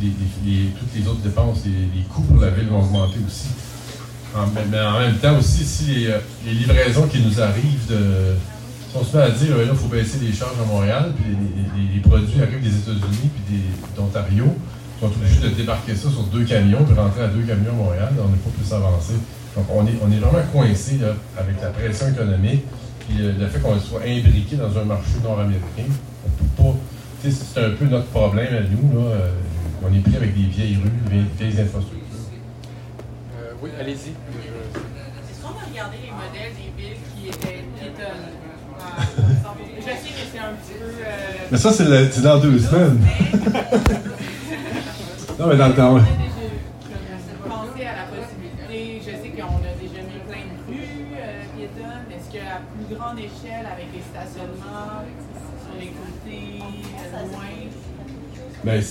toutes 0.00 0.94
les 0.94 1.08
autres 1.08 1.20
dépenses, 1.20 1.62
les, 1.64 2.02
coûts 2.02 2.22
pour 2.22 2.40
la 2.40 2.50
ville 2.50 2.68
vont 2.68 2.82
augmenter 2.82 3.20
aussi. 3.26 3.48
mais, 4.70 4.80
en 4.80 4.98
même 4.98 5.16
temps 5.16 5.38
aussi, 5.38 5.64
si 5.64 6.06
euh, 6.06 6.18
les, 6.44 6.52
livraisons 6.52 7.06
qui 7.06 7.20
nous 7.20 7.40
arrivent 7.40 7.86
de. 7.88 8.34
Si 8.90 8.96
on 8.96 9.04
se 9.04 9.16
met 9.16 9.22
à 9.22 9.30
dire, 9.30 9.56
là, 9.56 9.64
il 9.70 9.76
faut 9.76 9.88
baisser 9.88 10.18
les 10.20 10.32
charges 10.32 10.58
à 10.62 10.66
Montréal, 10.66 11.12
puis 11.16 11.36
les, 11.94 12.00
produits 12.00 12.40
arrivent 12.42 12.62
des 12.62 12.76
États-Unis 12.76 13.30
puis 13.46 13.56
d'Ontario, 13.96 14.46
on 15.02 15.06
est 15.06 15.10
obligés 15.10 15.40
de 15.40 15.48
débarquer 15.48 15.94
ça 15.94 16.08
sur 16.10 16.22
deux 16.24 16.44
camions, 16.44 16.84
puis 16.84 16.94
rentrer 16.94 17.22
à 17.22 17.28
deux 17.28 17.42
camions 17.42 17.72
à 17.72 17.84
Montréal, 17.84 18.12
on 18.18 18.28
n'est 18.28 18.38
pas 18.38 18.50
plus 18.50 18.72
avancé. 18.72 19.14
Donc 19.56 19.66
on 19.70 19.86
est, 19.86 19.98
on 20.02 20.10
est 20.10 20.18
vraiment 20.18 20.44
coincé 20.52 21.00
avec 21.36 21.60
la 21.60 21.68
pression 21.70 22.08
économique, 22.08 22.64
puis 23.00 23.18
le 23.18 23.46
fait 23.46 23.58
qu'on 23.60 23.78
soit 23.78 24.02
imbriqué 24.02 24.56
dans 24.56 24.78
un 24.78 24.84
marché 24.84 25.18
nord-américain 25.22 25.90
c'est 27.30 27.64
un 27.64 27.70
peu 27.70 27.84
notre 27.86 28.06
problème 28.06 28.54
à 28.54 28.60
nous. 28.60 28.98
Là. 28.98 29.06
euh, 29.10 29.28
on 29.86 29.94
est 29.94 30.00
pris 30.00 30.16
avec 30.16 30.34
des 30.34 30.46
vieilles 30.48 30.76
rues, 30.76 30.90
vieilles, 31.10 31.24
vieilles 31.38 31.60
infrastructures. 31.62 32.00
Euh, 33.38 33.52
oui, 33.62 33.70
allez-y. 33.80 33.94
Est-ce 33.94 35.42
qu'on 35.42 35.48
a 35.48 35.64
regardé 35.70 35.96
les 36.02 36.10
modèles 36.10 36.52
des 36.56 36.82
villes 36.82 36.96
qui 37.14 37.28
étaient 37.28 37.64
piétonnes? 37.78 38.28
Euh, 38.80 39.22
Je 39.78 39.82
sais 39.82 39.90
que 39.92 40.24
c'est 40.32 40.38
un 40.38 40.52
petit 40.54 40.78
peu. 40.78 40.84
euh, 40.84 41.48
Mais 41.50 41.58
ça, 41.58 41.72
c'est 41.72 42.22
dans 42.22 42.38
deux 42.38 42.58
semaines. 42.58 43.00
Non, 45.36 45.48
mais 45.48 45.56
dans 45.56 45.66
le 45.66 45.74
temps, 45.74 45.96
Ben. 58.64 58.82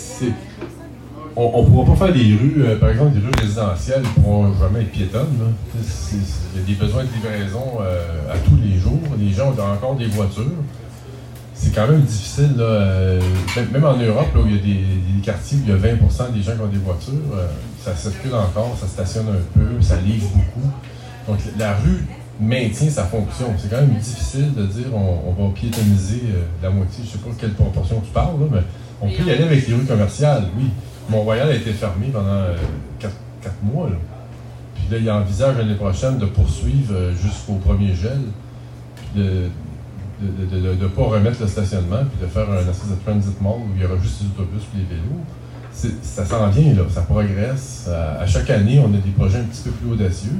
On 1.35 1.63
ne 1.63 1.67
pourra 1.67 1.93
pas 1.93 2.05
faire 2.05 2.13
des 2.13 2.35
rues, 2.35 2.57
euh, 2.59 2.77
par 2.77 2.89
exemple, 2.89 3.13
des 3.13 3.25
rues 3.25 3.31
résidentielles 3.39 4.03
qui 4.03 4.21
pourront 4.21 4.53
jamais 4.59 4.81
être 4.81 4.91
piétonnes. 4.91 5.53
Il 5.73 6.59
y 6.59 6.63
a 6.63 6.65
des 6.67 6.73
besoins 6.75 7.03
de 7.03 7.09
livraison 7.09 7.79
euh, 7.81 8.31
à 8.31 8.37
tous 8.37 8.57
les 8.63 8.77
jours. 8.77 9.01
Les 9.17 9.31
gens 9.31 9.47
ont 9.47 9.73
encore 9.73 9.95
des 9.95 10.05
voitures. 10.05 10.43
C'est 11.55 11.73
quand 11.73 11.87
même 11.87 12.01
difficile. 12.01 12.55
Euh, 12.59 13.19
même, 13.71 13.83
en 13.83 13.97
Europe, 13.97 14.27
là, 14.35 14.41
où 14.41 14.45
il 14.45 14.55
y 14.55 14.59
a 14.59 14.61
des, 14.61 15.21
quartiers 15.23 15.57
où 15.57 15.61
il 15.65 15.69
y 15.69 15.73
a 15.73 15.77
20% 15.77 16.33
des 16.33 16.43
gens 16.43 16.51
qui 16.51 16.61
ont 16.61 16.67
des 16.67 16.77
voitures, 16.77 17.13
ça 17.81 17.95
circule 17.95 18.35
encore, 18.35 18.75
ça 18.77 18.87
stationne 18.87 19.27
un 19.29 19.59
peu, 19.59 19.81
ça 19.81 19.95
livre 20.01 20.27
beaucoup. 20.35 20.69
Donc 21.29 21.39
la 21.57 21.75
rue 21.75 22.03
maintient 22.41 22.89
sa 22.89 23.05
fonction. 23.05 23.53
C'est 23.57 23.69
quand 23.69 23.77
même 23.77 23.95
difficile 23.95 24.53
de 24.53 24.65
dire 24.65 24.93
on, 24.93 25.31
va 25.31 25.49
piétoniser 25.55 26.23
la 26.61 26.69
moitié. 26.71 27.05
Je 27.05 27.09
ne 27.09 27.11
sais 27.13 27.17
pas 27.19 27.33
quelle 27.39 27.53
proportion 27.53 28.01
tu 28.01 28.11
parles, 28.11 28.35
mais 28.51 28.59
on 29.03 29.07
peut 29.09 29.23
y 29.27 29.31
aller 29.31 29.43
avec 29.43 29.67
les 29.67 29.73
rues 29.73 29.85
commerciales, 29.85 30.45
oui. 30.57 30.65
Mont-Royal 31.09 31.49
a 31.49 31.55
été 31.55 31.73
fermé 31.73 32.07
pendant 32.13 32.45
4 32.99 33.13
mois. 33.63 33.89
Là. 33.89 33.95
Puis 34.75 34.85
là, 34.89 34.97
il 34.97 35.11
envisage 35.11 35.57
l'année 35.57 35.75
prochaine 35.75 36.17
de 36.17 36.25
poursuivre 36.25 36.93
euh, 36.93 37.13
jusqu'au 37.15 37.55
premier 37.55 37.93
gel, 37.93 38.19
puis 39.13 39.21
de 39.21 39.49
ne 40.21 40.87
pas 40.87 41.03
remettre 41.03 41.41
le 41.41 41.47
stationnement, 41.47 42.03
puis 42.09 42.25
de 42.25 42.31
faire 42.31 42.49
un 42.49 42.69
espèce 42.69 42.89
de 42.89 42.95
transit 43.05 43.41
mall 43.41 43.59
où 43.59 43.69
il 43.75 43.81
y 43.81 43.85
aura 43.85 44.01
juste 44.01 44.21
les 44.21 44.27
autobus 44.27 44.63
et 44.73 44.77
les 44.77 44.95
vélos. 44.95 45.99
Ça 46.01 46.25
s'en 46.25 46.47
vient, 46.49 46.73
là, 46.73 46.83
ça 46.89 47.01
progresse. 47.01 47.89
À, 47.91 48.21
à 48.21 48.27
chaque 48.27 48.49
année, 48.49 48.79
on 48.79 48.93
a 48.93 48.97
des 48.97 49.11
projets 49.11 49.39
un 49.39 49.43
petit 49.43 49.63
peu 49.63 49.71
plus 49.71 49.91
audacieux. 49.91 50.39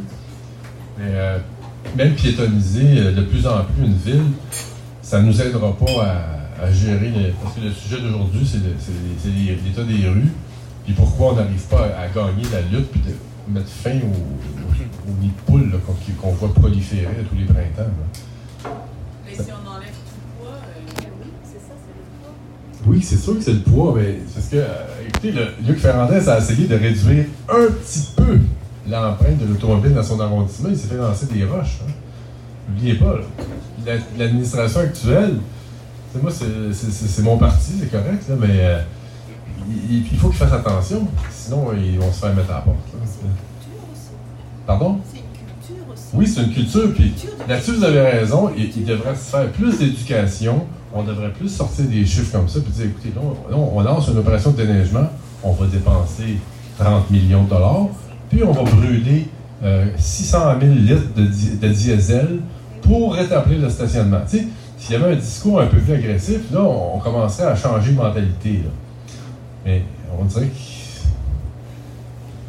Mais 0.98 1.06
euh, 1.10 1.38
même 1.96 2.14
piétoniser 2.14 3.00
euh, 3.00 3.12
de 3.12 3.22
plus 3.24 3.46
en 3.48 3.64
plus 3.64 3.86
une 3.86 3.96
ville, 3.96 4.32
ça 5.02 5.22
ne 5.22 5.28
nous 5.28 5.42
aidera 5.42 5.76
pas 5.76 6.06
à, 6.06 6.43
à 6.64 6.72
gérer. 6.72 7.10
les- 7.10 7.34
parce 7.42 7.56
que 7.56 7.62
le 7.62 7.72
sujet 7.72 8.02
d'aujourd'hui, 8.02 8.46
c'est 8.46 8.60
l'état 8.60 9.84
des 9.84 10.08
rues, 10.08 10.32
puis 10.86 10.94
pourquoi 10.94 11.34
on 11.34 11.36
n'arrive 11.36 11.62
pas 11.70 11.82
à, 11.98 12.02
à 12.04 12.08
gagner 12.08 12.44
la 12.52 12.62
lutte, 12.62 12.92
puis 12.92 13.02
de 13.02 13.54
mettre 13.54 13.68
fin 13.70 13.92
au, 13.92 14.06
au, 14.08 15.12
au 15.12 15.22
nid 15.22 15.28
de 15.28 15.42
poule 15.46 15.72
là, 15.72 15.78
qu'on 16.22 16.32
voit 16.32 16.54
proliférer 16.54 17.08
à 17.08 17.24
tous 17.30 17.36
les 17.36 17.46
printemps. 17.46 17.90
là. 18.64 18.70
mais 19.26 19.34
si 19.36 19.42
on 19.52 19.70
enlève 19.70 19.90
tout 19.90 20.16
le 20.16 20.46
poids, 20.46 20.56
euh, 20.56 21.10
oui, 21.22 21.32
c'est 21.44 21.60
ça, 21.60 21.74
c'est 21.78 21.94
le 21.94 22.04
poids. 22.22 22.34
Oui, 22.88 23.02
c'est 23.02 23.18
sûr 23.18 23.36
que 23.38 23.42
c'est 23.44 23.54
le 23.54 23.60
poids, 23.60 23.94
mais 23.98 24.20
parce 24.34 24.48
que, 24.48 24.56
euh, 24.58 25.08
écoutez, 25.08 25.32
le, 25.32 25.48
Luc 25.68 25.80
Ferrandez 25.80 26.28
a 26.30 26.38
essayé 26.40 26.68
de 26.68 26.76
réduire 26.76 27.26
un 27.50 27.72
petit 27.72 28.08
peu 28.16 28.40
l'empreinte 28.90 29.38
de 29.40 29.46
l'automobile 29.48 29.94
dans 29.94 30.04
son 30.04 30.20
arrondissement. 30.20 30.70
Il 30.70 30.78
s'est 30.78 30.88
fait 30.88 30.98
lancer 30.98 31.26
des 31.28 31.44
roches. 31.46 31.80
hein. 31.88 31.92
N'oubliez 32.70 32.96
pas. 32.96 33.16
La- 33.86 33.96
l'administration 34.18 34.80
actuelle, 34.82 35.36
c'est 36.14 36.22
moi, 36.22 36.32
c'est- 36.32 37.22
mon 37.24 37.38
parti, 37.38 37.72
c'est 37.80 37.92
correct, 37.92 38.24
là, 38.30 38.36
mais 38.40 38.48
euh, 38.52 38.80
il, 39.90 40.06
il 40.12 40.18
faut 40.18 40.30
qu'il 40.30 40.38
fasse 40.38 40.54
attention, 40.54 41.08
sinon 41.32 41.68
ils 41.78 41.98
vont 42.00 42.12
se 42.12 42.20
faire 42.20 42.34
mettre 42.36 42.52
à 42.52 42.56
la 42.56 42.62
porte. 42.62 42.76
là. 42.94 43.00
culture 43.00 43.84
aussi. 43.92 44.10
Pardon? 44.68 45.00
C'est 45.12 45.18
une 45.20 45.24
culture 45.24 45.86
aussi. 45.92 46.04
Oui, 46.14 46.28
c'est 46.28 46.42
une 46.44 46.54
culture, 46.54 46.94
puis 46.94 47.14
Là-dessus, 47.48 47.72
vous 47.74 47.84
avez 47.84 48.02
raison. 48.02 48.52
Il, 48.58 48.66
il 48.78 48.86
devrait 48.86 49.16
se 49.16 49.30
faire 49.32 49.52
plus 49.52 49.78
d'éducation. 49.80 50.66
On 50.94 51.04
devrait 51.04 51.32
plus 51.32 51.50
sortir 51.50 51.86
des 51.86 52.06
chiffres 52.06 52.32
comme 52.32 52.48
ça. 52.48 52.60
Puis 52.62 52.72
dire, 52.72 52.86
écoutez, 52.86 53.12
là, 53.16 53.22
on, 53.52 53.78
on 53.78 53.82
lance 53.82 54.08
une 54.10 54.18
opération 54.20 54.52
de 54.52 54.58
déneigement. 54.58 55.08
On 55.44 55.52
va 55.54 55.66
dépenser 55.66 56.38
30 56.78 57.10
millions 57.10 57.44
de 57.44 57.50
dollars. 57.50 57.88
Puis 58.30 58.44
on 58.44 58.52
va 58.52 58.62
brûler 58.64 59.28
euh, 59.64 59.88
600 59.98 60.60
000 60.62 60.74
litres 60.76 61.14
de, 61.16 61.26
di- 61.26 61.58
de 61.58 61.68
diesel 61.68 62.40
pour 62.84 63.16
rétablir 63.16 63.60
le 63.60 63.70
stationnement. 63.70 64.20
Tu 64.30 64.38
sais, 64.40 64.48
s'il 64.84 65.00
y 65.00 65.02
avait 65.02 65.14
un 65.14 65.16
discours 65.16 65.62
un 65.62 65.68
peu 65.68 65.78
plus 65.78 65.94
agressif, 65.94 66.52
là, 66.52 66.62
on, 66.62 66.98
on 66.98 67.00
commencerait 67.00 67.48
à 67.48 67.56
changer 67.56 67.94
de 67.94 67.96
mentalité. 67.96 68.64
Mais 69.64 69.82
on 70.20 70.26
dirait 70.26 70.50
qu'ils 70.50 71.08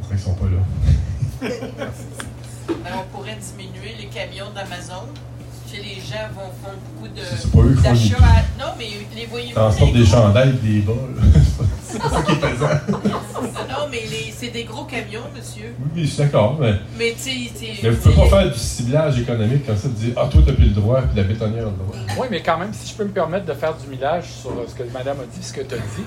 qu'ils 0.08 0.18
sont 0.18 0.34
pas 0.34 0.46
là. 0.46 1.48
On 2.68 3.16
pourrait 3.16 3.36
diminuer 3.36 3.94
les 4.00 4.06
camions 4.06 4.50
d'Amazon? 4.54 5.06
Sais, 5.74 5.80
les 5.82 5.94
gens 5.96 6.28
vont 6.34 6.52
faire 6.62 6.74
beaucoup 6.84 7.08
de 7.08 7.20
C'est 7.20 7.50
pas 7.50 7.58
eux 7.58 7.74
qui 7.74 7.82
font 7.82 7.92
les- 7.92 7.98
d'achats. 8.10 8.24
à- 8.24 8.64
Non, 8.64 8.72
mais 8.78 8.86
les 9.16 9.26
voyez-vous. 9.26 9.54
Transporte 9.54 9.92
les 9.92 9.98
des 9.98 10.06
et 10.06 10.52
des 10.72 10.80
bas. 10.80 10.92
là. 10.92 11.40
c'est 11.84 11.98
pas 12.00 12.10
ça 12.10 12.22
qui 12.22 12.32
est 12.32 12.36
pesant. 12.36 12.68
Non, 13.74 13.88
mais 13.90 14.02
les- 14.10 14.32
c'est 14.36 14.50
des 14.50 14.64
gros 14.64 14.84
camions, 14.84 15.22
monsieur. 15.36 15.74
Oui, 15.94 16.02
je 16.02 16.06
suis 16.06 16.18
d'accord, 16.18 16.56
mais, 16.60 16.74
Mais 16.98 17.12
tu 17.12 17.18
sais, 17.30 17.50
tu 17.52 17.66
sais, 17.66 17.72
mais 17.82 17.90
vous 17.90 18.00
pouvez 18.12 18.14
pas 18.30 18.42
faire 18.42 18.52
du 18.52 18.58
ciblage 18.58 19.18
économique 19.18 19.66
comme 19.66 19.76
ça, 19.76 19.88
de 19.88 19.94
dire 19.94 20.12
Ah, 20.16 20.28
toi, 20.30 20.42
t'as 20.46 20.52
plus 20.52 20.64
le 20.66 20.70
droit, 20.70 21.02
puis 21.02 21.16
la 21.16 21.22
bétonnière 21.24 21.66
a 21.66 21.70
le 21.70 21.76
droit. 21.76 21.96
Oui, 22.18 22.26
mais 22.30 22.40
quand 22.42 22.58
même, 22.58 22.72
si 22.72 22.88
je 22.90 22.94
peux 22.94 23.04
me 23.04 23.10
permettre 23.10 23.46
de 23.46 23.52
faire 23.54 23.74
du 23.76 23.88
millage 23.88 24.24
sur 24.42 24.50
euh, 24.50 24.64
ce 24.68 24.74
que 24.74 24.84
madame 24.92 25.16
a 25.20 25.24
dit, 25.24 25.44
ce 25.44 25.52
que 25.52 25.60
tu 25.62 25.74
as 25.74 25.78
dit, 25.78 26.04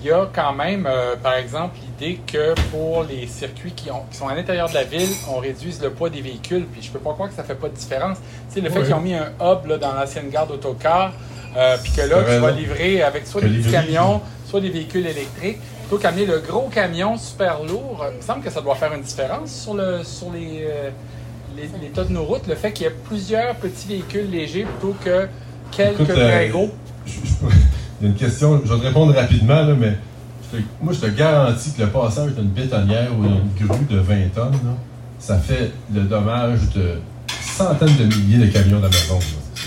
il 0.00 0.06
y 0.06 0.10
a 0.12 0.26
quand 0.32 0.52
même, 0.52 0.86
euh, 0.86 1.16
par 1.22 1.34
exemple, 1.34 1.76
l'idée 1.82 2.20
que 2.26 2.54
pour 2.70 3.02
les 3.04 3.26
circuits 3.26 3.72
qui, 3.72 3.90
ont- 3.90 4.04
qui 4.10 4.16
sont 4.16 4.28
à 4.28 4.34
l'intérieur 4.34 4.68
de 4.68 4.74
la 4.74 4.84
ville, 4.84 5.08
on 5.28 5.38
réduise 5.38 5.82
le 5.82 5.90
poids 5.90 6.08
des 6.10 6.20
véhicules. 6.22 6.64
Puis 6.72 6.82
je 6.82 6.90
peux 6.90 6.98
pas 7.00 7.12
croire 7.12 7.28
que 7.28 7.34
ça 7.34 7.42
fait 7.42 7.54
pas 7.56 7.68
de 7.68 7.74
différence. 7.74 8.18
Tu 8.48 8.54
sais, 8.54 8.60
le 8.60 8.70
fait 8.70 8.78
Oui. 8.78 8.84
qu'ils 8.86 8.94
ont 8.94 9.00
mis 9.00 9.14
un 9.14 9.32
hub 9.40 9.66
là, 9.66 9.76
dans 9.78 9.92
l'ancienne 9.92 10.30
gare 10.30 10.46
d'autocar, 10.46 11.12
euh, 11.56 11.76
puis 11.82 11.92
que 11.92 12.02
là, 12.02 12.22
tu 12.22 12.38
vas 12.40 12.50
livrer 12.52 13.02
avec 13.02 13.26
soit 13.26 13.40
des 13.40 13.48
petits 13.48 13.70
camions, 13.72 14.20
soit 14.46 14.60
des 14.60 14.70
véhicules 14.70 15.06
électriques. 15.06 15.58
Plutôt 15.88 15.98
qu'amener 16.02 16.24
le 16.26 16.38
gros 16.38 16.68
camion 16.72 17.18
super 17.18 17.64
lourd, 17.64 18.02
euh, 18.04 18.10
il 18.12 18.18
me 18.18 18.22
semble 18.22 18.42
que 18.44 18.50
ça 18.50 18.60
doit 18.60 18.76
faire 18.76 18.92
une 18.94 19.02
différence 19.02 19.50
sur, 19.50 19.74
le, 19.74 20.04
sur 20.04 20.30
les, 20.32 20.64
euh, 20.70 20.90
les, 21.56 21.68
les 21.82 21.88
tas 21.88 22.04
de 22.04 22.12
nos 22.12 22.22
routes. 22.24 22.46
Le 22.46 22.54
fait 22.54 22.72
qu'il 22.72 22.86
y 22.86 22.88
ait 22.88 22.94
plusieurs 23.04 23.56
petits 23.56 23.88
véhicules 23.88 24.30
légers 24.30 24.64
plutôt 24.64 24.94
que 25.04 25.26
quelques 25.72 26.00
Écoute, 26.02 26.10
euh, 26.10 26.28
très 26.30 26.48
gros. 26.48 26.70
Je- 27.04 27.12
je- 27.12 27.46
Il 28.00 28.04
y 28.04 28.06
a 28.06 28.12
une 28.12 28.16
question, 28.18 28.60
je 28.64 28.72
vais 28.72 28.80
te 28.80 28.86
répondre 28.86 29.14
rapidement, 29.14 29.62
là, 29.62 29.74
mais 29.78 29.96
je 30.52 30.58
te- 30.58 30.62
moi, 30.80 30.92
je 30.92 31.00
te 31.00 31.06
garantis 31.06 31.72
que 31.72 31.82
le 31.82 31.88
passage 31.88 32.32
d'une 32.34 32.48
bétonnière 32.48 33.08
ou 33.18 33.22
d'une 33.22 33.66
grue 33.68 33.84
de 33.90 33.98
20 33.98 34.34
tonnes, 34.34 34.52
là, 34.52 34.74
ça 35.18 35.38
fait 35.38 35.70
le 35.92 36.02
dommage 36.02 36.60
de 36.74 36.94
centaines 37.42 37.96
de 37.96 38.04
milliers 38.04 38.46
de 38.46 38.52
camions 38.52 38.80
d'Amazon. 38.80 39.18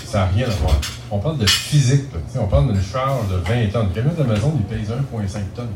Ça 0.06 0.18
n'a 0.20 0.26
rien 0.26 0.46
à 0.46 0.50
voir. 0.50 0.74
On 1.10 1.18
parle 1.18 1.38
de 1.38 1.46
physique. 1.46 2.04
là. 2.12 2.40
On 2.42 2.46
parle 2.46 2.72
d'une 2.72 2.82
charge 2.82 3.28
de 3.30 3.36
20 3.36 3.70
tonnes. 3.72 3.88
Le 3.94 4.02
camion 4.02 4.14
d'Amazon, 4.18 4.52
il 4.58 4.64
pèse 4.64 4.90
1,5 4.90 5.54
tonnes. 5.54 5.68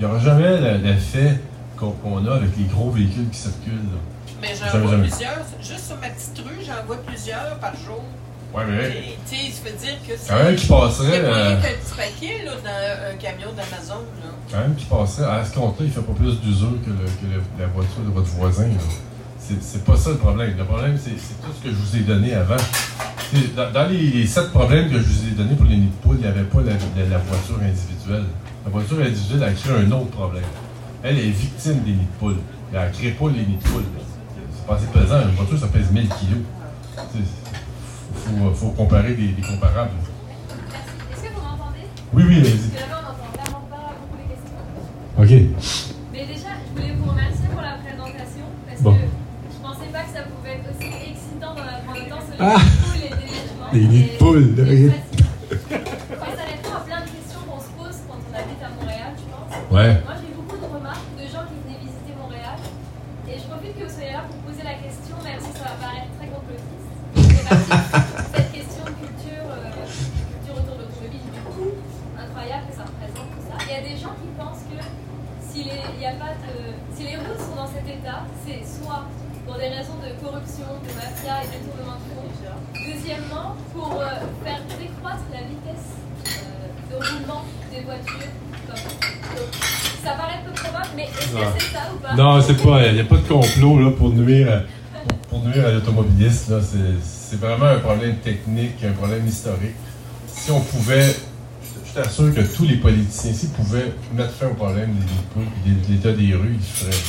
Il 0.00 0.06
n'y 0.06 0.10
aura 0.12 0.20
jamais 0.20 0.58
le- 0.60 0.78
l'effet 0.78 1.38
qu'on 1.76 2.26
a 2.26 2.34
avec 2.34 2.50
les 2.58 2.64
gros 2.64 2.90
véhicules 2.90 3.28
qui 3.30 3.38
circulent. 3.38 3.72
Mais 4.42 4.48
j'en 4.58 4.78
vois 4.80 4.90
jamais. 4.90 5.08
plusieurs. 5.08 5.38
Juste 5.60 5.86
sur 5.86 5.96
ma 5.96 6.08
petite 6.08 6.38
rue, 6.38 6.64
j'en 6.66 6.84
vois 6.86 6.96
plusieurs 7.06 7.56
par 7.60 7.72
jour. 7.76 8.02
Ouais, 8.54 8.64
mais 8.68 9.14
Tu 9.28 9.36
sais, 9.36 9.52
ça 9.52 9.70
veut 9.70 9.76
dire 9.76 9.96
que 10.06 10.12
c'est. 10.18 10.28
quand 10.28 10.42
même 10.42 10.56
qui 10.56 10.66
passerait. 10.66 11.20
euh, 11.24 11.56
paquet 11.96 12.44
là, 12.44 12.52
dans 12.64 13.12
un 13.12 13.16
camion 13.16 13.52
d'Amazon. 13.52 14.02
là. 14.22 14.30
Quand 14.50 14.58
même 14.58 14.74
qui 14.74 14.84
passerait, 14.86 15.30
à 15.30 15.44
ce 15.44 15.54
compte-là, 15.54 15.86
il 15.86 15.92
fait 15.92 16.00
pas 16.00 16.12
plus 16.12 16.40
d'usure 16.40 16.72
que, 16.84 16.90
le- 16.90 17.06
que 17.06 17.34
le- 17.34 17.42
la 17.60 17.66
voiture 17.68 18.00
de 18.04 18.10
votre 18.10 18.28
voisin. 18.30 18.66
là. 18.66 19.54
C'est 19.60 19.84
pas 19.84 19.96
ça 19.96 20.10
le 20.10 20.16
problème. 20.16 20.54
Le 20.56 20.64
problème, 20.64 20.96
c'est 21.02 21.10
tout 21.10 21.52
ce 21.58 21.62
que 21.68 21.70
je 21.70 21.74
vous 21.74 21.96
ai 21.96 22.00
donné 22.00 22.34
avant. 22.34 22.56
Dans, 23.56 23.70
dans 23.72 23.88
les, 23.88 23.98
les 23.98 24.26
sept 24.26 24.50
problèmes 24.50 24.88
que 24.90 24.98
je 24.98 25.04
vous 25.04 25.28
ai 25.28 25.30
donnés 25.32 25.54
pour 25.54 25.66
les 25.66 25.76
nids 25.76 25.86
de 25.86 26.02
poule, 26.06 26.16
il 26.18 26.22
n'y 26.22 26.28
avait 26.28 26.42
pas 26.44 26.58
la, 26.60 26.72
la- 26.72 27.08
la 27.08 27.18
voiture 27.18 27.58
individuelle. 27.62 28.24
La 28.64 28.70
voiture 28.70 28.98
individuelle 29.00 29.44
a 29.44 29.52
créé 29.52 29.72
un 29.74 29.90
autre 29.92 30.10
problème. 30.10 30.44
Elle 31.02 31.18
est 31.18 31.30
victime 31.30 31.80
des 31.84 31.92
nids 31.92 31.98
de 32.14 32.18
poule. 32.18 32.36
Elle 32.72 32.88
ne 32.88 32.92
crée 32.92 33.10
pas 33.10 33.26
les 33.28 33.46
nids 33.46 33.56
de 33.62 33.68
poule. 33.68 33.84
C'est 34.54 34.66
pas 34.66 34.74
assez 34.74 34.86
pesant. 34.86 35.20
Une 35.28 35.34
voiture, 35.34 35.58
ça 35.58 35.66
pèse 35.68 35.90
1000 35.90 36.02
kilos. 36.08 36.42
Il 37.14 37.22
faut, 38.14 38.52
faut 38.54 38.70
comparer 38.70 39.14
des, 39.14 39.28
des 39.28 39.42
comparables. 39.42 39.90
Est-ce 41.12 41.22
que 41.22 41.28
vous 41.34 41.40
m'entendez? 41.42 41.84
Oui, 42.12 42.22
oui, 42.26 42.36
Parce 42.40 42.48
vas-y. 42.54 42.70
que 42.70 42.80
là-bas, 42.80 42.98
on 43.00 43.06
n'entend 43.06 43.30
vraiment 43.42 43.66
pas 43.70 43.94
beaucoup 44.00 44.16
les 44.18 44.28
questions. 44.34 44.60
OK. 45.18 45.32
Mais 46.12 46.26
déjà, 46.26 46.50
je 46.66 46.70
voulais 46.80 46.94
vous 46.94 47.10
remercier 47.10 47.48
pour 47.52 47.62
la 47.62 47.74
présentation 47.78 48.46
parce 48.66 48.80
Bon. 48.82 48.94
que 48.94 49.00
je 49.00 49.58
pensais 49.62 49.90
pas 49.92 50.02
que 50.04 50.12
ça 50.14 50.22
pouvait 50.26 50.54
être 50.58 50.68
aussi 50.74 50.88
excitant 51.10 51.54
dans 51.54 51.64
la 51.64 51.78
prendre 51.84 52.08
temps 52.08 52.24
sur 52.24 52.34
les 52.34 52.40
Ah. 52.40 52.58
nids 52.58 52.70
de 52.70 52.82
poules 52.82 53.02
et 53.04 53.10
déménagements. 53.14 53.70
Les 53.72 53.84
nids 53.86 54.04
de 54.10 54.16
poules. 54.18 54.54
Et 54.58 54.88
ça 54.90 56.44
répond 56.46 56.74
à 56.76 56.80
plein 56.86 57.00
de 57.04 57.10
questions 57.10 57.42
qu'on 57.46 57.60
se 57.60 57.70
pose 57.78 57.96
quand 58.08 58.18
on 58.18 58.32
habite 58.34 58.62
à 58.62 58.70
Montréal, 58.74 59.12
je 59.16 59.26
pense. 59.30 59.50
Ouais. 59.70 59.92
Moi, 60.04 60.14
Non, 92.20 92.40
c'est 92.42 92.62
pas. 92.62 92.86
Il 92.88 92.94
n'y 92.94 93.00
a 93.00 93.04
pas 93.04 93.16
de 93.16 93.26
complot 93.26 93.78
là, 93.78 93.90
pour 93.96 94.10
nuire 94.10 94.48
à, 94.52 95.10
pour 95.30 95.42
nuire 95.42 95.66
à 95.66 95.70
l'automobiliste. 95.72 96.50
là. 96.50 96.58
C'est- 96.60 96.76
C'est 97.30 97.40
vraiment 97.40 97.66
un 97.66 97.78
problème 97.78 98.16
technique, 98.16 98.74
un 98.84 98.90
problème 98.92 99.24
historique. 99.26 99.76
Si 100.26 100.50
on 100.50 100.60
pouvait. 100.60 101.14
Je 101.86 101.92
t'assure 102.02 102.34
que 102.34 102.40
tous 102.40 102.64
les 102.64 102.76
politiciens, 102.76 103.32
s'ils 103.32 103.48
pouvaient 103.50 103.92
mettre 104.16 104.32
fin 104.32 104.48
au 104.48 104.54
problème 104.54 104.90
des 104.94 105.22
poules 105.32 105.44
et 105.66 105.70
de 105.88 105.92
l'état 105.92 106.12
des 106.12 106.34
rues, 106.34 106.54
ils 106.54 106.86
le 106.86 106.90
feraient. 106.90 107.02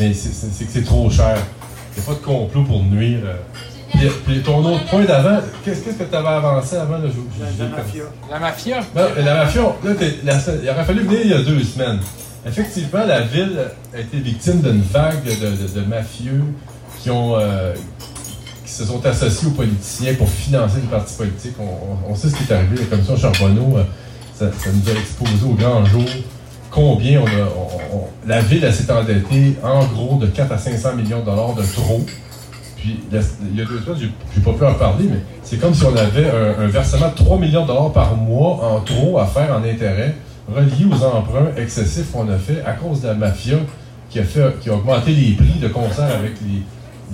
Mais 0.00 0.12
c'est 0.12 0.64
que 0.66 0.70
c'est 0.72 0.84
trop 0.84 1.08
cher. 1.10 1.36
Il 1.96 2.00
n'y 2.02 2.04
a 2.04 2.10
pas 2.12 2.18
de 2.20 2.24
complot 2.24 2.64
pour 2.64 2.82
nuire. 2.82 3.20
Puis, 3.92 4.08
puis 4.26 4.42
ton 4.42 4.64
autre 4.64 4.84
point 4.86 5.04
d'avant, 5.04 5.38
qu'est-ce 5.64 5.80
qu'est-ce 5.82 5.96
que 5.98 6.04
tu 6.04 6.16
avais 6.16 6.28
avancé 6.28 6.76
avant? 6.76 6.98
Là, 6.98 7.04
je- 7.08 7.62
La, 7.62 7.68
mafia. 7.68 8.02
La 8.30 8.38
mafia? 8.40 8.80
Non, 8.94 9.02
mais 9.16 9.22
la 9.22 9.34
mafia, 9.36 9.62
là, 9.62 9.90
la 10.24 10.34
il 10.62 10.68
aurait 10.70 10.84
fallu 10.84 11.00
venir 11.04 11.20
il 11.24 11.30
y 11.30 11.34
a 11.34 11.42
deux 11.42 11.62
semaines. 11.62 12.00
Effectivement, 12.46 13.04
la 13.06 13.22
ville 13.22 13.58
a 13.94 14.00
été 14.00 14.18
victime 14.18 14.60
d'une 14.60 14.82
vague 14.82 15.24
de, 15.24 15.80
mafieux 15.80 16.42
euh, 17.06 17.74
qui 18.64 18.70
se 18.70 18.84
sont 18.84 19.04
associés 19.06 19.48
aux 19.48 19.52
politiciens 19.52 20.14
pour 20.14 20.28
financer 20.28 20.76
les 20.82 20.88
partis 20.88 21.14
politiques. 21.16 21.56
On, 22.06 22.14
sait 22.14 22.28
ce 22.28 22.36
qui 22.36 22.44
est 22.44 22.54
arrivé. 22.54 22.76
La 22.76 22.84
commission 22.84 23.16
Charbonneau, 23.16 23.78
euh, 23.78 23.84
ça, 24.34 24.46
nous 24.46 24.88
a 24.90 24.92
exposé 24.92 25.44
au 25.46 25.54
grand 25.54 25.84
jour 25.86 26.04
combien 26.70 27.22
on 27.22 27.26
a. 27.26 28.26
la 28.26 28.40
ville, 28.42 28.70
s'est 28.72 28.92
endettée 28.92 29.56
en 29.62 29.84
gros 29.86 30.18
de 30.18 30.26
4 30.26 30.52
à 30.52 30.58
500 30.58 30.96
millions 30.96 31.20
de 31.20 31.24
dollars 31.24 31.54
de 31.54 31.62
trop. 31.62 32.04
Puis, 32.76 33.00
il 33.10 33.56
y 33.56 33.62
a 33.62 33.64
deux 33.64 33.80
semaines, 33.80 33.96
j'ai 33.98 34.10
j'ai 34.34 34.40
pas 34.42 34.52
pu 34.52 34.64
en 34.64 34.74
parler, 34.74 35.06
mais 35.08 35.20
c'est 35.42 35.56
comme 35.56 35.72
si 35.72 35.84
on 35.84 35.96
avait 35.96 36.28
un, 36.28 36.64
un 36.64 36.66
versement 36.66 37.08
de 37.08 37.14
3 37.14 37.38
millions 37.38 37.62
de 37.62 37.68
dollars 37.68 37.92
par 37.92 38.14
mois 38.16 38.62
en 38.62 38.80
trop 38.80 39.18
à 39.18 39.26
faire 39.26 39.50
en 39.54 39.64
intérêt, 39.64 40.14
relié 40.52 40.84
aux 40.90 41.04
emprunts 41.04 41.50
excessifs 41.56 42.10
qu'on 42.12 42.28
a 42.30 42.36
fait 42.36 42.62
à 42.66 42.72
cause 42.72 43.00
de 43.02 43.08
la 43.08 43.14
mafia 43.14 43.56
qui 44.10 44.18
a, 44.20 44.24
fait, 44.24 44.58
qui 44.60 44.70
a 44.70 44.74
augmenté 44.74 45.12
les 45.12 45.32
prix 45.32 45.58
de 45.60 45.68
concert 45.68 46.04
avec 46.18 46.34
les, 46.42 46.62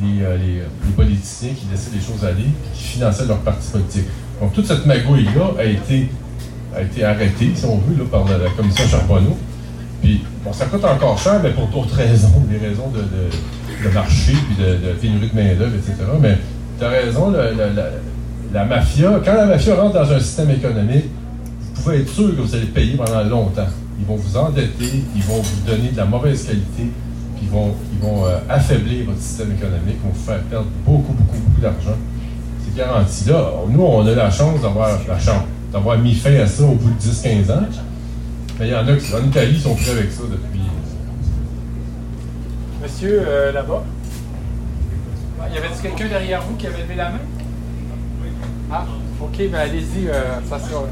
les, 0.07 0.23
euh, 0.23 0.37
les- 0.37 0.93
politiciens 0.93 1.51
qui 1.51 1.67
laissaient 1.71 1.91
les 1.95 2.01
choses 2.01 2.25
aller, 2.25 2.47
qui 2.75 2.83
finançaient 2.83 3.25
leurs 3.27 3.39
partis 3.39 3.71
politiques. 3.71 4.07
Donc, 4.41 4.53
toute 4.53 4.67
cette 4.67 4.85
magouille-là 4.87 5.53
a 5.59 5.65
été, 5.65 6.09
a 6.77 6.83
été 6.83 7.05
arrêtée, 7.05 7.51
si 7.55 7.65
on 7.65 7.79
veut, 7.79 7.97
là, 7.99 8.05
par 8.11 8.25
la, 8.27 8.39
la 8.39 8.51
commission 8.51 8.85
Charbonneau. 8.87 9.37
Puis, 10.03 10.23
bon, 10.45 10.53
ça 10.53 10.67
coûte 10.67 10.85
encore 10.85 11.19
cher, 11.19 11.41
mais 11.43 11.51
pour 11.51 11.69
d'autres 11.69 11.95
raisons, 11.95 12.33
des 12.51 12.59
raisons 12.59 12.89
de, 12.91 13.01
de, 13.89 13.95
marché, 13.95 14.33
puis 14.33 14.57
de, 14.65 14.73
de 14.89 14.93
pénurie 15.01 15.29
de 15.29 15.35
main-d'œuvre, 15.35 15.75
etc. 15.77 15.95
Mais 16.21 16.39
tu 16.79 16.85
as 16.85 16.89
raison, 16.89 17.31
le- 17.31 17.55
la, 17.75 17.85
la 18.53 18.65
mafia, 18.65 19.21
quand 19.25 19.35
la 19.35 19.47
mafia 19.47 19.75
rentre 19.77 19.95
dans 19.95 20.13
un 20.13 20.19
système 20.21 20.51
économique, 20.51 21.05
pouvez 21.83 22.01
être 22.01 22.09
sûr 22.11 22.37
que 22.37 22.41
vous 22.41 22.55
allez 22.55 22.67
payer 22.67 22.97
pendant 22.97 23.23
longtemps. 23.25 23.69
Ils 23.99 24.07
vont 24.07 24.17
vous 24.17 24.37
endetter, 24.37 25.03
ils 25.15 25.23
vont 25.23 25.41
vous 25.41 25.67
donner 25.67 25.91
de 25.91 25.97
la 25.97 26.05
mauvaise 26.05 26.45
qualité, 26.47 26.91
puis 27.37 27.43
ils 27.43 27.49
vont, 27.51 27.75
ils 27.93 27.99
vont 27.99 28.25
euh, 28.27 28.39
affaiblir 28.49 29.07
votre 29.07 29.21
système 29.21 29.53
économique, 29.53 29.97
ils 30.03 30.07
vont 30.07 30.15
vous 30.15 30.25
faire 30.25 30.41
perdre 30.45 30.67
beaucoup, 30.85 31.13
beaucoup, 31.13 31.37
beaucoup 31.39 31.61
d'argent. 31.61 31.97
C'est 32.65 32.77
garanti. 32.77 33.29
Là, 33.29 33.51
nous, 33.69 33.83
on 33.83 34.07
a 34.07 34.15
la 34.15 34.31
chance 34.31 34.61
d'avoir 34.61 34.99
d'avoir 35.73 35.99
mis 35.99 36.15
fin 36.15 36.35
à 36.35 36.47
ça 36.47 36.65
au 36.65 36.75
bout 36.75 36.91
de 36.91 37.01
10-15 37.01 37.53
ans. 37.53 37.63
Il 38.61 38.67
y 38.67 38.75
en 38.75 38.87
a 38.87 38.97
qui, 38.97 39.15
en 39.15 39.25
Italie, 39.25 39.59
sont 39.59 39.75
prêts 39.75 39.93
avec 39.93 40.11
ça 40.11 40.23
depuis. 40.31 40.61
Monsieur, 42.83 43.23
euh, 43.27 43.53
là-bas? 43.53 43.85
Ah, 45.41 45.47
Y 45.55 45.59
avait-tu 45.59 45.83
quelqu'un 45.83 46.09
derrière 46.09 46.43
vous 46.43 46.57
qui 46.57 46.67
avait 46.67 46.83
levé 46.83 46.95
la 46.97 47.11
main? 47.11 47.19
Ah, 48.73 48.85
ok, 49.21 49.37
ben 49.51 49.55
allez-y, 49.55 50.09
euh, 50.09 50.41
ça 50.49 50.59
sera. 50.59 50.85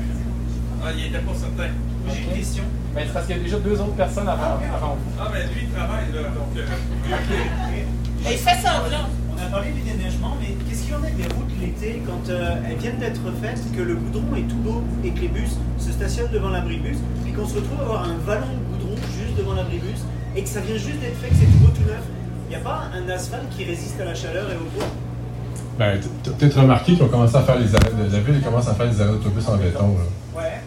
Ah, 0.88 0.92
il 0.96 1.06
était 1.06 1.18
pas 1.18 1.34
certain. 1.34 1.70
J'ai 2.08 2.22
une 2.22 2.32
question. 2.36 2.62
Ben, 2.94 3.04
c'est 3.06 3.12
parce 3.12 3.26
qu'il 3.26 3.36
y 3.36 3.40
a 3.40 3.42
déjà 3.42 3.58
deux 3.58 3.78
autres 3.80 3.92
personnes 4.00 4.28
avant, 4.28 4.56
avant 4.74 4.96
vous. 4.96 5.12
Ah, 5.20 5.28
ben 5.30 5.44
lui, 5.52 5.68
il 5.68 5.70
travaille, 5.70 6.08
là, 6.14 6.22
donc... 6.32 6.56
euh, 6.56 6.64
Et 8.28 8.32
il 8.32 8.38
fait 8.38 8.56
semblant. 8.56 9.06
On 9.30 9.46
a 9.46 9.50
parlé 9.50 9.70
du 9.70 9.82
déneigement, 9.82 10.34
mais 10.40 10.56
qu'est-ce 10.66 10.82
qu'il 10.82 10.92
y 10.92 10.96
en 10.96 11.04
a 11.04 11.10
des 11.10 11.28
routes 11.34 11.52
l'été 11.60 12.02
quand 12.06 12.28
euh, 12.30 12.56
elles 12.66 12.76
viennent 12.78 12.98
d'être 12.98 13.20
faites, 13.42 13.60
que 13.76 13.82
le 13.82 13.94
goudron 13.96 14.34
est 14.36 14.48
tout 14.48 14.56
beau 14.56 14.82
et 15.04 15.10
que 15.10 15.20
les 15.20 15.28
bus 15.28 15.50
se 15.78 15.92
stationnent 15.92 16.32
devant 16.32 16.48
l'abribus 16.48 16.96
et 17.26 17.30
qu'on 17.32 17.46
se 17.46 17.54
retrouve 17.56 17.80
à 17.80 17.84
avoir 17.84 18.02
un 18.04 18.16
vallon 18.26 18.46
de 18.48 18.76
goudron 18.78 18.96
juste 19.14 19.36
devant 19.36 19.54
l'abribus 19.54 20.00
et 20.34 20.42
que 20.42 20.48
ça 20.48 20.60
vient 20.60 20.74
juste 20.76 20.98
d'être 21.00 21.16
fait, 21.18 21.28
que 21.28 21.34
c'est 21.36 21.46
tout 21.46 21.58
beau, 21.58 21.68
tout 21.68 21.86
neuf? 21.86 22.02
Il 22.46 22.50
n'y 22.50 22.56
a 22.56 22.60
pas 22.60 22.84
un 22.96 23.08
asphalte 23.10 23.48
qui 23.56 23.64
résiste 23.64 24.00
à 24.00 24.06
la 24.06 24.14
chaleur 24.14 24.50
et 24.50 24.56
au 24.56 24.64
poids 24.76 24.88
Ben, 25.78 26.00
t'as 26.24 26.30
peut-être 26.32 26.60
remarqué 26.60 26.94
qu'ils 26.94 27.02
ont 27.04 27.08
commencé 27.08 27.36
à 27.36 27.42
faire 27.42 27.58
les 27.58 27.72
arrêts. 27.76 27.92
de- 27.92 28.10
La 28.12 28.20
ville 28.20 28.40
commence 28.42 28.66
à 28.68 28.74
faire 28.74 28.86
les 28.86 29.00
arrêts 29.00 29.12
d'autobus 29.12 29.46
en 29.48 29.56
béton. 29.58 29.94
Là, 29.98 30.40
Ouais. 30.40 30.60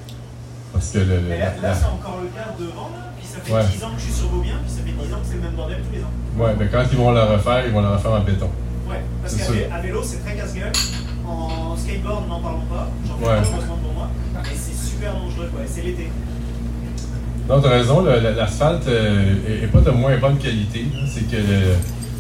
Parce 0.82 0.94
que 0.94 0.98
le, 1.06 1.22
Mais 1.30 1.38
là, 1.38 1.54
la- 1.62 1.70
là, 1.70 1.76
c'est 1.78 1.86
encore 1.86 2.18
le 2.26 2.30
cas 2.34 2.50
devant, 2.58 2.90
là, 2.90 3.14
puis 3.14 3.28
ça 3.30 3.38
fait 3.46 3.54
Ouais. 3.54 3.62
10 3.70 3.84
ans 3.86 3.94
que 3.94 4.02
je 4.02 4.06
suis 4.10 4.18
sur 4.18 4.30
Beaubien, 4.34 4.58
puis 4.66 4.72
ça 4.74 4.82
fait 4.82 4.90
10 4.98 5.14
ans 5.14 5.22
que 5.22 5.28
c'est 5.30 5.36
le 5.38 5.42
même 5.46 5.54
bordel 5.54 5.78
tous 5.86 5.94
les 5.94 6.02
ans. 6.02 6.10
ouais, 6.42 6.56
mais 6.58 6.66
quand 6.74 6.82
ils 6.92 6.98
vont 6.98 7.12
le 7.12 7.22
refaire, 7.22 7.62
ils 7.68 7.72
vont 7.72 7.82
le 7.86 7.90
refaire 7.94 8.12
en 8.18 8.22
béton. 8.26 8.50
Ouais, 8.90 9.02
parce 9.22 9.36
qu'à 9.38 9.78
vélo, 9.80 10.02
c'est 10.04 10.26
très 10.26 10.34
casse-gueule. 10.36 10.74
En 11.22 11.78
skateboard, 11.78 12.28
n'en 12.28 12.42
parlons 12.42 12.66
pas. 12.66 12.90
J'en 13.08 13.16
fais 13.22 13.26
Ouais. 13.30 13.38
pas, 13.42 13.48
heureusement 13.54 13.78
pour 13.78 13.94
moi. 13.94 14.10
Et 14.52 14.58
c'est 14.58 14.74
super 14.76 15.14
dangereux, 15.14 15.50
quoi. 15.54 15.62
Et 15.64 15.68
C'est 15.70 15.82
l'été. 15.84 16.10
Non, 17.48 17.62
t'as 17.62 17.70
raison, 17.70 18.02
l'asphalte 18.04 18.88
euh, 18.88 19.36
est, 19.48 19.64
est 19.66 19.68
pas 19.68 19.82
de 19.82 19.92
moins 19.92 20.18
bonne 20.18 20.38
qualité. 20.38 20.88
C'est 21.08 21.30
que 21.30 21.38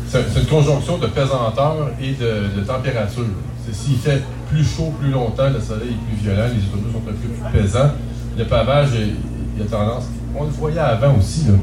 c'est 0.08 0.40
une 0.40 0.46
conjonction 0.48 0.98
de 1.00 1.08
pesanteur 1.08 1.90
et 2.02 2.12
de, 2.14 2.60
de 2.60 2.62
température. 2.66 3.26
S'il 3.72 3.98
fait 3.98 4.22
plus 4.50 4.66
chaud 4.66 4.94
plus 5.00 5.10
longtemps, 5.12 5.50
le 5.50 5.62
soleil 5.62 5.92
est 5.92 6.06
plus 6.16 6.24
violent, 6.24 6.48
les 6.54 6.62
autobus 6.68 6.92
sont 6.92 6.98
un 7.00 7.12
peu 7.12 7.14
plus 7.14 7.62
pesants. 7.62 7.92
Le 8.38 8.46
pavage, 8.46 8.90
il 8.96 9.16
il 9.58 9.64
a 9.64 9.66
tendance. 9.66 10.06
On 10.36 10.46
le 10.46 10.50
voyait 10.50 10.80
avant 10.80 11.16
aussi, 11.18 11.46
là. 11.48 11.54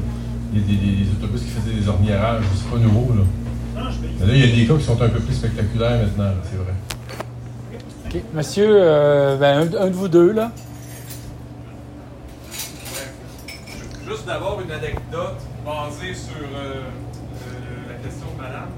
Il 0.53 0.59
y 0.59 0.63
a 0.63 0.67
des, 0.67 0.75
des- 0.75 1.03
des 1.03 1.11
autobus 1.11 1.41
qui 1.41 1.49
faisaient 1.49 1.75
des 1.75 1.87
orniérages, 1.89 2.43
c'est 2.55 2.69
pas 2.69 2.77
nouveau. 2.77 3.13
Là. 3.15 3.23
Mais 4.19 4.27
Là, 4.27 4.33
il 4.35 4.39
y 4.39 4.53
a 4.53 4.55
des 4.55 4.67
cas 4.67 4.75
qui 4.75 4.83
sont 4.83 5.01
un 5.01 5.09
peu 5.09 5.19
plus 5.19 5.33
spectaculaires 5.33 5.99
maintenant, 6.03 6.23
là, 6.25 6.33
c'est 6.43 6.57
vrai. 6.57 6.73
Ok, 8.07 8.21
monsieur, 8.33 8.67
euh, 8.69 9.37
ben, 9.37 9.59
un, 9.75 9.81
un 9.85 9.87
de 9.87 9.93
vous 9.93 10.07
deux, 10.07 10.31
là. 10.33 10.51
Juste 14.07 14.25
d'avoir 14.25 14.59
une 14.61 14.71
anecdote 14.71 15.37
basée 15.65 16.13
sur 16.13 16.35
euh, 16.37 16.73
euh, 16.81 17.89
la 17.89 17.95
question 18.03 18.25
de 18.35 18.41
madame. 18.41 18.69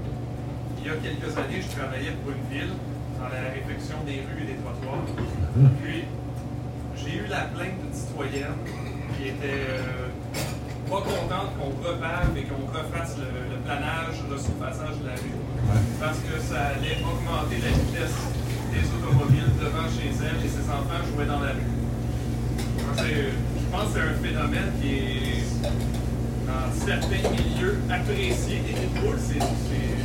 Il 0.80 0.86
y 0.86 0.90
a 0.90 0.94
quelques 0.96 1.36
années, 1.38 1.60
je 1.62 1.76
travaillais 1.76 2.12
pour 2.22 2.32
une 2.32 2.44
ville 2.52 2.72
dans 3.18 3.28
la 3.28 3.48
réfection 3.52 3.96
des 4.04 4.20
rues 4.24 4.42
et 4.42 4.52
des 4.52 4.58
trottoirs. 4.60 5.04
Puis, 5.82 6.04
j'ai 7.04 7.18
eu 7.18 7.26
la 7.28 7.48
plainte 7.52 7.76
d'une 7.82 7.94
citoyenne 7.94 8.56
qui 9.16 9.28
était 9.28 9.66
euh, 9.68 10.08
pas 10.88 11.00
contente 11.02 11.50
qu'on 11.58 11.72
repave 11.86 12.32
et 12.36 12.44
qu'on 12.44 12.66
refasse 12.66 13.16
le, 13.18 13.28
le 13.54 13.58
planage, 13.64 14.16
le 14.30 14.36
surfaçage 14.38 14.96
de 15.02 15.06
la 15.06 15.14
rue. 15.16 15.36
Parce 16.00 16.18
que 16.18 16.34
ça 16.40 16.74
allait 16.76 16.98
augmenter 17.02 17.58
la 17.62 17.72
vitesse 17.72 18.18
des 18.72 18.84
automobiles 18.96 19.52
devant 19.60 19.88
chez 19.88 20.10
elle 20.10 20.38
et 20.44 20.48
ses 20.48 20.66
enfants 20.70 21.02
jouaient 21.14 21.26
dans 21.26 21.40
la 21.40 21.52
rue. 21.52 21.70
C'est- 22.96 23.32
Je 23.72 23.78
pense 23.78 23.94
que 23.94 24.00
c'est 24.00 24.04
un 24.04 24.20
phénomène 24.20 24.70
qui 24.82 24.88
est 25.00 25.40
dans 26.44 26.68
certains 26.76 27.24
milieux 27.32 27.78
apprécié 27.88 28.60
des 28.68 28.74
pitbulls. 28.76 29.16
C'est 29.16 29.40
c'est 29.40 29.96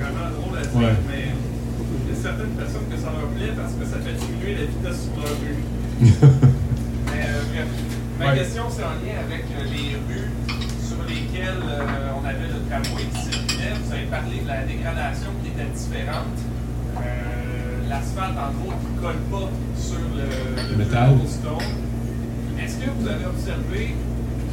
vraiment 0.00 0.32
drôle 0.32 0.56
à 0.56 0.64
dire, 0.64 0.80
Ouais. 0.80 0.96
mais 1.12 1.24
il 1.28 2.08
y 2.08 2.16
a 2.16 2.22
certaines 2.22 2.56
personnes 2.56 2.88
que 2.88 2.96
ça 2.96 3.12
leur 3.12 3.28
plaît 3.36 3.52
parce 3.52 3.74
que 3.76 3.84
ça 3.84 4.00
fait 4.00 4.16
diminuer 4.16 4.54
la 4.56 4.64
vitesse 4.64 5.04
sur 5.04 5.12
leur 5.20 5.36
rue. 5.44 5.60
Mais 6.02 6.10
euh, 7.22 7.64
ma 8.18 8.26
Ouais. 8.32 8.38
question 8.38 8.64
c'est 8.70 8.82
en 8.84 8.96
lien 9.02 9.18
avec 9.26 9.44
euh, 9.50 9.64
les 9.64 9.96
rues 10.08 10.30
sur 10.82 11.02
lesquelles 11.08 11.62
euh, 11.62 12.10
on 12.20 12.24
avait 12.26 12.48
le 12.48 12.58
tramway 12.68 13.04
qui 13.12 13.20
circulait. 13.30 13.74
Vous 13.84 13.92
avez 13.92 14.06
parlé 14.06 14.40
de 14.42 14.48
la 14.48 14.62
dégradation 14.64 15.28
qui 15.42 15.48
était 15.50 15.70
différente. 15.74 16.38
Euh, 16.98 17.88
L'asphalte, 17.88 18.36
entre 18.38 18.68
autres, 18.68 18.80
qui 18.80 18.96
ne 18.96 19.00
colle 19.02 19.22
pas 19.30 19.50
sur 19.76 19.98
le, 20.16 20.70
Le 20.70 20.76
métal. 20.76 21.10
Est-ce 22.62 22.76
que 22.78 22.88
vous 22.98 23.06
avez 23.08 23.26
observé 23.26 23.94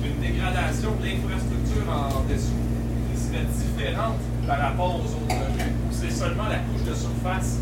une 0.03 0.19
dégradation 0.21 0.91
de 0.99 1.05
l'infrastructure 1.05 1.87
en 1.87 2.25
dessous 2.31 2.59
qui 3.07 3.15
serait 3.21 3.45
différente 3.47 4.17
par 4.47 4.59
rapport 4.59 4.95
aux 4.95 5.05
autres 5.07 5.35
rues 5.55 5.71
ou 5.87 5.91
c'est 5.93 6.11
seulement 6.11 6.49
la 6.49 6.57
couche 6.67 6.83
de 6.89 6.93
surface 6.95 7.59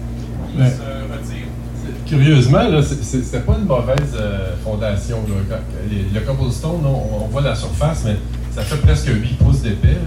qui 0.50 0.58
Ouais. 0.58 0.70
se 0.72 0.82
retire? 1.14 1.48
Curieusement, 2.06 2.70
là, 2.70 2.82
c'était 2.82 3.40
pas 3.40 3.56
une 3.60 3.66
mauvaise 3.66 4.16
euh, 4.16 4.54
fondation. 4.64 5.18
là. 5.50 5.58
Le 6.14 6.20
cobblestone, 6.22 6.82
on, 6.86 7.28
voit 7.28 7.42
la 7.42 7.56
surface, 7.56 8.04
mais 8.06 8.16
ça 8.52 8.62
fait 8.62 8.78
presque 8.78 9.08
8 9.08 9.38
pouces 9.38 9.62
d'épais. 9.62 9.98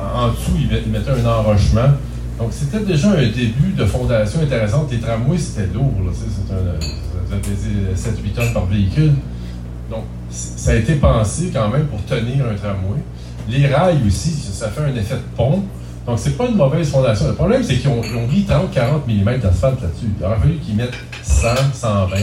En 0.00 0.28
dessous, 0.28 0.52
ils 0.58 0.68
met- 0.68 0.82
ils 0.84 0.90
mettaient 0.92 1.10
un 1.10 1.26
enrochement. 1.26 1.90
Donc, 2.38 2.48
c'était 2.50 2.80
déjà 2.80 3.10
un 3.10 3.22
début 3.22 3.72
de 3.76 3.84
fondation 3.84 4.40
intéressante. 4.40 4.90
Les 4.90 4.98
tramways, 4.98 5.38
c'était 5.38 5.72
lourd. 5.72 5.92
pesait 7.42 7.94
7-8 7.94 8.32
tonnes 8.34 8.52
par 8.52 8.66
véhicule. 8.66 9.12
Donc, 9.90 10.04
ça 10.30 10.72
a 10.72 10.74
été 10.74 10.94
pensé 10.94 11.50
quand 11.52 11.68
même 11.68 11.86
pour 11.86 12.02
tenir 12.04 12.46
un 12.46 12.54
tramway. 12.54 13.00
Les 13.48 13.66
rails 13.66 14.00
aussi, 14.06 14.30
ça 14.30 14.68
fait 14.68 14.80
un 14.82 14.94
effet 14.96 15.16
de 15.16 15.36
pont. 15.36 15.62
Donc, 16.06 16.18
c'est 16.18 16.36
pas 16.36 16.46
une 16.46 16.56
mauvaise 16.56 16.90
fondation. 16.90 17.28
Le 17.28 17.34
problème, 17.34 17.62
c'est 17.62 17.76
qu'ils 17.76 17.88
ont, 17.88 18.00
ont 18.00 18.26
mis 18.28 18.42
30-40 18.42 19.06
mm 19.08 19.38
d'asphalte 19.40 19.80
là-dessus. 19.80 20.06
Il 20.18 20.24
aurait 20.24 20.36
fallu 20.38 20.56
qu'ils 20.58 20.76
mettent 20.76 20.94
100, 21.22 21.48
120. 21.72 22.16
Là, 22.16 22.22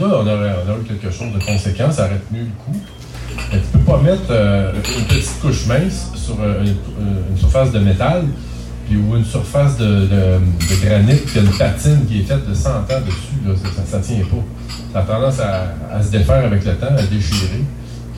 on 0.00 0.04
aurait, 0.04 0.54
on 0.68 0.80
eu 0.82 0.84
quelque 0.84 1.10
chose 1.10 1.32
de 1.32 1.42
conséquent, 1.42 1.90
ça 1.90 2.04
aurait 2.04 2.20
tenu 2.28 2.40
le 2.40 2.64
coup. 2.64 2.78
Mais 3.50 3.58
tu 3.60 3.66
peux 3.72 3.78
pas 3.78 3.98
mettre 3.98 4.26
euh, 4.30 4.72
une 4.98 5.04
petite 5.04 5.40
couche 5.40 5.66
mince 5.66 6.10
sur 6.14 6.36
euh, 6.40 6.62
une, 6.62 6.76
une 7.30 7.36
surface 7.36 7.72
de 7.72 7.78
métal, 7.78 8.24
puis 8.86 8.96
ou 8.98 9.16
une 9.16 9.24
surface 9.24 9.78
de, 9.78 10.06
de, 10.06 10.86
granit, 10.86 11.16
puis 11.16 11.40
une 11.40 11.50
patine 11.50 12.04
qui 12.06 12.20
est 12.20 12.24
faite 12.24 12.46
de 12.46 12.54
100 12.54 12.70
ans 12.70 12.82
dessus. 13.06 13.46
Là, 13.46 13.54
ça, 13.76 13.82
ça 13.86 14.00
tient 14.00 14.24
pas. 14.24 14.44
Ça 14.92 14.98
a 15.00 15.02
tendance 15.02 15.40
à, 15.40 16.02
se 16.02 16.10
défaire 16.10 16.44
avec 16.44 16.64
le 16.64 16.74
temps, 16.74 16.86
à 16.96 17.02
déchirer. 17.02 17.64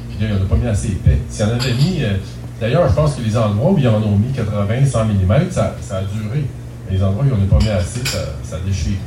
Puis 0.08 0.18
là, 0.20 0.28
il 0.30 0.34
n'y 0.34 0.40
en 0.40 0.44
a 0.44 0.48
pas 0.48 0.56
mis 0.56 0.66
assez 0.66 0.88
épais. 0.88 1.18
S'il 1.28 1.46
y 1.46 1.48
en 1.48 1.52
avait 1.52 1.74
mis. 1.74 2.02
euh, 2.02 2.14
D'ailleurs, 2.60 2.88
je 2.88 2.94
pense 2.94 3.14
que 3.14 3.22
les 3.22 3.36
endroits 3.36 3.70
où 3.72 3.78
ils 3.78 3.88
en 3.88 4.02
ont 4.02 4.16
mis 4.16 4.32
80, 4.32 4.86
100 4.86 5.04
mm, 5.06 5.50
ça, 5.50 5.74
a 5.90 6.02
duré. 6.02 6.44
Les 6.90 7.02
endroits 7.02 7.24
où 7.24 7.26
ils 7.26 7.32
n'en 7.32 7.42
ont 7.42 7.58
pas 7.58 7.64
mis 7.64 7.70
assez, 7.70 8.04
ça, 8.04 8.18
ça 8.42 8.56
déchire. 8.66 8.98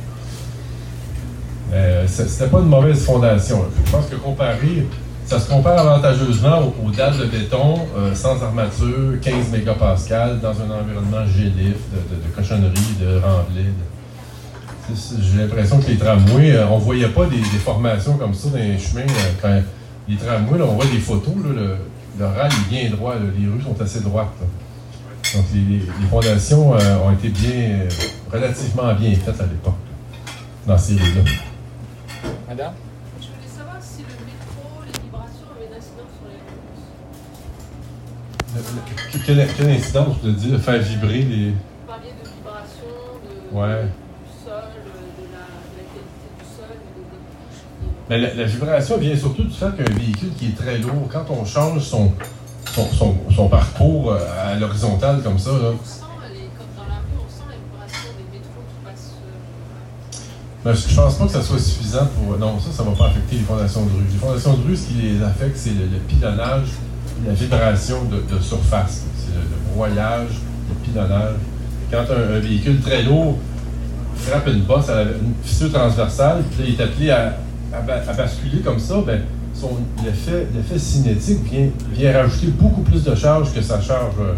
Euh, 1.72 2.04
C'était 2.06 2.48
pas 2.50 2.58
une 2.58 2.68
mauvaise 2.68 3.04
fondation. 3.04 3.64
Je 3.86 3.90
pense 3.90 4.06
que 4.06 4.16
comparé, 4.16 4.86
ça 5.26 5.40
se 5.40 5.48
compare 5.48 5.78
avantageusement 5.78 6.72
aux, 6.84 6.90
dalles 6.90 7.16
de 7.16 7.26
béton 7.26 7.78
euh, 7.96 8.14
sans 8.14 8.42
armature, 8.42 9.20
15 9.22 9.50
mégapascales, 9.52 10.40
dans 10.40 10.50
un 10.50 10.80
environnement 10.80 11.26
gélif, 11.26 11.76
de, 11.92 12.14
de, 12.14 12.22
de 12.22 12.34
cochonneries, 12.34 12.96
de 13.00 13.20
remblais. 13.20 13.72
J'ai 15.20 15.38
l'impression 15.38 15.80
que 15.80 15.88
les 15.88 15.96
tramways, 15.96 16.52
euh, 16.52 16.66
on 16.68 16.78
voyait 16.78 17.08
pas 17.08 17.24
des, 17.26 17.38
formations 17.38 18.18
comme 18.18 18.34
ça 18.34 18.50
dans 18.50 18.58
les 18.58 18.78
chemins. 18.78 19.02
euh, 19.44 19.60
les 20.08 20.16
tramways, 20.16 20.60
on 20.60 20.74
voit 20.74 20.84
des 20.84 20.98
photos, 20.98 21.34
là, 21.44 21.76
le 22.18 22.26
rail 22.26 22.50
est 22.50 22.68
bien 22.70 22.90
droit, 22.90 23.14
là, 23.14 23.20
les 23.36 23.46
rues 23.46 23.62
sont 23.62 23.80
assez 23.80 24.00
droites. 24.00 24.28
là. 24.40 24.46
Donc 25.34 25.44
les, 25.54 25.80
fondations 26.08 26.74
euh, 26.74 26.98
ont 26.98 27.12
été 27.12 27.28
bien, 27.28 27.50
euh, 27.80 27.88
relativement 28.32 28.94
bien 28.94 29.14
faites 29.16 29.40
à 29.40 29.46
l'époque, 29.46 29.74
là, 29.86 30.74
dans 30.74 30.78
ces 30.78 30.94
rues-là. 30.94 31.22
Madame? 32.48 32.72
Je 33.20 33.26
voulais 33.26 33.48
savoir 33.56 33.76
si 33.80 34.02
le 34.02 34.14
métro, 34.24 34.82
les 34.86 34.92
vibrations 35.02 35.48
avaient 35.56 35.66
une 35.66 35.74
incidence 35.76 36.12
sur 36.20 36.28
les 36.28 36.38
routes. 36.44 36.84
Le- 38.54 38.60
le- 38.60 39.18
que- 39.18 39.24
Quelle, 39.26 39.48
quelle 39.56 39.70
incidence, 39.70 40.16
je 40.22 40.28
veux 40.28 40.34
dire, 40.34 40.60
faire 40.60 40.80
vibrer 40.80 41.22
les. 41.22 41.50
Vous 41.50 41.56
parliez 41.88 42.10
de 42.12 42.28
vibrations, 42.28 42.94
de, 43.24 43.56
Ouais. 43.56 43.82
du 43.84 44.30
sol, 44.44 44.62
de 44.70 45.24
la, 45.34 45.46
de 45.50 45.74
la 45.74 45.84
qualité 45.90 46.28
du 46.38 46.44
sol, 46.46 46.70
et 46.70 46.78
des, 46.94 47.04
des 47.10 47.22
couches. 47.26 47.64
qui- 47.80 47.93
Mais 48.10 48.18
la, 48.18 48.34
la 48.34 48.44
vibration 48.44 48.98
vient 48.98 49.16
surtout 49.16 49.44
du 49.44 49.54
fait 49.54 49.74
qu'un 49.76 49.94
véhicule 49.94 50.30
qui 50.38 50.48
est 50.48 50.56
très 50.56 50.78
lourd, 50.78 51.08
quand 51.10 51.24
on 51.30 51.44
change 51.44 51.82
son, 51.82 52.12
son, 52.72 52.86
son- 52.92 53.16
son 53.34 53.48
parcours 53.48 54.12
euh, 54.12 54.18
à 54.46 54.54
l'horizontale 54.56 55.22
comme 55.22 55.38
ça, 55.38 55.50
là, 55.52 55.70
On 55.72 55.84
sent, 55.86 56.00
les, 56.32 56.40
comme 56.58 56.66
dans 56.76 56.82
la 56.88 56.96
rue, 57.00 57.16
on 57.18 57.30
sent 57.30 57.44
la 57.48 57.56
vibration 57.56 58.10
des 58.18 58.36
métros 58.38 58.62
qui 58.68 58.84
passent. 58.84 59.12
ben, 60.64 60.74
je 60.74 60.94
pense 60.94 61.14
pas 61.14 61.24
que 61.26 61.32
ça 61.32 61.42
soit 61.42 61.58
suffisant 61.58 62.06
pour. 62.14 62.36
Non, 62.38 62.58
ça, 62.60 62.70
ça 62.72 62.82
va 62.82 62.90
pas 62.92 63.06
affecter 63.06 63.36
les 63.36 63.42
fondations 63.42 63.82
de 63.86 63.90
rue. 63.90 64.04
Les 64.12 64.18
fondations 64.18 64.54
de 64.54 64.66
rue, 64.66 64.76
ce 64.76 64.86
qui 64.88 64.94
les 64.94 65.22
affecte, 65.22 65.56
c'est 65.56 65.70
le, 65.70 65.86
le 65.86 65.98
pilonnage, 66.06 66.66
la 67.26 67.32
vibration 67.32 68.04
de, 68.04 68.16
de 68.36 68.40
surface. 68.42 69.04
C'est 69.16 69.34
le, 69.34 69.40
le 69.40 69.74
broyage, 69.74 70.28
le 70.68 70.74
pilonnage. 70.84 71.36
Quand 71.90 72.04
un, 72.12 72.36
un 72.36 72.38
véhicule 72.40 72.80
très 72.82 73.02
lourd 73.02 73.38
frappe 74.16 74.46
une 74.48 74.60
bosse 74.62 74.90
à 74.90 74.96
la- 74.96 75.02
une 75.12 75.32
fissure 75.42 75.72
transversale, 75.72 76.42
puis 76.50 76.62
là, 76.62 76.68
il 76.68 76.74
est 76.80 76.84
appelé 76.84 77.10
à, 77.10 77.36
à 77.76 77.80
ba- 77.80 78.02
à 78.08 78.12
basculer 78.12 78.60
comme 78.60 78.78
ça, 78.78 79.02
ben, 79.06 79.20
son, 79.54 79.70
l'effet, 80.04 80.46
l'effet 80.54 80.78
cinétique 80.78 81.38
vient, 81.50 81.68
vient 81.92 82.12
rajouter 82.12 82.48
beaucoup 82.48 82.82
plus 82.82 83.02
de 83.04 83.14
charge 83.14 83.52
que 83.54 83.60
sa 83.62 83.80
charge. 83.80 84.14
euh, 84.20 84.34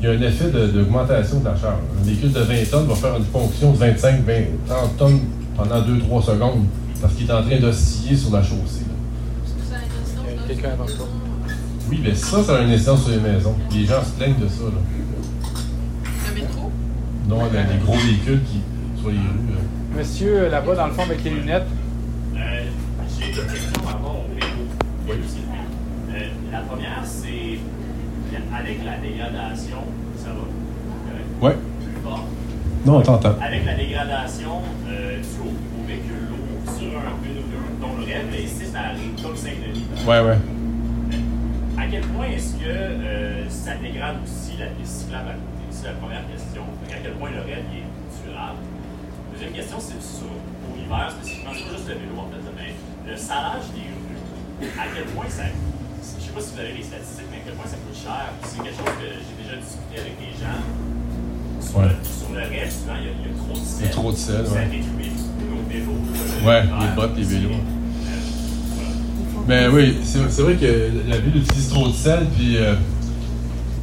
Il 0.00 0.04
y 0.04 0.08
a 0.08 0.10
un 0.12 0.20
effet 0.20 0.50
de- 0.50 0.66
d'augmentation 0.68 1.40
de, 1.40 1.46
la 1.46 1.56
charge. 1.56 1.80
Un 2.00 2.04
véhicule 2.04 2.30
de 2.32 2.40
20 2.40 2.70
tonnes 2.70 2.86
va 2.86 2.94
faire 2.94 3.16
une 3.16 3.24
fonction 3.24 3.72
de 3.72 3.78
25, 3.78 4.20
20, 4.26 4.32
30 4.68 4.96
tonnes 4.98 5.20
pendant 5.56 5.80
2-3 5.80 6.22
secondes 6.22 6.64
parce 7.00 7.14
qu'il 7.14 7.26
est 7.26 7.32
en 7.32 7.42
train 7.42 7.58
d'osciller 7.58 8.14
sur 8.16 8.30
la 8.32 8.42
chaussée. 8.42 8.84
que 8.84 9.74
a 9.74 9.78
Euh, 9.78 10.46
quelqu'un 10.46 10.68
avant 10.74 10.84
toi. 10.84 11.06
euh, 11.06 11.52
Oui, 11.90 12.00
mais 12.04 12.14
ça, 12.14 12.42
ça 12.42 12.56
a 12.58 12.60
une 12.60 12.70
incidence 12.72 13.04
sur 13.04 13.10
les 13.12 13.20
maisons. 13.20 13.54
Les 13.72 13.86
gens 13.86 14.02
se 14.04 14.10
plaignent 14.18 14.38
de 14.38 14.48
ça. 14.48 14.64
Là. 14.64 14.80
Le 16.28 16.34
métro? 16.42 16.70
Non, 17.28 17.38
les, 17.52 17.74
les 17.74 17.80
gros 17.84 17.96
véhicules 17.96 18.40
qui, 18.50 18.60
sur 19.00 19.08
les 19.10 19.16
rues. 19.16 19.22
là. 19.50 19.98
Monsieur, 19.98 20.40
euh, 20.40 20.50
là-bas, 20.50 20.74
dans 20.74 20.86
le 20.88 20.92
fond, 20.92 21.02
avec 21.02 21.24
les 21.24 21.30
lunettes. 21.30 21.66
Euh, 23.38 23.42
deux 23.42 23.52
questions. 23.52 25.42
Euh, 26.10 26.28
la 26.50 26.60
première, 26.60 27.04
c'est 27.04 27.58
avec 28.54 28.84
la 28.84 28.96
dégradation, 28.98 29.78
ça 30.16 30.30
va? 30.30 31.46
Ouais. 31.46 31.54
plus 31.54 32.00
fort? 32.02 32.24
Non, 32.86 32.96
on 32.98 33.02
t'entend. 33.02 33.34
Avec 33.42 33.66
la 33.66 33.74
dégradation 33.74 34.62
euh, 34.88 35.20
due 35.20 35.40
au, 35.40 35.82
au 35.82 35.86
véhicule 35.86 36.28
lourd 36.30 36.74
sur 36.78 36.98
un 36.98 37.12
une 37.24 37.38
ou 37.38 37.46
deux, 37.50 37.66
dont 37.80 37.96
le 37.98 38.04
rêve 38.04 38.34
est 38.34 38.44
ici, 38.44 38.64
ça 38.72 38.80
arrive 38.80 39.22
comme 39.22 39.36
Saint-Denis. 39.36 39.84
Ouais, 40.06 40.20
ouais. 40.20 40.38
À 41.78 41.86
quel 41.90 42.02
point 42.02 42.26
est-ce 42.28 42.54
que 42.54 42.64
euh, 42.64 43.50
ça 43.50 43.74
dégrade 43.74 44.16
aussi 44.24 44.56
la 44.58 44.66
piste 44.66 45.02
cyclable 45.02 45.28
à 45.28 45.32
côté? 45.32 45.64
C'est 45.70 45.88
la 45.88 45.92
première 45.94 46.26
question. 46.26 46.62
À 46.88 46.96
quel 47.02 47.12
point 47.12 47.30
le 47.30 47.40
rêve 47.40 47.64
est 47.68 47.84
durable? 48.24 48.60
Deuxième 49.34 49.52
question, 49.52 49.76
c'est 49.78 50.00
sur 50.00 50.32
pour 50.32 50.72
l'hiver 50.74 51.10
spécifiquement, 51.10 51.52
c'est 51.52 51.64
pas 51.68 51.76
juste 51.76 51.88
le 51.88 51.94
vélo 52.00 52.16
en 52.16 52.28
fait, 52.32 52.40
mais 52.40 52.45
le 53.06 53.16
salage 53.16 53.70
des 53.74 53.86
rues, 53.88 54.70
à 54.78 54.84
quel 54.94 55.04
point 55.14 55.26
ça. 55.28 55.44
Je 55.46 56.24
sais 56.24 56.32
pas 56.32 56.40
si 56.40 56.54
vous 56.54 56.60
avez 56.60 56.72
les 56.74 56.82
statistiques, 56.82 57.26
mais 57.30 57.38
à 57.38 57.40
quel 57.46 57.54
point 57.54 57.66
ça 57.70 57.76
coûte 57.76 57.96
cher. 57.96 58.32
C'est 58.42 58.62
quelque 58.62 58.76
chose 58.76 58.94
que 58.98 59.08
j'ai 59.14 59.36
déjà 59.42 59.56
discuté 59.56 59.94
avec 60.00 60.14
des 60.18 60.32
gens. 60.38 60.60
Sur, 61.60 61.78
Ouais. 61.78 61.88
le, 61.88 61.96
sur 62.04 62.30
le 62.32 62.40
rêve, 62.40 62.70
souvent, 62.70 62.96
il 63.00 63.06
y, 63.06 63.10
a, 63.10 63.12
il 63.12 63.26
y 63.26 63.30
a 63.30 63.36
trop 63.36 63.52
de 63.54 63.58
Il 63.58 63.62
y 63.62 63.66
sel. 63.66 63.86
a 63.86 63.90
trop 63.90 64.12
de 64.12 64.16
sel, 64.16 64.46
Ça 64.46 64.64
détruit 64.64 65.12
nos 65.50 65.62
vélos. 65.68 66.00
Ouais, 66.46 66.62
les 66.62 66.94
bottes, 66.94 67.16
les 67.16 67.22
vélos. 67.24 67.60
Mais 69.48 69.68
oui, 69.68 69.96
c'est 70.02 70.18
vrai 70.42 70.54
que 70.56 70.90
la 71.08 71.18
ville 71.18 71.36
utilise 71.36 71.68
trop 71.68 71.86
de 71.88 71.92
sel, 71.92 72.26
puis 72.36 72.56
euh, 72.56 72.74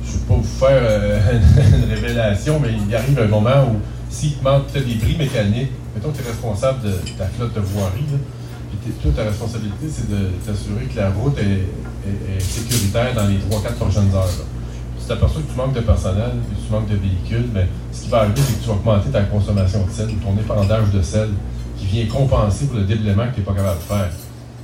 je 0.06 0.12
ne 0.12 0.18
vais 0.20 0.26
pas 0.28 0.36
vous 0.36 0.44
faire 0.44 0.82
euh, 0.84 1.40
une 1.78 1.90
révélation, 1.94 2.60
mais 2.60 2.70
il 2.88 2.94
arrive 2.96 3.18
un 3.20 3.28
moment 3.28 3.70
où 3.72 3.78
s'il 4.10 4.34
te 4.36 4.44
manque 4.44 4.72
des 4.74 4.82
bris 4.96 5.16
mécaniques, 5.18 5.72
mettons 5.96 6.12
que 6.12 6.18
tu 6.18 6.24
es 6.24 6.28
responsable 6.28 6.82
de, 6.82 6.90
de 6.90 7.18
ta 7.18 7.26
flotte 7.28 7.54
de 7.54 7.62
voirie, 7.62 8.06
là, 8.12 8.18
puis 8.82 8.92
toi, 9.02 9.12
ta 9.16 9.24
responsabilité, 9.24 9.88
c'est 9.90 10.10
de 10.10 10.30
t'assurer 10.46 10.86
que 10.86 10.98
la 10.98 11.10
route 11.12 11.38
est, 11.40 12.42
sécuritaire 12.42 13.14
dans 13.16 13.28
les 13.28 13.38
3-4 13.38 13.74
prochaines 13.80 14.14
heures. 14.14 14.28
Si 14.98 15.04
tu 15.04 15.08
t'aperçois 15.08 15.42
que 15.42 15.52
tu 15.52 15.58
manques 15.58 15.74
de 15.74 15.82
personnel, 15.82 16.32
que 16.32 16.66
tu 16.66 16.72
manques 16.72 16.90
de 16.90 16.96
véhicules, 16.96 17.50
ben, 17.54 17.68
ce 17.92 18.04
qui 18.04 18.10
va 18.10 18.20
arriver, 18.20 18.42
c'est 18.46 18.54
que 18.56 18.62
tu 18.62 18.68
vas 18.68 18.74
augmenter 18.74 19.10
ta 19.10 19.22
consommation 19.24 19.86
de 19.86 19.92
sel 19.92 20.10
ou 20.10 20.24
ton 20.24 20.38
épandage 20.38 20.92
de 20.92 21.02
sel 21.02 21.30
qui 21.78 21.86
vient 21.86 22.06
compenser 22.08 22.66
pour 22.66 22.78
le 22.78 22.84
déblaiement 22.84 23.28
que 23.28 23.36
tu 23.36 23.40
n'es 23.40 23.46
pas 23.46 23.54
capable 23.54 23.80
de 23.80 23.84
faire. 23.84 24.10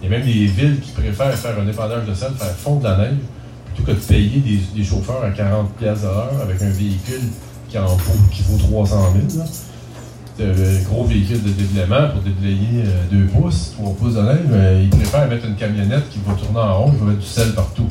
Il 0.02 0.10
y 0.10 0.14
a 0.14 0.18
même 0.18 0.26
des 0.26 0.46
villes 0.46 0.80
qui 0.82 0.92
préfèrent 0.92 1.36
faire 1.36 1.60
un 1.60 1.68
épandage 1.68 2.06
de 2.06 2.14
sel, 2.14 2.32
faire 2.38 2.56
fondre 2.56 2.84
la 2.84 2.98
neige, 2.98 3.18
plutôt 3.74 3.92
que 3.92 3.98
de 3.98 4.02
payer 4.02 4.62
des, 4.76 4.84
chauffeurs 4.84 5.24
à 5.24 5.30
40 5.32 5.74
pièces 5.76 6.02
de 6.02 6.08
l'heure 6.08 6.34
avec 6.42 6.62
un 6.62 6.70
véhicule 6.70 7.22
qui, 7.70 7.78
en 7.78 7.88
vaut, 7.88 8.20
qui 8.32 8.44
vaut 8.44 8.58
300 8.58 9.14
000. 9.30 9.44
Là. 9.44 9.50
Un 10.42 10.84
gros 10.90 11.04
véhicule 11.06 11.44
de 11.44 11.50
déblaiement 11.50 12.10
pour 12.14 12.22
déblayer 12.22 12.84
2 13.12 13.26
pouces, 13.26 13.74
3 13.78 13.94
pouces 13.96 14.14
de 14.16 14.22
neige, 14.22 14.38
mais 14.50 14.84
ils 14.84 14.90
préfèrent 14.90 15.28
mettre 15.28 15.46
une 15.46 15.56
camionnette 15.56 16.10
qui 16.10 16.20
va 16.26 16.34
tourner 16.34 16.60
en 16.60 16.78
rond, 16.84 16.92
qui 16.92 16.98
va 17.00 17.06
mettre 17.08 17.20
du 17.20 17.26
sel 17.26 17.52
partout. 17.54 17.88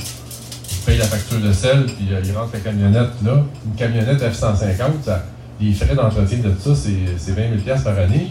Ils 0.71 0.85
payent 0.87 0.99
la 0.99 1.05
facture 1.05 1.41
de 1.41 1.53
sel, 1.53 1.85
puis 1.85 2.09
euh, 2.13 2.21
ils 2.25 2.33
rentrent 2.33 2.53
la 2.55 2.61
camionnette 2.61 3.11
là. 3.25 3.45
Une 3.67 3.75
camionnette 3.77 4.23
F-150, 4.23 5.03
ça- 5.05 5.25
les 5.61 5.73
frais 5.73 5.95
d'entretien 5.95 6.39
de 6.39 6.53
ça, 6.59 6.71
c'est 6.75 6.93
c'est 7.19 7.33
20 7.33 7.49
000 7.51 7.55
pièces 7.65 7.83
par 7.83 7.99
année. 7.99 8.29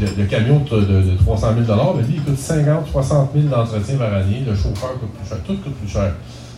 Le, 0.00 0.24
camion 0.26 0.60
de, 0.60 0.80
de- 0.80 1.02
de 1.10 1.16
300 1.24 1.54
000 1.66 1.66
ben, 1.66 2.06
lui, 2.06 2.14
il 2.16 2.22
coûte 2.22 2.38
50 2.38 2.86
60 2.92 3.30
000 3.34 3.48
d'entretien 3.48 3.96
par 3.96 4.14
année. 4.14 4.44
Le 4.46 4.54
chauffeur 4.54 4.92
coûte 5.00 5.10
plus 5.18 5.28
cher. 5.28 5.38
Tout 5.44 5.56
coûte 5.56 5.74
plus 5.74 5.88
cher. 5.88 6.12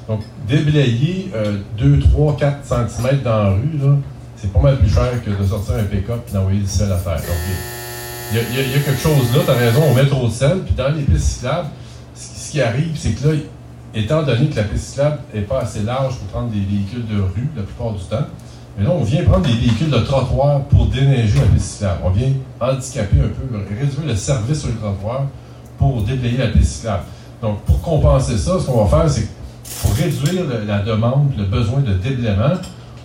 Donc, 0.08 0.20
déblayer 0.46 1.30
euh, 1.34 1.56
2, 1.78 2.00
3, 2.00 2.36
4 2.36 2.58
cm 2.64 3.20
dans 3.24 3.42
la 3.44 3.50
rue, 3.50 3.78
là, 3.80 3.94
c'est 4.40 4.52
pas 4.52 4.60
mal 4.60 4.78
plus 4.78 4.88
cher 4.92 5.10
que 5.24 5.30
de 5.30 5.46
sortir 5.46 5.74
un 5.74 5.84
pick-up 5.84 6.20
et 6.28 6.32
d'envoyer 6.32 6.60
du 6.60 6.66
sel 6.66 6.90
à 6.90 6.96
faire. 6.96 7.16
Donc, 7.16 7.24
il 8.32 8.36
y, 8.38 8.40
a- 8.40 8.80
quelque 8.80 9.00
chose 9.00 9.34
là, 9.34 9.42
tu 9.44 9.50
as 9.50 9.54
raison, 9.54 9.82
on 9.90 9.94
met 9.94 10.06
trop 10.06 10.26
de 10.28 10.32
sel. 10.32 10.60
Puis 10.64 10.74
dans 10.74 10.88
les 10.88 11.02
pistes 11.02 11.24
cyclables, 11.38 11.68
ce 12.14 12.50
qui- 12.50 12.60
arrive, 12.60 12.92
c'est 12.96 13.10
que 13.10 13.28
là, 13.28 13.34
étant 13.94 14.22
donné 14.22 14.46
que 14.48 14.56
la 14.56 14.62
piste 14.64 14.88
cyclable 14.90 15.18
n'est 15.34 15.40
pas 15.42 15.60
assez 15.60 15.82
large 15.82 16.14
pour 16.16 16.26
prendre 16.28 16.48
des 16.50 16.60
véhicules 16.60 17.06
de 17.06 17.20
rue 17.20 17.48
la 17.56 17.62
plupart 17.62 17.92
du 17.92 18.02
temps, 18.04 18.26
mais 18.78 18.84
là, 18.84 18.90
on 18.92 19.02
vient 19.02 19.22
prendre 19.24 19.46
des 19.46 19.52
véhicules 19.54 19.90
de 19.90 19.98
trottoir 19.98 20.60
pour 20.62 20.86
déneiger 20.86 21.38
la 21.38 21.46
piste 21.54 21.72
cyclable. 21.72 22.00
On 22.04 22.10
vient 22.10 22.28
handicaper 22.60 23.16
un 23.18 23.28
peu, 23.28 23.58
réduire 23.68 24.06
le 24.06 24.16
service 24.16 24.60
sur 24.60 24.68
le 24.68 24.76
trottoir 24.76 25.22
pour 25.78 26.02
déblayer 26.02 26.38
la 26.38 26.48
piste 26.48 26.76
cyclable. 26.76 27.02
Donc, 27.42 27.60
pour 27.62 27.80
compenser 27.82 28.36
ça, 28.38 28.58
ce 28.60 28.66
qu'on 28.66 28.84
va 28.84 28.98
faire, 29.02 29.10
c'est 29.10 29.28
pour 29.82 29.92
réduire 29.94 30.44
la 30.66 30.80
demande, 30.80 31.32
le 31.36 31.44
besoin 31.44 31.80
de 31.80 31.94
déblaiement, 31.94 32.54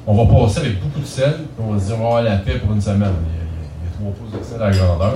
on 0.08 0.14
va 0.14 0.26
passer 0.26 0.60
avec 0.60 0.82
beaucoup 0.82 1.00
de 1.00 1.06
sel, 1.06 1.34
puis 1.34 1.66
on 1.68 1.74
va 1.74 1.80
se 1.80 1.86
dire, 1.86 1.96
on 1.96 2.00
va 2.00 2.06
avoir 2.06 2.24
la 2.24 2.38
paix 2.38 2.60
pour 2.60 2.74
une 2.74 2.82
semaine. 2.82 3.14
Il 3.28 3.86
y 3.86 3.90
a, 3.90 3.98
trois 3.98 4.12
pouces 4.14 4.40
de 4.40 4.44
sel 4.44 4.62
à 4.62 4.72
grandeur. 4.72 5.14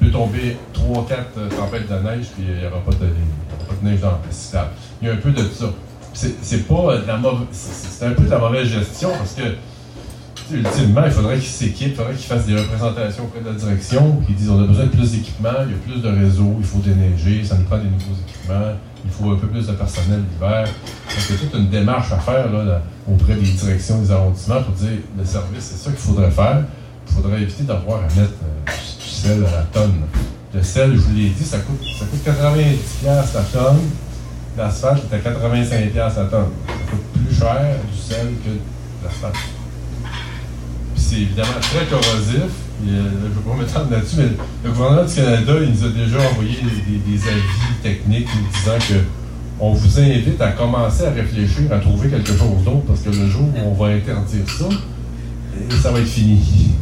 Il 0.00 0.06
peut 0.06 0.12
tomber 0.12 0.56
3-4 0.72 1.56
tempêtes 1.56 1.88
de 1.88 2.08
neige, 2.08 2.26
puis 2.34 2.44
il 2.48 2.60
n'y 2.60 2.66
aura 2.66 2.80
pas 2.80 2.92
de, 2.92 3.86
neige 3.86 4.00
dans 4.00 4.12
piste 4.26 4.40
cyclable. 4.40 4.70
Il 5.02 5.08
y 5.08 5.10
a 5.10 5.14
un 5.14 5.18
peu 5.18 5.30
de 5.30 5.42
ça. 5.42 5.66
C'est 6.14 6.68
pas 6.68 6.74
euh, 6.74 7.06
la 7.06 7.16
mauvaise. 7.16 7.48
C'est 7.50 8.06
un 8.06 8.12
peu 8.12 8.22
de 8.22 8.30
la 8.30 8.38
mauvaise 8.38 8.68
gestion 8.68 9.10
parce 9.18 9.34
que, 9.34 9.42
ultimement, 10.54 11.02
il 11.04 11.10
faudrait 11.10 11.38
qu'ils 11.38 11.44
s'équipent, 11.44 11.88
il 11.88 11.94
faudrait 11.94 12.14
qu'ils 12.14 12.26
fassent 12.26 12.46
des 12.46 12.56
représentations 12.56 13.24
auprès 13.24 13.40
de 13.40 13.46
la 13.46 13.54
direction, 13.54 14.22
qu'ils 14.26 14.36
disent 14.36 14.50
on 14.50 14.62
a 14.62 14.66
besoin 14.66 14.84
de 14.84 14.90
plus 14.90 15.12
d'équipements, 15.12 15.64
il 15.66 15.72
y 15.72 15.74
a 15.74 15.78
plus 15.78 16.00
de 16.00 16.08
réseaux, 16.08 16.54
il 16.58 16.64
faut 16.64 16.78
déneiger, 16.78 17.44
ça 17.44 17.56
nous 17.56 17.64
prend 17.64 17.78
des 17.78 17.84
nouveaux 17.84 18.14
équipements, 18.26 18.74
il 19.04 19.10
faut 19.10 19.30
un 19.30 19.36
peu 19.36 19.46
plus 19.46 19.66
de 19.66 19.72
personnel 19.72 20.22
l'hiver. 20.32 20.64
Donc, 20.64 21.24
il 21.28 21.34
y 21.34 21.38
a 21.38 21.40
toute 21.40 21.54
une 21.54 21.68
démarche 21.68 22.12
à 22.12 22.18
faire 22.18 22.46
auprès 23.10 23.34
des 23.34 23.42
directions 23.42 23.98
des 24.00 24.10
arrondissements 24.10 24.62
pour 24.62 24.74
dire 24.74 24.98
le 25.16 25.24
service, 25.24 25.60
c'est 25.60 25.76
ça 25.76 25.90
qu'il 25.90 26.00
faudrait 26.00 26.30
faire. 26.30 26.62
Il 27.06 27.14
faudrait 27.14 27.42
éviter 27.42 27.64
d'avoir 27.64 27.98
à 27.98 28.04
mettre 28.04 28.32
euh, 28.44 28.70
du 28.70 29.08
sel 29.08 29.44
à 29.46 29.58
la 29.58 29.62
tonne. 29.64 30.00
Le 30.54 30.62
sel, 30.62 30.94
je 30.94 31.00
vous 31.00 31.14
l'ai 31.14 31.28
dit, 31.28 31.44
ça 31.44 31.58
coûte, 31.58 31.82
ça 31.98 32.06
coûte 32.06 32.20
90$ 32.24 33.06
la 33.06 33.42
tonne. 33.42 33.80
L'asphalte 34.56 35.12
est 35.12 35.16
à 35.16 35.18
85$ 35.18 35.94
la 35.94 36.10
tonne. 36.10 36.30
Ça 36.66 36.72
coûte 36.90 37.24
plus 37.26 37.34
cher 37.34 37.76
du 37.92 37.98
sel 37.98 38.26
que 38.44 38.50
de 38.50 39.04
l'asphalte. 39.04 39.53
C'est 41.06 41.16
évidemment 41.16 41.60
très 41.60 41.84
corrosif. 41.84 42.40
Euh, 42.40 42.48
je 42.86 42.90
ne 42.90 43.34
vais 43.34 43.50
pas 43.50 43.56
m'étendre 43.56 43.90
là-dessus, 43.90 44.16
mais 44.16 44.30
le 44.64 44.70
gouvernement 44.72 45.04
du 45.04 45.14
Canada, 45.14 45.52
il 45.62 45.70
nous 45.70 45.84
a 45.84 45.88
déjà 45.90 46.18
envoyé 46.30 46.56
des, 47.06 47.28
avis 47.28 47.74
techniques 47.82 48.26
nous 48.34 48.48
disant 48.58 48.78
que 48.88 49.00
on 49.60 49.74
vous 49.74 50.00
invite 50.00 50.40
à 50.40 50.52
commencer 50.52 51.04
à 51.04 51.10
réfléchir, 51.10 51.70
à 51.70 51.78
trouver 51.78 52.08
quelque 52.08 52.32
chose 52.32 52.64
d'autre, 52.64 52.84
parce 52.88 53.00
que 53.00 53.10
le 53.10 53.28
jour 53.28 53.42
où 53.42 53.68
on 53.68 53.74
va 53.74 53.92
interdire 53.92 54.48
ça, 54.48 54.64
ça 55.82 55.92
va 55.92 56.00
être 56.00 56.08
fini. 56.08 56.40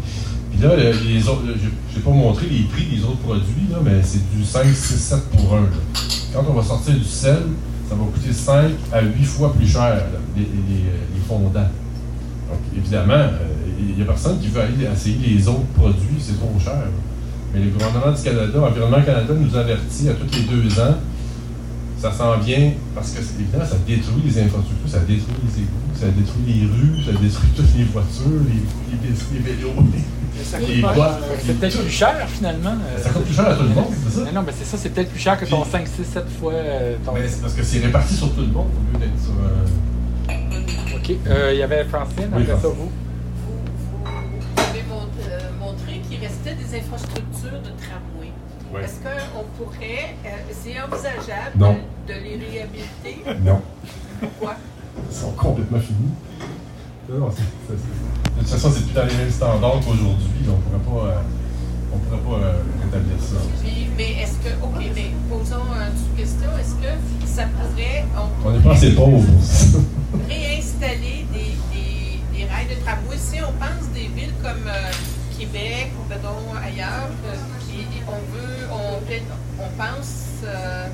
Puis 0.52 0.62
là, 0.62 0.76
le- 0.76 1.08
les 1.08 1.28
autres, 1.28 1.42
je 1.44 1.96
n'ai 1.96 2.02
pas 2.02 2.10
montré 2.10 2.46
les 2.46 2.62
prix 2.62 2.96
des 2.96 3.02
autres 3.02 3.18
produits, 3.18 3.66
là, 3.72 3.78
mais 3.84 4.00
c'est 4.04 4.22
du 4.30 4.44
5, 4.44 4.66
6, 4.66 4.98
7 4.98 5.18
pour 5.30 5.54
1. 5.56 5.62
Quand 6.32 6.44
on 6.48 6.52
va 6.52 6.62
sortir 6.62 6.94
du 6.94 7.04
sel, 7.04 7.42
ça 7.88 7.96
va 7.96 8.04
coûter 8.04 8.32
5 8.32 8.70
à 8.92 9.02
8 9.02 9.24
fois 9.24 9.52
plus 9.52 9.66
cher, 9.66 10.00
les 10.36 10.44
fondants. 11.28 11.68
Donc, 12.52 12.60
évidemment, 12.76 13.14
euh, 13.14 13.61
il 13.88 13.96
n'y 13.96 14.02
a 14.02 14.04
personne 14.06 14.38
qui 14.38 14.48
veut 14.48 14.60
aller 14.60 14.86
essayer 14.92 15.16
les 15.36 15.48
autres 15.48 15.66
produits, 15.76 16.18
c'est 16.18 16.38
trop 16.38 16.52
cher. 16.62 16.82
Mais 17.54 17.60
le 17.60 17.70
gouvernement 17.70 18.12
du 18.16 18.22
Canada, 18.22 18.58
Environnement 18.62 19.02
Canada, 19.02 19.34
nous 19.34 19.54
avertit 19.56 20.08
à 20.08 20.14
tous 20.14 20.30
les 20.36 20.42
deux 20.44 20.80
ans 20.80 20.94
ça 21.98 22.10
s'en 22.10 22.36
vient 22.38 22.72
parce 22.96 23.12
que 23.12 23.22
c'est 23.22 23.40
évident, 23.40 23.64
ça 23.64 23.76
détruit 23.86 24.22
les 24.26 24.36
infrastructures, 24.42 24.88
ça 24.88 24.98
détruit 25.06 25.36
les 25.46 25.62
égouts, 25.62 25.94
ça 25.94 26.06
détruit 26.06 26.42
les 26.48 26.66
rues, 26.66 26.98
ça 27.04 27.12
détruit 27.12 27.50
toutes 27.56 27.76
les 27.78 27.84
voitures, 27.84 28.42
les, 28.48 28.98
les, 29.06 29.14
les 29.34 29.38
vélos, 29.38 29.70
Ça 30.42 30.58
les. 30.58 30.82
C'est 31.46 31.60
peut-être 31.60 31.80
plus 31.80 31.90
cher 31.90 32.26
finalement. 32.28 32.70
euh, 32.74 33.00
Ça 33.00 33.10
coûte 33.10 33.22
plus 33.24 33.34
cher 33.36 33.46
à 33.50 33.54
tout 33.54 33.62
le 33.62 33.68
monde, 33.68 33.92
c'est 34.04 34.18
ça? 34.18 34.22
Mais 34.24 34.32
non, 34.32 34.42
mais 34.44 34.52
c'est 34.58 34.64
ça, 34.64 34.76
c'est 34.76 34.88
peut-être 34.88 35.10
plus 35.10 35.20
cher 35.20 35.38
que 35.38 35.44
ton 35.44 35.60
Puis- 35.62 35.70
5, 35.70 35.86
6, 35.86 36.04
7 36.12 36.24
fois 36.40 36.52
euh, 36.54 36.96
ton. 37.04 37.12
Mais 37.14 37.28
c'est 37.28 37.40
parce 37.40 37.54
que 37.54 37.62
c'est 37.62 37.78
réparti 37.78 38.14
sur 38.16 38.32
tout 38.34 38.40
le 38.40 38.46
monde 38.48 38.66
au 38.66 38.98
lieu 38.98 39.04
d'être 39.06 39.22
sur. 39.22 39.34
euh, 39.38 40.96
Ok, 40.96 41.16
euh, 41.28 41.50
il 41.52 41.58
y 41.58 41.62
avait 41.62 41.84
Francine, 41.84 42.30
Oui, 42.34 42.42
après 42.42 42.54
ça 42.54 42.58
Francine. 42.62 42.78
vous. 42.80 42.90
Vous, 43.46 43.58
vous 44.56 44.60
avez 44.60 44.82
mont- 44.88 45.06
euh, 45.30 45.38
qu'il 46.22 46.28
restait 46.28 46.54
des 46.54 46.78
infrastructures 46.78 47.60
de 47.62 47.72
tramway. 47.82 48.30
Ouais. 48.72 48.84
Est-ce 48.84 48.94
qu'on 49.00 49.44
pourrait, 49.64 50.14
euh, 50.24 50.28
c'est 50.52 50.80
envisageable 50.80 51.56
Non. 51.56 51.76
de, 52.06 52.12
de 52.12 52.18
les 52.18 52.36
réhabiliter? 52.36 53.22
Non. 53.44 53.60
Pourquoi? 54.20 54.56
Ils 55.10 55.16
sont 55.16 55.32
complètement 55.32 55.80
finis. 55.80 56.14
Non, 57.10 57.28
De 57.28 57.32
toute 58.40 58.48
façon, 58.48 58.70
c'est 58.74 58.84
plus 58.84 58.94
dans 58.94 59.04
les 59.04 59.14
mêmes 59.16 59.30
standards 59.30 59.80
qu'aujourd'hui, 59.84 60.42
donc 60.46 60.58
on 60.74 60.78
pourrait 60.78 61.02
pas, 61.02 61.08
euh, 61.10 61.20
on 61.92 61.98
pourrait 61.98 62.38
pas 62.40 62.46
euh, 62.46 62.52
rétablir 62.84 63.16
ça. 63.20 63.36
Puis, 63.62 63.88
mais 63.98 64.22
est-ce 64.22 64.38
que, 64.38 64.54
ok, 64.64 64.80
mais 64.94 65.10
posons 65.28 65.66
une 65.74 65.98
sous-question, 65.98 66.48
est-ce 66.58 66.74
que 66.76 67.26
ça 67.26 67.44
pourrait, 67.58 68.04
on 68.16 68.48
On 68.48 68.52
n'est 68.52 68.60
pas 68.62 68.72
assez 68.72 68.92
pauvres. 68.94 69.22
réinstaller 70.28 71.26
des, 71.32 71.52
des, 71.74 72.38
des 72.38 72.44
rails 72.46 72.68
de 72.68 72.80
tramway? 72.84 73.18
Si 73.18 73.38
on 73.42 73.52
pense 73.52 73.88
des 73.92 74.08
villes 74.08 74.32
comme 74.42 74.66
euh, 74.66 74.90
Québec 75.52 75.92
ou 75.98 76.08
pardon, 76.08 76.38
ailleurs, 76.56 77.08
on 78.08 78.12
veut, 78.32 78.68
on, 79.60 79.68
pense 79.76 80.40
euh, 80.44 80.86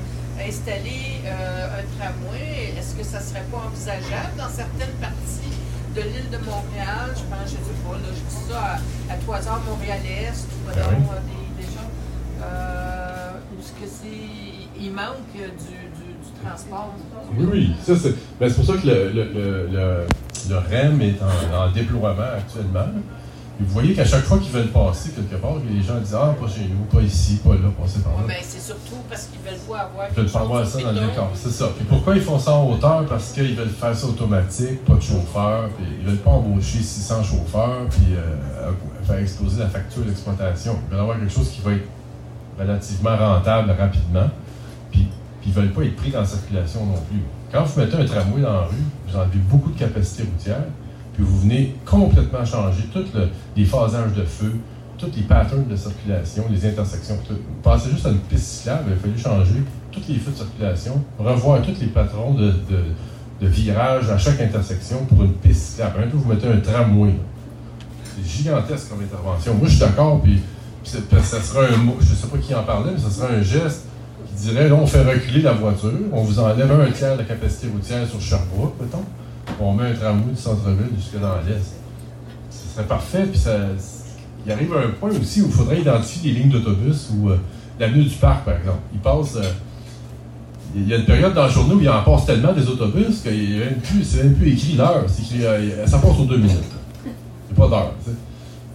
installer 0.47 1.21
euh, 1.25 1.79
un 1.79 1.83
tramway, 1.97 2.73
est-ce 2.77 2.95
que 2.95 3.03
ça 3.03 3.19
serait 3.19 3.43
pas 3.51 3.63
envisageable 3.67 4.35
dans 4.37 4.49
certaines 4.49 4.95
parties 4.99 5.55
de 5.95 6.01
l'île 6.01 6.29
de 6.31 6.37
Montréal? 6.37 7.09
Je 7.15 7.23
pense, 7.23 7.45
je 7.45 7.55
sais 7.55 7.79
pas, 7.87 7.93
là, 7.95 8.09
je 8.09 8.35
dis 8.35 8.51
ça 8.51 8.59
à, 8.59 9.13
à 9.13 9.17
Toisard, 9.17 9.61
Montréal-Est, 9.67 10.45
ou 10.45 10.67
Ben 10.67 10.75
des, 10.75 11.63
des 11.63 11.71
gens. 11.71 11.89
Euh, 12.43 13.31
que 13.81 13.87
c'est, 13.87 14.79
il 14.79 14.91
manque 14.91 15.31
du, 15.33 15.39
du, 15.39 16.13
du 16.13 16.43
transport. 16.43 16.93
Oui, 17.37 17.47
oui. 17.51 17.71
Ça, 17.83 17.93
c'est 17.95 18.15
ben, 18.39 18.49
c'est 18.49 18.55
pour 18.55 18.65
ça 18.65 18.81
que 18.81 18.87
le, 18.87 19.09
le, 19.11 19.23
le, 19.33 19.67
le, 19.67 20.07
le 20.49 20.57
REM 20.57 21.01
est 21.01 21.19
en, 21.21 21.65
en 21.65 21.71
déploiement 21.71 22.21
actuellement. 22.37 22.87
Et 23.59 23.63
vous 23.63 23.73
voyez 23.73 23.93
qu'à 23.93 24.05
chaque 24.05 24.23
fois 24.23 24.37
qu'ils 24.37 24.51
veulent 24.51 24.71
passer 24.71 25.09
quelque 25.09 25.35
part, 25.35 25.55
les 25.69 25.83
gens 25.83 25.99
disent 25.99 26.15
Ah, 26.15 26.33
pas 26.39 26.47
chez 26.47 26.61
nous, 26.61 26.85
pas 26.85 27.03
ici, 27.03 27.41
pas 27.43 27.55
là, 27.55 27.69
passez 27.77 27.99
par 27.99 28.13
là. 28.13 28.19
Ouais, 28.19 28.27
ben, 28.27 28.37
c'est 28.41 28.61
surtout 28.61 28.95
parce 29.09 29.25
qu'ils 29.25 29.41
veulent 29.41 29.59
pas 29.67 29.79
avoir. 29.79 30.07
Ils 30.09 30.15
veulent 30.15 30.31
pas 30.31 30.39
avoir 30.39 30.65
ça 30.65 30.81
dans 30.81 30.91
le 30.91 30.99
décor. 30.99 31.31
C'est 31.33 31.51
ça. 31.51 31.67
Puis 31.75 31.83
pourquoi 31.83 32.15
ils 32.15 32.21
font 32.21 32.39
ça 32.39 32.53
en 32.53 32.71
hauteur? 32.71 33.05
Parce 33.07 33.33
qu'ils 33.33 33.55
veulent 33.55 33.67
faire 33.67 33.93
ça 33.93 34.07
automatique, 34.07 34.85
pas 34.85 34.95
de 34.95 35.01
chauffeur, 35.01 35.69
puis 35.77 35.85
ils 35.99 36.07
veulent 36.07 36.19
pas 36.19 36.31
embaucher 36.31 36.79
600 36.79 37.23
chauffeurs, 37.23 37.87
puis 37.89 38.15
euh, 38.15 38.71
faire 39.05 39.17
exploser 39.17 39.59
la 39.59 39.67
facture 39.67 40.03
d'exploitation. 40.03 40.79
Ils 40.87 40.91
veulent 40.91 41.01
avoir 41.01 41.19
quelque 41.19 41.33
chose 41.33 41.49
qui 41.49 41.59
va 41.59 41.73
être 41.73 41.87
relativement 42.57 43.17
rentable 43.17 43.71
rapidement, 43.77 44.29
puis, 44.89 45.07
puis 45.41 45.49
ils 45.49 45.53
veulent 45.53 45.73
pas 45.73 45.83
être 45.83 45.97
pris 45.97 46.11
dans 46.11 46.21
la 46.21 46.25
circulation 46.25 46.85
non 46.85 47.01
plus. 47.09 47.23
Quand 47.51 47.63
vous 47.63 47.79
mettez 47.81 47.97
un 47.97 48.05
tramway 48.05 48.41
dans 48.41 48.53
la 48.53 48.61
rue, 48.61 48.75
vous 49.07 49.17
enlevez 49.17 49.39
beaucoup 49.49 49.71
de 49.71 49.79
capacité 49.79 50.23
routière, 50.23 50.63
vous 51.23 51.41
venez 51.41 51.75
complètement 51.85 52.45
changer 52.45 52.83
tous 52.93 53.05
les 53.55 53.65
phasages 53.65 54.13
de 54.13 54.23
feu, 54.23 54.53
tous 54.97 55.11
les 55.15 55.23
patterns 55.23 55.67
de 55.67 55.75
circulation, 55.75 56.43
les 56.49 56.65
intersections. 56.65 57.17
Vous 57.29 57.35
passez 57.63 57.89
juste 57.91 58.05
à 58.05 58.09
une 58.09 58.19
piste 58.19 58.45
cyclable, 58.45 58.83
il 58.87 58.93
a 58.93 58.95
fallu 58.97 59.17
changer 59.17 59.63
tous 59.91 60.01
les 60.07 60.19
feux 60.19 60.31
de 60.31 60.37
circulation, 60.37 61.01
revoir 61.17 61.61
tous 61.61 61.79
les 61.79 61.87
patrons 61.87 62.33
de, 62.33 62.53
virage 63.41 64.09
à 64.09 64.17
chaque 64.17 64.41
intersection 64.41 65.05
pour 65.05 65.23
une 65.23 65.33
piste 65.33 65.71
cyclable. 65.71 66.03
Un 66.03 66.17
vous 66.17 66.29
mettez 66.29 66.47
un 66.47 66.59
tramway. 66.59 67.13
C'est 68.03 68.27
gigantesque 68.29 68.89
comme 68.89 69.01
intervention. 69.01 69.53
Moi, 69.55 69.67
je 69.67 69.71
suis 69.71 69.79
d'accord, 69.79 70.21
puis, 70.21 70.39
ça 70.83 71.41
sera 71.41 71.65
un 71.65 71.77
mot, 71.77 71.95
je 71.99 72.11
ne 72.11 72.15
sais 72.15 72.27
pas 72.27 72.37
qui 72.37 72.53
en 72.53 72.63
parlait, 72.63 72.91
mais 72.93 72.99
ça 72.99 73.09
sera 73.09 73.31
un 73.31 73.41
geste 73.41 73.85
qui 74.27 74.47
dirait, 74.47 74.67
là, 74.67 74.75
on 74.75 74.85
fait 74.85 75.03
reculer 75.03 75.41
la 75.41 75.53
voiture, 75.53 75.91
on 76.11 76.23
vous 76.23 76.39
enlève 76.39 76.71
un 76.71 76.91
tiers 76.91 77.13
de 77.13 77.19
la 77.19 77.25
capacité 77.25 77.67
routière 77.67 78.07
sur 78.07 78.19
Sherbrooke, 78.19 78.73
mettons, 78.81 79.03
on 79.65 79.73
met 79.73 79.89
un 79.91 79.93
tramway 79.93 80.31
du 80.33 80.41
centre-ville 80.41 80.95
jusque 80.95 81.19
dans 81.19 81.35
l'est. 81.47 81.73
Ce 82.49 82.75
serait 82.75 82.87
parfait, 82.87 83.23
puis 83.23 83.39
ça, 83.39 83.55
il 84.45 84.51
arrive 84.51 84.73
à 84.73 84.79
un 84.79 84.89
point 84.99 85.09
aussi 85.09 85.41
où 85.41 85.47
il 85.47 85.51
faudrait 85.51 85.81
identifier 85.81 86.31
des 86.31 86.39
lignes 86.39 86.49
d'autobus 86.51 87.09
ou 87.15 87.29
euh, 87.29 87.37
l'avenue 87.79 88.03
du 88.03 88.15
parc, 88.15 88.45
par 88.45 88.55
exemple. 88.57 88.79
Il 88.93 88.99
passe. 88.99 89.35
euh, 89.35 89.43
il 90.75 90.87
y 90.87 90.93
a 90.93 90.97
une 90.97 91.05
période 91.05 91.33
dans 91.33 91.43
la 91.43 91.49
journée 91.49 91.73
où 91.73 91.81
il 91.81 91.89
en 91.89 92.03
passe 92.03 92.27
tellement 92.27 92.53
des 92.53 92.67
autobus 92.67 93.21
plus, 93.23 94.03
c'est 94.03 94.23
même 94.23 94.35
plus 94.35 94.53
écrit 94.53 94.73
l'heure. 94.73 95.03
C'est 95.07 95.23
écrit, 95.23 95.45
euh, 95.45 95.87
ça 95.87 95.97
passe 95.97 96.19
aux 96.19 96.25
deux 96.25 96.37
minutes. 96.37 96.59
A 97.51 97.55
pas 97.55 97.67
d'heure. 97.67 97.93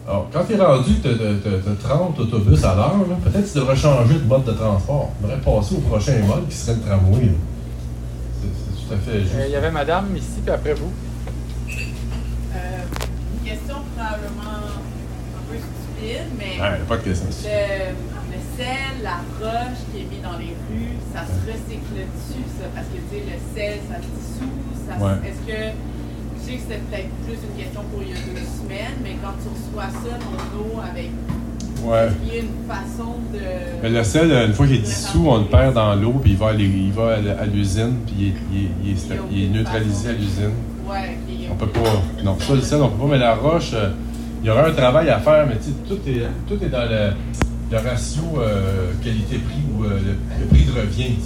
Alors, 0.06 0.27
quand 0.32 0.40
tu 0.44 0.52
es 0.55 0.56
rendu 0.62 0.94
que 0.97 1.09
tu 1.09 1.48
as 1.48 1.89
30 1.89 2.19
autobus 2.19 2.65
à 2.65 2.74
l'heure, 2.74 2.97
peut-être 3.24 3.44
que 3.47 3.52
tu 3.52 3.59
devrais 3.59 3.77
changer 3.77 4.15
de 4.15 4.24
mode 4.28 4.44
de 4.44 4.52
transport. 4.52 5.11
Tu 5.19 5.23
devrais 5.23 5.40
passer 5.40 5.77
au 5.77 5.78
prochain 5.78 6.19
mode 6.27 6.48
qui 6.48 6.56
serait 6.56 6.74
le 6.74 6.81
tramway. 6.82 7.31
C'est 8.89 8.94
c'est 8.97 9.02
tout 9.02 9.09
à 9.11 9.12
fait 9.12 9.20
juste. 9.20 9.35
Euh, 9.36 9.44
Il 9.47 9.52
y 9.52 9.56
avait 9.56 9.70
madame 9.70 10.16
ici, 10.16 10.40
puis 10.44 10.51
après 10.52 10.74
vous. 10.74 10.93
Euh, 12.55 12.85
une 13.35 13.48
question 13.51 13.77
probablement 13.97 14.59
un 15.36 15.43
peu 15.51 15.56
stupide, 15.59 16.28
mais 16.39 16.61
Ouais, 16.61 16.78
pas 16.89 16.97
de 16.98 17.02
question. 17.02 17.27
le, 17.28 17.94
le 18.32 18.40
sel, 18.56 19.02
la 19.02 19.19
roche 19.40 19.81
qui 19.93 20.01
est 20.02 20.09
mis 20.11 20.23
dans 20.23 20.39
les 20.39 20.55
rues, 20.69 20.97
ça 21.12 21.23
se 21.27 21.39
recycle-tu, 21.51 22.40
ça? 22.59 22.65
Parce 22.74 22.86
que, 22.89 22.98
tu 22.98 23.09
sais, 23.11 23.23
le 23.24 23.39
sel, 23.55 23.78
ça 23.90 23.97
se 23.97 24.09
dissout. 24.15 24.55
Ça, 24.86 24.94
Ouais. 25.05 25.16
Est-ce 25.28 25.43
que, 25.48 25.61
je 26.39 26.43
sais 26.44 26.56
que 26.56 26.62
c'était 26.62 26.82
peut-être 26.90 27.11
plus 27.24 27.39
une 27.40 27.56
question 27.56 27.82
pour 27.90 28.02
il 28.02 28.11
y 28.11 28.12
a 28.12 28.16
deux 28.20 28.44
semaines, 28.44 28.98
mais 29.02 29.16
quand 29.23 29.32
tu 29.40 29.48
reçois 29.48 29.89
ça 29.90 30.12
dans 30.20 30.36
l'eau 30.52 30.81
avec, 30.85 31.11
Ouais. 31.82 32.09
il 32.24 32.28
y 32.34 32.36
a 32.38 32.40
une 32.40 32.68
façon 32.68 33.10
de... 33.32 33.38
Mais 33.82 33.90
le 33.90 34.02
sel, 34.05 34.30
une 34.32 34.55
fois 34.55 34.66
qu'il 34.66 34.76
est 34.76 34.78
dissous, 34.78 35.24
on 35.26 35.38
le 35.38 35.44
perd 35.44 35.74
dans 35.74 35.94
l'eau, 35.94 36.14
puis 36.22 36.30
il 36.32 36.36
va, 36.36 36.48
aller- 36.48 36.64
il 36.64 36.92
va 36.92 37.16
à 37.40 37.46
l'usine, 37.46 37.96
puis 38.06 38.14
il 38.18 38.26
est, 38.28 38.34
il 38.52 38.59
est- 38.64 38.70
il 38.84 38.90
est- 38.92 39.20
il 39.32 39.44
est 39.44 39.48
neutralisé 39.59 40.09
à 40.09 40.12
l'usine. 40.12 40.51
Ouais, 40.88 41.18
On 41.51 41.55
peut 41.56 41.66
pas. 41.66 42.02
Non, 42.24 42.36
ça, 42.38 42.55
le 42.55 42.60
sel, 42.62 42.80
on 42.82 42.88
peut 42.88 43.02
pas. 43.06 43.12
Mais 43.12 43.18
la 43.18 43.34
roche, 43.34 43.72
euh, 43.74 43.90
il 44.42 44.46
y 44.46 44.51
aura 44.51 44.66
un 44.66 44.72
travail 44.72 45.09
à 45.10 45.18
faire, 45.18 45.46
mais 45.46 45.56
tu 45.56 45.64
sais, 45.64 45.70
tout 45.88 45.98
est, 46.09 46.26
tout 46.48 46.62
est 46.64 46.68
dans 46.68 46.84
le, 46.88 47.10
le 47.70 47.78
ratio 47.78 48.22
euh, 48.38 48.92
qualité-prix 49.02 49.62
ou 49.78 49.84
euh, 49.84 49.88
le, 49.90 50.40
le 50.40 50.46
prix 50.48 50.64
de 50.64 50.80
revient. 50.80 51.16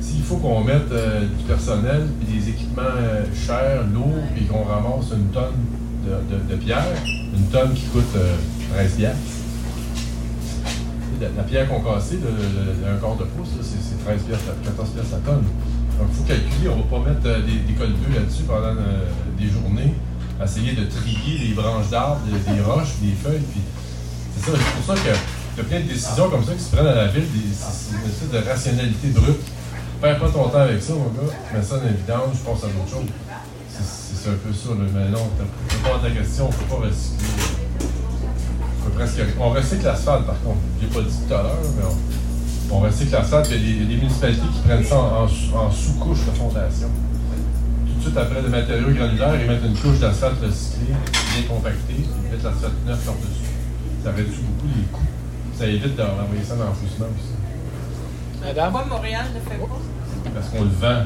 S'il 0.00 0.22
faut 0.22 0.36
qu'on 0.36 0.60
mette 0.62 0.90
euh, 0.92 1.20
du 1.20 1.44
personnel 1.44 2.06
puis 2.20 2.38
des 2.38 2.48
équipements 2.50 2.82
euh, 2.98 3.24
chers, 3.46 3.82
lourds, 3.92 4.22
puis 4.34 4.44
qu'on 4.46 4.62
ramasse 4.64 5.10
une 5.12 5.28
tonne 5.32 5.54
de, 6.06 6.34
de- 6.36 6.50
de 6.56 6.56
pierre, 6.62 6.84
une 7.34 7.46
tonne 7.46 7.72
qui 7.74 7.84
coûte 7.86 8.04
euh, 8.16 8.34
13 8.74 8.92
piastres, 8.92 9.18
la, 11.20 11.28
la 11.36 11.42
pierre 11.42 11.68
concassée, 11.68 12.18
le, 12.22 12.30
le- 12.30 12.74
le- 12.80 12.94
un 12.94 12.96
quart 12.98 13.16
de 13.16 13.24
pouce, 13.24 13.48
c'est 13.62 13.78
c'est 13.82 13.98
13 14.04 14.22
pièces, 14.22 14.44
14 14.64 14.88
pièces 14.90 15.10
la 15.12 15.18
tonne. 15.18 15.44
Donc, 15.98 16.08
il 16.10 16.16
faut 16.16 16.24
calculer, 16.24 16.68
on 16.70 16.76
va 16.82 16.86
pas 16.98 17.10
mettre 17.10 17.26
euh, 17.26 17.42
des, 17.42 17.58
des 17.66 17.74
colbeux 17.74 18.12
là-dessus 18.14 18.44
pendant 18.44 18.76
euh, 18.78 19.10
des 19.38 19.48
journées, 19.50 19.94
essayer 20.42 20.72
de 20.78 20.84
trier 20.86 21.48
des 21.48 21.54
branches 21.54 21.90
d'arbres, 21.90 22.20
des, 22.26 22.60
roches, 22.62 22.94
des 23.02 23.12
feuilles, 23.12 23.42
c'est 24.36 24.50
ça, 24.50 24.56
c'est 24.56 24.74
pour 24.78 24.94
ça 24.94 25.02
que 25.02 25.08
y 25.08 25.60
a 25.60 25.64
plein 25.64 25.80
de 25.80 25.88
décisions 25.90 26.30
comme 26.30 26.44
ça 26.44 26.52
qui 26.54 26.62
se 26.62 26.70
prennent 26.70 26.86
à 26.86 26.94
la 26.94 27.06
ville, 27.08 27.26
des- 27.26 27.50
c'est 27.50 27.96
une 27.98 28.06
espèce 28.08 28.30
de 28.30 28.48
rationalité 28.48 29.08
brute. 29.08 29.42
Perds 30.00 30.18
pas 30.20 30.28
ton 30.30 30.48
temps 30.48 30.58
avec 30.62 30.80
ça, 30.80 30.92
mon 30.94 31.10
gars, 31.10 31.34
mets 31.52 31.62
ça 31.62 31.74
en 31.74 31.82
évidence, 31.88 32.38
je 32.38 32.42
pense 32.46 32.62
à 32.62 32.68
d'autres 32.68 32.90
choses. 32.90 33.10
C'est- 33.68 34.30
un 34.30 34.34
peu 34.34 34.52
ça, 34.52 34.70
mais 34.76 35.08
non, 35.08 35.26
t'as 35.38 35.88
pas 35.90 35.98
ta 36.02 36.10
question, 36.10 36.50
faut 36.52 36.76
pas 36.76 36.86
recycler. 36.86 37.67
On 39.40 39.50
recycle 39.50 39.84
l'asphalte 39.84 40.26
par 40.26 40.40
contre. 40.42 40.58
J'ai 40.80 40.86
pas 40.88 41.00
dit 41.00 41.16
tout 41.26 41.34
à 41.34 41.42
l'heure, 41.42 41.58
mais 41.76 41.84
on, 41.84 42.76
on 42.76 42.80
recycle 42.80 43.12
l'asphalte. 43.12 43.48
Il 43.52 43.80
y 43.80 43.82
a 43.82 43.86
des, 43.86 43.96
municipalités 43.96 44.46
qui 44.54 44.60
prennent 44.66 44.84
ça 44.84 44.98
en, 44.98 45.22
en 45.24 45.28
sous- 45.28 45.54
en 45.54 45.70
sous-couche 45.70 46.24
de 46.26 46.30
fondation. 46.32 46.88
Tout 47.86 47.98
de 47.98 48.02
suite 48.02 48.16
après 48.16 48.42
le 48.42 48.48
matériau 48.48 48.90
granulaire, 48.90 49.34
ils 49.40 49.46
mettent 49.48 49.64
une 49.64 49.76
couche 49.76 49.98
d'asphalte 49.98 50.40
recyclée, 50.42 50.94
bien 50.94 51.42
compactée, 51.48 51.80
puis 51.94 52.04
ils 52.24 52.30
mettent 52.30 52.44
l'asphalte 52.44 52.74
neuf 52.86 53.04
par-dessus. 53.04 53.50
Ça 54.04 54.10
réduit 54.12 54.42
beaucoup 54.42 54.68
les 54.76 54.84
coûts. 54.92 55.02
Ça 55.58 55.66
évite 55.66 55.96
d'envoyer 55.96 56.42
ça 56.46 56.54
dans 56.56 56.64
l'enfouissement 56.66 57.06
aussi. 57.06 57.34
Madame? 58.40 58.72
Pourquoi 58.72 58.96
Montréal 58.96 59.26
ne 59.34 59.40
fait 59.50 59.58
pas? 59.58 60.30
Parce 60.34 60.48
qu'on 60.50 60.62
le 60.62 60.70
vend. 60.70 61.02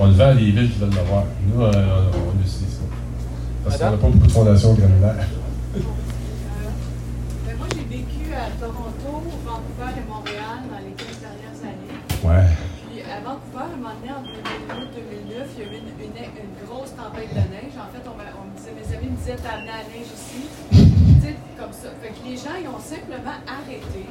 On 0.00 0.06
le 0.06 0.12
vend 0.12 0.24
à 0.30 0.34
des 0.34 0.50
villes 0.50 0.70
qui 0.72 0.78
veulent 0.80 0.94
l'avoir. 0.94 1.24
Nous, 1.46 1.62
euh, 1.62 1.70
on 1.72 2.30
on 2.30 2.32
l'utilise 2.38 2.74
pas. 2.74 2.90
Parce 3.64 3.76
qu'on 3.78 3.84
n'a 3.84 3.90
pas 3.92 4.06
beaucoup 4.08 4.26
de 4.26 4.32
fondations 4.32 4.74
granulaires. 4.74 5.26
Ben, 7.46 7.54
moi, 7.56 7.66
j'ai 7.72 7.96
vécu 7.96 8.34
à 8.34 8.36
Toronto, 8.58 9.22
Vancouver 9.44 9.92
et 10.00 10.04
Montréal 10.08 10.58
dans 10.70 10.80
les 10.80 10.92
15 10.96 11.20
dernières 11.20 11.60
années. 11.60 11.96
Ouais. 12.24 12.48
Puis 12.88 13.02
à 13.04 13.20
Vancouver, 13.20 13.68
à 13.68 13.72
un 13.72 13.76
moment 13.76 13.94
donné, 14.00 14.12
en 14.16 14.22
2008-2009, 14.24 15.44
il 15.52 15.58
y 15.60 15.62
a 15.62 15.72
eu 15.72 15.76
une, 15.76 15.92
une, 16.00 16.16
une 16.16 16.54
grosse 16.66 16.94
tempête 16.96 17.30
de 17.30 17.44
neige. 17.52 17.76
En 17.76 17.88
fait, 17.92 18.02
on, 18.08 18.16
me 18.16 18.56
disait, 18.56 18.72
mes 18.72 18.88
amis 18.96 19.10
me 19.12 19.16
disaient, 19.16 19.36
t'as 19.36 19.60
amené 19.60 19.68
la 19.76 19.84
neige 19.92 20.08
ici. 20.08 20.48
Tu 20.72 21.20
sais, 21.20 21.36
comme 21.58 21.72
ça. 21.72 21.88
Fait 22.00 22.08
que 22.16 22.20
les 22.24 22.36
gens, 22.36 22.56
ils 22.60 22.68
ont 22.68 22.80
simplement 22.80 23.36
arrêté. 23.46 24.06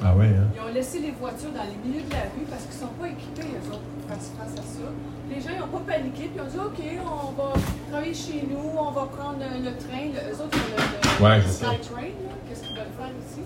Ah 0.00 0.14
ouais, 0.14 0.30
hein? 0.30 0.46
Ils 0.54 0.62
ont 0.62 0.72
laissé 0.72 1.00
les 1.00 1.10
voitures 1.10 1.50
dans 1.50 1.66
les 1.66 1.74
milieux 1.82 2.06
de 2.06 2.12
la 2.14 2.30
rue 2.30 2.46
parce 2.48 2.62
qu'ils 2.70 2.78
ne 2.78 2.86
sont 2.86 2.94
pas 3.02 3.08
équipés, 3.10 3.50
eux 3.50 3.66
autres, 3.74 3.82
pour 3.82 4.06
faire 4.14 4.22
face 4.38 4.54
à 4.54 4.62
ça. 4.62 4.86
Les 5.26 5.40
gens, 5.42 5.50
ils 5.52 5.58
n'ont 5.58 5.74
pas 5.74 5.82
paniqué, 5.98 6.30
puis 6.30 6.38
ils 6.38 6.40
ont 6.40 6.46
dit 6.46 6.60
OK, 6.62 6.80
on 7.02 7.34
va 7.34 7.50
travailler 7.90 8.14
chez 8.14 8.46
nous, 8.46 8.62
on 8.78 8.92
va 8.94 9.04
prendre 9.10 9.42
le 9.42 9.72
train. 9.74 10.06
Le- 10.14 10.22
eux 10.30 10.38
autres, 10.38 10.54
ils 10.54 10.70
ont 10.70 10.78
le, 10.78 11.02
le 11.02 11.24
Ouais, 11.26 11.42
c'est 11.42 11.66
ça. 11.66 11.74
SkyTrain, 11.74 12.14
là, 12.14 12.32
qu'est-ce 12.46 12.62
qu'ils 12.62 12.76
veulent 12.78 12.94
faire 12.94 13.10
ici. 13.26 13.42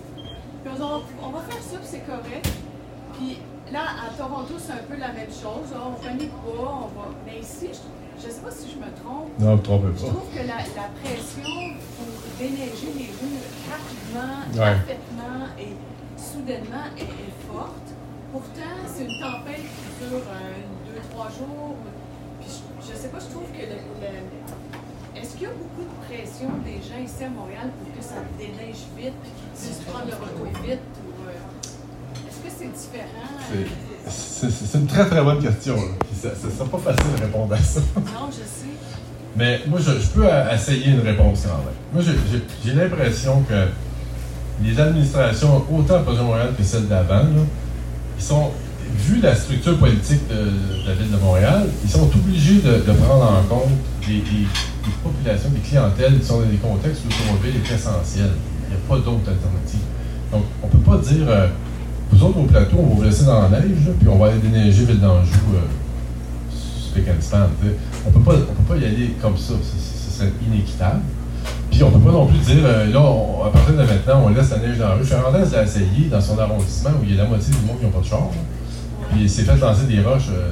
Puis 0.63 0.73
on 1.23 1.29
va 1.29 1.39
faire 1.41 1.61
ça, 1.63 1.77
puis 1.77 1.87
c'est 1.89 2.05
correct. 2.05 2.47
Puis 3.17 3.37
là, 3.71 3.81
à 4.07 4.17
Toronto, 4.17 4.53
c'est 4.57 4.73
un 4.73 4.83
peu 4.89 4.95
la 4.97 5.09
même 5.11 5.29
chose. 5.29 5.69
On 5.75 5.93
panique 6.03 6.31
pas, 6.31 6.71
on 6.83 6.87
va. 6.99 7.07
Mais 7.25 7.39
ici, 7.39 7.69
je 8.19 8.27
ne 8.27 8.31
sais 8.31 8.41
pas 8.41 8.51
si 8.51 8.71
je 8.71 8.77
me 8.77 8.89
trompe. 9.03 9.29
Non, 9.39 9.55
vous 9.55 9.61
trompez 9.61 9.87
Je 9.97 10.01
pas. 10.05 10.07
trouve 10.11 10.29
que 10.33 10.39
la, 10.47 10.57
la 10.63 10.87
pression 11.03 11.75
pour 11.97 12.07
déneiger 12.39 12.91
les 12.95 13.11
rues 13.11 13.43
rapidement, 13.69 14.39
Ouais. 14.53 14.75
parfaitement 14.75 15.45
et 15.59 15.73
soudainement 16.19 16.87
est, 16.97 17.01
est 17.03 17.35
forte. 17.51 17.87
Pourtant, 18.31 18.73
c'est 18.87 19.03
une 19.05 19.19
tempête 19.19 19.61
qui 19.61 20.05
dure 20.09 20.23
euh, 20.25 20.53
deux, 20.87 21.01
trois 21.11 21.27
jours. 21.29 21.75
Puis 22.41 22.49
je, 22.81 22.91
je 22.91 22.97
sais 22.97 23.09
pas, 23.09 23.19
je 23.19 23.27
trouve 23.29 23.45
que 23.51 23.61
le, 23.61 23.77
le- 24.01 24.62
est-ce 25.23 25.33
qu'il 25.33 25.43
y 25.43 25.45
a 25.45 25.55
beaucoup 25.55 25.87
de 25.87 25.95
pression 26.03 26.49
des 26.67 26.77
gens 26.83 26.99
ici 26.99 27.23
à 27.23 27.29
Montréal 27.29 27.71
pour 27.79 27.87
que 27.95 28.03
ça 28.03 28.19
déneige 28.37 28.83
vite 28.99 29.15
puis 29.23 29.31
qu'ils 29.31 29.51
puissent 29.55 29.83
prendre 29.87 30.05
le 30.11 30.15
retour 30.19 30.51
vite 30.67 30.83
ou 30.99 31.09
euh, 31.23 32.27
est-ce 32.27 32.39
que 32.43 32.51
c'est 32.51 32.71
différent? 32.75 33.31
C'est- 33.49 34.49
C'est 34.49 34.51
c'est 34.51 34.77
une 34.77 34.85
très 34.87 35.05
très 35.07 35.23
bonne 35.23 35.41
question. 35.41 35.75
Ça, 36.21 36.29
ça 36.35 36.47
sera 36.53 36.65
pas 36.69 36.77
facile 36.91 37.15
de 37.17 37.21
répondre 37.23 37.53
à 37.53 37.57
ça. 37.57 37.79
Non, 37.95 38.27
je 38.29 38.43
sais. 38.43 38.75
Mais 39.37 39.61
moi, 39.67 39.79
je, 39.79 39.91
je 39.99 40.07
peux 40.07 40.27
essayer 40.53 40.87
une 40.91 40.99
réponse 40.99 41.43
quand 41.47 41.57
même. 41.59 41.73
Moi, 41.93 42.03
j'ai- 42.03 42.19
j'ai 42.29 42.43
j'ai 42.65 42.73
l'impression 42.75 43.41
que 43.43 43.67
les 44.61 44.77
administrations, 44.79 45.63
autant 45.71 45.95
à 45.95 45.99
Projet 45.99 46.21
Montréal 46.21 46.49
que 46.57 46.63
celles 46.63 46.87
d'avant, 46.89 47.23
là, 47.23 47.43
ils 48.17 48.23
sont, 48.23 48.51
vu 48.97 49.21
la 49.21 49.35
structure 49.35 49.79
politique 49.79 50.27
de, 50.27 50.35
de 50.35 50.87
la 50.87 50.93
ville 50.95 51.09
de 51.11 51.17
Montréal, 51.17 51.65
ils 51.83 51.89
sont 51.89 52.03
obligés 52.13 52.59
de, 52.59 52.73
de 52.85 52.91
prendre 52.91 53.23
en 53.39 53.43
compte 53.43 53.71
des, 54.05 54.17
des- 54.17 54.47
des 54.85 54.91
populations, 55.03 55.49
des 55.49 55.59
clientèles 55.59 56.19
qui 56.19 56.25
sont 56.25 56.39
dans 56.41 56.45
des 56.47 56.57
contextes 56.57 57.01
où 57.05 57.09
l'automobile 57.09 57.61
est 57.63 57.73
essentiel. 57.73 58.31
Il 58.67 58.75
n'y 58.75 58.75
a 58.75 58.87
pas 58.87 58.95
d'autre 58.97 59.29
alternative. 59.29 59.85
Donc, 60.31 60.43
on 60.61 60.67
ne 60.67 60.71
peut 60.71 60.77
pas 60.91 60.97
dire, 60.97 61.25
euh, 61.27 61.47
vous 62.11 62.23
autres 62.23 62.39
au 62.39 62.43
plateau, 62.43 62.77
on 62.79 62.87
va 62.87 62.95
vous 62.95 63.03
laisser 63.03 63.25
dans 63.25 63.41
la 63.43 63.49
neige, 63.49 63.85
là, 63.85 63.93
puis 63.99 64.07
on 64.09 64.17
va 64.17 64.27
aller 64.27 64.39
déneiger 64.39 64.85
Ville 64.85 64.99
d'Anjou. 64.99 65.39
euh, 65.55 65.59
and. 66.95 67.37
On 68.07 68.11
peut 68.11 68.19
pas, 68.19 68.33
on 68.35 68.61
peut 68.61 68.73
pas 68.75 68.77
y 68.79 68.85
aller 68.85 69.13
comme 69.21 69.37
ça. 69.37 69.53
Ce 69.63 70.11
ce 70.13 70.19
serait 70.19 70.31
inéquitable. 70.47 70.99
Puis 71.71 71.81
on 71.83 71.89
peut 71.89 71.99
pas 71.99 72.11
non 72.11 72.27
plus 72.27 72.37
dire, 72.37 72.63
euh, 72.63 72.91
là, 72.93 73.01
on- 73.01 73.45
à 73.45 73.49
partir 73.49 73.73
de 73.73 73.79
maintenant, 73.81 74.23
on 74.25 74.29
laisse 74.29 74.51
la 74.51 74.57
neige 74.59 74.77
dans 74.77 74.89
la 74.89 74.93
rue. 74.95 75.03
Fernandez 75.03 75.39
l'a 75.51 75.63
essayé 75.63 76.07
dans 76.11 76.21
son 76.21 76.37
arrondissement 76.37 76.91
où 77.01 77.03
il 77.03 77.15
y 77.15 77.19
a 77.19 77.23
la 77.23 77.29
moitié 77.29 77.51
du 77.53 77.65
monde 77.65 77.79
qui 77.79 77.85
n'ont 77.85 77.91
pas 77.91 77.99
de 78.01 78.05
char. 78.05 78.19
là. 78.19 79.07
Puis 79.11 79.21
il 79.23 79.29
s'est 79.29 79.41
fait 79.43 79.57
lancer 79.57 79.85
des 79.87 80.01
roches 80.01 80.29
euh, 80.29 80.49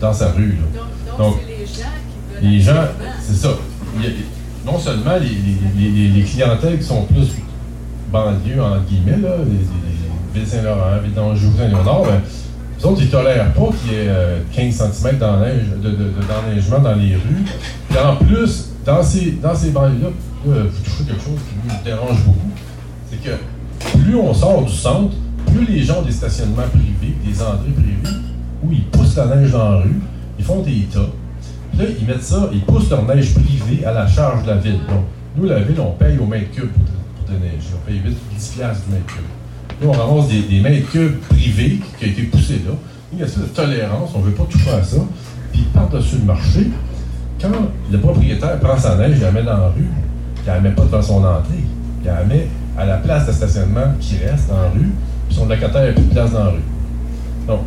dans 0.00 0.12
sa 0.12 0.32
rue. 0.32 0.56
là. 0.58 0.80
Donc, 0.80 0.84
donc, 1.06 1.18
Donc, 1.18 1.40
c'est 1.46 1.52
les 1.60 1.66
gens 1.66 1.88
Les 2.42 2.60
gens, 2.60 2.84
c'est 3.20 3.34
ça. 3.36 3.50
Non 4.64 4.78
seulement 4.78 5.16
les, 5.16 5.28
les, 5.28 5.90
les, 5.90 6.08
les 6.08 6.22
clientèles 6.22 6.78
qui 6.78 6.84
sont 6.84 7.02
plus 7.04 7.28
banlieues, 8.12 8.60
entre 8.62 8.84
guillemets, 8.88 9.18
là, 9.22 9.36
les, 9.44 9.52
les, 9.52 10.40
Ville 10.40 10.46
Saint-Laurent, 10.46 10.98
Ville 11.02 11.14
d'Anjou, 11.14 11.50
Saint-Léonard, 11.56 12.02
ben, 12.02 12.20
eux 12.82 12.86
autres, 12.86 13.00
ils 13.00 13.08
tolèrent 13.08 13.52
pas 13.54 13.68
qu'il 13.80 13.92
y 13.92 13.94
ait 13.94 14.08
euh, 14.08 14.40
15 14.54 14.74
cm 14.92 15.18
d'enneige, 15.18 15.62
de, 15.82 15.88
de, 15.90 15.96
de- 15.96 16.12
d'enneigement 16.28 16.78
dans 16.80 16.94
les 16.94 17.14
rues. 17.14 17.44
Puis 17.88 17.98
en 17.98 18.16
plus, 18.16 18.70
dans 18.84 19.02
ces, 19.02 19.30
dans 19.42 19.54
ces 19.54 19.70
banlieues-là, 19.70 20.08
là, 20.54 20.62
vous 20.70 20.84
touchez 20.84 21.04
quelque 21.04 21.22
chose 21.22 21.38
qui 21.48 21.54
nous 21.68 21.74
dérange 21.84 22.22
beaucoup, 22.24 22.50
c'est 23.10 23.22
que 23.22 23.36
plus 24.02 24.14
on 24.16 24.34
sort 24.34 24.62
du 24.64 24.72
centre, 24.72 25.14
plus 25.46 25.64
les 25.64 25.82
gens 25.84 26.00
ont 26.00 26.02
des 26.02 26.12
stationnements 26.12 26.68
privés, 26.70 27.14
des 27.24 27.40
entrées 27.40 27.70
privées, 27.74 28.16
où 28.62 28.72
ils 28.72 28.84
poussent 28.84 29.16
la 29.16 29.36
neige 29.36 29.52
dans 29.52 29.70
la 29.70 29.76
rue, 29.78 30.00
ils 30.38 30.44
font 30.44 30.60
des 30.60 30.86
tas. 30.92 31.00
Puis 31.76 31.86
là, 31.86 31.92
ils 32.00 32.06
mettent 32.06 32.22
ça, 32.22 32.48
ils 32.52 32.60
poussent 32.60 32.90
leur 32.90 33.04
neige 33.04 33.34
privée 33.34 33.84
à 33.84 33.92
la 33.92 34.06
charge 34.06 34.44
de 34.44 34.50
la 34.50 34.56
ville. 34.56 34.80
Donc, 34.88 35.04
nous, 35.36 35.46
la 35.46 35.60
ville, 35.60 35.80
on 35.80 35.92
paye 35.92 36.18
au 36.18 36.26
mètre 36.26 36.50
cube 36.50 36.70
pour, 36.70 37.26
pour 37.26 37.34
déneiger. 37.34 37.68
On 37.74 37.86
paye 37.86 38.00
8, 38.04 38.16
10 38.34 38.48
piastres 38.48 38.86
du 38.86 38.94
mètre 38.94 39.06
cube. 39.06 39.24
Là, 39.82 39.88
on 39.88 39.92
ramasse 39.92 40.28
des, 40.28 40.40
des 40.40 40.80
cubes 40.82 41.20
privés 41.28 41.80
qui, 41.98 42.04
ont 42.04 42.08
été 42.08 42.22
poussés 42.22 42.62
là. 42.66 42.72
Il 43.12 43.18
y 43.18 43.22
a 43.22 43.26
de 43.26 43.46
tolérance, 43.54 44.10
on 44.14 44.20
ne 44.20 44.24
veut 44.24 44.32
pas 44.32 44.44
toucher 44.44 44.70
à 44.70 44.82
ça. 44.82 44.96
Puis 45.52 45.62
par-dessus 45.72 46.16
le 46.18 46.24
marché, 46.24 46.68
quand 47.40 47.50
le 47.90 47.98
propriétaire 47.98 48.58
prend 48.58 48.78
sa 48.78 48.96
neige, 48.96 49.16
il 49.16 49.22
la 49.22 49.30
met 49.30 49.42
dans 49.42 49.56
la 49.56 49.68
rue, 49.68 49.88
il 50.42 50.46
la 50.46 50.60
met 50.60 50.70
pas 50.70 50.82
devant 50.82 51.02
son 51.02 51.24
entrée. 51.24 51.64
Il 52.02 52.06
la 52.06 52.24
met 52.24 52.48
à 52.76 52.86
la 52.86 52.96
place 52.96 53.26
de 53.26 53.32
stationnement 53.32 53.94
qui 54.00 54.16
reste 54.18 54.48
dans 54.48 54.70
rue, 54.74 54.90
puis 55.28 55.36
son 55.36 55.46
locataire 55.46 55.82
n'a 55.82 55.92
plus 55.92 56.04
de 56.04 56.12
place 56.12 56.32
dans 56.32 56.44
la 56.44 56.50
rue. 56.50 56.64
Donc, 57.46 57.60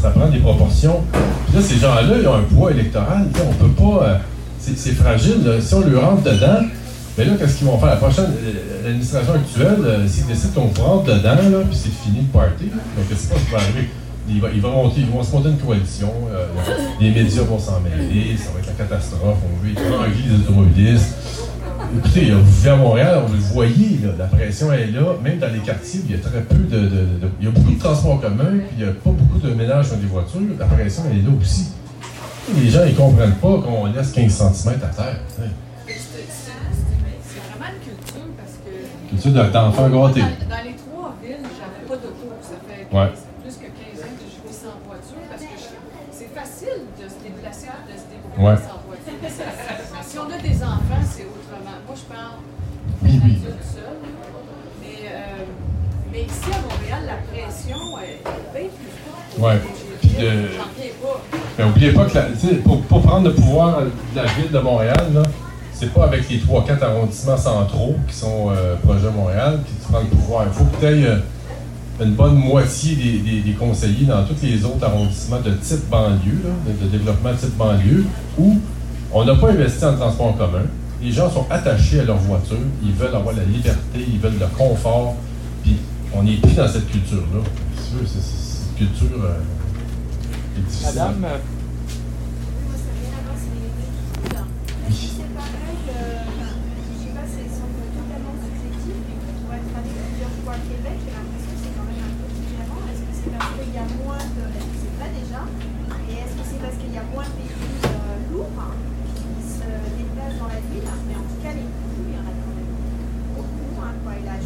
ça, 0.00 0.10
prend 0.10 0.28
des 0.28 0.38
proportions. 0.38 1.00
Puis 1.46 1.56
là, 1.56 1.62
ces 1.62 1.76
gens-là, 1.76 2.16
ils 2.20 2.26
ont 2.26 2.34
un 2.34 2.42
poids 2.42 2.70
électoral. 2.70 3.26
Sais, 3.34 3.42
On 3.48 3.52
peut 3.64 3.72
pas. 3.82 4.04
euh, 4.06 4.16
c'est 4.58 4.92
fragile. 4.94 5.44
là. 5.44 5.60
Si 5.60 5.74
on 5.74 5.80
lui 5.82 5.96
rentre 5.96 6.22
dedans, 6.22 6.62
mais 7.18 7.24
là, 7.26 7.32
qu'est-ce 7.38 7.58
qu'ils 7.58 7.66
vont 7.66 7.78
faire? 7.78 7.90
La 7.90 7.96
prochaine, 7.96 8.24
euh, 8.42 8.82
l'administration 8.84 9.34
actuelle, 9.34 9.76
euh, 9.84 10.08
s'ils 10.08 10.26
décident 10.26 10.62
qu'on 10.74 10.82
rentre 10.82 11.04
dedans, 11.04 11.34
là, 11.34 11.58
puis 11.68 11.78
c'est 11.78 11.92
fini 11.92 12.20
le 12.26 12.32
party, 12.38 12.64
là, 12.64 12.80
donc 12.96 13.04
je 13.10 13.14
sais 13.14 13.28
pas 13.28 13.34
ce 13.38 13.44
qui 13.44 13.50
va 13.52 13.58
arriver. 13.58 13.88
Ils 14.26 14.40
vont, 14.62 14.70
monter, 14.70 15.00
ils 15.02 15.06
vont 15.06 15.22
se 15.22 15.32
monter 15.32 15.50
une 15.50 15.58
coalition, 15.58 16.10
euh, 16.32 16.46
les 16.98 17.10
médias 17.10 17.42
vont 17.42 17.58
s'en 17.58 17.78
mêler, 17.80 18.34
ça 18.38 18.50
va 18.54 18.60
être 18.60 18.68
la 18.68 18.84
catastrophe, 18.84 19.36
on 19.44 19.62
veut 19.62 19.72
étrangler 19.72 20.14
les 20.26 20.34
automobilistes. 20.36 21.14
Écoutez, 21.96 22.30
vous 22.32 22.44
vivez 22.44 22.70
à 22.70 22.76
Montréal, 22.76 23.22
vous 23.26 23.34
le 23.34 23.40
voyez, 23.40 23.98
là, 24.02 24.10
la 24.18 24.24
pression 24.26 24.72
est 24.72 24.86
là, 24.88 25.14
même 25.22 25.38
dans 25.38 25.52
les 25.52 25.60
quartiers, 25.60 26.00
il 26.04 26.10
y 26.10 26.14
a 26.14 26.18
très 26.18 26.40
peu 26.42 26.56
de, 26.56 26.78
de- 26.78 26.88
de- 26.88 27.30
Il 27.40 27.44
y 27.44 27.48
a 27.48 27.50
beaucoup 27.52 27.70
de 27.70 27.78
transports 27.78 28.20
communs, 28.20 28.58
puis 28.58 28.76
il 28.78 28.84
n'y 28.84 28.90
a 28.90 28.92
pas 28.92 29.10
beaucoup 29.10 29.38
de 29.38 29.54
ménages 29.54 29.86
sur 29.88 29.96
des 29.96 30.06
voitures, 30.06 30.40
la 30.58 30.66
pression 30.66 31.04
elle 31.10 31.18
est 31.18 31.22
là 31.22 31.30
aussi. 31.40 31.72
Les 32.56 32.68
gens, 32.68 32.84
ils 32.86 32.94
comprennent 32.96 33.36
pas 33.36 33.56
qu'on 33.62 33.86
laisse 33.86 34.12
15 34.12 34.32
cm 34.32 34.74
à 34.82 34.86
terre. 34.88 35.20
tu. 35.36 35.42
C'est 35.86 35.94
c'est- 35.94 36.26
c'est 37.22 37.40
vraiment 37.48 37.70
une 37.72 37.80
culture 37.80 38.26
parce 38.36 38.56
que. 38.60 38.72
Culture 39.10 39.32
de- 39.32 39.52
d'enfant 39.52 39.88
Moi, 39.88 40.08
gâté. 40.08 40.20
Dans, 40.20 40.56
dans 40.56 40.64
les 40.64 40.76
trois 40.76 41.14
villes, 41.22 41.46
j'avais 41.56 41.84
pas 41.88 41.96
d'auto. 41.96 42.26
Ça 42.42 42.56
fait 42.66 42.84
Ouais. 42.94 43.08
15 43.08 43.24
plus 43.42 43.54
que 43.62 43.68
15 43.70 44.02
ans 44.04 44.14
que 44.18 44.26
je 44.28 44.38
vis 44.48 44.56
sans 44.60 44.76
voiture 44.84 45.22
parce 45.30 45.42
que 45.42 45.56
c'est 46.12 46.30
facile 46.34 46.80
de 47.00 47.06
se 47.08 47.18
déplacer, 47.22 47.70
de 47.88 47.94
se 47.96 48.06
débrouiller 48.12 48.44
Ouais. 48.44 48.56
sans 48.60 48.80
voiture. 48.84 49.16
Mais 49.24 49.30
si 50.04 50.18
on 50.20 50.28
a 50.28 50.38
des 50.38 50.58
enfants, 50.62 51.04
c'est 51.08 51.24
autrement. 51.24 51.80
Moi, 51.88 51.96
je 51.96 52.06
parle 52.12 52.38
Oui, 53.02 53.20
oui. 53.24 53.40
adulte 53.40 53.64
seul. 53.64 53.96
Mais, 54.84 55.00
euh, 55.08 55.48
mais 56.12 56.22
ici, 56.28 56.48
à 56.52 56.60
Montréal, 57.00 57.06
la 57.06 57.32
pression 57.32 57.76
est 57.98 58.22
bien 58.58 58.68
plus 58.68 58.90
forte. 59.04 59.38
Ouais. 59.54 59.60
Puis 60.00 60.08
de-. 60.10 60.48
Mais 61.58 61.64
n'oubliez 61.64 61.92
pas 61.92 62.04
que 62.06 62.14
la- 62.14 62.26
pour, 62.64 62.82
pour 62.82 63.02
prendre 63.02 63.28
le 63.28 63.34
pouvoir 63.34 63.80
de 63.82 63.90
la 64.16 64.24
ville 64.26 64.50
de 64.52 64.58
Montréal, 64.58 65.06
là, 65.14 65.22
c'est 65.72 65.92
pas 65.92 66.04
avec 66.04 66.28
les 66.30 66.38
3-4 66.38 66.82
arrondissements 66.82 67.36
centraux 67.36 67.96
qui 68.08 68.14
sont 68.14 68.50
euh, 68.50 68.76
projet 68.84 69.10
Montréal 69.10 69.60
que 69.64 69.68
tu 69.70 69.90
prends 69.90 70.00
le 70.00 70.06
pouvoir. 70.06 70.44
Il 70.46 70.52
faut 70.52 70.64
que 70.64 70.80
tu 70.80 70.86
aies 70.86 71.08
une 72.00 72.12
bonne 72.14 72.34
moitié 72.36 72.96
des, 72.96 73.18
des- 73.18 73.40
des 73.40 73.52
conseillers 73.52 74.06
dans 74.06 74.24
tous 74.24 74.36
les 74.42 74.64
autres 74.64 74.84
arrondissements 74.84 75.40
de 75.40 75.50
type 75.52 75.88
banlieue, 75.88 76.40
là, 76.44 76.50
de, 76.72 76.84
de 76.84 76.90
développement 76.90 77.32
type 77.34 77.56
banlieue, 77.56 78.04
où 78.38 78.58
on 79.12 79.24
n'a 79.24 79.34
pas 79.36 79.50
investi 79.50 79.84
en 79.84 79.94
transport 79.96 80.26
en 80.26 80.32
commun. 80.32 80.62
Les 81.02 81.12
gens 81.12 81.30
sont 81.30 81.46
attachés 81.50 82.00
à 82.00 82.04
leur 82.04 82.16
voiture, 82.16 82.56
ils 82.82 82.92
veulent 82.92 83.14
avoir 83.14 83.34
la 83.34 83.44
liberté, 83.44 83.78
ils 84.08 84.18
veulent 84.18 84.38
le 84.40 84.46
confort, 84.56 85.14
on 86.14 86.22
n'est 86.22 86.36
plus 86.36 86.54
dans 86.54 86.68
cette 86.68 86.88
culture-là. 86.90 87.42
Si 87.76 87.90
tu 87.90 87.96
veux, 87.98 88.06
C'est 88.06 88.20
c'est- 88.20 88.20
c'est 88.76 88.82
une 88.82 88.88
culture 88.88 89.24
euh, 89.24 89.38
qui 90.54 90.60
est 90.60 90.64
difficile. 90.64 90.86
Madame, 90.94 91.24
euh, 91.24 91.38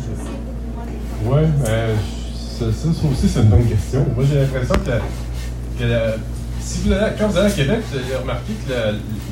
Moi, 0.09 0.48
Oui, 1.31 1.41
mais 1.61 1.95
ça, 2.59 2.65
ça, 2.73 2.89
ça 2.93 3.09
aussi, 3.11 3.29
c'est 3.29 3.41
une 3.41 3.49
bonne 3.49 3.67
question. 3.67 4.07
Moi, 4.15 4.25
j'ai 4.31 4.41
l'impression 4.41 4.75
que, 4.75 4.91
quand 7.19 7.29
vous 7.29 7.37
allez 7.39 7.47
à 7.47 7.51
Québec, 7.51 7.79
vous 7.91 7.99
allez 7.99 8.17
remarquer 8.21 8.53
que 8.67 8.73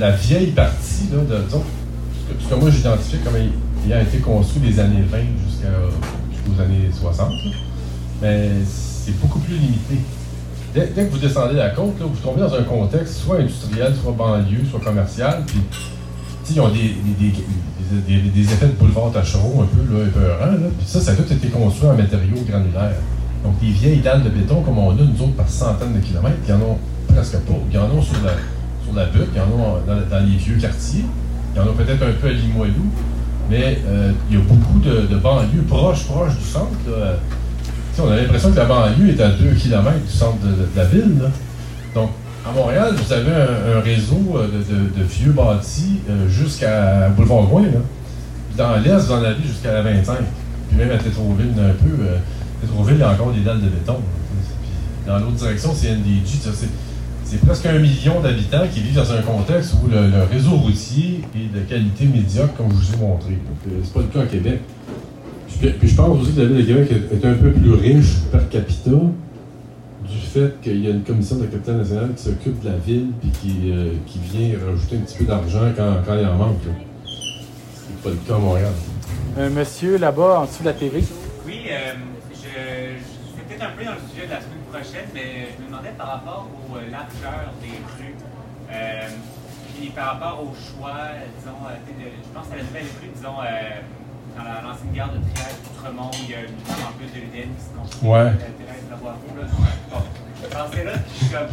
la, 0.01 0.10
vieille 0.12 0.51
partie, 0.52 1.09
là, 1.12 1.18
de, 1.23 1.43
disons, 1.44 1.62
ce 2.40 2.48
que- 2.48 2.55
moi 2.60 2.70
j'identifie 2.70 3.18
comme 3.18 3.36
ay- 3.36 3.51
ayant 3.89 4.01
été 4.02 4.18
construit 4.18 4.60
des 4.70 4.78
années 4.81 5.05
20 5.10 5.18
jusqu'à, 5.48 5.68
jusqu'aux 6.32 6.60
années 6.62 6.90
60, 6.93 7.31
là, 7.31 7.51
mais 8.23 8.51
c'est 8.66 9.18
beaucoup 9.20 9.39
plus 9.39 9.55
limité. 9.56 9.97
Dès, 10.74 10.89
que 10.89 11.10
vous 11.10 11.18
descendez 11.18 11.55
la 11.55 11.70
côte, 11.70 11.94
vous 11.98 12.09
tombez 12.23 12.40
dans 12.40 12.55
un 12.55 12.62
contexte 12.62 13.14
soit 13.24 13.39
industriel, 13.39 13.94
soit 14.02 14.12
banlieue, 14.12 14.60
soit 14.70 14.81
commercial, 14.81 15.43
puis 15.47 15.60
ils 16.55 16.60
ont 16.60 16.68
des, 16.68 16.94
des- 18.06 18.42
effets 18.42 18.66
de 18.66 18.72
boulevard 18.72 19.10
tachereau 19.12 19.62
un 19.62 19.66
peu 19.66 19.94
là, 19.94 20.06
épeurants. 20.06 20.52
Là. 20.52 20.68
Puis 20.78 20.86
ça, 20.86 21.00
ça 21.00 21.12
a 21.12 21.14
tout 21.14 21.30
été 21.32 21.48
construit 21.48 21.88
en 21.88 21.96
matériaux 21.96 22.42
granulaires. 22.48 23.00
Donc, 23.44 23.60
des 23.60 23.70
vieilles 23.70 24.00
dalles 24.00 24.24
de 24.24 24.28
béton 24.30 24.62
comme 24.62 24.78
on 24.78 24.90
a, 24.90 24.94
nous 24.94 25.22
autres, 25.22 25.36
par 25.36 25.48
centaines 25.48 25.94
de 25.94 26.00
kilomètres, 26.00 26.36
il 26.46 26.50
y 26.50 26.52
en 26.52 26.60
a 26.60 27.12
presque 27.12 27.38
pas. 27.38 27.54
Il 27.70 27.74
y 27.74 27.78
en 27.78 27.84
a 27.84 28.02
sur 28.02 28.16
la, 28.24 28.32
sur 28.84 28.94
la 28.94 29.06
butte, 29.06 29.28
y 29.34 29.40
en 29.40 29.44
a 29.44 30.10
dans, 30.10 30.26
les 30.26 30.36
vieux 30.36 30.56
quartiers, 30.56 31.04
il 31.54 31.58
y 31.58 31.60
en 31.60 31.68
a 31.68 31.72
peut-être 31.72 32.02
un 32.02 32.12
peu 32.20 32.28
à 32.28 32.32
Limoilou, 32.32 32.86
mais 33.48 33.78
euh, 33.86 34.12
il 34.28 34.36
y 34.36 34.40
a 34.40 34.42
beaucoup 34.42 34.80
de, 34.80 35.16
banlieues 35.16 35.62
proches, 35.68 36.04
proches 36.04 36.36
du 36.36 36.44
centre. 36.44 36.72
on 37.98 38.10
a 38.10 38.16
l'impression 38.16 38.50
que 38.50 38.56
la 38.56 38.64
banlieue 38.64 39.10
est 39.10 39.20
à 39.20 39.28
2 39.30 39.50
km 39.54 39.92
du 40.04 40.12
centre 40.12 40.38
de, 40.42 40.66
la 40.76 40.84
ville. 40.84 41.14
Donc, 41.94 42.10
à 42.48 42.52
Montréal, 42.52 42.94
vous 42.97 43.12
avez 43.12 43.32
un, 43.32 43.81
réseau 43.81 44.20
euh, 44.36 44.47
de, 44.47 45.02
vieux 45.02 45.32
bâtis 45.32 46.01
euh, 46.09 46.28
jusqu'à 46.28 47.09
Boulevard-Gouin. 47.09 47.62
là. 47.62 47.81
Puis 48.48 48.56
Dans 48.56 48.77
l'Est, 48.77 49.06
vous 49.06 49.12
en 49.12 49.23
avez 49.23 49.43
jusqu'à 49.43 49.73
la 49.73 49.82
25. 49.82 50.18
Puis 50.68 50.78
même 50.78 50.90
à 50.90 50.98
Tétroville, 50.98 51.52
un 51.59 51.73
peu. 51.73 52.02
euh, 52.02 52.18
Tétroville, 52.60 52.97
il 52.97 53.01
y 53.01 53.02
a 53.02 53.10
encore 53.10 53.32
des 53.32 53.40
dalles 53.40 53.60
de 53.60 53.68
béton. 53.68 53.97
dans 55.06 55.18
l'autre 55.18 55.32
direction, 55.32 55.73
c'est 55.74 55.90
NDG. 55.90 56.39
C'est 57.24 57.40
presque 57.40 57.66
un 57.66 57.78
million 57.81 58.20
d'habitants 58.20 58.66
qui 58.73 58.81
vivent 58.81 58.94
dans 58.94 59.12
un 59.12 59.23
contexte 59.23 59.74
où 59.82 59.89
le, 59.89 60.23
réseau 60.31 60.52
routier 60.52 61.23
est 61.35 61.52
de 61.52 61.60
qualité 61.64 62.06
médiocre, 62.06 62.55
comme 62.56 62.70
je 62.70 62.74
vous 62.74 62.94
ai 62.94 62.97
montré. 62.98 63.39
C'est 63.82 63.93
pas 63.93 64.01
le 64.01 64.06
cas 64.06 64.20
à 64.23 64.27
Québec. 64.27 64.60
Puis, 65.60 65.89
je 65.89 65.94
pense 65.94 66.20
aussi 66.20 66.32
que 66.32 66.40
la 66.40 66.47
ville 66.47 66.59
de 66.59 66.62
Québec 66.62 66.90
est, 66.93 67.16
est 67.16 67.28
un 67.28 67.35
peu 67.35 67.51
plus 67.51 67.73
riche 67.73 68.18
per 68.31 68.40
capita 68.51 68.90
du 70.08 70.18
fait 70.18 70.60
qu'il 70.60 70.84
y 70.84 70.86
a 70.86 70.90
une 70.90 71.02
commission 71.04 71.36
de 71.36 71.44
la 71.44 71.50
capitale 71.50 71.76
nationale 71.78 72.14
qui 72.16 72.22
s'occupe 72.24 72.60
de 72.60 72.70
la 72.70 72.76
ville 72.76 73.08
puis 73.20 73.30
qui, 73.30 73.70
euh, 73.72 73.92
qui 74.06 74.18
vient 74.18 74.58
rajouter 74.66 74.96
un 74.96 75.00
petit 75.00 75.18
peu 75.18 75.24
d'argent 75.24 75.72
quand, 75.76 75.96
quand 76.06 76.14
il 76.18 76.26
en 76.26 76.34
manque. 76.34 76.64
là. 76.64 76.72
Ce 77.04 77.10
qui 77.10 77.92
n'est 77.92 78.02
pas 78.02 78.10
le 78.10 78.16
cas 78.16 78.34
à 78.34 78.38
Montréal. 78.38 78.72
un 79.38 79.48
monsieur 79.50 79.98
là-bas 79.98 80.40
en 80.40 80.44
dessous 80.44 80.62
de 80.62 80.68
la 80.68 80.74
TV. 80.74 81.04
Oui, 81.46 81.60
euh, 81.70 81.92
je, 82.32 82.36
je 82.36 83.36
vais 83.36 83.44
peut-être 83.48 83.62
un 83.64 83.76
peu 83.76 83.84
dans 83.84 83.92
le 83.92 84.04
sujet 84.12 84.26
de 84.26 84.30
la 84.32 84.40
semaine 84.40 84.64
prochaine, 84.72 85.08
mais 85.14 85.48
je 85.56 85.62
me 85.62 85.68
demandais 85.68 85.94
par 85.96 86.06
rapport 86.08 86.48
aux 86.70 86.76
euh, 86.76 86.80
largeurs 86.90 87.52
des 87.62 87.68
rues, 87.98 88.14
euh, 88.72 89.08
puis 89.78 89.88
par 89.90 90.14
rapport 90.18 90.42
au 90.42 90.52
choix, 90.54 90.96
disons, 91.38 91.58
euh, 91.68 91.74
je 91.98 92.30
pense 92.34 92.46
à 92.52 92.56
la 92.56 92.62
nouvelle 92.62 92.90
rue, 93.00 93.10
disons, 93.14 93.38
euh, 93.42 93.80
dans 94.36 94.44
la- 94.44 94.60
l'ancienne 94.62 94.92
gare 94.94 95.10
de 95.12 95.18
Triage, 95.32 95.56
Outremont, 95.72 96.10
il 96.22 96.30
y 96.30 96.34
a 96.34 96.40
une 96.40 96.56
plus 96.98 97.08
de 97.08 97.18
l'UDN 97.24 97.48
qui 97.56 97.62
se 97.64 97.70
construit, 97.76 98.08
Ouais. 98.08 98.18
euh, 98.18 98.90
Lavoie-Roux, 98.90 99.36
là. 99.40 99.46
Bon, 99.90 100.02
je 100.42 100.84
là, 100.84 100.92
suis 101.14 101.26
comme, 101.30 101.48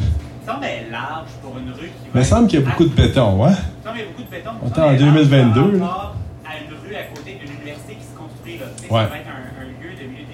ça 0.45 0.53
semble 0.53 0.65
large 0.91 1.30
pour 1.41 1.57
une 1.57 1.72
rue 1.72 1.88
qui 1.95 2.05
va. 2.07 2.11
Mais 2.14 2.22
il 2.22 2.26
semble 2.26 2.47
qu'il 2.47 2.60
y 2.60 2.64
a 2.64 2.65
beaucoup 2.69 2.84
de 2.85 2.93
béton, 2.95 3.43
ouais? 3.43 3.51
Non, 3.85 3.91
mais 3.95 4.03
beaucoup 4.05 4.23
de 4.23 4.30
béton. 4.31 4.51
On 4.61 4.68
ça 4.69 4.76
est 4.76 4.80
en 4.80 4.84
semble 4.84 4.95
être 4.95 5.01
large 5.01 5.14
2022, 5.30 5.80
par 5.80 6.15
à 6.45 6.51
une 6.60 6.73
rue 6.84 6.95
à 6.95 7.03
côté 7.15 7.39
d'une 7.39 7.53
université 7.55 7.95
qui 7.95 8.03
se 8.05 8.15
construit, 8.18 8.57
là. 8.60 8.65
Tu 8.77 8.84
sais, 8.88 8.93
Ouais. 8.93 9.03
Ça 9.03 9.10
va 9.10 9.18
être 9.18 9.31
un, 9.31 9.64
un 9.64 9.68
lieu 9.81 9.91
de 9.95 10.03
milieu. 10.11 10.26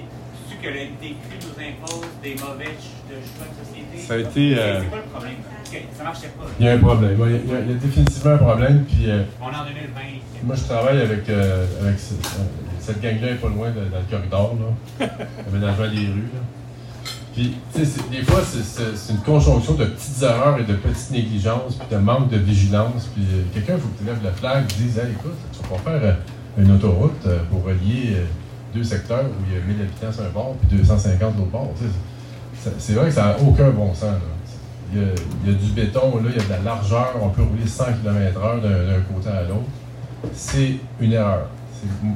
Tu 0.49 0.55
que 0.57 0.67
le 0.67 0.91
DQ 0.99 1.15
nous 1.45 1.55
impose 1.61 2.09
des 2.23 2.35
mauvais 2.35 2.73
de 2.73 3.15
choix 3.21 3.45
de 3.47 3.55
société. 3.63 3.95
Ça 4.01 4.13
a 4.15 4.17
été, 4.17 4.55
C'est- 4.55 4.59
euh, 4.59 4.81
C'est 4.81 4.89
quoi 4.89 4.97
le 4.97 5.03
problème? 5.13 5.35
Parce 5.45 5.48
que 5.71 5.77
ça 5.97 6.03
marchait 6.03 6.27
pas. 6.27 6.45
Il 6.59 6.65
y 6.65 6.69
a 6.69 6.73
un 6.73 6.77
problème. 6.79 7.15
Il 7.17 7.19
y 7.19 7.23
a, 7.23 7.27
il 7.27 7.49
y 7.49 7.53
a- 7.55 7.59
il 7.61 7.69
y 7.69 7.73
a 7.73 7.75
définitivement 7.75 8.31
un 8.33 8.37
problème. 8.37 8.85
Puis, 8.87 9.09
euh, 9.09 9.23
On 9.41 9.45
est 9.51 9.55
en 9.55 9.63
2020. 9.65 10.01
moi, 10.43 10.55
je 10.55 10.63
travaille 10.63 11.01
avec, 11.01 11.29
euh, 11.29 11.65
avec 11.81 11.99
ce- 11.99 12.13
euh, 12.13 12.43
cette 12.79 13.01
gang-là, 13.01 13.27
pas 13.41 13.49
loin 13.49 13.69
de- 13.69 13.89
dans 13.89 13.99
le 13.99 14.09
corridor, 14.09 14.55
là. 14.99 15.07
Aménagement 15.47 15.87
des 15.89 16.07
rues, 16.07 16.29
là. 16.33 16.41
Puis, 17.33 17.55
tu 17.73 17.79
sais, 17.79 17.85
c'est- 17.85 18.09
des 18.09 18.23
fois, 18.23 18.41
c'est- 18.43 19.11
une 19.13 19.19
conjonction 19.19 19.73
de 19.75 19.85
petites 19.85 20.21
erreurs 20.23 20.57
et 20.59 20.63
de 20.63 20.73
petites 20.73 21.11
négligences, 21.11 21.75
puis 21.75 21.87
de 21.95 21.97
manque 22.01 22.29
de 22.29 22.37
vigilance. 22.37 23.09
Puis, 23.13 23.23
euh, 23.31 23.43
quelqu'un, 23.53 23.75
il 23.75 23.81
faut 23.81 23.87
que 23.89 23.99
tu 23.99 24.05
lèves 24.05 24.19
le 24.23 24.31
flag, 24.31 24.65
tu 24.67 24.83
dises, 24.83 24.97
hey, 24.97 25.11
écoute, 25.11 25.37
tu 25.53 25.59
vas 25.69 25.77
pas 25.77 25.99
faire 25.99 26.17
une 26.57 26.71
autoroute 26.71 27.25
pour 27.51 27.63
relier 27.63 28.17
deux 28.73 28.83
secteurs 28.83 29.23
où 29.25 29.43
il 29.47 29.53
y 29.55 29.57
a 29.57 29.65
1000 29.65 29.81
habitants 29.81 30.11
sur 30.11 30.23
un 30.23 30.29
bord, 30.29 30.55
puis 30.67 30.77
250 30.77 31.33
de 31.35 31.39
l'autre 31.39 31.51
bord. 31.51 31.71
C'est 32.77 32.93
vrai 32.93 33.05
que 33.05 33.13
ça 33.13 33.23
n'a 33.25 33.39
aucun 33.39 33.69
bon 33.69 33.93
sens, 33.93 34.03
là. 34.03 34.19
Il 34.91 34.99
y, 34.99 35.51
a, 35.51 35.53
du 35.53 35.71
béton, 35.71 36.17
là, 36.17 36.29
il 36.29 36.37
y 36.37 36.39
a 36.39 36.43
de 36.43 36.49
la 36.49 36.59
largeur, 36.59 37.13
on 37.21 37.29
peut 37.29 37.43
rouler 37.43 37.67
100 37.67 37.83
km/h 38.01 38.61
d'un 38.61 39.01
côté 39.13 39.29
à 39.29 39.43
l'autre. 39.43 39.69
C'est 40.33 40.77
une 40.99 41.13
erreur. 41.13 41.47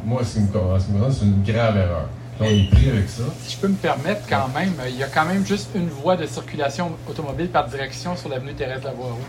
Moi, 0.06 0.24
ce 0.24 0.36
qui 0.36 0.40
me 0.42 0.48
concerne, 0.48 1.12
c'est 1.12 1.26
une 1.26 1.44
grave 1.44 1.78
erreur. 1.78 2.10
On 2.40 2.46
est 2.46 2.70
pris 2.72 2.90
avec 2.90 3.08
ça. 3.10 3.24
Si 3.44 3.56
je 3.56 3.58
peux 3.60 3.68
me 3.68 3.76
permettre 3.76 4.22
quand 4.28 4.50
même, 4.56 4.74
il 4.90 4.98
y 4.98 5.04
a 5.04 5.08
quand 5.08 5.26
même 5.26 5.46
juste 5.46 5.70
une 5.76 5.90
voie 5.90 6.16
de 6.16 6.26
circulation 6.26 6.92
automobile 7.08 7.48
par 7.48 7.68
direction 7.68 8.18
sur 8.18 8.30
l'avenue 8.30 8.54
Thérèse 8.54 8.84
Lavoie-Roux. 8.84 9.20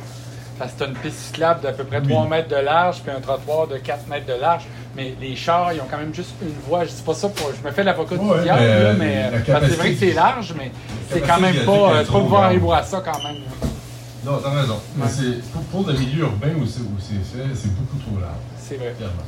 Parce 0.58 0.72
que 0.72 0.78
c'est 0.78 0.84
une 0.86 0.94
piste 0.94 1.18
cyclable 1.18 1.60
d'à 1.62 1.72
peu 1.72 1.84
près 1.84 1.98
Oui. 2.00 2.08
3 2.08 2.28
mètres 2.28 2.48
de 2.48 2.56
large, 2.56 3.00
puis 3.02 3.10
un 3.10 3.20
trottoir 3.20 3.66
de 3.66 3.76
4 3.78 4.06
mètres 4.08 4.26
de 4.26 4.40
large. 4.40 4.64
Mais 4.96 5.14
les 5.20 5.34
chars, 5.34 5.72
ils 5.72 5.80
ont 5.80 5.86
quand 5.90 5.98
même 5.98 6.14
juste 6.14 6.34
une 6.40 6.54
voie. 6.68 6.84
Je 6.84 6.90
dis 6.90 7.02
pas 7.02 7.14
ça 7.14 7.28
pour. 7.28 7.50
Je 7.60 7.66
me 7.66 7.72
fais 7.72 7.82
l'avocat 7.82 8.16
du 8.16 8.24
diable, 8.24 8.42
mais, 8.44 8.52
là, 8.52 8.58
euh, 8.58 8.94
mais. 8.98 9.42
c'est 9.68 9.76
vrai 9.76 9.90
que 9.92 9.98
c'est 9.98 10.12
large, 10.12 10.54
mais 10.56 10.70
c'est 11.10 11.20
quand 11.20 11.40
même 11.40 11.64
pas. 11.64 11.72
Euh, 11.72 12.04
trop 12.04 12.18
trop 12.20 12.28
voir 12.28 12.54
grande. 12.54 12.78
à 12.78 12.82
ça 12.84 13.02
quand 13.04 13.22
même. 13.24 13.42
Non, 14.24 14.38
t'as 14.42 14.50
raison. 14.50 14.80
Mais 14.96 15.08
c'est 15.08 15.42
pour, 15.52 15.62
pour 15.64 15.86
le 15.86 15.98
milieu 15.98 16.22
urbain 16.22 16.48
où 16.58 16.64
c'est 16.66 16.80
où 16.80 16.96
c'est 16.98 17.14
fait, 17.14 17.54
c'est 17.54 17.74
beaucoup 17.74 17.98
trop 17.98 18.20
large, 18.20 18.38
C'est 18.58 18.76
vrai. 18.76 18.94
clairement. 18.96 19.22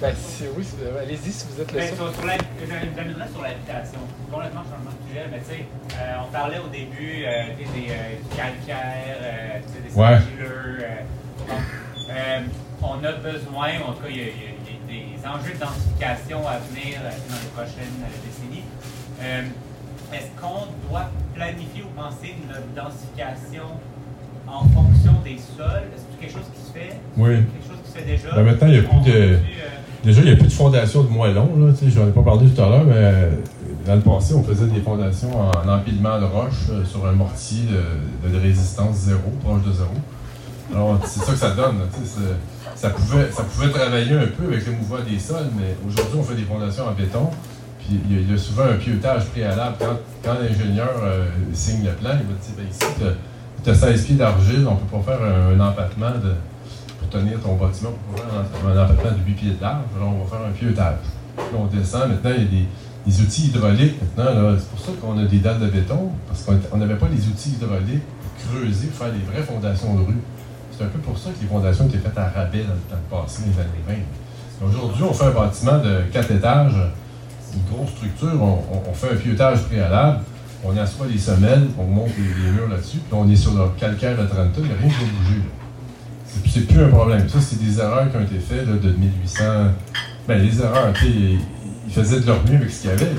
Ben, 0.00 0.14
si- 0.16 0.44
oui, 0.56 0.64
si- 0.64 0.76
allez-y 0.98 1.30
si 1.30 1.44
vous 1.50 1.60
êtes 1.60 1.72
le 1.72 1.78
Ben, 1.78 1.88
seul. 1.88 1.96
sur, 1.96 2.14
sur 2.14 2.24
la, 2.24 2.34
j'amènerais 2.96 3.28
sur 3.28 3.42
l'habitation. 3.42 4.00
Complètement 4.32 4.62
changement 4.64 4.96
de 4.96 5.08
sujet, 5.08 5.26
mais 5.30 5.38
tu 5.40 5.44
sais, 5.44 5.66
euh, 6.00 6.24
on 6.26 6.32
parlait 6.32 6.58
au 6.58 6.68
début 6.68 7.20
euh, 7.26 7.52
sais, 7.58 7.64
des 7.76 7.90
euh, 7.92 8.16
du 8.16 8.36
calcaire, 8.36 9.16
euh, 9.20 9.60
des 9.60 9.94
Ouais. 9.94 10.18
euh, 10.40 11.04
bon, 11.46 11.54
euh, 12.10 12.40
on 12.82 13.04
a 13.04 13.12
besoin, 13.12 13.68
en 13.86 13.92
tout 13.92 14.02
cas, 14.04 14.08
il 14.08 14.16
y, 14.16 14.20
a, 14.20 14.24
il 14.24 14.40
y 14.40 14.48
des 14.88 15.26
enjeux 15.28 15.52
de 15.52 15.60
densification 15.60 16.48
à 16.48 16.56
venir 16.72 16.96
euh, 17.04 17.10
dans 17.28 17.36
les 17.36 17.52
prochaines 17.52 18.00
euh, 18.00 18.24
décennies. 18.24 18.64
Euh, 19.20 19.42
Est-ce 20.16 20.32
qu'on 20.40 20.64
doit 20.88 21.10
planifier 21.34 21.82
ou 21.84 21.92
penser 22.00 22.34
notre 22.48 22.66
densification 22.74 23.68
en 24.48 24.64
fonction 24.70 25.12
des 25.22 25.36
sols? 25.36 25.92
Est-ce 25.92 26.02
que 26.02 26.08
c'est 26.10 26.20
quelque 26.24 26.32
chose 26.40 26.48
qui 26.56 26.62
se 26.66 26.72
fait? 26.72 26.96
Oui. 27.18 27.36
Quelque 27.52 27.68
chose 27.68 27.78
qui 27.84 27.90
se 27.92 27.98
fait 27.98 28.04
déjà? 28.06 28.30
Ben, 28.34 28.42
maintenant, 28.44 28.68
il 28.68 28.74
y 28.74 28.78
a 28.78 28.82
plus 28.82 29.00
de- 29.12 29.38
Déjà, 30.04 30.20
il 30.22 30.26
n'y 30.26 30.32
a 30.32 30.36
plus 30.36 30.48
de 30.48 30.52
fondation 30.52 31.02
de 31.02 31.08
moellons. 31.08 31.50
Là, 31.58 31.72
j'en 31.88 32.08
ai 32.08 32.10
pas 32.10 32.22
parlé 32.22 32.48
tout 32.48 32.62
à 32.62 32.68
l'heure, 32.70 32.84
mais 32.84 32.94
euh, 32.96 33.30
dans 33.86 33.96
le 33.96 34.00
passé, 34.00 34.34
on 34.34 34.42
faisait 34.42 34.66
des 34.66 34.80
fondations 34.80 35.30
en 35.38 35.68
empilement 35.68 36.18
de 36.18 36.24
roches 36.24 36.70
euh, 36.70 36.84
sur 36.84 37.06
un 37.06 37.12
mortier 37.12 37.64
de, 38.24 38.38
résistance 38.38 38.96
zéro, 38.96 39.20
proche 39.42 39.62
de 39.62 39.72
zéro. 39.72 39.90
Alors, 40.74 40.98
c'est 41.04 41.20
ça 41.20 41.32
que 41.32 41.38
ça 41.38 41.50
donne. 41.50 41.76
ça, 42.76 42.90
pouvait, 42.90 43.30
ça 43.30 43.42
pouvait 43.42 43.70
travailler 43.70 44.14
un 44.14 44.26
peu 44.26 44.46
avec 44.52 44.66
le 44.66 44.72
mouvement 44.72 45.04
des 45.06 45.18
sols, 45.18 45.50
mais 45.58 45.76
aujourd'hui, 45.86 46.18
on 46.18 46.22
fait 46.22 46.36
des 46.36 46.44
fondations 46.44 46.84
en 46.86 46.92
béton. 46.92 47.28
Puis 47.78 48.00
il 48.08 48.30
y 48.30 48.34
a- 48.34 48.38
souvent 48.38 48.64
un 48.64 48.76
pieutage 48.76 49.26
préalable. 49.26 49.76
Quand, 50.22 50.34
l'ingénieur 50.40 50.92
euh, 51.02 51.26
signe 51.52 51.84
le 51.84 51.92
plan, 51.92 52.10
il 52.12 52.26
va 52.26 52.38
dire 52.40 52.54
ben, 52.56 52.66
ici, 52.70 53.14
tu 53.64 53.70
as 53.70 53.74
16 53.74 54.04
pieds 54.06 54.14
d'argile, 54.14 54.66
on 54.66 54.74
ne 54.74 54.76
peut 54.76 54.96
pas 54.96 55.12
faire 55.12 55.20
un, 55.22 55.60
empattement 55.60 56.10
de, 56.10 56.34
tenir 57.10 57.40
ton 57.40 57.56
bâtiment 57.56 57.90
pour 58.06 58.18
faire 58.18 58.32
un, 58.34 58.84
empattement 58.84 59.10
de 59.10 59.26
8 59.26 59.34
pieds 59.34 59.52
de 59.52 59.60
large. 59.60 59.84
Alors, 59.96 60.14
on 60.14 60.24
va 60.24 60.36
faire 60.36 60.46
un 60.46 60.52
pieutage. 60.52 60.98
On 61.56 61.66
descend. 61.66 62.08
Maintenant, 62.08 62.30
il 62.36 62.42
y 62.42 62.46
a 62.46 62.64
des, 63.06 63.20
outils 63.20 63.46
hydrauliques. 63.46 63.96
Maintenant, 64.00 64.32
là, 64.32 64.56
c'est 64.58 64.68
pour 64.68 64.80
ça 64.80 64.92
qu'on 65.00 65.18
a 65.18 65.24
des 65.24 65.38
dalles 65.38 65.60
de 65.60 65.66
béton, 65.66 66.10
parce 66.28 66.42
qu'on 66.44 66.76
n'avait 66.76 66.96
pas 66.96 67.08
les 67.10 67.26
outils 67.26 67.50
hydrauliques 67.50 68.02
pour 68.22 68.52
creuser, 68.52 68.86
pour 68.88 69.06
faire 69.06 69.12
des 69.12 69.24
vraies 69.24 69.42
fondations 69.42 69.94
de 69.94 70.00
rue. 70.00 70.20
C'est 70.76 70.84
un 70.84 70.88
peu 70.88 70.98
pour 70.98 71.18
ça 71.18 71.30
que 71.30 71.42
les 71.42 71.48
fondations 71.48 71.86
étaient 71.86 71.98
faites 71.98 72.16
à 72.16 72.28
rabais 72.28 72.64
dans 72.64 72.74
le 72.74 72.88
temps 72.88 73.22
passé, 73.22 73.42
les 73.46 73.60
années 73.60 74.00
20. 74.60 74.66
Aujourd'hui, 74.68 75.02
on 75.02 75.12
fait 75.12 75.24
un 75.24 75.30
bâtiment 75.30 75.78
de 75.78 76.02
4 76.12 76.30
étages, 76.32 76.76
une 77.54 77.74
grosse 77.74 77.90
structure, 77.90 78.42
on, 78.42 78.92
fait 78.92 79.12
un 79.12 79.16
pieutage 79.16 79.62
préalable, 79.64 80.20
on 80.64 80.76
assoit 80.76 81.06
les 81.06 81.18
semelles, 81.18 81.66
on 81.78 81.84
monte 81.84 82.10
les, 82.16 82.50
murs 82.50 82.68
là-dessus, 82.68 82.98
puis 82.98 83.12
on 83.12 83.28
est 83.28 83.36
sur 83.36 83.54
le 83.54 83.68
calcaire 83.78 84.16
de 84.16 84.26
30 84.26 84.52
tonnes, 84.52 84.64
il 84.64 84.68
n'y 84.68 84.72
a 84.72 84.76
rien 84.76 84.88
qui 84.88 85.04
va 85.04 85.10
bouger. 85.10 85.38
là. 85.38 85.59
C'est- 86.48 86.60
plus 86.66 86.82
un 86.84 86.88
problème. 86.88 87.28
Ça, 87.28 87.38
c'est 87.40 87.62
des 87.62 87.78
erreurs 87.78 88.10
qui 88.10 88.16
ont 88.16 88.22
été 88.22 88.38
faites 88.38 88.66
de 88.66 88.92
1800. 88.92 89.44
Ben, 90.28 90.40
les 90.42 90.60
erreurs, 90.60 90.92
tu 90.94 91.06
ils, 91.06 91.92
faisaient 91.92 92.20
de 92.20 92.26
leur 92.26 92.42
mieux 92.44 92.56
avec 92.56 92.70
ce 92.70 92.82
qu'il 92.82 92.90
y 92.90 92.92
avait. 92.92 93.10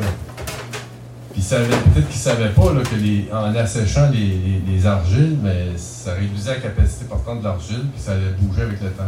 Puis 1.34 1.42
peut-être 1.42 1.94
qu'ils 1.94 2.18
ne 2.18 2.24
savaient 2.24 2.50
pas 2.50 2.74
là, 2.74 2.82
que 2.84 3.34
en 3.36 3.56
asséchant 3.56 4.10
les, 4.12 4.20
les- 4.20 4.62
les 4.68 4.86
argiles, 4.86 5.38
mais 5.44 5.68
ça 5.78 6.14
réduisait 6.14 6.52
la 6.56 6.60
capacité 6.60 7.06
portante 7.06 7.40
de 7.40 7.44
l'argile, 7.46 7.86
puis 7.94 8.02
ça 8.02 8.14
allait 8.14 8.32
bouger 8.40 8.64
avec 8.64 8.82
le 8.82 8.90
temps. 8.92 9.04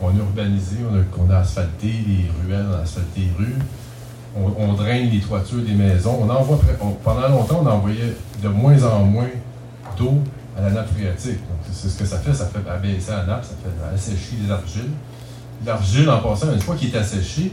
On 0.00 0.08
a 0.08 0.18
urbanisé, 0.18 0.76
on 1.18 1.30
a, 1.30 1.36
asphalté 1.38 1.86
les 2.06 2.30
ruelles, 2.42 2.66
on 2.70 2.74
a 2.78 2.82
asphalté 2.82 3.20
les 3.22 3.44
rues. 3.44 3.54
On, 4.36 4.52
on 4.58 4.72
draine 4.74 5.08
les 5.10 5.20
toitures 5.20 5.62
des 5.62 5.74
maisons. 5.74 6.18
On 6.22 6.28
envoie, 6.28 6.58
pendant 7.04 7.28
longtemps, 7.28 7.62
on 7.64 7.66
envoyait 7.68 8.14
de 8.42 8.48
moins 8.48 8.82
en 8.84 9.04
moins 9.04 9.28
d'eau 9.96 10.18
à 10.58 10.62
la 10.62 10.70
nappe 10.70 10.92
phréatique. 10.94 11.38
C'est 11.84 11.90
ce 11.90 11.98
que 11.98 12.06
ça 12.06 12.16
fait, 12.16 12.32
ça 12.32 12.46
fait 12.46 12.66
abaisser 12.66 13.10
la 13.10 13.26
nappe, 13.26 13.44
ça 13.44 13.52
fait 13.62 13.94
assécher 13.94 14.36
les 14.42 14.50
argiles. 14.50 14.90
L'argile, 15.66 16.08
en 16.08 16.18
passant, 16.18 16.50
une 16.50 16.60
fois 16.60 16.76
qu'il 16.76 16.94
est 16.94 16.98
asséché, 16.98 17.52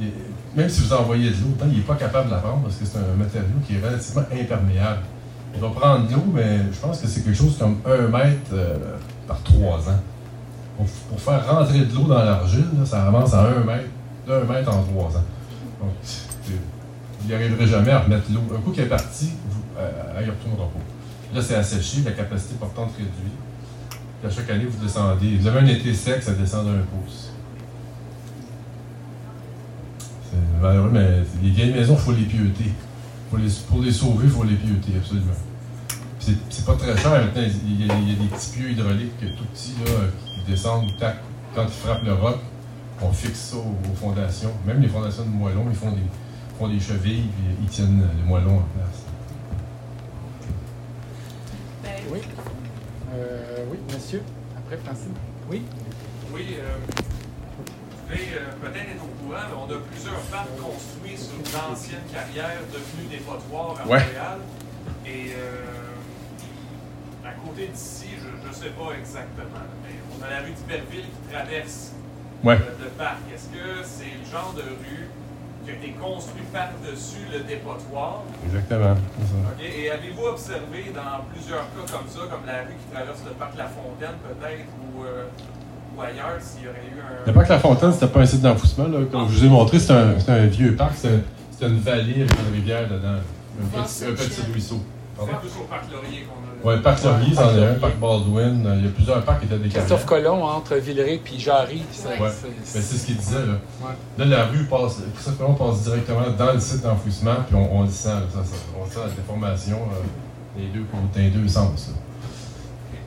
il 0.00 0.08
même 0.56 0.68
si 0.68 0.82
vous 0.82 0.92
envoyez 0.92 1.30
de 1.30 1.34
l'eau 1.34 1.56
il 1.66 1.78
n'est 1.78 1.82
pas 1.82 1.96
capable 1.96 2.28
de 2.28 2.34
la 2.34 2.38
prendre 2.38 2.62
parce 2.62 2.76
que 2.76 2.84
c'est 2.84 2.98
un 2.98 3.16
matériau 3.16 3.56
qui 3.66 3.74
est 3.74 3.80
relativement 3.80 4.24
imperméable. 4.32 5.02
Il 5.54 5.60
va 5.60 5.68
prendre 5.68 6.10
l'eau, 6.10 6.24
mais 6.32 6.58
je 6.72 6.78
pense 6.78 7.00
que 7.00 7.06
c'est 7.06 7.22
quelque 7.22 7.36
chose 7.36 7.56
comme 7.58 7.78
un 7.86 8.08
mètre 8.08 8.52
euh, 8.52 8.96
par 9.26 9.40
trois 9.42 9.78
ans. 9.88 10.00
Pour, 10.76 11.20
faire 11.20 11.46
rentrer 11.48 11.80
de 11.80 11.94
l'eau 11.94 12.04
dans 12.04 12.24
l'argile, 12.24 12.66
ça 12.84 13.04
avance 13.04 13.34
à 13.34 13.42
un 13.42 13.64
mètre, 13.64 13.88
d'un 14.26 14.44
mètre 14.44 14.68
en 14.68 14.82
trois 14.82 15.16
ans. 15.16 15.24
Donc, 15.80 15.92
il 17.22 17.28
n'y 17.28 17.34
arriverait 17.34 17.66
jamais 17.66 17.92
à 17.92 18.00
remettre 18.00 18.24
l'eau. 18.32 18.42
Un 18.54 18.60
coup 18.60 18.70
qu'il 18.72 18.82
est 18.82 18.86
parti, 18.86 19.30
vous, 19.48 19.62
euh, 19.78 20.18
retournera 20.18 20.68
pas. 20.68 21.34
Là, 21.34 21.42
c'est 21.42 21.54
asséché, 21.56 22.02
la 22.04 22.12
capacité 22.12 22.54
portante 22.58 22.90
réduite. 22.96 23.43
Puis 24.24 24.32
à 24.32 24.36
chaque 24.36 24.50
année, 24.50 24.64
vous 24.64 24.82
descendez. 24.82 25.36
Vous 25.36 25.46
avez 25.46 25.60
un 25.60 25.66
été 25.66 25.92
sec, 25.92 26.22
ça 26.22 26.32
descend 26.32 26.64
d'un 26.64 26.78
pouce. 26.78 27.30
C'est 30.30 30.62
malheureux, 30.62 30.88
mais 30.90 31.22
les 31.42 31.50
vieilles 31.50 31.74
maisons, 31.74 31.94
il 31.94 32.00
faut 32.00 32.12
les 32.12 32.24
pieuter. 32.24 32.72
Les, 33.36 33.50
pour 33.68 33.82
les 33.82 33.92
sauver, 33.92 34.24
il 34.24 34.30
faut 34.30 34.44
les 34.44 34.54
pieuter, 34.54 34.92
absolument. 34.96 35.34
C'est 36.18 36.64
pas 36.64 36.74
très 36.76 36.96
cher 36.96 37.10
maintenant. 37.10 37.42
Il 37.66 37.86
y, 37.86 37.90
a, 37.90 37.94
des 37.94 38.28
petits 38.28 38.50
pieux 38.52 38.70
hydrauliques 38.70 39.18
tout 39.18 39.44
petits 39.52 39.74
là, 39.84 39.92
qui 40.24 40.50
descendent, 40.50 40.86
tac, 40.98 41.16
quand 41.54 41.64
ils 41.64 41.86
frappent 41.86 42.04
le 42.04 42.14
roc, 42.14 42.38
on 43.02 43.12
fixe 43.12 43.50
ça 43.50 43.56
aux, 43.56 43.94
fondations. 43.94 44.52
Même 44.66 44.80
les 44.80 44.88
fondations 44.88 45.24
de 45.24 45.30
moellons, 45.30 45.66
ils 45.68 45.76
font 45.76 46.68
des, 46.68 46.80
chevilles, 46.80 47.24
puis 47.36 47.56
ils 47.62 47.68
tiennent 47.68 48.08
le 48.18 48.26
moellon 48.26 48.56
en 48.56 48.68
place. 48.74 48.93
Après, 54.56 54.76
Francine. 54.78 55.14
Oui? 55.50 55.62
Oui, 56.32 56.56
euh, 56.58 56.76
vous 56.88 58.08
devez 58.10 58.28
euh, 58.34 58.52
peut-être 58.60 58.88
être 58.90 59.04
au 59.04 59.24
courant, 59.24 59.40
mais 59.48 59.56
on 59.56 59.70
a 59.76 59.78
plusieurs 59.90 60.20
parcs 60.32 60.56
construits 60.56 61.16
sur 61.18 61.36
d'anciennes 61.52 62.00
carrières 62.12 62.60
devenues 62.72 63.08
des 63.10 63.18
potoirs 63.18 63.76
à 63.80 63.86
Ouais. 63.88 63.98
Montréal. 64.04 64.38
Et 65.06 65.32
euh, 65.36 67.28
à 67.28 67.32
côté 67.32 67.68
d'ici, 67.68 68.08
je 68.18 68.48
ne 68.48 68.52
sais 68.52 68.70
pas 68.70 68.92
exactement, 68.98 69.64
mais 69.84 69.94
on 70.18 70.22
a 70.24 70.30
la 70.30 70.40
rue 70.40 70.52
d'Iberville 70.52 71.04
qui 71.06 71.32
traverse 71.32 71.92
Ouais. 72.42 72.56
le, 72.58 72.84
le 72.84 72.90
parc. 72.90 73.20
Est-ce 73.34 73.46
que 73.48 73.82
c'est 73.84 74.12
le 74.22 74.30
genre 74.30 74.52
de 74.54 74.62
rue 74.62 75.08
qui 75.64 75.70
a 75.70 75.74
été 75.74 75.90
construit 76.00 76.44
par-dessus 76.52 77.24
le 77.32 77.40
dépotoir? 77.44 78.22
Exactement. 78.46 78.96
Et 79.60 79.90
avez-vous 79.90 80.26
observé 80.26 80.92
dans 80.94 81.24
plusieurs 81.32 81.66
cas 81.72 81.84
comme 81.92 82.08
ça, 82.08 82.20
comme 82.30 82.46
la 82.46 82.62
rue 82.62 82.76
qui 82.78 82.94
traverse 82.94 83.20
le 83.24 83.32
parc 83.32 83.56
La 83.56 83.64
Fontaine 83.66 84.16
peut-être, 84.22 84.68
ou, 84.82 85.04
euh, 85.04 85.24
ou 85.96 86.00
ailleurs, 86.02 86.36
s'il 86.40 86.64
y 86.64 86.68
aurait 86.68 86.78
eu 86.94 87.00
un... 87.00 87.26
Le 87.26 87.32
parc 87.32 87.48
La 87.48 87.58
Fontaine, 87.58 87.92
c'était 87.92 88.08
pas 88.08 88.20
un 88.20 88.26
site 88.26 88.42
d'enfouissement. 88.42 88.88
là. 88.88 88.98
Comme 89.10 89.28
je 89.28 89.38
vous 89.38 89.44
ai 89.44 89.48
montré, 89.48 89.78
c'est 89.78 89.92
un, 89.92 90.18
c'est 90.18 90.32
un 90.32 90.46
vieux 90.46 90.74
parc. 90.76 90.94
C'était 90.96 91.20
c'était 91.50 91.66
une 91.68 91.78
vallée 91.78 92.22
avec 92.22 92.32
une 92.32 92.54
rivière 92.54 92.88
dedans. 92.88 93.20
Un 93.62 93.82
petit, 93.82 94.04
un 94.04 94.12
petit 94.12 94.40
ruisseau. 94.52 94.80
C'est 95.16 95.24
Pardon? 95.26 95.38
plus 95.40 95.60
au 95.60 95.64
parc 95.70 95.84
Laurier 95.92 96.26
qu'on 96.26 96.42
a... 96.42 96.66
Ouais, 96.66 96.76
le 96.76 96.82
parc 96.82 97.04
Laurier, 97.04 97.34
Parc 97.34 97.50
c'en 97.50 97.56
est 97.58 97.66
un. 97.66 97.74
Parc 97.74 97.96
Baldwin. 98.00 98.66
euh, 98.66 98.74
Il 98.78 98.84
y 98.84 98.88
a 98.88 98.90
plusieurs 98.90 99.22
parcs 99.24 99.40
qui 99.40 99.46
étaient 99.46 99.58
des 99.58 99.68
Christophe. 99.68 100.04
Colomb 100.06 100.42
entre 100.42 100.74
Villeray 100.76 101.20
et 101.24 101.38
Jarry. 101.38 101.82
ça- 101.92 102.08
Ouais. 102.08 102.16
c'est- 102.32 102.48
Mais 102.74 102.80
c'est 102.82 102.96
ce 102.96 103.06
qu'il 103.06 103.16
disait. 103.16 103.46
Là. 103.46 103.54
Ouais. 103.80 103.94
là, 104.18 104.24
la 104.24 104.44
rue 104.46 104.64
passe. 104.64 104.98
Christophe 105.14 105.38
Colomb 105.38 105.54
passe 105.54 105.82
directement 105.84 106.30
dans 106.36 106.52
le 106.52 106.58
site 106.60 106.82
d'enfouissement, 106.82 107.36
puis 107.46 107.54
on, 107.54 107.78
on 107.78 107.82
le 107.84 107.90
sent. 107.90 108.08
là, 108.08 108.22
ça, 108.32 108.42
ça, 108.44 108.56
on 108.80 108.84
sent 108.90 109.00
la 109.06 109.10
déformation 109.14 109.76
euh, 109.92 110.58
des 110.60 110.66
deux 110.76 110.84
côtés, 110.90 111.30
des 111.30 111.30
deux 111.30 111.46
sens. 111.48 111.90
là. 111.90 111.94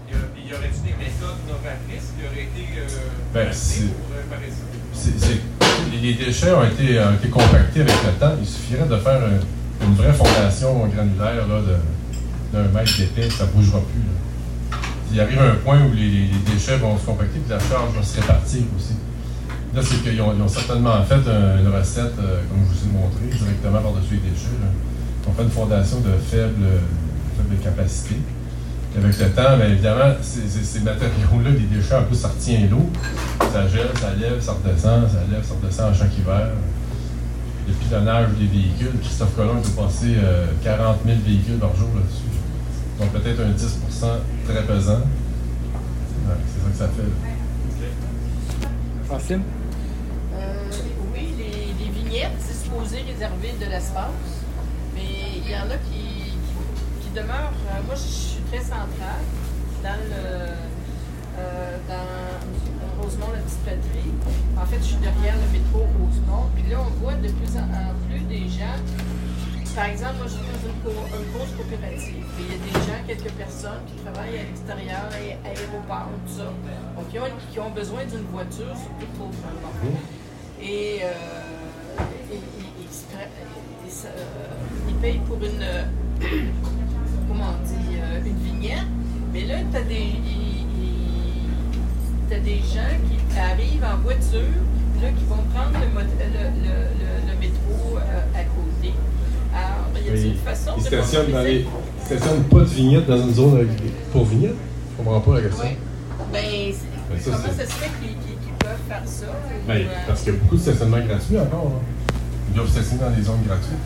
Y 0.08 0.14
a- 0.16 0.50
y 0.50 0.54
aurait-il 0.58 0.84
des 0.84 0.96
méthodes 0.96 1.44
novatrices 1.50 2.14
qui 2.16 2.24
auraient 2.26 2.44
été 2.48 2.80
euh, 2.80 2.88
Ben, 3.34 3.48
c'est- 3.52 3.82
pour? 3.88 4.16
C'est- 4.94 5.20
c'est- 5.20 5.42
les- 5.92 6.00
les 6.00 6.14
déchets 6.14 6.54
ont 6.54 6.64
été, 6.64 7.00
ont 7.02 7.14
été 7.14 7.28
compactés 7.30 7.82
avec 7.82 7.96
le 8.06 8.12
temps. 8.20 8.32
Il 8.40 8.48
suffirait 8.48 8.88
de 8.88 8.96
faire 8.98 9.20
une, 9.28 9.88
une 9.90 9.96
vraie 9.96 10.14
fondation 10.14 10.74
granulaire 10.88 11.48
là, 11.48 11.60
de- 11.62 11.97
d'un 12.54 12.64
mètre 12.74 12.98
d'épais, 12.98 13.30
ça 13.30 13.46
ne 13.46 13.50
bougera 13.52 13.80
plus. 13.80 14.02
Il 15.14 15.20
arrive 15.22 15.40
un 15.40 15.56
point 15.64 15.80
où 15.84 15.94
les, 15.94 16.10
les- 16.10 16.28
les 16.28 16.52
déchets 16.54 16.78
vont 16.78 16.98
se 16.98 17.06
compacter 17.06 17.40
et 17.40 17.50
la 17.50 17.60
charge 17.60 17.94
va 17.96 18.04
se 18.04 18.20
répartir 18.20 18.62
aussi. 18.78 18.96
Là, 19.74 19.82
c'est 19.84 20.02
qu'ils 20.04 20.20
ont, 20.22 20.48
certainement 20.48 21.02
fait 21.04 21.16
un- 21.30 21.60
une 21.60 21.70
recette, 21.70 22.14
euh, 22.20 22.42
comme 22.50 22.60
je 22.68 22.74
vous 22.74 22.90
ai 22.90 22.92
montré, 22.94 23.26
directement 23.38 23.80
par-dessus 23.82 24.16
les 24.24 24.30
déchets. 24.32 24.58
là. 24.62 24.68
Ils 25.24 25.30
ont 25.30 25.34
fait 25.34 25.44
une 25.44 25.50
fondation 25.52 26.00
de 26.02 26.12
faible, 26.30 26.66
faible 27.38 27.62
capacité. 27.64 28.16
Avec 28.98 29.20
le 29.20 29.30
temps, 29.30 29.58
bien 29.58 29.68
évidemment, 29.68 30.16
ces, 30.22 30.80
matériaux-là, 30.80 31.52
des 31.52 31.76
déchets, 31.76 31.96
en 31.96 32.04
plus, 32.04 32.16
ça 32.16 32.30
retient 32.30 32.66
l'eau. 32.72 32.90
Ça 33.54 33.68
gèle, 33.68 33.90
ça 34.00 34.10
lève, 34.20 34.42
ça 34.42 34.54
redescend, 34.54 35.08
ça 35.08 35.20
lève, 35.30 35.44
ça 35.46 35.54
redescend 35.62 35.92
à 35.92 35.94
chaque 35.94 36.18
hiver. 36.18 36.50
Le 37.68 37.74
pilonnage 37.74 38.30
des 38.40 38.48
véhicules, 38.48 38.98
Christophe 39.04 39.36
Colomb 39.36 39.62
peut 39.62 39.70
passer 39.82 40.16
euh, 40.18 40.48
40 40.64 40.98
000 41.06 41.18
véhicules 41.26 41.58
par 41.60 41.76
jour 41.76 41.90
là-dessus. 41.96 42.37
Donc 43.00 43.10
peut-être 43.12 43.40
un 43.42 43.50
10 43.52 43.80
très 44.48 44.64
pesant. 44.64 45.00
Ouais, 45.00 46.36
c'est 46.48 46.62
ça 46.64 46.70
que 46.72 46.78
ça 46.78 46.88
fait. 46.90 47.88
Francine? 49.08 49.42
Euh, 50.34 50.70
oui, 51.14 51.34
les, 51.38 51.74
les 51.86 51.92
vignettes, 51.92 52.34
c'est 52.40 52.64
supposé 52.66 52.98
réserver 53.02 53.54
de 53.60 53.66
l'espace, 53.70 54.44
mais 54.96 55.40
il 55.46 55.50
y 55.52 55.56
en 55.56 55.70
a 55.70 55.78
qui, 55.78 56.34
qui, 56.34 56.34
qui 57.02 57.10
demeurent. 57.16 57.54
euh, 57.72 57.82
moi, 57.86 57.96
je 57.96 58.02
suis 58.02 58.42
très 58.52 58.60
centrale 58.60 59.24
dans 59.84 60.00
le. 60.10 60.24
euh, 61.40 61.78
dans 61.88 63.02
Rosemont, 63.02 63.28
la 63.32 63.40
petite 63.40 63.60
patrie. 63.60 64.12
En 64.60 64.66
fait, 64.66 64.78
je 64.80 64.84
suis 64.84 64.98
derrière 64.98 65.36
le 65.36 65.52
métro 65.54 65.86
Rosemont. 66.00 66.50
Puis 66.56 66.66
là, 66.70 66.80
on 66.82 67.04
voit 67.04 67.14
de 67.14 67.30
plus 67.30 67.56
en 67.56 67.64
en 67.70 67.94
plus 68.10 68.22
des 68.28 68.50
gens. 68.50 68.82
Par 69.78 69.86
exemple, 69.86 70.16
moi, 70.18 70.26
je 70.26 70.32
suis 70.34 70.42
dans 70.42 70.62
une, 70.66 71.22
une 71.22 71.32
cause 71.34 71.52
coopérative. 71.56 72.26
Il 72.40 72.46
y 72.50 72.56
a 72.58 72.58
des 72.66 72.74
gens, 72.88 73.00
quelques 73.06 73.32
personnes 73.34 73.84
qui 73.86 73.94
travaillent 74.02 74.40
à 74.40 74.44
l'extérieur, 74.50 75.06
à 75.06 75.20
l'aéroport, 75.54 76.10
tout 76.26 76.34
ça. 76.34 76.46
Donc, 76.98 77.06
qui 77.12 77.20
ont, 77.20 77.30
qui 77.54 77.60
ont 77.60 77.70
besoin 77.70 78.04
d'une 78.06 78.26
voiture, 78.34 78.74
surtout 78.74 79.12
pour 79.20 79.30
le. 79.30 80.66
Et, 80.66 81.02
euh, 81.04 81.14
et- 82.32 82.36
et- 82.36 82.42
ils 82.80 82.90
ils 83.86 84.06
euh, 84.08 84.90
ils 84.90 84.96
payent 84.96 85.22
pour 85.28 85.38
une, 85.38 85.62
euh, 85.62 85.84
comment 87.28 87.54
on 87.54 87.64
dit, 87.68 87.98
une 88.28 88.38
vignette. 88.44 88.88
Mais 89.32 89.44
là, 89.46 89.58
tu 89.72 89.78
as 89.78 89.82
des, 89.84 90.14
des 92.44 92.58
gens 92.58 92.98
qui 93.08 93.40
arrivent 93.40 93.84
en 93.86 93.98
voiture, 93.98 94.42
là, 95.04 95.10
qui 95.10 95.24
vont 95.26 95.44
prendre 95.54 95.80
le, 95.80 95.88
mot- 95.94 96.00
le, 96.02 96.26
le, 96.66 96.74
le- 97.00 97.32
le 97.32 97.40
métro 97.40 97.98
à 98.36 98.44
côté. 98.44 98.67
Ils 100.06 100.84
stationnent, 100.84 101.32
dans 101.32 101.42
les, 101.42 101.60
ils 101.62 102.06
stationnent 102.06 102.44
pas 102.44 102.60
de 102.60 102.64
vignette 102.66 103.08
dans 103.08 103.18
une 103.22 103.34
zone 103.34 103.68
pour 104.12 104.26
vignette. 104.26 104.56
Je 104.92 105.04
comprends 105.04 105.20
pas 105.22 105.36
la 105.36 105.42
question. 105.42 105.64
Oui. 105.66 105.78
Ben, 106.34 106.42
Ben, 107.10 107.20
ça, 107.20 107.32
comment 107.32 107.44
ça 107.58 107.66
se 107.66 107.72
fait 107.72 107.92
qu'ils 108.02 108.54
peuvent 108.60 108.78
faire 108.88 109.02
ça? 109.06 109.26
ou, 109.26 109.68
Ben, 109.68 109.74
euh, 109.82 109.86
parce 110.08 110.22
qu'il 110.22 110.34
y 110.34 110.36
a 110.36 110.40
beaucoup 110.40 110.56
de 110.56 110.62
stationnements 110.62 111.00
gratuits 111.06 111.40
encore. 111.40 111.66
là. 111.66 111.80
Ils 112.50 112.56
doivent 112.56 112.70
stationner 112.70 113.02
dans 113.04 113.12
des 113.12 113.22
zones 113.24 113.44
gratuites. 113.48 113.86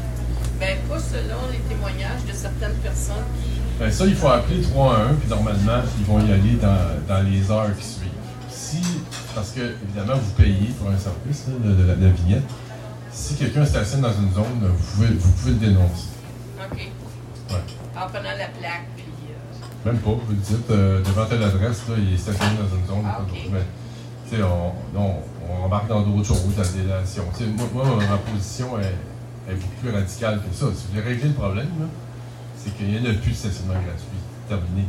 ben, 0.59 0.77
pas 0.89 0.99
selon 0.99 1.41
les 1.51 1.59
témoignages 1.73 2.23
de 2.27 2.33
certaines 2.33 2.77
personnes 2.83 3.25
qui. 3.41 3.59
Ben 3.79 3.91
ça, 3.91 4.05
il 4.05 4.15
faut 4.15 4.27
appeler 4.27 4.61
311, 4.61 5.17
puis 5.19 5.29
normalement, 5.29 5.81
ils 5.99 6.05
vont 6.05 6.19
y 6.19 6.31
aller 6.31 6.55
dans, 6.61 6.77
dans 7.07 7.23
les 7.27 7.49
heures 7.51 7.75
qui 7.77 7.85
suivent. 7.85 8.07
Si 8.49 8.81
parce 9.33 9.51
que, 9.51 9.61
évidemment, 9.83 10.19
vous 10.21 10.31
payez 10.37 10.69
pour 10.79 10.89
un 10.89 10.97
service 10.97 11.45
là, 11.47 11.53
de, 11.69 11.73
de 11.73 11.95
de 11.95 12.05
la 12.05 12.11
vignette. 12.11 12.43
Si 13.13 13.35
quelqu'un 13.35 13.65
stationne 13.65 14.01
dans 14.01 14.13
une 14.13 14.31
zone, 14.33 14.45
vous 14.61 14.91
pouvez, 14.95 15.07
vous 15.13 15.31
pouvez 15.31 15.51
le 15.51 15.57
dénoncer. 15.57 16.07
OK. 16.59 16.77
Ouais. 16.77 17.55
En 17.95 18.07
prenant 18.07 18.23
la 18.37 18.47
plaque, 18.47 18.87
puis. 18.95 19.05
euh, 19.29 19.91
Même 19.91 19.99
pas, 19.99 20.11
vous 20.11 20.33
dites, 20.33 20.69
euh, 20.71 21.01
devant 21.03 21.25
telle 21.25 21.43
adresse, 21.43 21.81
là, 21.89 21.95
il 21.97 22.13
est 22.13 22.17
stationné 22.17 22.55
dans 22.57 22.75
une 22.77 22.87
zone. 22.87 23.05
Ah, 23.05 23.17
pas 23.17 23.23
ok. 23.23 23.27
d'autre. 23.29 23.41
Mais, 23.51 23.65
tu 24.29 24.35
sais, 24.37 24.43
on, 24.43 24.73
on 25.49 25.65
embarque 25.65 25.87
dans 25.89 26.01
d'autres 26.01 26.25
choses, 26.27 26.43
la 26.57 26.63
délation. 26.65 27.23
Tu 27.37 27.43
sais, 27.43 27.49
moi, 27.49 27.67
moi, 27.73 27.85
ma 28.09 28.17
position 28.17 28.79
est, 28.79 29.51
est 29.51 29.55
beaucoup 29.55 29.75
plus 29.81 29.91
radicale 29.91 30.39
que 30.39 30.55
ça. 30.55 30.65
Si 30.73 30.85
vous 30.87 30.93
voulez 30.93 31.01
régler 31.01 31.27
le 31.29 31.33
problème, 31.35 31.67
c'est 32.57 32.75
qu'il 32.77 32.87
n'y 32.87 32.97
en 32.99 33.11
a 33.11 33.13
plus 33.15 33.31
de 33.31 33.35
stationnement 33.35 33.73
gratuit. 33.73 34.21
Terminé. 34.47 34.85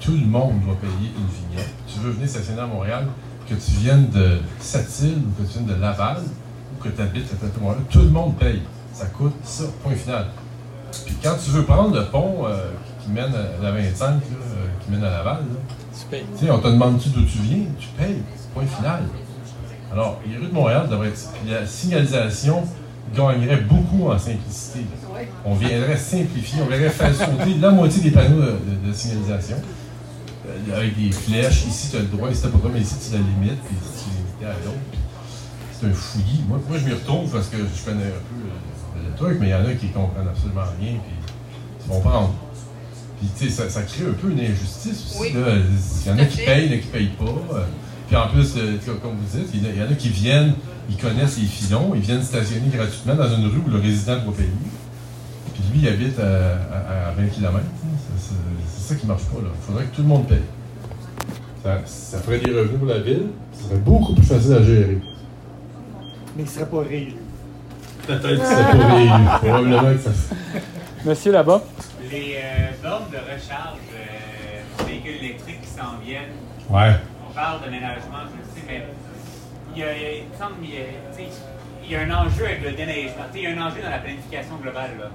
Tout 0.00 0.12
le 0.12 0.26
monde 0.26 0.60
doit 0.64 0.76
payer 0.76 1.12
une 1.16 1.26
vignette. 1.50 1.70
Tu 1.86 2.00
veux 2.00 2.10
venir 2.12 2.28
stationner 2.28 2.60
à 2.62 2.66
Montréal, 2.66 3.06
que 3.48 3.54
tu 3.54 3.70
viennes 3.72 4.08
de 4.10 4.38
Sept-Îles 4.58 5.18
ou 5.18 5.42
que 5.42 5.46
tu 5.46 5.58
viennes 5.58 5.66
de 5.76 5.80
Laval 5.80 6.18
que 6.82 6.88
tu 6.88 7.00
habites 7.02 7.26
à 7.32 7.60
Montréal, 7.60 7.82
tout 7.90 8.00
le 8.00 8.08
monde 8.10 8.36
paye. 8.36 8.62
Ça 8.92 9.06
coûte 9.06 9.34
ça, 9.44 9.64
point 9.82 9.94
final. 9.94 10.26
Puis 11.06 11.14
quand 11.22 11.34
tu 11.42 11.50
veux 11.50 11.64
prendre 11.64 11.94
le 11.98 12.04
pont 12.06 12.44
euh, 12.46 12.70
qui 13.02 13.10
mène 13.10 13.32
à 13.34 13.62
la 13.62 13.70
25, 13.72 14.06
là, 14.06 14.10
euh, 14.10 14.66
qui 14.84 14.90
mène 14.90 15.02
à 15.04 15.10
Laval, 15.10 15.36
là, 15.38 15.74
Tu 15.98 16.06
payes. 16.10 16.50
on 16.50 16.58
te 16.58 16.68
demande-tu 16.68 17.08
d'où 17.10 17.22
tu 17.24 17.38
viens, 17.38 17.64
tu 17.78 17.88
payes. 17.98 18.22
Point 18.54 18.64
final. 18.66 19.02
Alors, 19.92 20.20
les 20.28 20.36
rues 20.36 20.48
de 20.48 20.52
Montréal 20.54 20.88
devraient 20.90 21.08
être. 21.08 21.30
La 21.48 21.66
signalisation 21.66 22.62
gagnerait 23.16 23.60
beaucoup 23.62 24.10
en 24.10 24.18
simplicité. 24.18 24.80
là. 24.80 25.20
On 25.44 25.54
viendrait 25.54 25.96
simplifier, 25.96 26.60
on 26.62 26.66
verrait 26.66 26.88
faire 26.90 27.14
sauter 27.14 27.54
la 27.60 27.70
moitié 27.70 28.02
des 28.02 28.10
panneaux 28.10 28.40
de, 28.40 28.46
de- 28.46 28.88
de 28.88 28.92
signalisation. 28.92 29.56
euh, 30.48 30.76
avec 30.76 30.96
des 30.98 31.10
flèches. 31.12 31.64
Ici, 31.66 31.90
tu 31.90 31.96
as 31.96 32.00
le 32.00 32.06
droit, 32.06 32.30
ici, 32.30 32.40
tu 32.42 32.46
n'as 32.46 32.52
pas 32.52 32.56
le 32.58 32.62
droit, 32.62 32.70
mais 32.74 32.80
ici, 32.80 32.94
tu 33.06 33.12
la 33.12 33.18
limites, 33.18 33.62
puis 33.64 33.76
ici, 33.76 34.04
tu 34.04 34.10
limites 34.16 34.54
à 34.56 34.64
l'autre. 34.64 35.01
C'est 35.82 35.88
un 35.88 35.92
fouillis. 35.94 36.42
Moi, 36.48 36.60
moi, 36.68 36.78
je 36.78 36.86
m'y 36.86 36.92
retrouve 36.92 37.30
parce 37.32 37.48
que 37.48 37.56
je 37.56 37.84
connais 37.84 38.04
un 38.04 38.22
peu 38.30 39.00
le 39.10 39.16
truc, 39.16 39.38
mais 39.40 39.48
il 39.48 39.50
y 39.50 39.54
en 39.54 39.66
a 39.66 39.72
qui 39.74 39.88
comprennent 39.88 40.28
absolument 40.28 40.62
rien, 40.80 40.92
puis 40.92 41.14
ils 41.86 41.92
vont 41.92 42.00
prendre. 42.00 42.32
Puis, 43.18 43.28
tu 43.36 43.44
sais, 43.46 43.50
ça, 43.50 43.68
ça 43.68 43.82
crée 43.82 44.04
un 44.08 44.12
peu 44.12 44.30
une 44.30 44.40
injustice 44.40 45.06
aussi. 45.10 45.18
Oui. 45.20 45.32
là. 45.34 45.54
Il 45.56 46.08
y 46.08 46.14
en 46.14 46.18
a 46.18 46.24
qui 46.26 46.38
payent, 46.38 46.66
il 46.66 46.72
y 46.72 46.74
en 46.74 46.78
a 46.78 46.80
qui 46.80 46.86
ne 46.86 46.92
payent 46.92 47.16
pas. 47.18 47.64
Puis 48.06 48.16
en 48.16 48.28
plus, 48.28 48.54
euh, 48.56 48.76
comme 49.02 49.12
vous 49.16 49.38
dites, 49.38 49.48
il 49.54 49.64
y 49.76 49.82
en 49.82 49.90
a- 49.90 49.94
qui 49.94 50.08
viennent, 50.10 50.54
ils 50.90 50.96
connaissent 50.96 51.38
les 51.38 51.46
filons, 51.46 51.92
ils 51.94 52.00
viennent 52.00 52.22
stationner 52.22 52.68
gratuitement 52.68 53.14
dans 53.14 53.34
une 53.36 53.46
rue 53.46 53.62
où 53.66 53.70
le 53.70 53.78
résident 53.78 54.18
doit 54.24 54.34
payer. 54.34 54.50
Puis 55.54 55.62
lui, 55.72 55.80
il 55.82 55.88
habite 55.88 56.18
à, 56.18 56.22
à- 56.24 57.08
à 57.08 57.12
20 57.12 57.26
km. 57.28 57.58
C'est 58.18 58.88
ça 58.94 59.00
qui 59.00 59.06
marche 59.06 59.22
pas. 59.24 59.40
là. 59.40 59.48
Il 59.54 59.64
faudrait 59.66 59.84
que 59.84 59.96
tout 59.96 60.02
le 60.02 60.08
monde 60.08 60.26
paye. 60.28 60.38
Ça, 61.62 61.80
ça 61.86 62.18
ferait 62.18 62.38
des 62.40 62.50
revenus 62.50 62.78
pour 62.78 62.88
la 62.88 62.98
ville, 63.00 63.26
ce 63.56 63.64
serait 63.68 63.78
beaucoup 63.78 64.14
plus 64.14 64.24
facile 64.26 64.52
à 64.54 64.62
gérer. 64.62 64.98
Mais 66.36 66.42
il 66.42 66.44
ne 66.44 66.50
serait 66.50 66.66
pas 66.66 66.80
réélu. 66.80 67.14
Peut-être 68.06 68.22
que 68.22 68.36
c'est 68.46 68.78
pas 68.78 68.86
réélu. 68.94 69.10
Probablement 69.40 69.92
que 69.94 69.98
ça. 69.98 70.10
Monsieur 71.04 71.32
là-bas. 71.32 71.62
Les 72.10 72.36
euh, 72.36 72.70
bornes 72.82 73.10
de 73.10 73.16
recharge 73.16 73.78
euh, 73.94 74.84
véhicules 74.86 75.24
électriques 75.24 75.62
qui 75.62 75.68
s'en 75.68 75.98
viennent, 76.04 76.34
Ouais. 76.70 76.92
on 77.28 77.32
parle 77.34 77.60
d'aménagement, 77.62 78.22
je 78.30 78.38
le 78.38 78.44
sais, 78.54 78.64
mais 78.66 78.86
il 79.74 79.80
y 79.80 79.84
a, 79.84 79.96
il 79.96 80.02
y 80.02 80.04
a- 80.06 80.12
il 80.18 80.24
me 80.28 80.36
semble 80.38 80.60
qu'il 80.62 80.74
y 80.74 80.78
a, 80.78 80.84
tu 81.16 81.22
sais, 81.24 81.28
il 81.84 81.90
y 81.90 81.96
a 81.96 82.00
un 82.02 82.10
enjeu 82.26 82.44
avec 82.44 82.64
le 82.64 82.72
déneigement. 82.72 83.24
Tu 83.32 83.38
sais, 83.38 83.38
Il 83.38 83.42
y 83.42 83.46
a 83.46 83.50
un 83.62 83.66
enjeu 83.66 83.82
dans 83.82 83.90
la 83.90 83.98
planification 83.98 84.56
globale. 84.62 84.90
Là. 85.00 85.10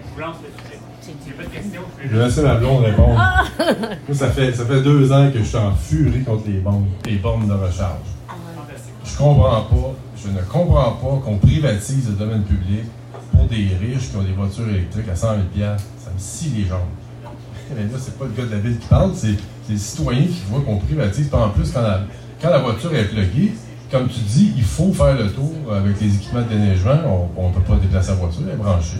Je 0.00 0.14
vous 0.14 0.20
lance 0.20 0.36
le 0.42 0.50
sujet. 0.62 0.80
J'ai 1.26 1.32
pas 1.32 1.42
de 1.42 1.48
questions. 1.48 1.82
Je 2.02 2.08
vais 2.16 2.24
laisser 2.24 2.42
ma 2.42 2.54
blonde 2.54 2.84
répondre. 2.84 3.14
Moi, 3.18 4.16
ça 4.16 4.28
fait, 4.30 4.52
ça 4.52 4.64
fait 4.64 4.80
deux 4.82 5.12
ans 5.12 5.30
que 5.30 5.38
je 5.38 5.44
suis 5.44 5.56
en 5.58 5.72
furie 5.74 6.22
contre 6.24 6.46
les 6.46 6.58
bornes, 6.60 6.86
les 7.04 7.16
bornes 7.16 7.46
de 7.48 7.52
recharge. 7.52 8.08
Fantastique. 8.28 8.94
Je 9.04 9.16
comprends 9.18 9.62
pas, 9.62 9.94
je 10.24 10.30
ne 10.30 10.40
comprends 10.42 10.92
pas 10.92 11.20
qu'on 11.22 11.36
privatise 11.36 12.08
le 12.08 12.14
domaine 12.14 12.42
public 12.44 12.84
pour 13.32 13.44
des 13.46 13.68
riches 13.80 14.10
qui 14.10 14.16
ont 14.16 14.22
des 14.22 14.32
voitures 14.32 14.68
électriques 14.68 15.08
à 15.12 15.16
100 15.16 15.28
000 15.56 15.66
Ça 15.98 16.10
me 16.14 16.18
scie 16.18 16.50
les 16.56 16.64
jambes. 16.64 16.80
Mais 17.76 17.82
là, 17.82 17.98
c'est 17.98 18.18
pas 18.18 18.24
le 18.24 18.30
gars 18.30 18.46
de 18.48 18.54
la 18.54 18.60
ville 18.60 18.78
qui 18.78 18.86
parle, 18.86 19.10
c'est 19.14 19.34
les 19.68 19.76
citoyens 19.76 20.26
qui 20.26 20.42
voient 20.48 20.62
qu'on 20.62 20.78
privatise. 20.78 21.28
Puis 21.28 21.38
en 21.38 21.50
plus, 21.50 21.70
quand 21.72 22.50
la, 22.50 22.58
voiture 22.58 22.94
est 22.94 23.04
pluguée, 23.04 23.52
comme 23.90 24.08
tu 24.08 24.20
dis, 24.20 24.52
il 24.56 24.64
faut 24.64 24.92
faire 24.92 25.16
le 25.16 25.30
tour 25.30 25.52
avec 25.72 26.00
les 26.00 26.14
équipements 26.14 26.42
de 26.42 26.48
déneigement. 26.48 27.30
On 27.36 27.48
ne 27.48 27.54
peut 27.54 27.60
pas 27.60 27.76
déplacer 27.76 28.10
la 28.10 28.16
voiture, 28.16 28.42
elle 28.46 28.54
est 28.54 28.56
branchée. 28.56 28.98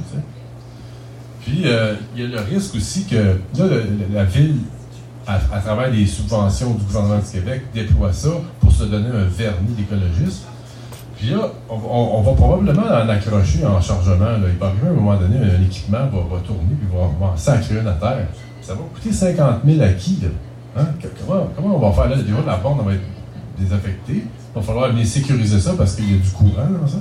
Puis, 1.43 1.63
euh, 1.67 1.95
il 2.15 2.23
y 2.23 2.25
a 2.25 2.29
le 2.29 2.41
risque 2.41 2.75
aussi 2.75 3.05
que 3.05 3.17
là, 3.59 3.65
la 4.13 4.25
ville, 4.25 4.57
à, 5.27 5.37
à 5.37 5.61
travers 5.61 5.91
les 5.91 6.07
subventions 6.07 6.75
du 6.75 6.85
gouvernement 6.85 7.19
du 7.19 7.31
Québec, 7.31 7.63
déploie 7.73 8.13
ça 8.13 8.31
pour 8.61 8.73
se 8.73 8.85
donner 8.85 9.09
un 9.09 9.25
vernis 9.25 9.75
d'écologiste. 9.77 10.45
Puis 11.25 11.33
là, 11.33 11.49
on, 11.71 12.21
va 12.21 12.33
probablement 12.33 12.83
en 12.83 13.09
accrocher 13.09 13.65
en 13.65 13.81
chargement. 13.81 14.27
Il 14.47 14.59
va 14.59 14.67
arriver 14.67 14.89
à 14.89 14.91
un 14.91 14.93
moment 14.93 15.17
donné, 15.17 15.39
un 15.39 15.63
équipement 15.63 16.01
va, 16.01 16.37
va 16.37 16.43
tourner, 16.45 16.77
puis 16.79 16.87
va, 16.93 17.27
en 17.27 17.35
sacrer 17.35 17.81
une 17.81 17.89
à 17.89 17.93
terre. 17.93 18.27
Ça 18.61 18.75
va 18.75 18.81
coûter 18.93 19.11
50 19.11 19.61
000 19.65 19.83
à 19.83 19.89
qui, 19.95 20.19
là? 20.21 20.29
Hein? 20.77 20.89
Comment, 21.57 21.77
on 21.77 21.79
va 21.79 21.93
faire 21.93 22.11
là? 22.11 22.17
La 22.47 22.57
borne 22.59 22.85
va 22.85 22.93
être 22.93 23.05
désaffectée. 23.59 24.23
Il 24.27 24.55
va 24.55 24.61
falloir 24.61 24.91
venir 24.91 25.07
sécuriser 25.07 25.59
ça 25.61 25.73
parce 25.79 25.95
qu'il 25.95 26.13
y 26.13 26.15
a 26.15 26.19
du 26.19 26.29
courant 26.29 26.69
dans 26.79 26.87
ça. 26.87 26.99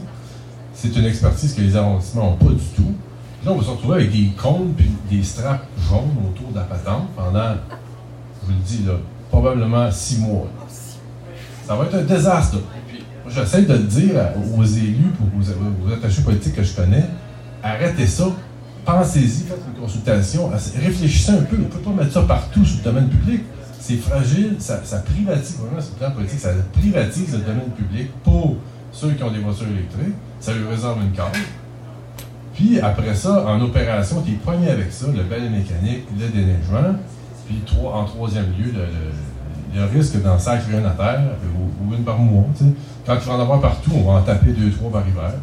C'est 0.73 0.95
une 0.95 1.05
expertise 1.05 1.53
que 1.53 1.59
les 1.59 1.75
arrondissements 1.75 2.31
n'ont 2.31 2.37
pas 2.37 2.53
du 2.53 2.65
tout. 2.77 2.93
Puis 3.41 3.45
là, 3.45 3.51
on 3.51 3.57
va 3.57 3.63
se 3.63 3.71
retrouver 3.71 3.95
avec 3.95 4.11
des 4.13 4.31
cônes 4.41 4.71
puis 4.77 4.89
des 5.11 5.21
straps 5.21 5.65
jaunes 5.89 6.15
autour 6.29 6.49
de 6.51 6.59
la 6.59 6.63
patente 6.63 7.09
pendant, 7.13 7.55
je 8.41 8.47
vous 8.47 8.53
le 8.53 8.65
dis, 8.65 8.85
là, 8.87 8.93
probablement 9.29 9.91
six 9.91 10.19
mois. 10.19 10.47
Ça 11.67 11.75
va 11.75 11.85
être 11.85 11.95
un 11.95 12.03
désastre. 12.03 12.59
J'essaie 13.29 13.61
de 13.63 13.73
le 13.73 13.79
dire 13.79 14.15
aux 14.57 14.63
élus, 14.65 15.11
aux, 15.21 15.87
aux- 15.89 15.93
attachés 15.93 16.21
politiques 16.21 16.55
que 16.55 16.63
je 16.63 16.73
connais, 16.75 17.05
arrêtez 17.63 18.05
ça, 18.05 18.25
pensez-y, 18.85 19.43
faites 19.47 19.61
une 19.73 19.81
consultation, 19.81 20.49
réfléchissez 20.81 21.31
un 21.31 21.41
peu. 21.43 21.55
On 21.57 21.59
ne 21.59 21.65
peut 21.65 21.79
pas 21.79 21.91
mettre 21.91 22.11
ça 22.13 22.21
partout 22.23 22.65
sur 22.65 22.79
le 22.79 22.83
domaine 22.83 23.07
public. 23.09 23.41
C'est 23.79 23.97
fragile, 23.97 24.55
ça, 24.59 24.81
privatise, 24.99 25.57
vraiment 25.57 25.81
sur 25.81 25.91
le 25.93 25.99
plan 26.05 26.11
politique, 26.11 26.39
ça 26.39 26.49
privatise 26.73 27.33
le 27.33 27.39
domaine 27.39 27.69
public 27.77 28.09
pour 28.23 28.55
ceux 28.91 29.11
qui 29.11 29.23
ont 29.23 29.31
des 29.31 29.39
voitures 29.39 29.67
électriques, 29.67 30.15
ça 30.39 30.53
leur 30.53 30.69
réserve 30.69 31.01
une 31.01 31.11
carte. 31.11 31.35
Puis 32.53 32.79
après 32.79 33.15
ça, 33.15 33.45
en 33.45 33.59
opération, 33.61 34.21
tu 34.21 34.31
es 34.31 34.35
poigné 34.35 34.69
avec 34.69 34.91
ça, 34.91 35.07
le 35.07 35.23
balai 35.23 35.49
mécanique, 35.49 36.03
le 36.17 36.27
déneigement, 36.27 36.95
puis 37.47 37.57
trois, 37.65 37.93
en 37.95 38.05
troisième 38.05 38.45
lieu, 38.57 38.71
le, 38.73 38.79
le- 38.81 39.11
le 39.75 39.85
risque 39.85 40.13
sacrer 40.37 40.77
une 40.77 40.85
à 40.85 40.91
terre 40.91 41.21
ou, 41.59 41.93
une 41.95 42.03
par 42.03 42.19
mois. 42.19 42.45
tu 42.55 42.63
sais. 42.65 42.71
Quand 43.05 43.17
tu 43.17 43.27
vas 43.27 43.35
en 43.35 43.41
avoir 43.41 43.59
partout, 43.59 43.91
on 43.95 44.11
va 44.11 44.19
en 44.19 44.21
taper 44.21 44.51
deux, 44.51 44.71
trois 44.71 44.89
par 44.91 45.03
hiver. 45.07 45.34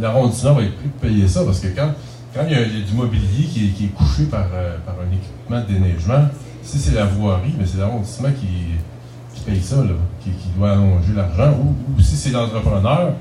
L'arrondissement 0.00 0.54
va 0.54 0.62
être 0.62 0.76
pris 0.76 0.88
pour 0.88 1.08
payer 1.08 1.26
ça 1.26 1.44
parce 1.44 1.60
que 1.60 1.68
quand, 1.68 1.90
quand 2.34 2.42
il, 2.46 2.52
y 2.52 2.54
a, 2.54 2.64
du 2.64 2.94
mobilier 2.94 3.44
qui 3.44 3.84
est, 3.84 3.88
couché 3.88 4.24
par, 4.24 4.46
euh, 4.52 4.76
par 4.84 4.94
un 4.96 5.10
équipement 5.14 5.60
de 5.60 5.72
déneigement, 5.72 6.28
si 6.62 6.78
c'est 6.78 6.94
la 6.94 7.06
voirie, 7.06 7.54
mais 7.58 7.64
c'est 7.64 7.78
l'arrondissement 7.78 8.28
qui, 8.30 8.76
qui 9.34 9.42
paye 9.42 9.62
ça, 9.62 9.76
qui, 10.22 10.30
qui 10.30 10.48
doit 10.56 10.72
allonger 10.72 11.12
l'argent. 11.16 11.56
Ou, 11.58 12.00
si 12.00 12.16
c'est 12.16 12.30
l'entrepreneur, 12.30 13.14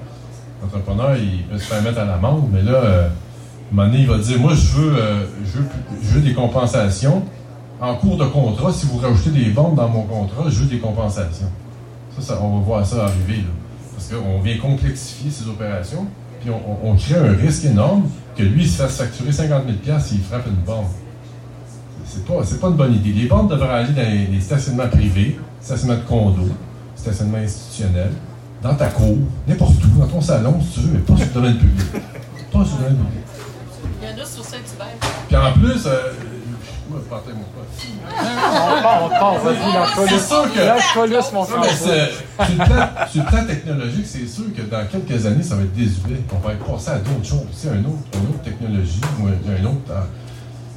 l'entrepreneur, 0.62 1.16
il 1.16 1.44
peut 1.44 1.58
se 1.58 1.66
faire 1.66 1.82
mettre 1.82 2.00
à 2.00 2.06
l'amende, 2.06 2.50
mais 2.52 2.62
là, 2.62 2.74
euh, 2.74 3.10
un 3.72 3.76
moment 3.76 3.88
donné, 3.88 4.02
il 4.02 4.08
va 4.08 4.18
dire 4.18 4.40
Moi, 4.40 4.54
je 4.54 4.78
veux, 4.78 4.96
euh, 4.98 5.26
je 6.04 6.10
veux 6.10 6.22
des 6.22 6.34
compensations. 6.34 7.24
En 7.80 7.96
cours 7.96 8.18
de 8.18 8.26
contrat, 8.26 8.74
si 8.74 8.86
vous 8.88 8.98
rajoutez 8.98 9.30
des 9.30 9.52
ventes 9.52 9.76
dans 9.76 9.88
mon 9.88 10.02
contrat, 10.02 10.50
je 10.50 10.60
veux 10.60 10.66
des 10.66 10.80
compensations. 10.80 11.50
Ça, 12.20 12.40
on 12.42 12.60
va 12.60 12.66
voir 12.66 12.86
ça 12.86 13.06
arriver. 13.06 13.38
Là. 13.38 13.50
Parce 13.96 14.08
qu'on 14.10 14.40
vient 14.42 14.58
complexifier 14.58 15.30
ces 15.32 15.48
opérations, 15.48 16.06
puis 16.42 16.50
on, 16.50 16.88
on- 16.88 16.92
on 16.92 16.96
crée 16.96 17.16
un 17.16 17.34
risque 17.34 17.66
énorme 17.66 18.04
que 18.36 18.44
lui 18.44 18.64
il 18.64 18.70
se 18.70 18.82
fasse 18.82 18.98
facturer 18.98 19.32
50 19.32 19.64
000 19.86 20.00
s'il 20.00 20.22
frappe 20.22 20.48
une 20.48 20.56
borne. 20.66 20.86
C'est 22.06 22.26
pas, 22.26 22.34
pas 22.62 22.68
une 22.70 22.76
bonne 22.76 22.94
idée. 22.96 23.12
Les 23.14 23.28
bornes 23.28 23.48
devraient 23.48 23.70
aller 23.84 23.94
dans 23.94 24.02
les, 24.10 24.28
les 24.28 24.42
stationnements 24.42 24.88
privés, 24.88 25.40
stationnements 25.62 25.98
de 26.00 26.08
condo, 26.08 26.50
stationnements 26.96 27.38
institutionnels, 27.38 28.14
dans 28.64 28.74
ta 28.76 28.88
cour, 28.88 29.18
n'importe 29.48 29.76
où, 29.84 30.00
dans 30.00 30.08
ton 30.08 30.22
salon, 30.22 30.60
si 30.62 30.80
tu 30.80 30.88
veux, 30.88 30.94
mais 30.94 31.00
pas 31.00 31.16
sur 31.18 31.26
le 31.28 31.34
domaine 31.34 31.58
public. 31.58 31.88
Pas 32.52 32.66
sur 32.66 32.78
le 32.78 32.84
domaine 32.84 32.96
public. 32.98 33.24
Il 34.02 34.08
y 34.10 34.12
en 34.12 34.24
a 34.24 34.26
sur 34.26 34.44
Saint-Hubert. 34.44 34.98
Puis 35.28 35.38
en 35.38 35.54
plus, 35.54 35.86
euh, 35.86 36.12
mon 37.34 37.44
pote. 37.44 37.70
On 39.02 39.10
part, 39.10 39.42
C'est 40.08 40.20
sûr 40.20 40.44
que- 40.54 40.60
mon 41.34 41.44
frère. 41.44 41.64
sur, 43.10 43.24
le 43.24 43.30
plan, 43.30 43.46
technologique, 43.46 44.06
c'est 44.06 44.28
sûr 44.28 44.46
que 44.56 44.62
dans 44.64 44.86
quelques 44.88 45.26
années, 45.26 45.44
ça 45.44 45.56
va 45.56 45.64
être 45.64 45.74
désuet. 45.76 46.22
On 46.34 46.46
va 46.48 46.54
être 46.54 46.66
passé 46.66 46.92
à 46.92 46.98
d'autres 47.00 47.26
choses. 47.26 47.48
Tu 47.52 47.58
sais, 47.58 47.70
un 47.70 47.80
autre, 47.80 48.04
une 48.14 48.30
autre 48.30 48.44
technologie 48.44 49.02
ou 49.22 49.28
un, 49.28 49.66
autre. 49.66 49.92
euh, 49.92 50.02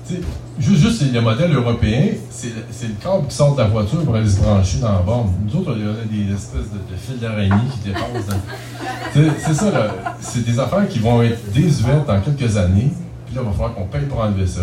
tu 0.09 0.15
sais, 0.17 0.21
juste, 0.59 0.81
juste 0.83 1.13
le 1.13 1.21
modèle 1.21 1.55
européen, 1.55 2.07
c'est 2.31 2.49
le 2.89 2.95
câble 3.03 3.27
qui 3.29 3.35
sort 3.37 3.55
de 3.55 3.61
la 3.63 3.69
voiture 3.69 4.03
pour 4.05 4.15
aller 4.17 4.29
se 4.29 4.41
brancher 4.41 4.79
dans 4.79 4.93
la 4.93 4.99
borne. 5.01 5.33
Nous 5.47 5.61
autres, 5.61 5.75
il 5.77 5.85
y 5.85 5.89
aurait 5.89 6.05
des 6.11 6.35
espèces 6.35 6.71
de, 6.73 6.79
de 6.79 6.97
fils 6.99 7.21
d'araignée 7.21 7.69
qui 7.73 7.89
dépassent. 7.89 8.27
dans- 8.29 9.33
C'est 9.45 9.55
ça, 9.55 9.71
là. 9.71 9.87
c'est 10.21 10.45
des 10.45 10.59
affaires 10.59 10.89
qui 10.89 10.99
vont 10.99 11.23
être 11.23 11.39
désuètes 11.53 12.07
dans 12.07 12.21
quelques 12.21 12.57
années. 12.57 12.93
Puis 13.27 13.35
là, 13.37 13.43
il 13.43 13.47
va 13.47 13.53
falloir 13.53 13.75
qu'on 13.75 13.87
paye 13.87 14.03
pour 14.07 14.21
enlever 14.21 14.47
ça. 14.47 14.63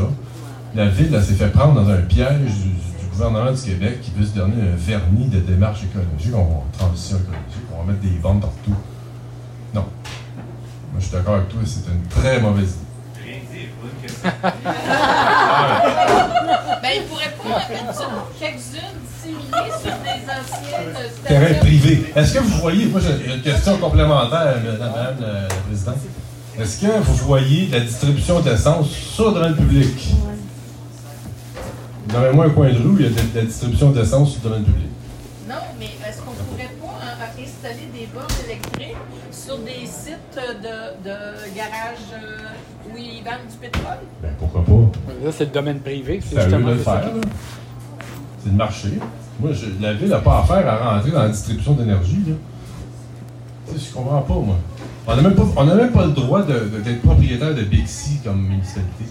La 0.75 0.87
ville, 0.87 1.11
s'est 1.21 1.33
fait 1.33 1.47
prendre 1.47 1.81
dans 1.81 1.89
un 1.89 1.97
piège 1.97 2.53
du, 2.61 2.69
du 2.69 3.05
gouvernement 3.11 3.51
du 3.51 3.59
Québec 3.59 4.01
qui 4.01 4.11
veut 4.15 4.25
se 4.25 4.35
donner 4.35 4.61
un 4.61 4.75
vernis 4.75 5.27
de 5.27 5.39
démarche 5.39 5.79
écologique, 5.83 6.33
on 6.33 6.43
va 6.43 6.61
transition 6.77 7.17
écologique, 7.17 7.65
on 7.73 7.79
va 7.79 7.91
mettre 7.91 8.01
des 8.01 8.19
bornes 8.19 8.39
partout. 8.39 8.75
Non. 9.73 9.81
Moi, 9.81 10.99
je 10.99 11.05
suis 11.05 11.13
d'accord 11.13 11.35
avec 11.35 11.49
toi, 11.49 11.59
c'est 11.65 11.87
une 11.91 12.07
très 12.07 12.39
mauvaise 12.39 12.75
idée. 12.75 12.85
Rien 13.25 13.39
dit, 13.51 13.67
pas 13.81 13.87
une 13.91 14.01
question. 14.01 14.31
Ben, 16.81 16.89
il 16.95 17.03
pourrait 17.03 17.35
pas 17.43 17.49
mettre 17.67 18.29
quelques-unes 18.39 18.99
disséminées 19.03 19.71
sur 19.81 19.95
des 20.05 20.21
anciennes 20.29 20.93
Terrain 21.25 21.53
privé. 21.59 22.13
Est-ce 22.15 22.33
que 22.35 22.39
vous 22.39 22.57
voyez, 22.59 22.85
moi 22.85 23.01
j'ai 23.01 23.33
une 23.33 23.41
question 23.41 23.77
complémentaire, 23.77 24.57
madame, 24.63 25.17
la 25.19 25.47
présidente. 25.67 25.97
Est-ce 26.59 26.81
que 26.81 26.99
vous 27.01 27.15
voyez 27.25 27.67
la 27.71 27.79
distribution 27.79 28.39
d'essence 28.39 28.89
sur 28.89 29.29
le 29.29 29.33
domaine 29.33 29.55
public? 29.55 30.13
Donnez-moi 32.11 32.45
un 32.45 32.49
coin 32.49 32.69
de 32.69 32.77
rue, 32.77 32.95
il 32.99 33.01
y 33.01 33.05
a 33.05 33.09
de, 33.09 33.15
de 33.15 33.35
la 33.35 33.41
distribution 33.45 33.91
d'essence 33.91 34.31
sur 34.33 34.41
le 34.43 34.49
domaine 34.49 34.63
public. 34.65 34.87
Non, 35.47 35.55
mais 35.79 35.85
est-ce 36.07 36.19
qu'on 36.21 36.31
pourrait 36.31 36.69
pas 36.81 37.05
euh, 37.05 37.43
installer 37.43 37.87
des 37.93 38.07
bornes 38.13 38.27
électriques 38.45 38.95
sur 39.31 39.57
des 39.59 39.85
sites 39.85 40.35
de, 40.35 41.07
de 41.09 41.55
garages 41.55 42.09
euh, 42.13 42.91
où 42.91 42.97
ils 42.97 43.23
vendent 43.23 43.47
du 43.49 43.57
pétrole? 43.59 43.97
Ben 44.21 44.31
pourquoi 44.39 44.63
pas? 44.65 44.99
Là, 45.25 45.31
c'est 45.31 45.45
le 45.45 45.51
domaine 45.51 45.79
privé. 45.79 46.19
C'est 46.27 46.37
à 46.37 46.41
eux 46.41 46.43
justement 46.49 46.67
de 46.69 46.73
le 46.73 46.79
faire. 46.79 47.03
C'est 48.43 48.49
le 48.49 48.55
marché. 48.55 48.89
Moi, 49.39 49.51
je- 49.53 49.81
la 49.83 49.93
ville 49.93 50.09
n'a 50.09 50.19
pas 50.19 50.39
affaire 50.39 50.67
à 50.67 50.95
rentrer 50.95 51.11
dans 51.11 51.23
la 51.23 51.29
distribution 51.29 51.73
d'énergie. 51.73 52.23
là. 52.27 52.33
Tu 53.67 53.79
sais, 53.79 53.85
je 53.89 53.93
comprends 53.93 54.21
pas, 54.21 54.33
moi. 54.33 54.55
On 55.07 55.15
n'a 55.15 55.21
même, 55.21 55.33
pas- 55.35 55.63
même 55.63 55.91
le 56.07 56.11
droit 56.13 56.43
d'être 56.43 57.01
propriétaire 57.01 57.53
de 57.55 57.61
Bixi 57.63 58.19
comme 58.23 58.41
municipalité. 58.47 59.05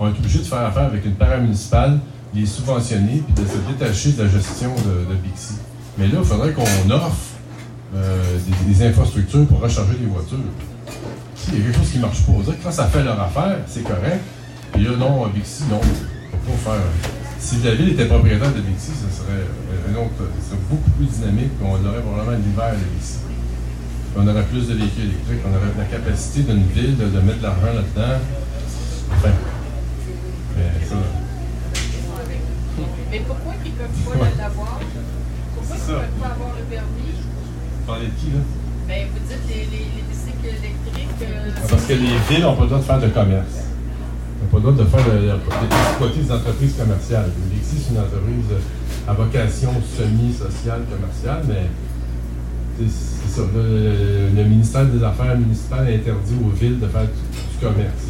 On 0.00 0.06
est 0.08 0.10
obligé 0.18 0.38
de 0.40 0.44
faire 0.44 0.60
affaire 0.66 0.84
avec 0.86 1.04
une 1.04 1.14
paramunicipale, 1.14 1.98
les 2.34 2.46
subventionner, 2.46 3.22
puis 3.26 3.44
de 3.44 3.48
se 3.48 3.58
détacher 3.68 4.12
de 4.12 4.22
la 4.24 4.28
gestion 4.28 4.70
de, 4.74 5.14
Bixi. 5.14 5.54
Mais 5.98 6.08
là, 6.08 6.18
il 6.18 6.24
faudrait 6.24 6.52
qu'on 6.52 6.90
offre 6.90 7.16
euh, 7.94 8.22
des, 8.66 8.86
infrastructures 8.86 9.46
pour 9.46 9.60
recharger 9.60 9.94
les 10.00 10.06
voitures. 10.06 10.38
S'il 11.36 11.58
y 11.58 11.60
a 11.60 11.64
quelque 11.64 11.78
chose 11.78 11.90
qui 11.90 11.98
ne 11.98 12.02
marche 12.02 12.22
pas, 12.22 12.32
quand 12.62 12.72
ça 12.72 12.86
fait 12.86 13.04
leur 13.04 13.20
affaire, 13.20 13.58
c'est 13.66 13.84
correct. 13.84 14.20
Puis 14.72 14.82
là, 14.84 14.90
non, 14.98 15.26
Bixi, 15.28 15.64
non. 15.70 15.80
Faut 16.46 16.70
faire. 16.70 16.80
Si 17.38 17.56
la 17.62 17.74
ville 17.74 17.90
était 17.90 18.06
propriétaire 18.06 18.52
de 18.52 18.60
Bixi, 18.60 18.90
ce 18.90 19.16
serait 19.16 19.44
euh, 19.44 19.92
un 19.92 20.04
autre. 20.04 20.30
beaucoup 20.70 20.90
plus 20.90 21.06
dynamique, 21.06 21.52
on 21.62 21.74
aurait 21.86 22.00
probablement 22.00 22.36
l'hiver 22.36 22.72
de 22.72 22.96
Bixi. 22.96 23.18
On 24.16 24.26
aurait 24.26 24.44
plus 24.44 24.68
de 24.68 24.74
véhicules 24.74 25.04
électriques, 25.04 25.40
on 25.44 25.50
aurait 25.50 25.72
la 25.76 25.84
capacité 25.84 26.42
d'une 26.42 26.66
ville 26.66 26.96
de, 26.96 27.04
de 27.04 27.20
mettre 27.20 27.38
de 27.38 27.42
l'argent 27.42 27.66
là-dedans. 27.66 28.18
Enfin. 29.12 29.30
Mais 30.56 30.86
ça. 30.86 30.96
Mais 33.10 33.20
pourquoi 33.26 33.52
ils 33.64 33.72
peuvent 33.72 34.18
pas 34.18 34.28
l'avoir? 34.42 34.80
Pourquoi 35.54 35.76
ils 35.76 35.80
ça. 35.80 35.92
peuvent 35.94 36.18
pas 36.20 36.28
avoir 36.34 36.50
le 36.58 36.64
permis? 36.64 37.14
Vous 37.14 37.86
parlez 37.86 38.06
de 38.06 38.12
qui, 38.18 38.26
là? 38.34 38.42
Ben, 38.88 39.06
vous 39.12 39.22
dites 39.28 39.44
les, 39.48 39.64
les, 39.72 39.86
les 39.96 40.04
bicycles 40.10 40.46
électriques. 40.60 41.22
euh, 41.22 41.50
Ah, 41.56 41.66
Parce 41.70 41.84
que 41.84 41.92
les 41.94 42.18
villes 42.28 42.42
n'ont 42.42 42.54
pas 42.56 42.62
le 42.62 42.68
droit 42.68 42.78
de 42.80 42.84
faire 42.84 43.00
de 43.00 43.08
commerce. 43.08 43.56
Ils 43.64 44.44
n'ont 44.44 44.50
pas 44.50 44.56
le 44.56 44.62
droit 44.62 44.84
de 44.84 44.90
faire 44.90 45.04
de- 45.06 45.20
de- 45.20 46.22
des 46.22 46.32
entreprises 46.32 46.74
commerciales. 46.76 47.30
Le 47.32 47.56
Bixi, 47.56 47.76
c'est 47.80 47.94
une 47.94 48.00
entreprise 48.00 48.50
à 49.08 49.12
vocation 49.14 49.72
semi-sociale, 49.96 50.82
commerciale, 50.90 51.42
mais 51.48 51.66
c'est 52.78 53.40
ça. 53.40 53.42
Le, 53.54 54.44
ministère 54.44 54.84
des 54.86 55.02
Affaires 55.02 55.36
municipales 55.38 55.86
interdit 55.88 56.34
aux 56.44 56.50
villes 56.50 56.80
de 56.80 56.88
faire 56.88 57.02
du, 57.02 57.08
du 57.08 57.64
commerce. 57.64 58.04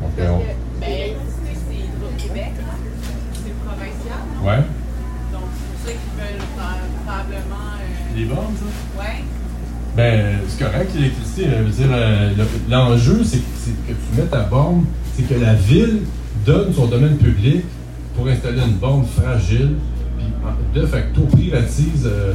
Donc, 0.00 0.12
on- 0.18 0.80
ben, 0.80 1.10
c'est 1.68 1.74
Hydro-Québec? 1.74 2.52
Ouais. 4.44 4.62
Donc, 5.32 5.42
c'est 5.54 5.66
pour 5.68 5.80
ça 5.84 5.92
qu'ils 5.92 6.16
veulent 6.16 6.42
faire- 6.56 6.84
probablement. 7.04 7.70
euh, 7.80 8.16
Les 8.18 8.24
bornes, 8.24 8.54
ça? 8.56 9.00
Ouais. 9.02 9.24
Ben, 9.96 10.38
c'est 10.48 10.64
correct, 10.64 10.90
l'électricité. 10.94 11.46
Euh, 11.48 12.30
le- 12.36 12.70
l'enjeu, 12.70 13.22
c'est 13.24 13.38
que, 13.38 13.92
tu 13.92 14.20
mets 14.20 14.26
ta 14.26 14.42
borne, 14.42 14.84
c'est 15.14 15.22
que 15.22 15.34
la 15.34 15.54
ville 15.54 16.02
donne 16.46 16.72
son 16.72 16.86
domaine 16.86 17.16
public 17.16 17.64
pour 18.14 18.28
installer 18.28 18.60
une 18.62 18.74
borne 18.76 19.04
fragile, 19.06 19.74
puis 20.18 20.80
de 20.80 20.86
facto 20.86 21.22
privatise 21.22 22.06
euh, 22.06 22.34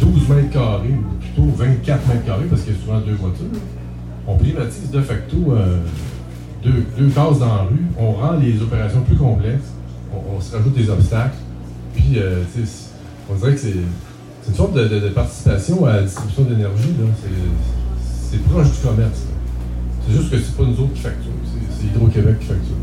12 0.00 0.28
mètres 0.28 0.50
carrés, 0.50 0.88
ou 0.94 1.14
plutôt 1.20 1.48
24 1.56 2.06
mètres 2.08 2.24
carrés, 2.26 2.44
parce 2.50 2.62
qu'il 2.62 2.74
y 2.74 2.76
a 2.76 2.80
souvent 2.80 3.00
deux 3.00 3.14
voitures. 3.14 3.46
On 4.26 4.36
privatise 4.36 4.90
de 4.90 5.00
facto 5.00 5.36
euh, 5.52 5.78
deux, 6.62 6.84
deux 6.98 7.08
cases 7.08 7.38
dans 7.38 7.46
la 7.46 7.62
rue, 7.62 7.84
on 7.98 8.12
rend 8.12 8.32
les 8.32 8.60
opérations 8.62 9.00
plus 9.02 9.16
complexes, 9.16 9.72
on, 10.36 10.40
se 10.40 10.54
rajoute 10.56 10.74
des 10.74 10.88
obstacles, 10.90 11.36
puis 11.94 12.14
euh, 12.18 12.42
on 13.30 13.34
dirait 13.34 13.52
que 13.54 13.60
c'est. 13.60 13.74
C'est 14.42 14.50
une 14.52 14.56
sorte 14.56 14.72
de, 14.72 14.88
de- 14.88 15.00
de 15.00 15.08
participation 15.10 15.84
à 15.84 15.96
la 15.96 16.02
distribution 16.02 16.42
d'énergie. 16.44 16.94
là. 16.98 17.06
C'est- 17.22 17.28
C'est 18.30 18.42
proche 18.44 18.70
du 18.70 18.78
commerce. 18.86 19.18
là. 19.26 19.34
C'est 20.06 20.14
juste 20.16 20.30
que 20.30 20.38
c'est 20.38 20.56
pas 20.56 20.62
nous 20.64 20.80
autres 20.80 20.94
qui 20.94 21.00
facturent. 21.00 21.32
C'est- 21.44 21.76
C'est 21.80 21.86
Hydro-Québec 21.88 22.38
qui 22.40 22.46
facture. 22.46 22.76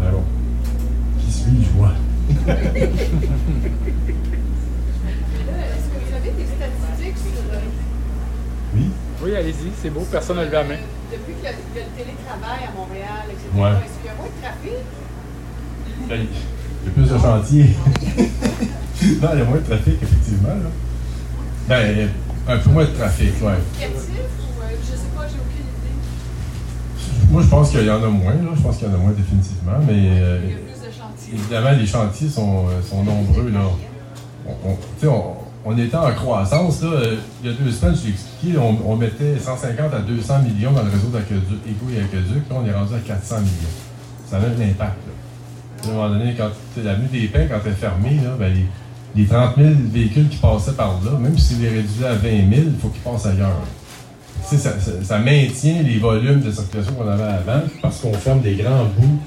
Mais 0.00 0.10
bon. 0.12 0.22
Qui 1.18 1.32
suis-je, 1.32 1.76
moi? 1.76 1.90
Mais 2.28 2.44
là, 2.44 2.56
est-ce 5.66 5.86
que 5.88 5.98
vous 6.00 6.14
avez 6.16 6.30
des 6.30 6.46
statistiques 6.46 7.18
sur. 7.18 7.42
euh, 7.52 7.58
Oui? 8.76 8.84
Oui, 9.24 9.34
allez-y, 9.36 9.70
c'est 9.82 9.90
beau, 9.90 10.06
personne 10.10 10.36
n'a 10.36 10.44
levé 10.44 10.54
la 10.56 10.64
main. 10.64 10.76
Depuis 11.14 11.34
qu'il 11.34 11.44
y 11.44 11.46
a 11.48 11.52
il 11.52 11.78
y 11.78 11.82
a 11.82 11.86
le 11.86 11.92
télétravail 11.96 12.60
à 12.66 12.72
Montréal, 12.76 13.24
etc., 13.30 13.46
Ouais. 13.54 13.70
est-ce 13.86 13.96
qu'il 14.02 14.06
y 14.06 14.12
a 14.12 14.16
moins 14.18 14.26
de 14.34 14.38
trafic? 14.42 14.82
Ben, 16.08 16.20
Il 16.20 16.86
y 16.86 16.90
a 16.90 16.92
plus 16.92 17.08
de 17.08 17.18
chantiers. 17.18 17.70
non, 19.22 19.28
il 19.32 19.38
y 19.38 19.42
a 19.42 19.44
moins 19.44 19.58
de 19.58 19.62
trafic, 19.66 20.02
effectivement. 20.02 20.48
Là. 20.48 20.70
Ben, 21.68 22.08
un 22.48 22.56
peu 22.58 22.70
moins 22.70 22.84
de 22.84 22.90
trafic, 22.90 23.32
ouais. 23.42 23.58
Captif 23.80 24.10
ou. 24.40 24.62
euh, 24.62 24.76
je 24.82 24.90
sais 24.96 25.10
pas, 25.16 25.24
j'ai 25.28 25.38
aucune 25.40 25.64
idée. 25.70 25.96
Moi, 27.30 27.42
je 27.42 27.48
pense 27.48 27.70
qu'il 27.70 27.84
y 27.86 27.90
en 27.90 28.02
a 28.02 28.08
moins. 28.08 28.32
Là. 28.34 28.50
Je 28.56 28.60
pense 28.62 28.76
qu'il 28.76 28.88
y 28.88 28.90
en 28.90 28.94
a 28.94 28.98
moins 28.98 29.12
définitivement. 29.12 29.78
Mais 29.86 29.92
euh, 29.94 30.40
Il 30.44 30.50
y 30.50 30.54
a 30.54 30.56
plus 30.56 30.88
de 30.88 30.92
chantiers. 30.92 31.34
évidemment, 31.34 31.70
les 31.78 31.86
chantiers 31.86 32.28
sont, 32.28 32.66
euh, 32.68 32.82
sont 32.82 33.02
nombreux. 33.04 33.48
Là. 33.50 33.60
On, 34.64 34.76
on, 35.64 35.76
était 35.78 35.96
en 35.96 36.12
croissance. 36.12 36.80
Euh, 36.82 37.16
Il 37.42 37.50
y 37.50 37.52
a 37.52 37.56
deux 37.56 37.70
semaines, 37.70 37.94
je 37.96 38.06
l'ai 38.06 38.12
expliqué, 38.12 38.58
on, 38.58 38.96
mettait 38.96 39.38
150 39.38 39.94
à 39.94 39.98
200 40.00 40.40
millions 40.40 40.72
dans 40.72 40.82
le 40.82 40.90
réseau 40.90 41.08
égout 41.66 41.90
et 41.94 42.00
aqueduc. 42.00 42.48
Là, 42.50 42.56
on 42.62 42.66
est 42.66 42.72
rendu 42.72 42.94
à 42.94 42.98
400 42.98 43.36
millions. 43.40 43.50
Ça 44.28 44.36
a 44.36 44.40
un 44.40 44.70
impact. 44.70 44.98
À 45.82 45.86
un 45.86 45.92
moment 45.92 46.08
donné, 46.08 46.34
quand 46.36 46.50
l'avenue 46.82 47.08
des 47.08 47.28
Pins, 47.28 47.46
quand 47.48 47.60
elle 47.64 47.72
est 47.72 47.74
fermée, 47.74 48.18
ben, 48.38 48.52
les, 48.52 48.66
les 49.22 49.26
30 49.26 49.56
000 49.56 49.68
véhicules 49.92 50.28
qui 50.28 50.38
passaient 50.38 50.72
par 50.72 51.00
là, 51.04 51.18
même 51.18 51.38
si 51.38 51.54
les 51.56 51.68
réduisait 51.68 52.06
à 52.06 52.14
20 52.14 52.20
000, 52.22 52.42
il 52.52 52.80
faut 52.80 52.88
qu'ils 52.88 53.02
passent 53.02 53.26
ailleurs. 53.26 53.60
Ça, 54.42 55.18
maintient 55.18 55.82
les 55.82 55.98
volumes 55.98 56.40
de 56.40 56.50
circulation 56.50 56.92
qu'on 56.94 57.08
avait 57.08 57.22
avant 57.22 57.62
parce 57.80 58.00
qu'on 58.00 58.12
ferme 58.12 58.40
des 58.40 58.54
grands 58.56 58.84
bouts 58.84 59.18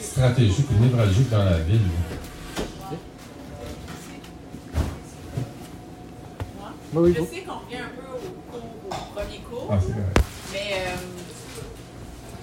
stratégiques 0.00 0.66
ou 0.70 0.82
névralgiques 0.82 1.30
dans 1.30 1.44
la 1.44 1.58
ville. 1.58 1.80
Oui, 6.94 7.08
oui, 7.08 7.14
Je 7.16 7.20
vous. 7.20 7.26
sais 7.26 7.40
qu'on 7.42 7.58
revient 7.64 7.76
un 7.78 7.88
peu 7.96 8.02
au, 8.06 8.52
cours- 8.52 8.90
au 8.90 9.14
premier 9.14 9.38
cours, 9.38 9.68
Ah, 9.70 9.78
mais 10.52 10.72
euh, 10.74 10.96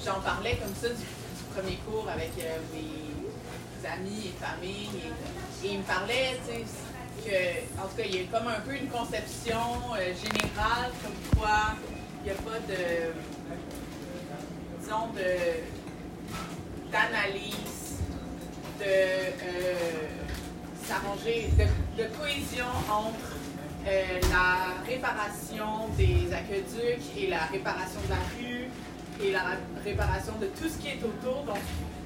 j'en 0.03 0.19
parlais 0.21 0.55
comme 0.57 0.73
ça 0.75 0.89
du, 0.89 0.95
du 0.95 1.43
premier 1.55 1.77
cours 1.87 2.07
avec 2.09 2.31
euh, 2.39 2.57
mes 2.73 3.87
amis 3.87 4.27
et 4.31 4.43
familles. 4.43 4.89
Et, 5.63 5.67
et 5.67 5.71
ils 5.73 5.77
me 5.79 5.83
parlaient, 5.83 6.39
tu 6.47 6.53
sais, 6.53 6.63
que, 7.23 7.79
en 7.81 7.87
tout 7.87 7.95
cas, 7.97 8.03
il 8.05 8.15
y 8.15 8.19
a 8.19 8.23
comme 8.39 8.47
un 8.47 8.59
peu 8.61 8.75
une 8.75 8.87
conception 8.89 9.59
euh, 9.95 10.13
générale 10.15 10.91
comme 11.03 11.39
quoi 11.39 11.75
il 12.21 12.25
n'y 12.25 12.31
a 12.31 12.41
pas 12.41 12.59
de, 12.67 13.13
disons, 14.81 15.07
de, 15.15 15.29
d'analyse, 16.91 17.99
de 18.79 18.83
euh, 18.85 20.07
s'arranger, 20.87 21.49
de, 21.57 22.01
de 22.03 22.07
cohésion 22.17 22.65
entre 22.89 23.35
euh, 23.87 24.19
la 24.31 24.83
réparation 24.87 25.87
des 25.97 26.27
aqueducs 26.33 27.05
et 27.17 27.29
la 27.29 27.45
réparation 27.51 27.99
de 28.05 28.09
la 28.09 28.21
rue 28.37 28.69
et 29.23 29.31
la 29.31 29.57
réparation 29.83 30.33
de 30.41 30.47
tout 30.47 30.69
ce 30.69 30.77
qui 30.81 30.89
est 30.89 30.99
autour. 31.03 31.43
Donc, 31.45 31.57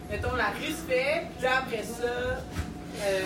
mettons, 0.09 0.35
la 0.35 0.49
rue 0.57 0.71
se 0.71 0.83
fait, 0.91 1.27
puis 1.37 1.43
là, 1.45 1.63
après 1.65 1.83
ça, 1.83 2.07
euh, 3.03 3.19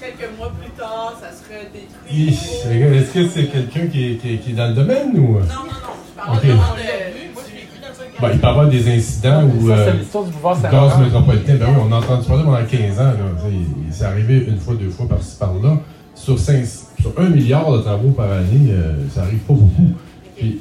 quelques 0.00 0.36
mois 0.36 0.52
plus 0.60 0.70
tard, 0.72 1.14
ça 1.20 1.30
sera 1.30 1.60
détruit. 1.72 2.10
Hi, 2.10 2.96
Est-ce 2.98 3.12
que 3.14 3.28
c'est 3.28 3.46
quelqu'un 3.46 3.86
qui 3.86 4.12
est, 4.12 4.16
qui 4.16 4.34
est- 4.34 4.38
qui 4.38 4.50
est 4.50 4.54
dans 4.54 4.68
le 4.68 4.74
domaine 4.74 5.18
ou. 5.18 5.38
euh? 5.38 5.40
Non, 5.42 5.64
non, 5.64 5.64
non, 5.64 5.96
je 6.06 6.20
parle 6.22 6.40
de. 6.46 6.52
Moi, 6.52 6.64
un 6.76 8.22
Ben, 8.22 8.30
il 8.34 8.38
peut 8.40 8.46
y 8.46 8.50
avoir 8.50 8.68
des 8.68 8.96
incidents 8.96 9.44
où. 9.44 9.68
Ça, 9.68 9.76
c'est 9.76 9.90
euh, 9.90 9.92
l'histoire 9.94 10.24
du 10.24 10.30
boulevard 10.32 10.60
Gaz 10.60 10.98
métropolitain, 10.98 11.54
ben 11.54 11.66
oui, 11.70 11.82
on 11.88 11.92
a 11.92 11.96
entendu 11.96 12.26
parler 12.28 12.44
pendant 12.44 12.64
15 12.66 13.00
ans. 13.00 13.04
Là. 13.04 13.50
C'est 13.90 14.04
arrivé 14.04 14.44
une 14.46 14.60
fois, 14.60 14.74
deux 14.74 14.90
fois 14.90 15.08
par-ci, 15.08 15.36
par-là. 15.38 15.78
Sur, 16.14 16.38
cinq- 16.38 16.66
sur 17.00 17.18
un 17.18 17.28
milliard 17.28 17.72
de 17.72 17.78
travaux 17.78 18.10
par 18.10 18.30
année, 18.30 18.70
euh, 18.70 18.92
ça 19.12 19.22
arrive 19.22 19.38
pas 19.40 19.54
beaucoup. 19.54 19.92
Puis, 20.36 20.60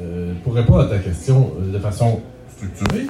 euh, 0.00 0.32
pour 0.42 0.54
répondre 0.54 0.80
à 0.80 0.86
ta 0.86 0.98
question 0.98 1.52
euh, 1.60 1.72
de 1.72 1.78
façon 1.78 2.20
structurée, 2.56 3.06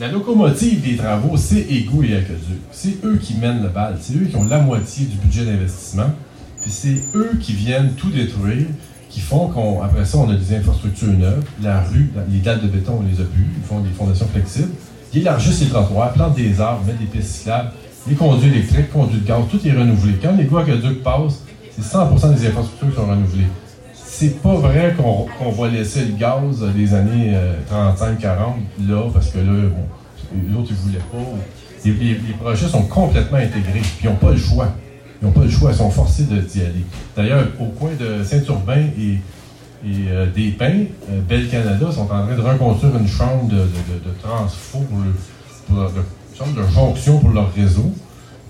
la, 0.00 0.08
locomotive 0.12 0.82
des 0.82 0.96
travaux, 0.96 1.36
c'est 1.36 1.60
Ego 1.70 2.02
et 2.02 2.16
Aqueduc. 2.16 2.60
C'est 2.72 3.04
eux 3.04 3.16
qui 3.16 3.34
mènent 3.34 3.62
le 3.62 3.68
bal. 3.68 3.96
C'est 4.00 4.14
eux 4.14 4.26
qui 4.26 4.36
ont 4.36 4.44
la 4.44 4.60
moitié 4.60 5.06
du 5.06 5.16
budget 5.16 5.44
d'investissement. 5.44 6.10
Puis 6.62 6.70
c'est 6.70 7.02
eux 7.14 7.32
qui 7.40 7.52
viennent 7.52 7.92
tout 7.94 8.10
détruire, 8.10 8.66
qui 9.08 9.20
font 9.20 9.48
qu'après 9.48 10.04
ça, 10.04 10.18
on 10.18 10.30
a 10.30 10.34
des 10.34 10.54
infrastructures 10.54 11.12
neuves. 11.12 11.44
La 11.62 11.82
rue, 11.82 12.10
les 12.30 12.40
dalles 12.40 12.60
de 12.60 12.68
béton, 12.68 13.00
on 13.00 13.06
les 13.06 13.20
a 13.20 13.24
plus. 13.24 13.46
Ils 13.56 13.64
font 13.64 13.80
des 13.80 13.90
fondations 13.90 14.26
flexibles. 14.26 14.72
Ils 15.14 15.20
élargissent 15.20 15.60
les 15.60 15.68
trottoirs, 15.68 16.12
plantent 16.12 16.34
des 16.34 16.60
arbres, 16.60 16.84
mettent 16.84 16.98
des 16.98 17.06
pistes 17.06 17.36
cyclables, 17.36 17.70
les 18.08 18.14
conduits 18.14 18.50
électriques, 18.50 18.92
conduits 18.92 19.20
de 19.20 19.26
gaz, 19.26 19.42
tout 19.50 19.60
est 19.66 19.72
renouvelé. 19.72 20.14
Quand 20.22 20.36
les 20.36 20.44
gars 20.44 20.60
Aqueduc 20.60 21.02
passent, 21.02 21.42
c'est 21.76 21.82
100% 21.96 22.34
des 22.34 22.46
infrastructures 22.46 22.90
qui 22.90 22.96
sont 22.96 23.06
renouvelées. 23.06 23.46
C'est 23.94 24.42
pas 24.42 24.54
vrai 24.54 24.96
qu'on 24.96 25.50
va 25.50 25.68
laisser 25.68 26.04
le 26.06 26.12
gaz 26.16 26.64
des 26.74 26.94
années 26.94 27.34
35-40 27.70 28.88
là, 28.88 29.02
parce 29.12 29.28
que 29.30 29.38
là, 29.38 29.68
bon, 29.68 29.86
les 30.34 30.56
autres, 30.56 30.68
ils 30.70 30.76
voulaient 30.76 30.98
pas. 30.98 31.18
Les, 31.84 32.14
projets 32.40 32.66
sont 32.68 32.82
complètement 32.82 33.38
intégrés, 33.38 33.80
puis 33.80 34.04
ils 34.04 34.06
n'ont 34.08 34.16
pas 34.16 34.30
le 34.30 34.36
choix. 34.36 34.68
Ils 35.20 35.26
n'ont 35.26 35.32
pas 35.32 35.44
le 35.44 35.50
choix, 35.50 35.70
ils 35.72 35.76
sont 35.76 35.90
forcés 35.90 36.24
d'y 36.24 36.60
aller. 36.60 36.84
D'ailleurs, 37.16 37.46
au 37.60 37.66
coin 37.66 37.90
de 37.98 38.22
Saint-Urbain 38.24 38.86
et, 38.98 39.18
et 39.84 40.08
euh, 40.10 40.26
des 40.30 40.50
Pins, 40.50 40.84
euh, 41.10 41.20
Bel 41.28 41.48
Canada 41.48 41.90
sont 41.92 42.02
en 42.02 42.06
train 42.06 42.36
de 42.36 42.40
reconstruire 42.40 42.96
une 42.96 43.08
chambre 43.08 43.48
de, 43.48 43.56
de, 43.56 44.12
transfo 44.22 44.78
pour, 44.78 44.98
le- 44.98 46.02
de 46.46 46.62
jonction 46.72 47.18
pour 47.18 47.30
leur 47.30 47.52
réseau. 47.52 47.92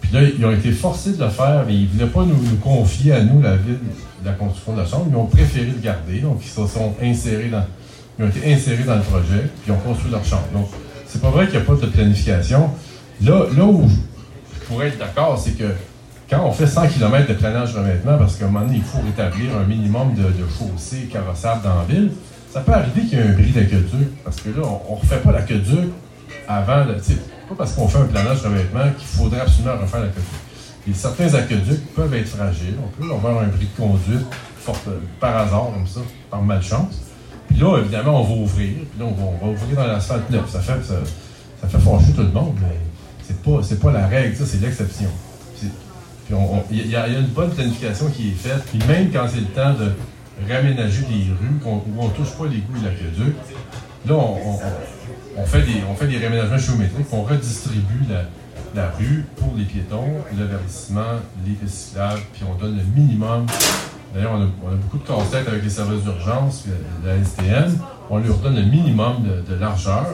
Puis 0.00 0.12
là, 0.12 0.20
ils 0.22 0.44
ont 0.44 0.52
été 0.52 0.70
forcés 0.72 1.12
de 1.12 1.22
le 1.24 1.30
faire, 1.30 1.64
mais 1.66 1.74
ils 1.74 1.84
ne 1.84 1.88
voulaient 1.88 2.06
pas 2.06 2.24
nous, 2.24 2.56
confier 2.62 3.12
à 3.12 3.22
nous 3.22 3.42
la 3.42 3.56
ville 3.56 3.78
la 4.24 4.32
construction 4.32 4.72
de 4.74 4.80
la 4.80 4.86
chambre. 4.86 5.06
Ils 5.10 5.16
ont 5.16 5.26
préféré 5.26 5.66
le 5.66 5.80
garder, 5.80 6.20
donc 6.20 6.40
ils 6.42 6.48
se 6.48 6.66
sont 6.66 6.94
insérés 7.02 7.48
dans, 7.48 7.64
ils 8.18 8.24
ont 8.24 8.28
été 8.28 8.52
insérés 8.52 8.84
dans 8.84 8.96
le 8.96 9.02
projet, 9.02 9.48
puis 9.62 9.68
ils 9.68 9.72
ont 9.72 9.76
construit 9.78 10.10
leur 10.10 10.24
chambre. 10.24 10.46
Donc, 10.52 10.68
c'est 11.06 11.20
pas 11.20 11.30
vrai 11.30 11.46
qu'il 11.46 11.58
n'y 11.58 11.62
a 11.62 11.66
pas 11.66 11.74
de 11.74 11.86
planification. 11.86 12.70
Là, 13.22 13.46
là 13.56 13.64
où 13.64 13.88
je 13.88 14.66
pourrais 14.66 14.88
être 14.88 14.98
d'accord, 14.98 15.38
c'est 15.42 15.56
que 15.56 15.64
quand 16.28 16.44
on 16.44 16.52
fait 16.52 16.66
100 16.66 16.88
km 16.88 17.26
de 17.28 17.34
planage 17.34 17.74
revêtement, 17.74 18.18
parce 18.18 18.36
qu'à 18.36 18.44
un 18.44 18.48
moment 18.48 18.66
donné, 18.66 18.78
il 18.78 18.82
faut 18.82 18.98
rétablir 19.04 19.56
un 19.56 19.64
minimum 19.64 20.14
de, 20.14 20.24
chaussées 20.58 21.08
carrossables 21.10 21.62
dans 21.62 21.76
la 21.76 21.84
ville, 21.84 22.12
ça 22.52 22.60
peut 22.60 22.72
arriver 22.72 23.02
qu'il 23.02 23.18
y 23.18 23.20
ait 23.20 23.24
un 23.24 23.32
bris 23.32 23.50
d'aqueduc, 23.50 24.22
parce 24.24 24.36
que 24.36 24.48
là, 24.50 24.62
on 24.88 24.94
ne 24.94 25.00
refait 25.00 25.18
pas 25.18 25.32
l'aqueduc 25.32 25.90
avant, 26.46 26.84
le- 26.84 26.96
pas 27.48 27.54
parce 27.56 27.72
qu'on 27.72 27.88
fait 27.88 27.98
un 27.98 28.04
planage 28.04 28.42
revêtement 28.42 28.90
qu'il 28.98 29.06
faudrait 29.08 29.40
absolument 29.40 29.76
refaire 29.80 30.00
l'aqueduc. 30.00 30.24
Et 30.88 30.92
certains 30.94 31.34
aqueducs 31.34 31.86
peuvent 31.94 32.14
être 32.14 32.28
fragiles, 32.28 32.76
on 32.82 32.88
peut 33.02 33.12
avoir 33.12 33.42
un 33.42 33.46
bris 33.48 33.66
de 33.66 33.80
conduite 33.82 34.26
forte, 34.60 34.88
par 35.20 35.36
hasard, 35.36 35.70
comme 35.74 35.86
ça, 35.86 36.00
par 36.30 36.42
malchance. 36.42 37.02
Puis 37.48 37.56
là, 37.58 37.78
évidemment, 37.78 38.20
on 38.20 38.24
va 38.24 38.34
ouvrir, 38.42 38.68
puis 38.90 38.98
là, 39.00 39.04
on 39.06 39.12
va, 39.14 39.30
on 39.42 39.48
ouvrir 39.52 39.76
dans 39.76 39.86
l'asphalte 39.86 40.28
neuf. 40.30 40.50
Ça 40.50 40.60
fait, 40.60 40.82
ça, 40.82 41.68
fait 41.68 41.78
fâcher 41.78 42.12
tout 42.14 42.22
le 42.22 42.28
monde, 42.30 42.54
mais 42.60 42.76
c'est 43.26 43.40
pas, 43.42 43.60
pas 43.82 43.92
la 43.92 44.06
règle, 44.06 44.36
ça, 44.36 44.44
c'est 44.46 44.60
l'exception. 44.60 45.08
Puis 45.60 46.34
on- 46.34 46.56
on- 46.58 46.64
Il 46.70 46.86
y, 46.86 46.94
a 46.96 47.06
une 47.08 47.26
bonne 47.28 47.50
planification 47.50 48.06
qui 48.10 48.28
est 48.28 48.32
faite. 48.32 48.62
Puis 48.70 48.78
même 48.86 49.10
quand 49.10 49.26
c'est 49.32 49.40
le 49.40 49.46
temps 49.46 49.72
de 49.72 49.92
réaménager 50.46 51.00
des 51.02 51.24
rues 51.30 51.58
qu'on- 51.64 51.76
où 51.76 51.94
on 52.00 52.08
touche 52.10 52.30
pas 52.32 52.44
les 52.44 52.58
goûts 52.58 52.76
et 52.82 52.84
l'aqueduc, 52.84 53.34
là, 54.06 54.14
on, 54.14 54.36
on- 54.36 54.58
on- 55.38 55.46
fait 55.46 56.06
des, 56.06 56.16
réaménagements 56.18 56.58
géométriques, 56.58 57.06
on 57.12 57.22
redistribue 57.22 58.04
la, 58.74 58.90
rue 58.90 59.24
pour 59.36 59.54
les 59.56 59.64
piétons, 59.64 60.04
le 60.36 60.44
verdissement, 60.44 61.20
les 61.46 61.52
pistes 61.54 61.88
cyclables, 61.88 62.20
puis 62.32 62.42
on 62.48 62.54
donne 62.54 62.76
le 62.76 62.82
minimum. 62.94 63.46
D'ailleurs, 64.14 64.32
on 64.32 64.42
a, 64.42 64.74
beaucoup 64.76 64.98
de 64.98 65.06
casse-tête 65.06 65.48
avec 65.48 65.62
les 65.62 65.70
services 65.70 66.02
d'urgence, 66.02 66.64
la 67.04 67.22
STM. 67.22 67.78
On 68.10 68.18
leur 68.18 68.36
donne 68.38 68.56
le 68.56 68.62
minimum 68.62 69.16
de, 69.48 69.54
largeur. 69.54 70.06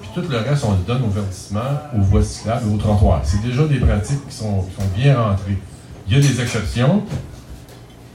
Puis 0.00 0.10
tout 0.14 0.22
le 0.28 0.38
reste, 0.38 0.64
on 0.64 0.72
le 0.72 0.78
donne 0.86 1.02
au 1.04 1.10
verdissement, 1.10 1.60
aux 1.96 2.00
voies 2.00 2.22
cyclables 2.22 2.68
et 2.68 2.74
aux 2.74 2.78
trottoirs. 2.78 3.20
C'est 3.24 3.42
déjà 3.42 3.66
des 3.66 3.78
pratiques 3.78 4.26
qui 4.28 4.34
sont, 4.34 4.64
bien 4.96 5.20
rentrées. 5.20 5.58
Il 6.06 6.14
y 6.14 6.16
a 6.16 6.20
des 6.20 6.40
exceptions. 6.40 7.02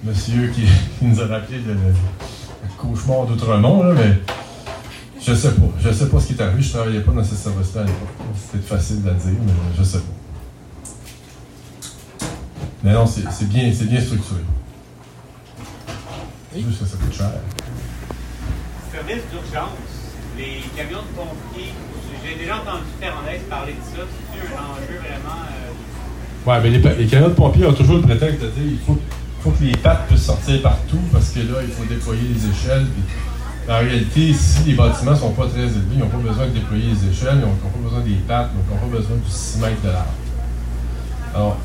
Monsieur 0.03 0.47
qui, 0.47 0.63
nous 1.01 1.21
a 1.21 1.27
rappelé 1.27 1.59
le, 1.59 1.73
le 1.73 2.69
cauchemar 2.77 3.25
d'Outremont, 3.25 3.83
là, 3.83 3.93
mais 3.95 4.33
je 5.25 5.33
sais 5.33 5.51
pas. 5.51 5.65
Je 5.79 5.91
sais 5.91 6.07
pas 6.09 6.19
ce 6.19 6.27
qui 6.27 6.33
est 6.33 6.41
arrivé. 6.41 6.61
Je 6.61 6.71
travaillais 6.73 7.01
pas 7.01 7.11
dans 7.11 7.23
ce 7.23 7.35
service-là 7.35 7.81
à 7.81 7.85
l'époque. 7.85 8.09
C'était 8.51 8.65
facile 8.65 9.01
à 9.07 9.13
dire, 9.13 9.39
mais 9.45 9.53
je 9.77 9.83
sais 9.83 9.99
pas. 9.99 10.03
Mais 12.83 12.93
non, 12.93 13.05
c'est 13.07 13.47
bien, 13.47 13.71
c'est 13.73 13.85
bien 13.89 14.01
structuré. 14.01 14.41
Juste 16.55 16.79
que 16.79 16.85
ça 16.85 16.97
coûte 16.97 17.13
cher. 17.15 17.31
Service 18.91 19.23
d'urgence, 19.31 20.13
les 20.37 20.61
camions 20.75 20.99
de 20.99 21.15
pompiers, 21.15 21.71
j'ai 22.23 22.35
déjà 22.37 22.57
entendu 22.57 22.83
Fernandez 22.99 23.39
parler 23.49 23.73
de 23.73 23.97
ça. 23.97 24.03
C'est 24.31 24.53
un 24.53 24.59
enjeu 24.71 24.99
vraiment. 24.99 25.41
euh, 25.47 26.49
Ouais, 26.49 26.59
mais 26.61 26.69
les, 26.97 27.07
camions 27.07 27.29
de 27.29 27.33
pompiers 27.33 27.65
ont 27.65 27.73
toujours 27.73 27.95
le 27.95 28.01
prétexte 28.01 28.41
de 28.41 28.47
dire 28.49 28.63
il 28.73 28.79
faut, 28.85 28.99
faut 29.41 29.51
que 29.51 29.63
les 29.63 29.77
pattes 29.77 30.07
puissent 30.07 30.25
sortir 30.25 30.61
partout 30.61 30.99
parce 31.11 31.29
que 31.29 31.39
là, 31.39 31.59
il 31.65 31.71
faut 31.71 31.85
déployer 31.85 32.21
les 32.27 32.49
échelles. 32.49 32.85
puis 32.93 33.03
en 33.69 33.79
réalité, 33.79 34.33
si 34.33 34.63
les 34.63 34.73
bâtiments 34.73 35.15
sont 35.15 35.31
pas 35.31 35.47
très 35.47 35.61
élevés, 35.61 35.79
ils 35.93 35.99
n'ont 35.99 36.07
pas 36.07 36.17
besoin 36.17 36.47
de 36.47 36.51
déployer 36.51 36.89
les 36.89 37.09
échelles, 37.09 37.35
ils 37.35 37.41
n'ont 37.41 37.55
pas 37.55 37.79
besoin 37.81 37.99
des 38.01 38.15
pattes, 38.27 38.49
ils 38.53 38.73
n'ont 38.73 38.79
pas 38.79 38.97
besoin 38.97 39.15
du 39.15 39.29
6 39.29 39.59
mètres 39.59 39.81
de 39.83 39.87
large. 39.87 40.07
Alors, 41.33 41.57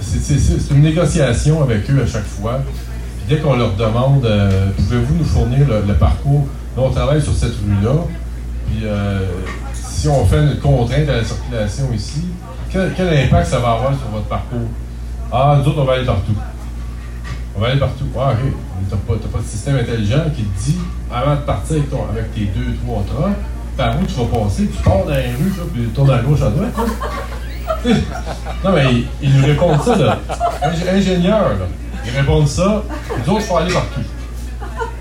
c'est 0.00 0.74
une 0.74 0.82
négociation 0.82 1.62
avec 1.62 1.90
eux 1.90 2.02
à 2.02 2.06
chaque 2.06 2.24
fois. 2.24 2.60
Puis 3.18 3.26
dès 3.28 3.42
qu'on 3.42 3.56
leur 3.56 3.74
demande 3.74 4.24
euh, 4.24 4.70
pouvez-vous 4.76 5.14
nous 5.16 5.24
fournir 5.24 5.66
le, 5.68 5.94
parcours, 5.94 6.46
nous 6.76 6.82
on 6.82 6.90
travaille 6.90 7.20
sur 7.20 7.34
cette 7.34 7.54
rue-là, 7.56 7.94
puis 8.66 8.82
euh, 8.84 9.26
si 9.74 10.08
on 10.08 10.24
fait 10.24 10.40
une 10.40 10.58
contrainte 10.58 11.08
à 11.08 11.16
la 11.16 11.24
circulation 11.24 11.92
ici, 11.92 12.24
quel, 12.70 12.92
quel 12.96 13.08
impact 13.08 13.48
ça 13.48 13.58
va 13.58 13.72
avoir 13.72 13.92
sur 13.98 14.08
votre 14.08 14.26
parcours? 14.26 14.68
Ah, 15.32 15.58
nous 15.60 15.68
autres, 15.68 15.80
on 15.80 15.84
va 15.84 15.94
aller 15.94 16.06
partout. 16.06 16.34
On 17.58 17.60
va 17.60 17.70
aller 17.70 17.80
partout. 17.80 18.04
Ah, 18.16 18.30
ok. 18.34 18.52
T'as 18.88 18.96
pas, 18.96 19.14
pas 19.32 19.38
de 19.40 19.44
système 19.44 19.76
intelligent 19.76 20.22
qui 20.34 20.42
te 20.44 20.64
dit, 20.64 20.78
avant 21.12 21.34
de 21.34 21.40
partir 21.40 21.76
avec, 21.76 21.90
ton- 21.90 22.06
avec 22.08 22.32
tes 22.32 22.44
deux, 22.44 22.76
trois 22.84 23.02
trucks, 23.04 23.36
par 23.76 23.96
où 24.00 24.04
tu 24.06 24.14
vas 24.14 24.44
passer, 24.44 24.68
tu 24.68 24.80
pars 24.84 25.04
dans 25.04 25.10
les 25.10 25.26
rues, 25.32 25.52
là, 25.56 25.64
puis 25.74 25.82
tu 25.82 25.88
tournes 25.88 26.10
à 26.10 26.18
gauche, 26.18 26.40
à 26.42 26.50
droite. 26.50 26.72
non, 28.64 28.70
mais 28.72 28.84
ils, 28.92 29.06
ils 29.22 29.36
nous 29.36 29.44
répondent 29.44 29.82
ça, 29.82 29.96
là. 29.96 30.18
Ing- 30.62 30.96
ingénieurs, 30.96 31.48
là. 31.50 31.66
Ils 32.06 32.16
répondent 32.16 32.46
ça, 32.46 32.82
les 33.16 33.28
autres, 33.28 33.40
il 33.40 33.46
faut 33.46 33.56
aller 33.56 33.72
partout. 33.72 34.00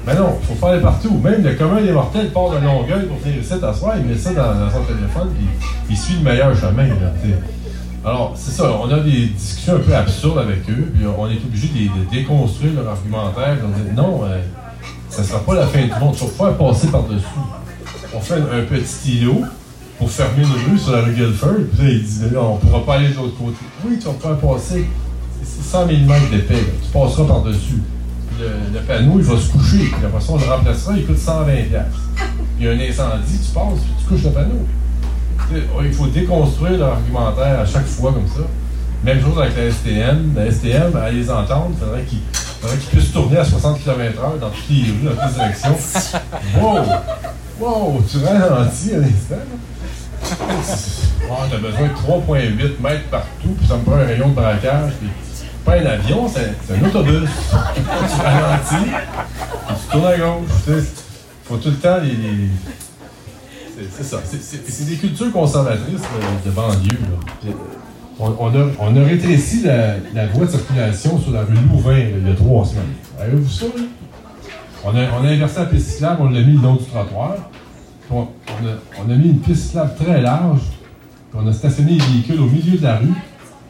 Mais 0.07 0.15
non, 0.15 0.39
il 0.41 0.47
faut 0.47 0.53
pas 0.55 0.71
aller 0.73 0.81
partout. 0.81 1.11
Même 1.23 1.43
le 1.43 1.53
commun 1.53 1.79
des 1.81 1.91
mortels 1.91 2.31
part 2.31 2.49
de 2.49 2.57
Longueuil 2.57 3.05
pour 3.05 3.17
venir 3.19 3.39
ici 3.39 3.53
t'asseoir, 3.61 3.95
il 3.99 4.05
met 4.05 4.17
ça 4.17 4.31
dans, 4.31 4.69
son 4.71 4.81
téléphone, 4.81 5.29
puis 5.35 5.47
il 5.91 5.97
suit 5.97 6.15
le 6.15 6.23
meilleur 6.29 6.55
chemin. 6.55 6.87
Là. 6.87 7.11
Alors, 8.07 8.31
c'est 8.37 8.51
ça, 8.51 8.71
on 8.81 8.89
a 8.89 9.01
des 9.01 9.25
discussions 9.25 9.75
un 9.75 9.79
peu 9.79 9.93
absurdes 9.93 10.37
avec 10.37 10.59
eux, 10.69 10.93
puis 10.95 11.05
on 11.05 11.27
est 11.29 11.43
obligé 11.45 11.67
de, 11.67 12.05
de 12.05 12.09
déconstruire 12.09 12.71
leur 12.75 12.87
argumentaire. 12.87 13.57
On 13.65 13.67
dit 13.67 13.93
non, 13.93 14.21
euh, 14.23 14.39
ça 15.09 15.25
sera 15.25 15.39
pas 15.39 15.55
la 15.55 15.67
fin 15.67 15.81
du 15.81 15.89
monde, 15.99 16.13
il 16.13 16.19
faut 16.19 16.27
faire 16.27 16.53
passer 16.55 16.87
par-dessus. 16.87 17.25
On 18.15 18.21
fait 18.21 18.35
un, 18.35 18.63
petit 18.63 19.17
îlot 19.17 19.41
pour 19.97 20.09
fermer 20.09 20.43
une 20.43 20.71
rue 20.71 20.79
sur 20.79 20.93
la 20.93 21.01
rue 21.01 21.11
Guilford, 21.11 21.65
puis 21.73 21.85
là, 21.85 21.91
il 21.91 22.01
dit 22.01 22.29
là, 22.31 22.43
on 22.43 22.55
pourra 22.55 22.85
pas 22.85 22.93
aller 22.93 23.09
de 23.09 23.15
l'autre 23.15 23.37
côté. 23.37 23.57
Oui, 23.85 23.99
tu 23.99 24.05
vas 24.05 24.13
faire 24.13 24.37
passer 24.37 24.87
c'est 25.43 25.63
100 25.63 25.87
mm 25.87 26.29
d'épais, 26.31 26.53
là. 26.53 26.73
tu 26.81 26.89
passeras 26.93 27.25
par-dessus. 27.25 27.81
Le, 28.39 28.73
le 28.73 28.85
panneau, 28.85 29.15
il 29.17 29.25
va 29.25 29.37
se 29.37 29.51
coucher, 29.51 29.79
puis 29.79 30.05
après 30.05 30.21
ça, 30.21 30.31
on 30.31 30.37
le 30.37 30.45
remplacera, 30.45 30.93
il 30.95 31.05
coûte 31.05 31.17
120 31.17 31.51
Il 32.57 32.65
y 32.65 32.69
a 32.69 32.71
un 32.71 32.79
incendie, 32.79 33.37
tu 33.37 33.51
passes, 33.53 33.81
puis 33.81 33.93
tu 33.99 34.05
couches 34.07 34.23
le 34.23 34.29
panneau. 34.29 34.65
Sais, 35.51 35.61
Il 35.83 35.93
faut 35.93 36.07
déconstruire 36.07 36.77
leur 36.77 36.93
argumentaire 36.93 37.59
à 37.61 37.65
chaque 37.65 37.85
fois 37.85 38.11
comme 38.13 38.27
ça. 38.27 38.41
Même 39.03 39.21
chose 39.21 39.39
avec 39.39 39.55
la 39.55 39.71
STM. 39.71 40.33
La 40.35 40.51
STM, 40.51 40.95
à 40.95 41.09
les 41.11 41.29
entendre, 41.29 41.71
il 41.71 41.77
faudrait 41.77 42.77
qu'ils 42.77 42.89
puissent 42.89 43.11
tourner 43.13 43.37
à 43.37 43.45
60 43.45 43.81
km/h 43.83 44.39
dans 44.39 44.49
toutes 44.49 44.69
les 44.69 44.83
rues, 44.83 45.03
dans 45.03 45.11
toutes 45.11 45.29
les 45.29 45.33
directions. 45.33 45.77
Wow! 46.59 46.79
Wow! 47.59 48.03
Tu 48.09 48.17
ralentis 48.23 48.93
à 48.93 48.97
l'instant. 48.97 49.35
Oh, 51.29 51.33
t'as 51.49 51.57
besoin 51.57 51.87
de 51.87 51.93
3,8 51.93 52.81
mètres 52.81 53.09
partout, 53.11 53.55
puis 53.57 53.67
ça 53.67 53.75
me 53.77 53.83
prend 53.83 53.95
un 53.95 54.05
rayon 54.05 54.29
de 54.29 54.33
braquage. 54.33 54.93
Puis 54.99 55.09
pas 55.63 55.73
un 55.73 55.85
avion, 55.85 56.27
c'est 56.27 56.73
un 56.73 56.85
autobus. 56.87 57.29
tu 57.49 58.21
ralentis, 58.21 58.89
puis 59.67 59.75
tu 59.75 59.91
tournes 59.91 60.05
à 60.07 60.17
gauche. 60.17 60.49
Sais. 60.65 60.83
faut 61.45 61.57
tout 61.57 61.69
le 61.69 61.75
temps 61.75 61.97
les. 62.01 62.09
les- 62.09 62.49
c'est- 63.91 64.03
ça. 64.03 64.17
C'est- 64.25 64.85
des 64.89 64.95
cultures 64.95 65.31
conservatrices 65.31 66.01
de, 66.01 66.49
de 66.49 66.55
banlieue. 66.55 66.97
Puis, 67.41 67.51
On, 68.19 68.95
a, 68.97 69.03
rétréci 69.03 69.61
la, 69.63 70.25
voie 70.33 70.45
de 70.45 70.51
circulation 70.51 71.19
sur 71.19 71.31
la 71.31 71.41
rue 71.41 71.53
Louvain 71.53 71.91
là, 71.97 72.09
il 72.19 72.27
y 72.27 72.31
a 72.31 72.35
trois 72.35 72.65
semaines. 72.65 72.83
Avez-vous 73.19 73.47
ça? 73.47 73.65
On 74.83 74.89
a, 74.89 75.01
on 75.21 75.25
a 75.25 75.29
inversé 75.29 75.59
la 75.59 75.65
piste 75.65 75.87
cyclable, 75.91 76.21
on 76.21 76.29
l'a 76.29 76.41
mis 76.41 76.53
le 76.55 76.61
long 76.61 76.75
du 76.75 76.85
trottoir. 76.85 77.35
On, 78.09 78.21
a, 78.23 79.15
mis 79.15 79.29
une 79.29 79.39
piste 79.39 79.65
cyclable 79.67 79.91
très 79.99 80.21
large. 80.21 80.61
On 81.33 81.45
a 81.45 81.53
stationné 81.53 81.91
les 81.93 81.99
véhicules 81.99 82.39
au 82.39 82.45
milieu 82.47 82.77
de 82.77 82.83
la 82.83 82.97
rue. 82.97 83.13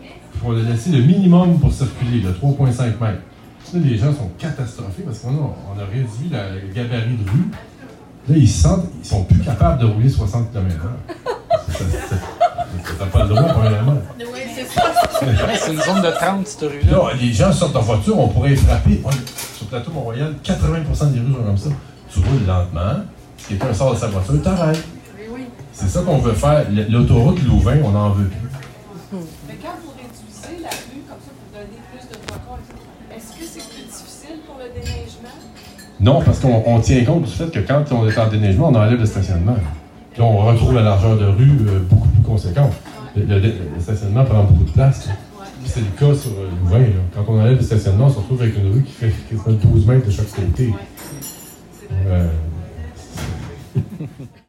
Puis 0.03 0.41
on 0.45 0.51
a 0.55 0.61
laissé 0.61 0.91
le 0.91 1.01
minimum 1.03 1.59
pour 1.59 1.73
circuler, 1.73 2.21
le 2.21 2.31
3,5 2.31 2.83
mètres. 3.01 3.21
Les 3.73 3.97
gens 3.97 4.13
sont 4.13 4.29
catastrophés 4.37 5.01
parce 5.03 5.19
qu'on 5.19 5.29
a, 5.31 5.55
on 5.75 5.79
a 5.79 5.85
réduit 5.91 6.29
la- 6.31 6.51
gabarit 6.73 7.17
de 7.17 7.29
rue. 7.29 7.47
Là, 8.29 8.35
ils 8.35 8.49
se 8.49 8.61
sentent, 8.63 8.85
ils 9.01 9.07
sont 9.07 9.23
plus 9.23 9.39
capables 9.39 9.79
de 9.79 9.85
rouler 9.85 10.09
60 10.09 10.51
km/h. 10.51 10.89
T'as 12.99 13.05
pas 13.05 13.23
le 13.23 13.29
droit, 13.29 13.43
premièrement. 13.43 13.97
Oui, 14.19 14.25
c'est 14.53 14.65
ça. 14.65 14.91
C'est 15.19 15.73
une 15.73 15.81
zone 15.81 16.01
de 16.01 16.11
30, 16.11 16.47
cette 16.47 16.61
rue-là. 16.61 16.91
Là, 16.91 17.13
les 17.19 17.31
gens 17.31 17.53
sortent 17.53 17.75
en 17.75 17.81
voiture, 17.81 18.19
on 18.19 18.27
pourrait 18.27 18.55
frapper. 18.55 19.01
Ouais, 19.03 19.13
sur 19.55 19.65
le 19.65 19.69
plateau 19.69 19.91
Mont-Royal, 19.91 20.35
80% 20.43 21.11
des 21.13 21.19
rues 21.19 21.33
sont 21.33 21.43
comme 21.43 21.57
ça. 21.57 21.69
Tu 22.11 22.19
roules 22.19 22.45
lentement, 22.45 23.03
si 23.37 23.47
quelqu'un 23.47 23.73
sort 23.73 23.93
de 23.93 23.99
sa 23.99 24.07
voiture, 24.07 24.41
t'arrêtes. 24.41 24.83
C'est 25.71 25.87
ça 25.87 26.01
qu'on 26.01 26.17
veut 26.17 26.33
faire. 26.33 26.65
L'autoroute 26.89 27.41
Louvain, 27.43 27.77
on 27.83 27.91
n'en 27.91 28.09
veut 28.09 28.27
plus. 28.27 28.49
Mais 29.47 29.55
quand 29.61 29.75
vous 29.83 29.91
réduisez 29.91 30.63
la 30.63 30.69
rue 30.69 31.03
comme 31.07 31.21
ça 31.23 31.31
pour 31.31 31.47
donner 31.53 31.79
plus 31.91 32.07
de 32.09 32.15
trottoirs, 32.25 32.59
est-ce 33.15 33.29
que 33.39 33.45
c'est 33.45 33.67
plus 33.69 33.85
difficile 33.85 34.39
pour 34.45 34.57
le 34.57 34.69
déneigement? 34.73 35.37
Non, 36.07 36.21
parce 36.21 36.39
qu'on 36.39 36.63
on 36.65 36.79
tient 36.79 37.03
compte 37.03 37.23
du 37.23 37.31
fait 37.31 37.51
que 37.51 37.59
quand 37.59 37.83
on 37.91 38.07
est 38.07 38.17
en 38.17 38.27
déneigement, 38.29 38.69
on 38.69 38.75
enlève 38.75 38.97
le 38.97 39.05
stationnement. 39.05 39.57
Puis 40.13 40.21
on 40.21 40.37
retrouve 40.37 40.73
la 40.73 40.81
largeur 40.83 41.17
de 41.17 41.25
rue 41.25 41.51
euh, 41.67 41.79
beaucoup 41.89 42.07
plus 42.07 42.23
conséquente. 42.23 42.71
Le, 43.15 43.23
le- 43.25 43.39
le 43.41 43.81
stationnement 43.81 44.23
prend 44.23 44.43
beaucoup 44.45 44.63
de 44.63 44.71
place. 44.71 45.09
c'est 45.65 45.81
le 45.81 45.85
cas 45.99 46.15
sur 46.17 46.31
euh, 46.31 46.49
Louvain. 46.63 46.79
là. 46.79 46.85
Quand 47.13 47.25
on 47.27 47.41
enlève 47.41 47.57
le 47.57 47.61
stationnement, 47.61 48.05
on 48.05 48.09
se 48.09 48.17
retrouve 48.19 48.41
avec 48.41 48.57
une 48.57 48.71
rue 48.71 48.83
qui 48.83 48.93
fait 48.93 49.11
quasiment 49.29 49.57
12 49.73 49.85
mètres 49.85 50.05
de 50.05 50.11
chaque 50.11 50.31
côté. 50.33 50.73
Euh, 52.07 52.27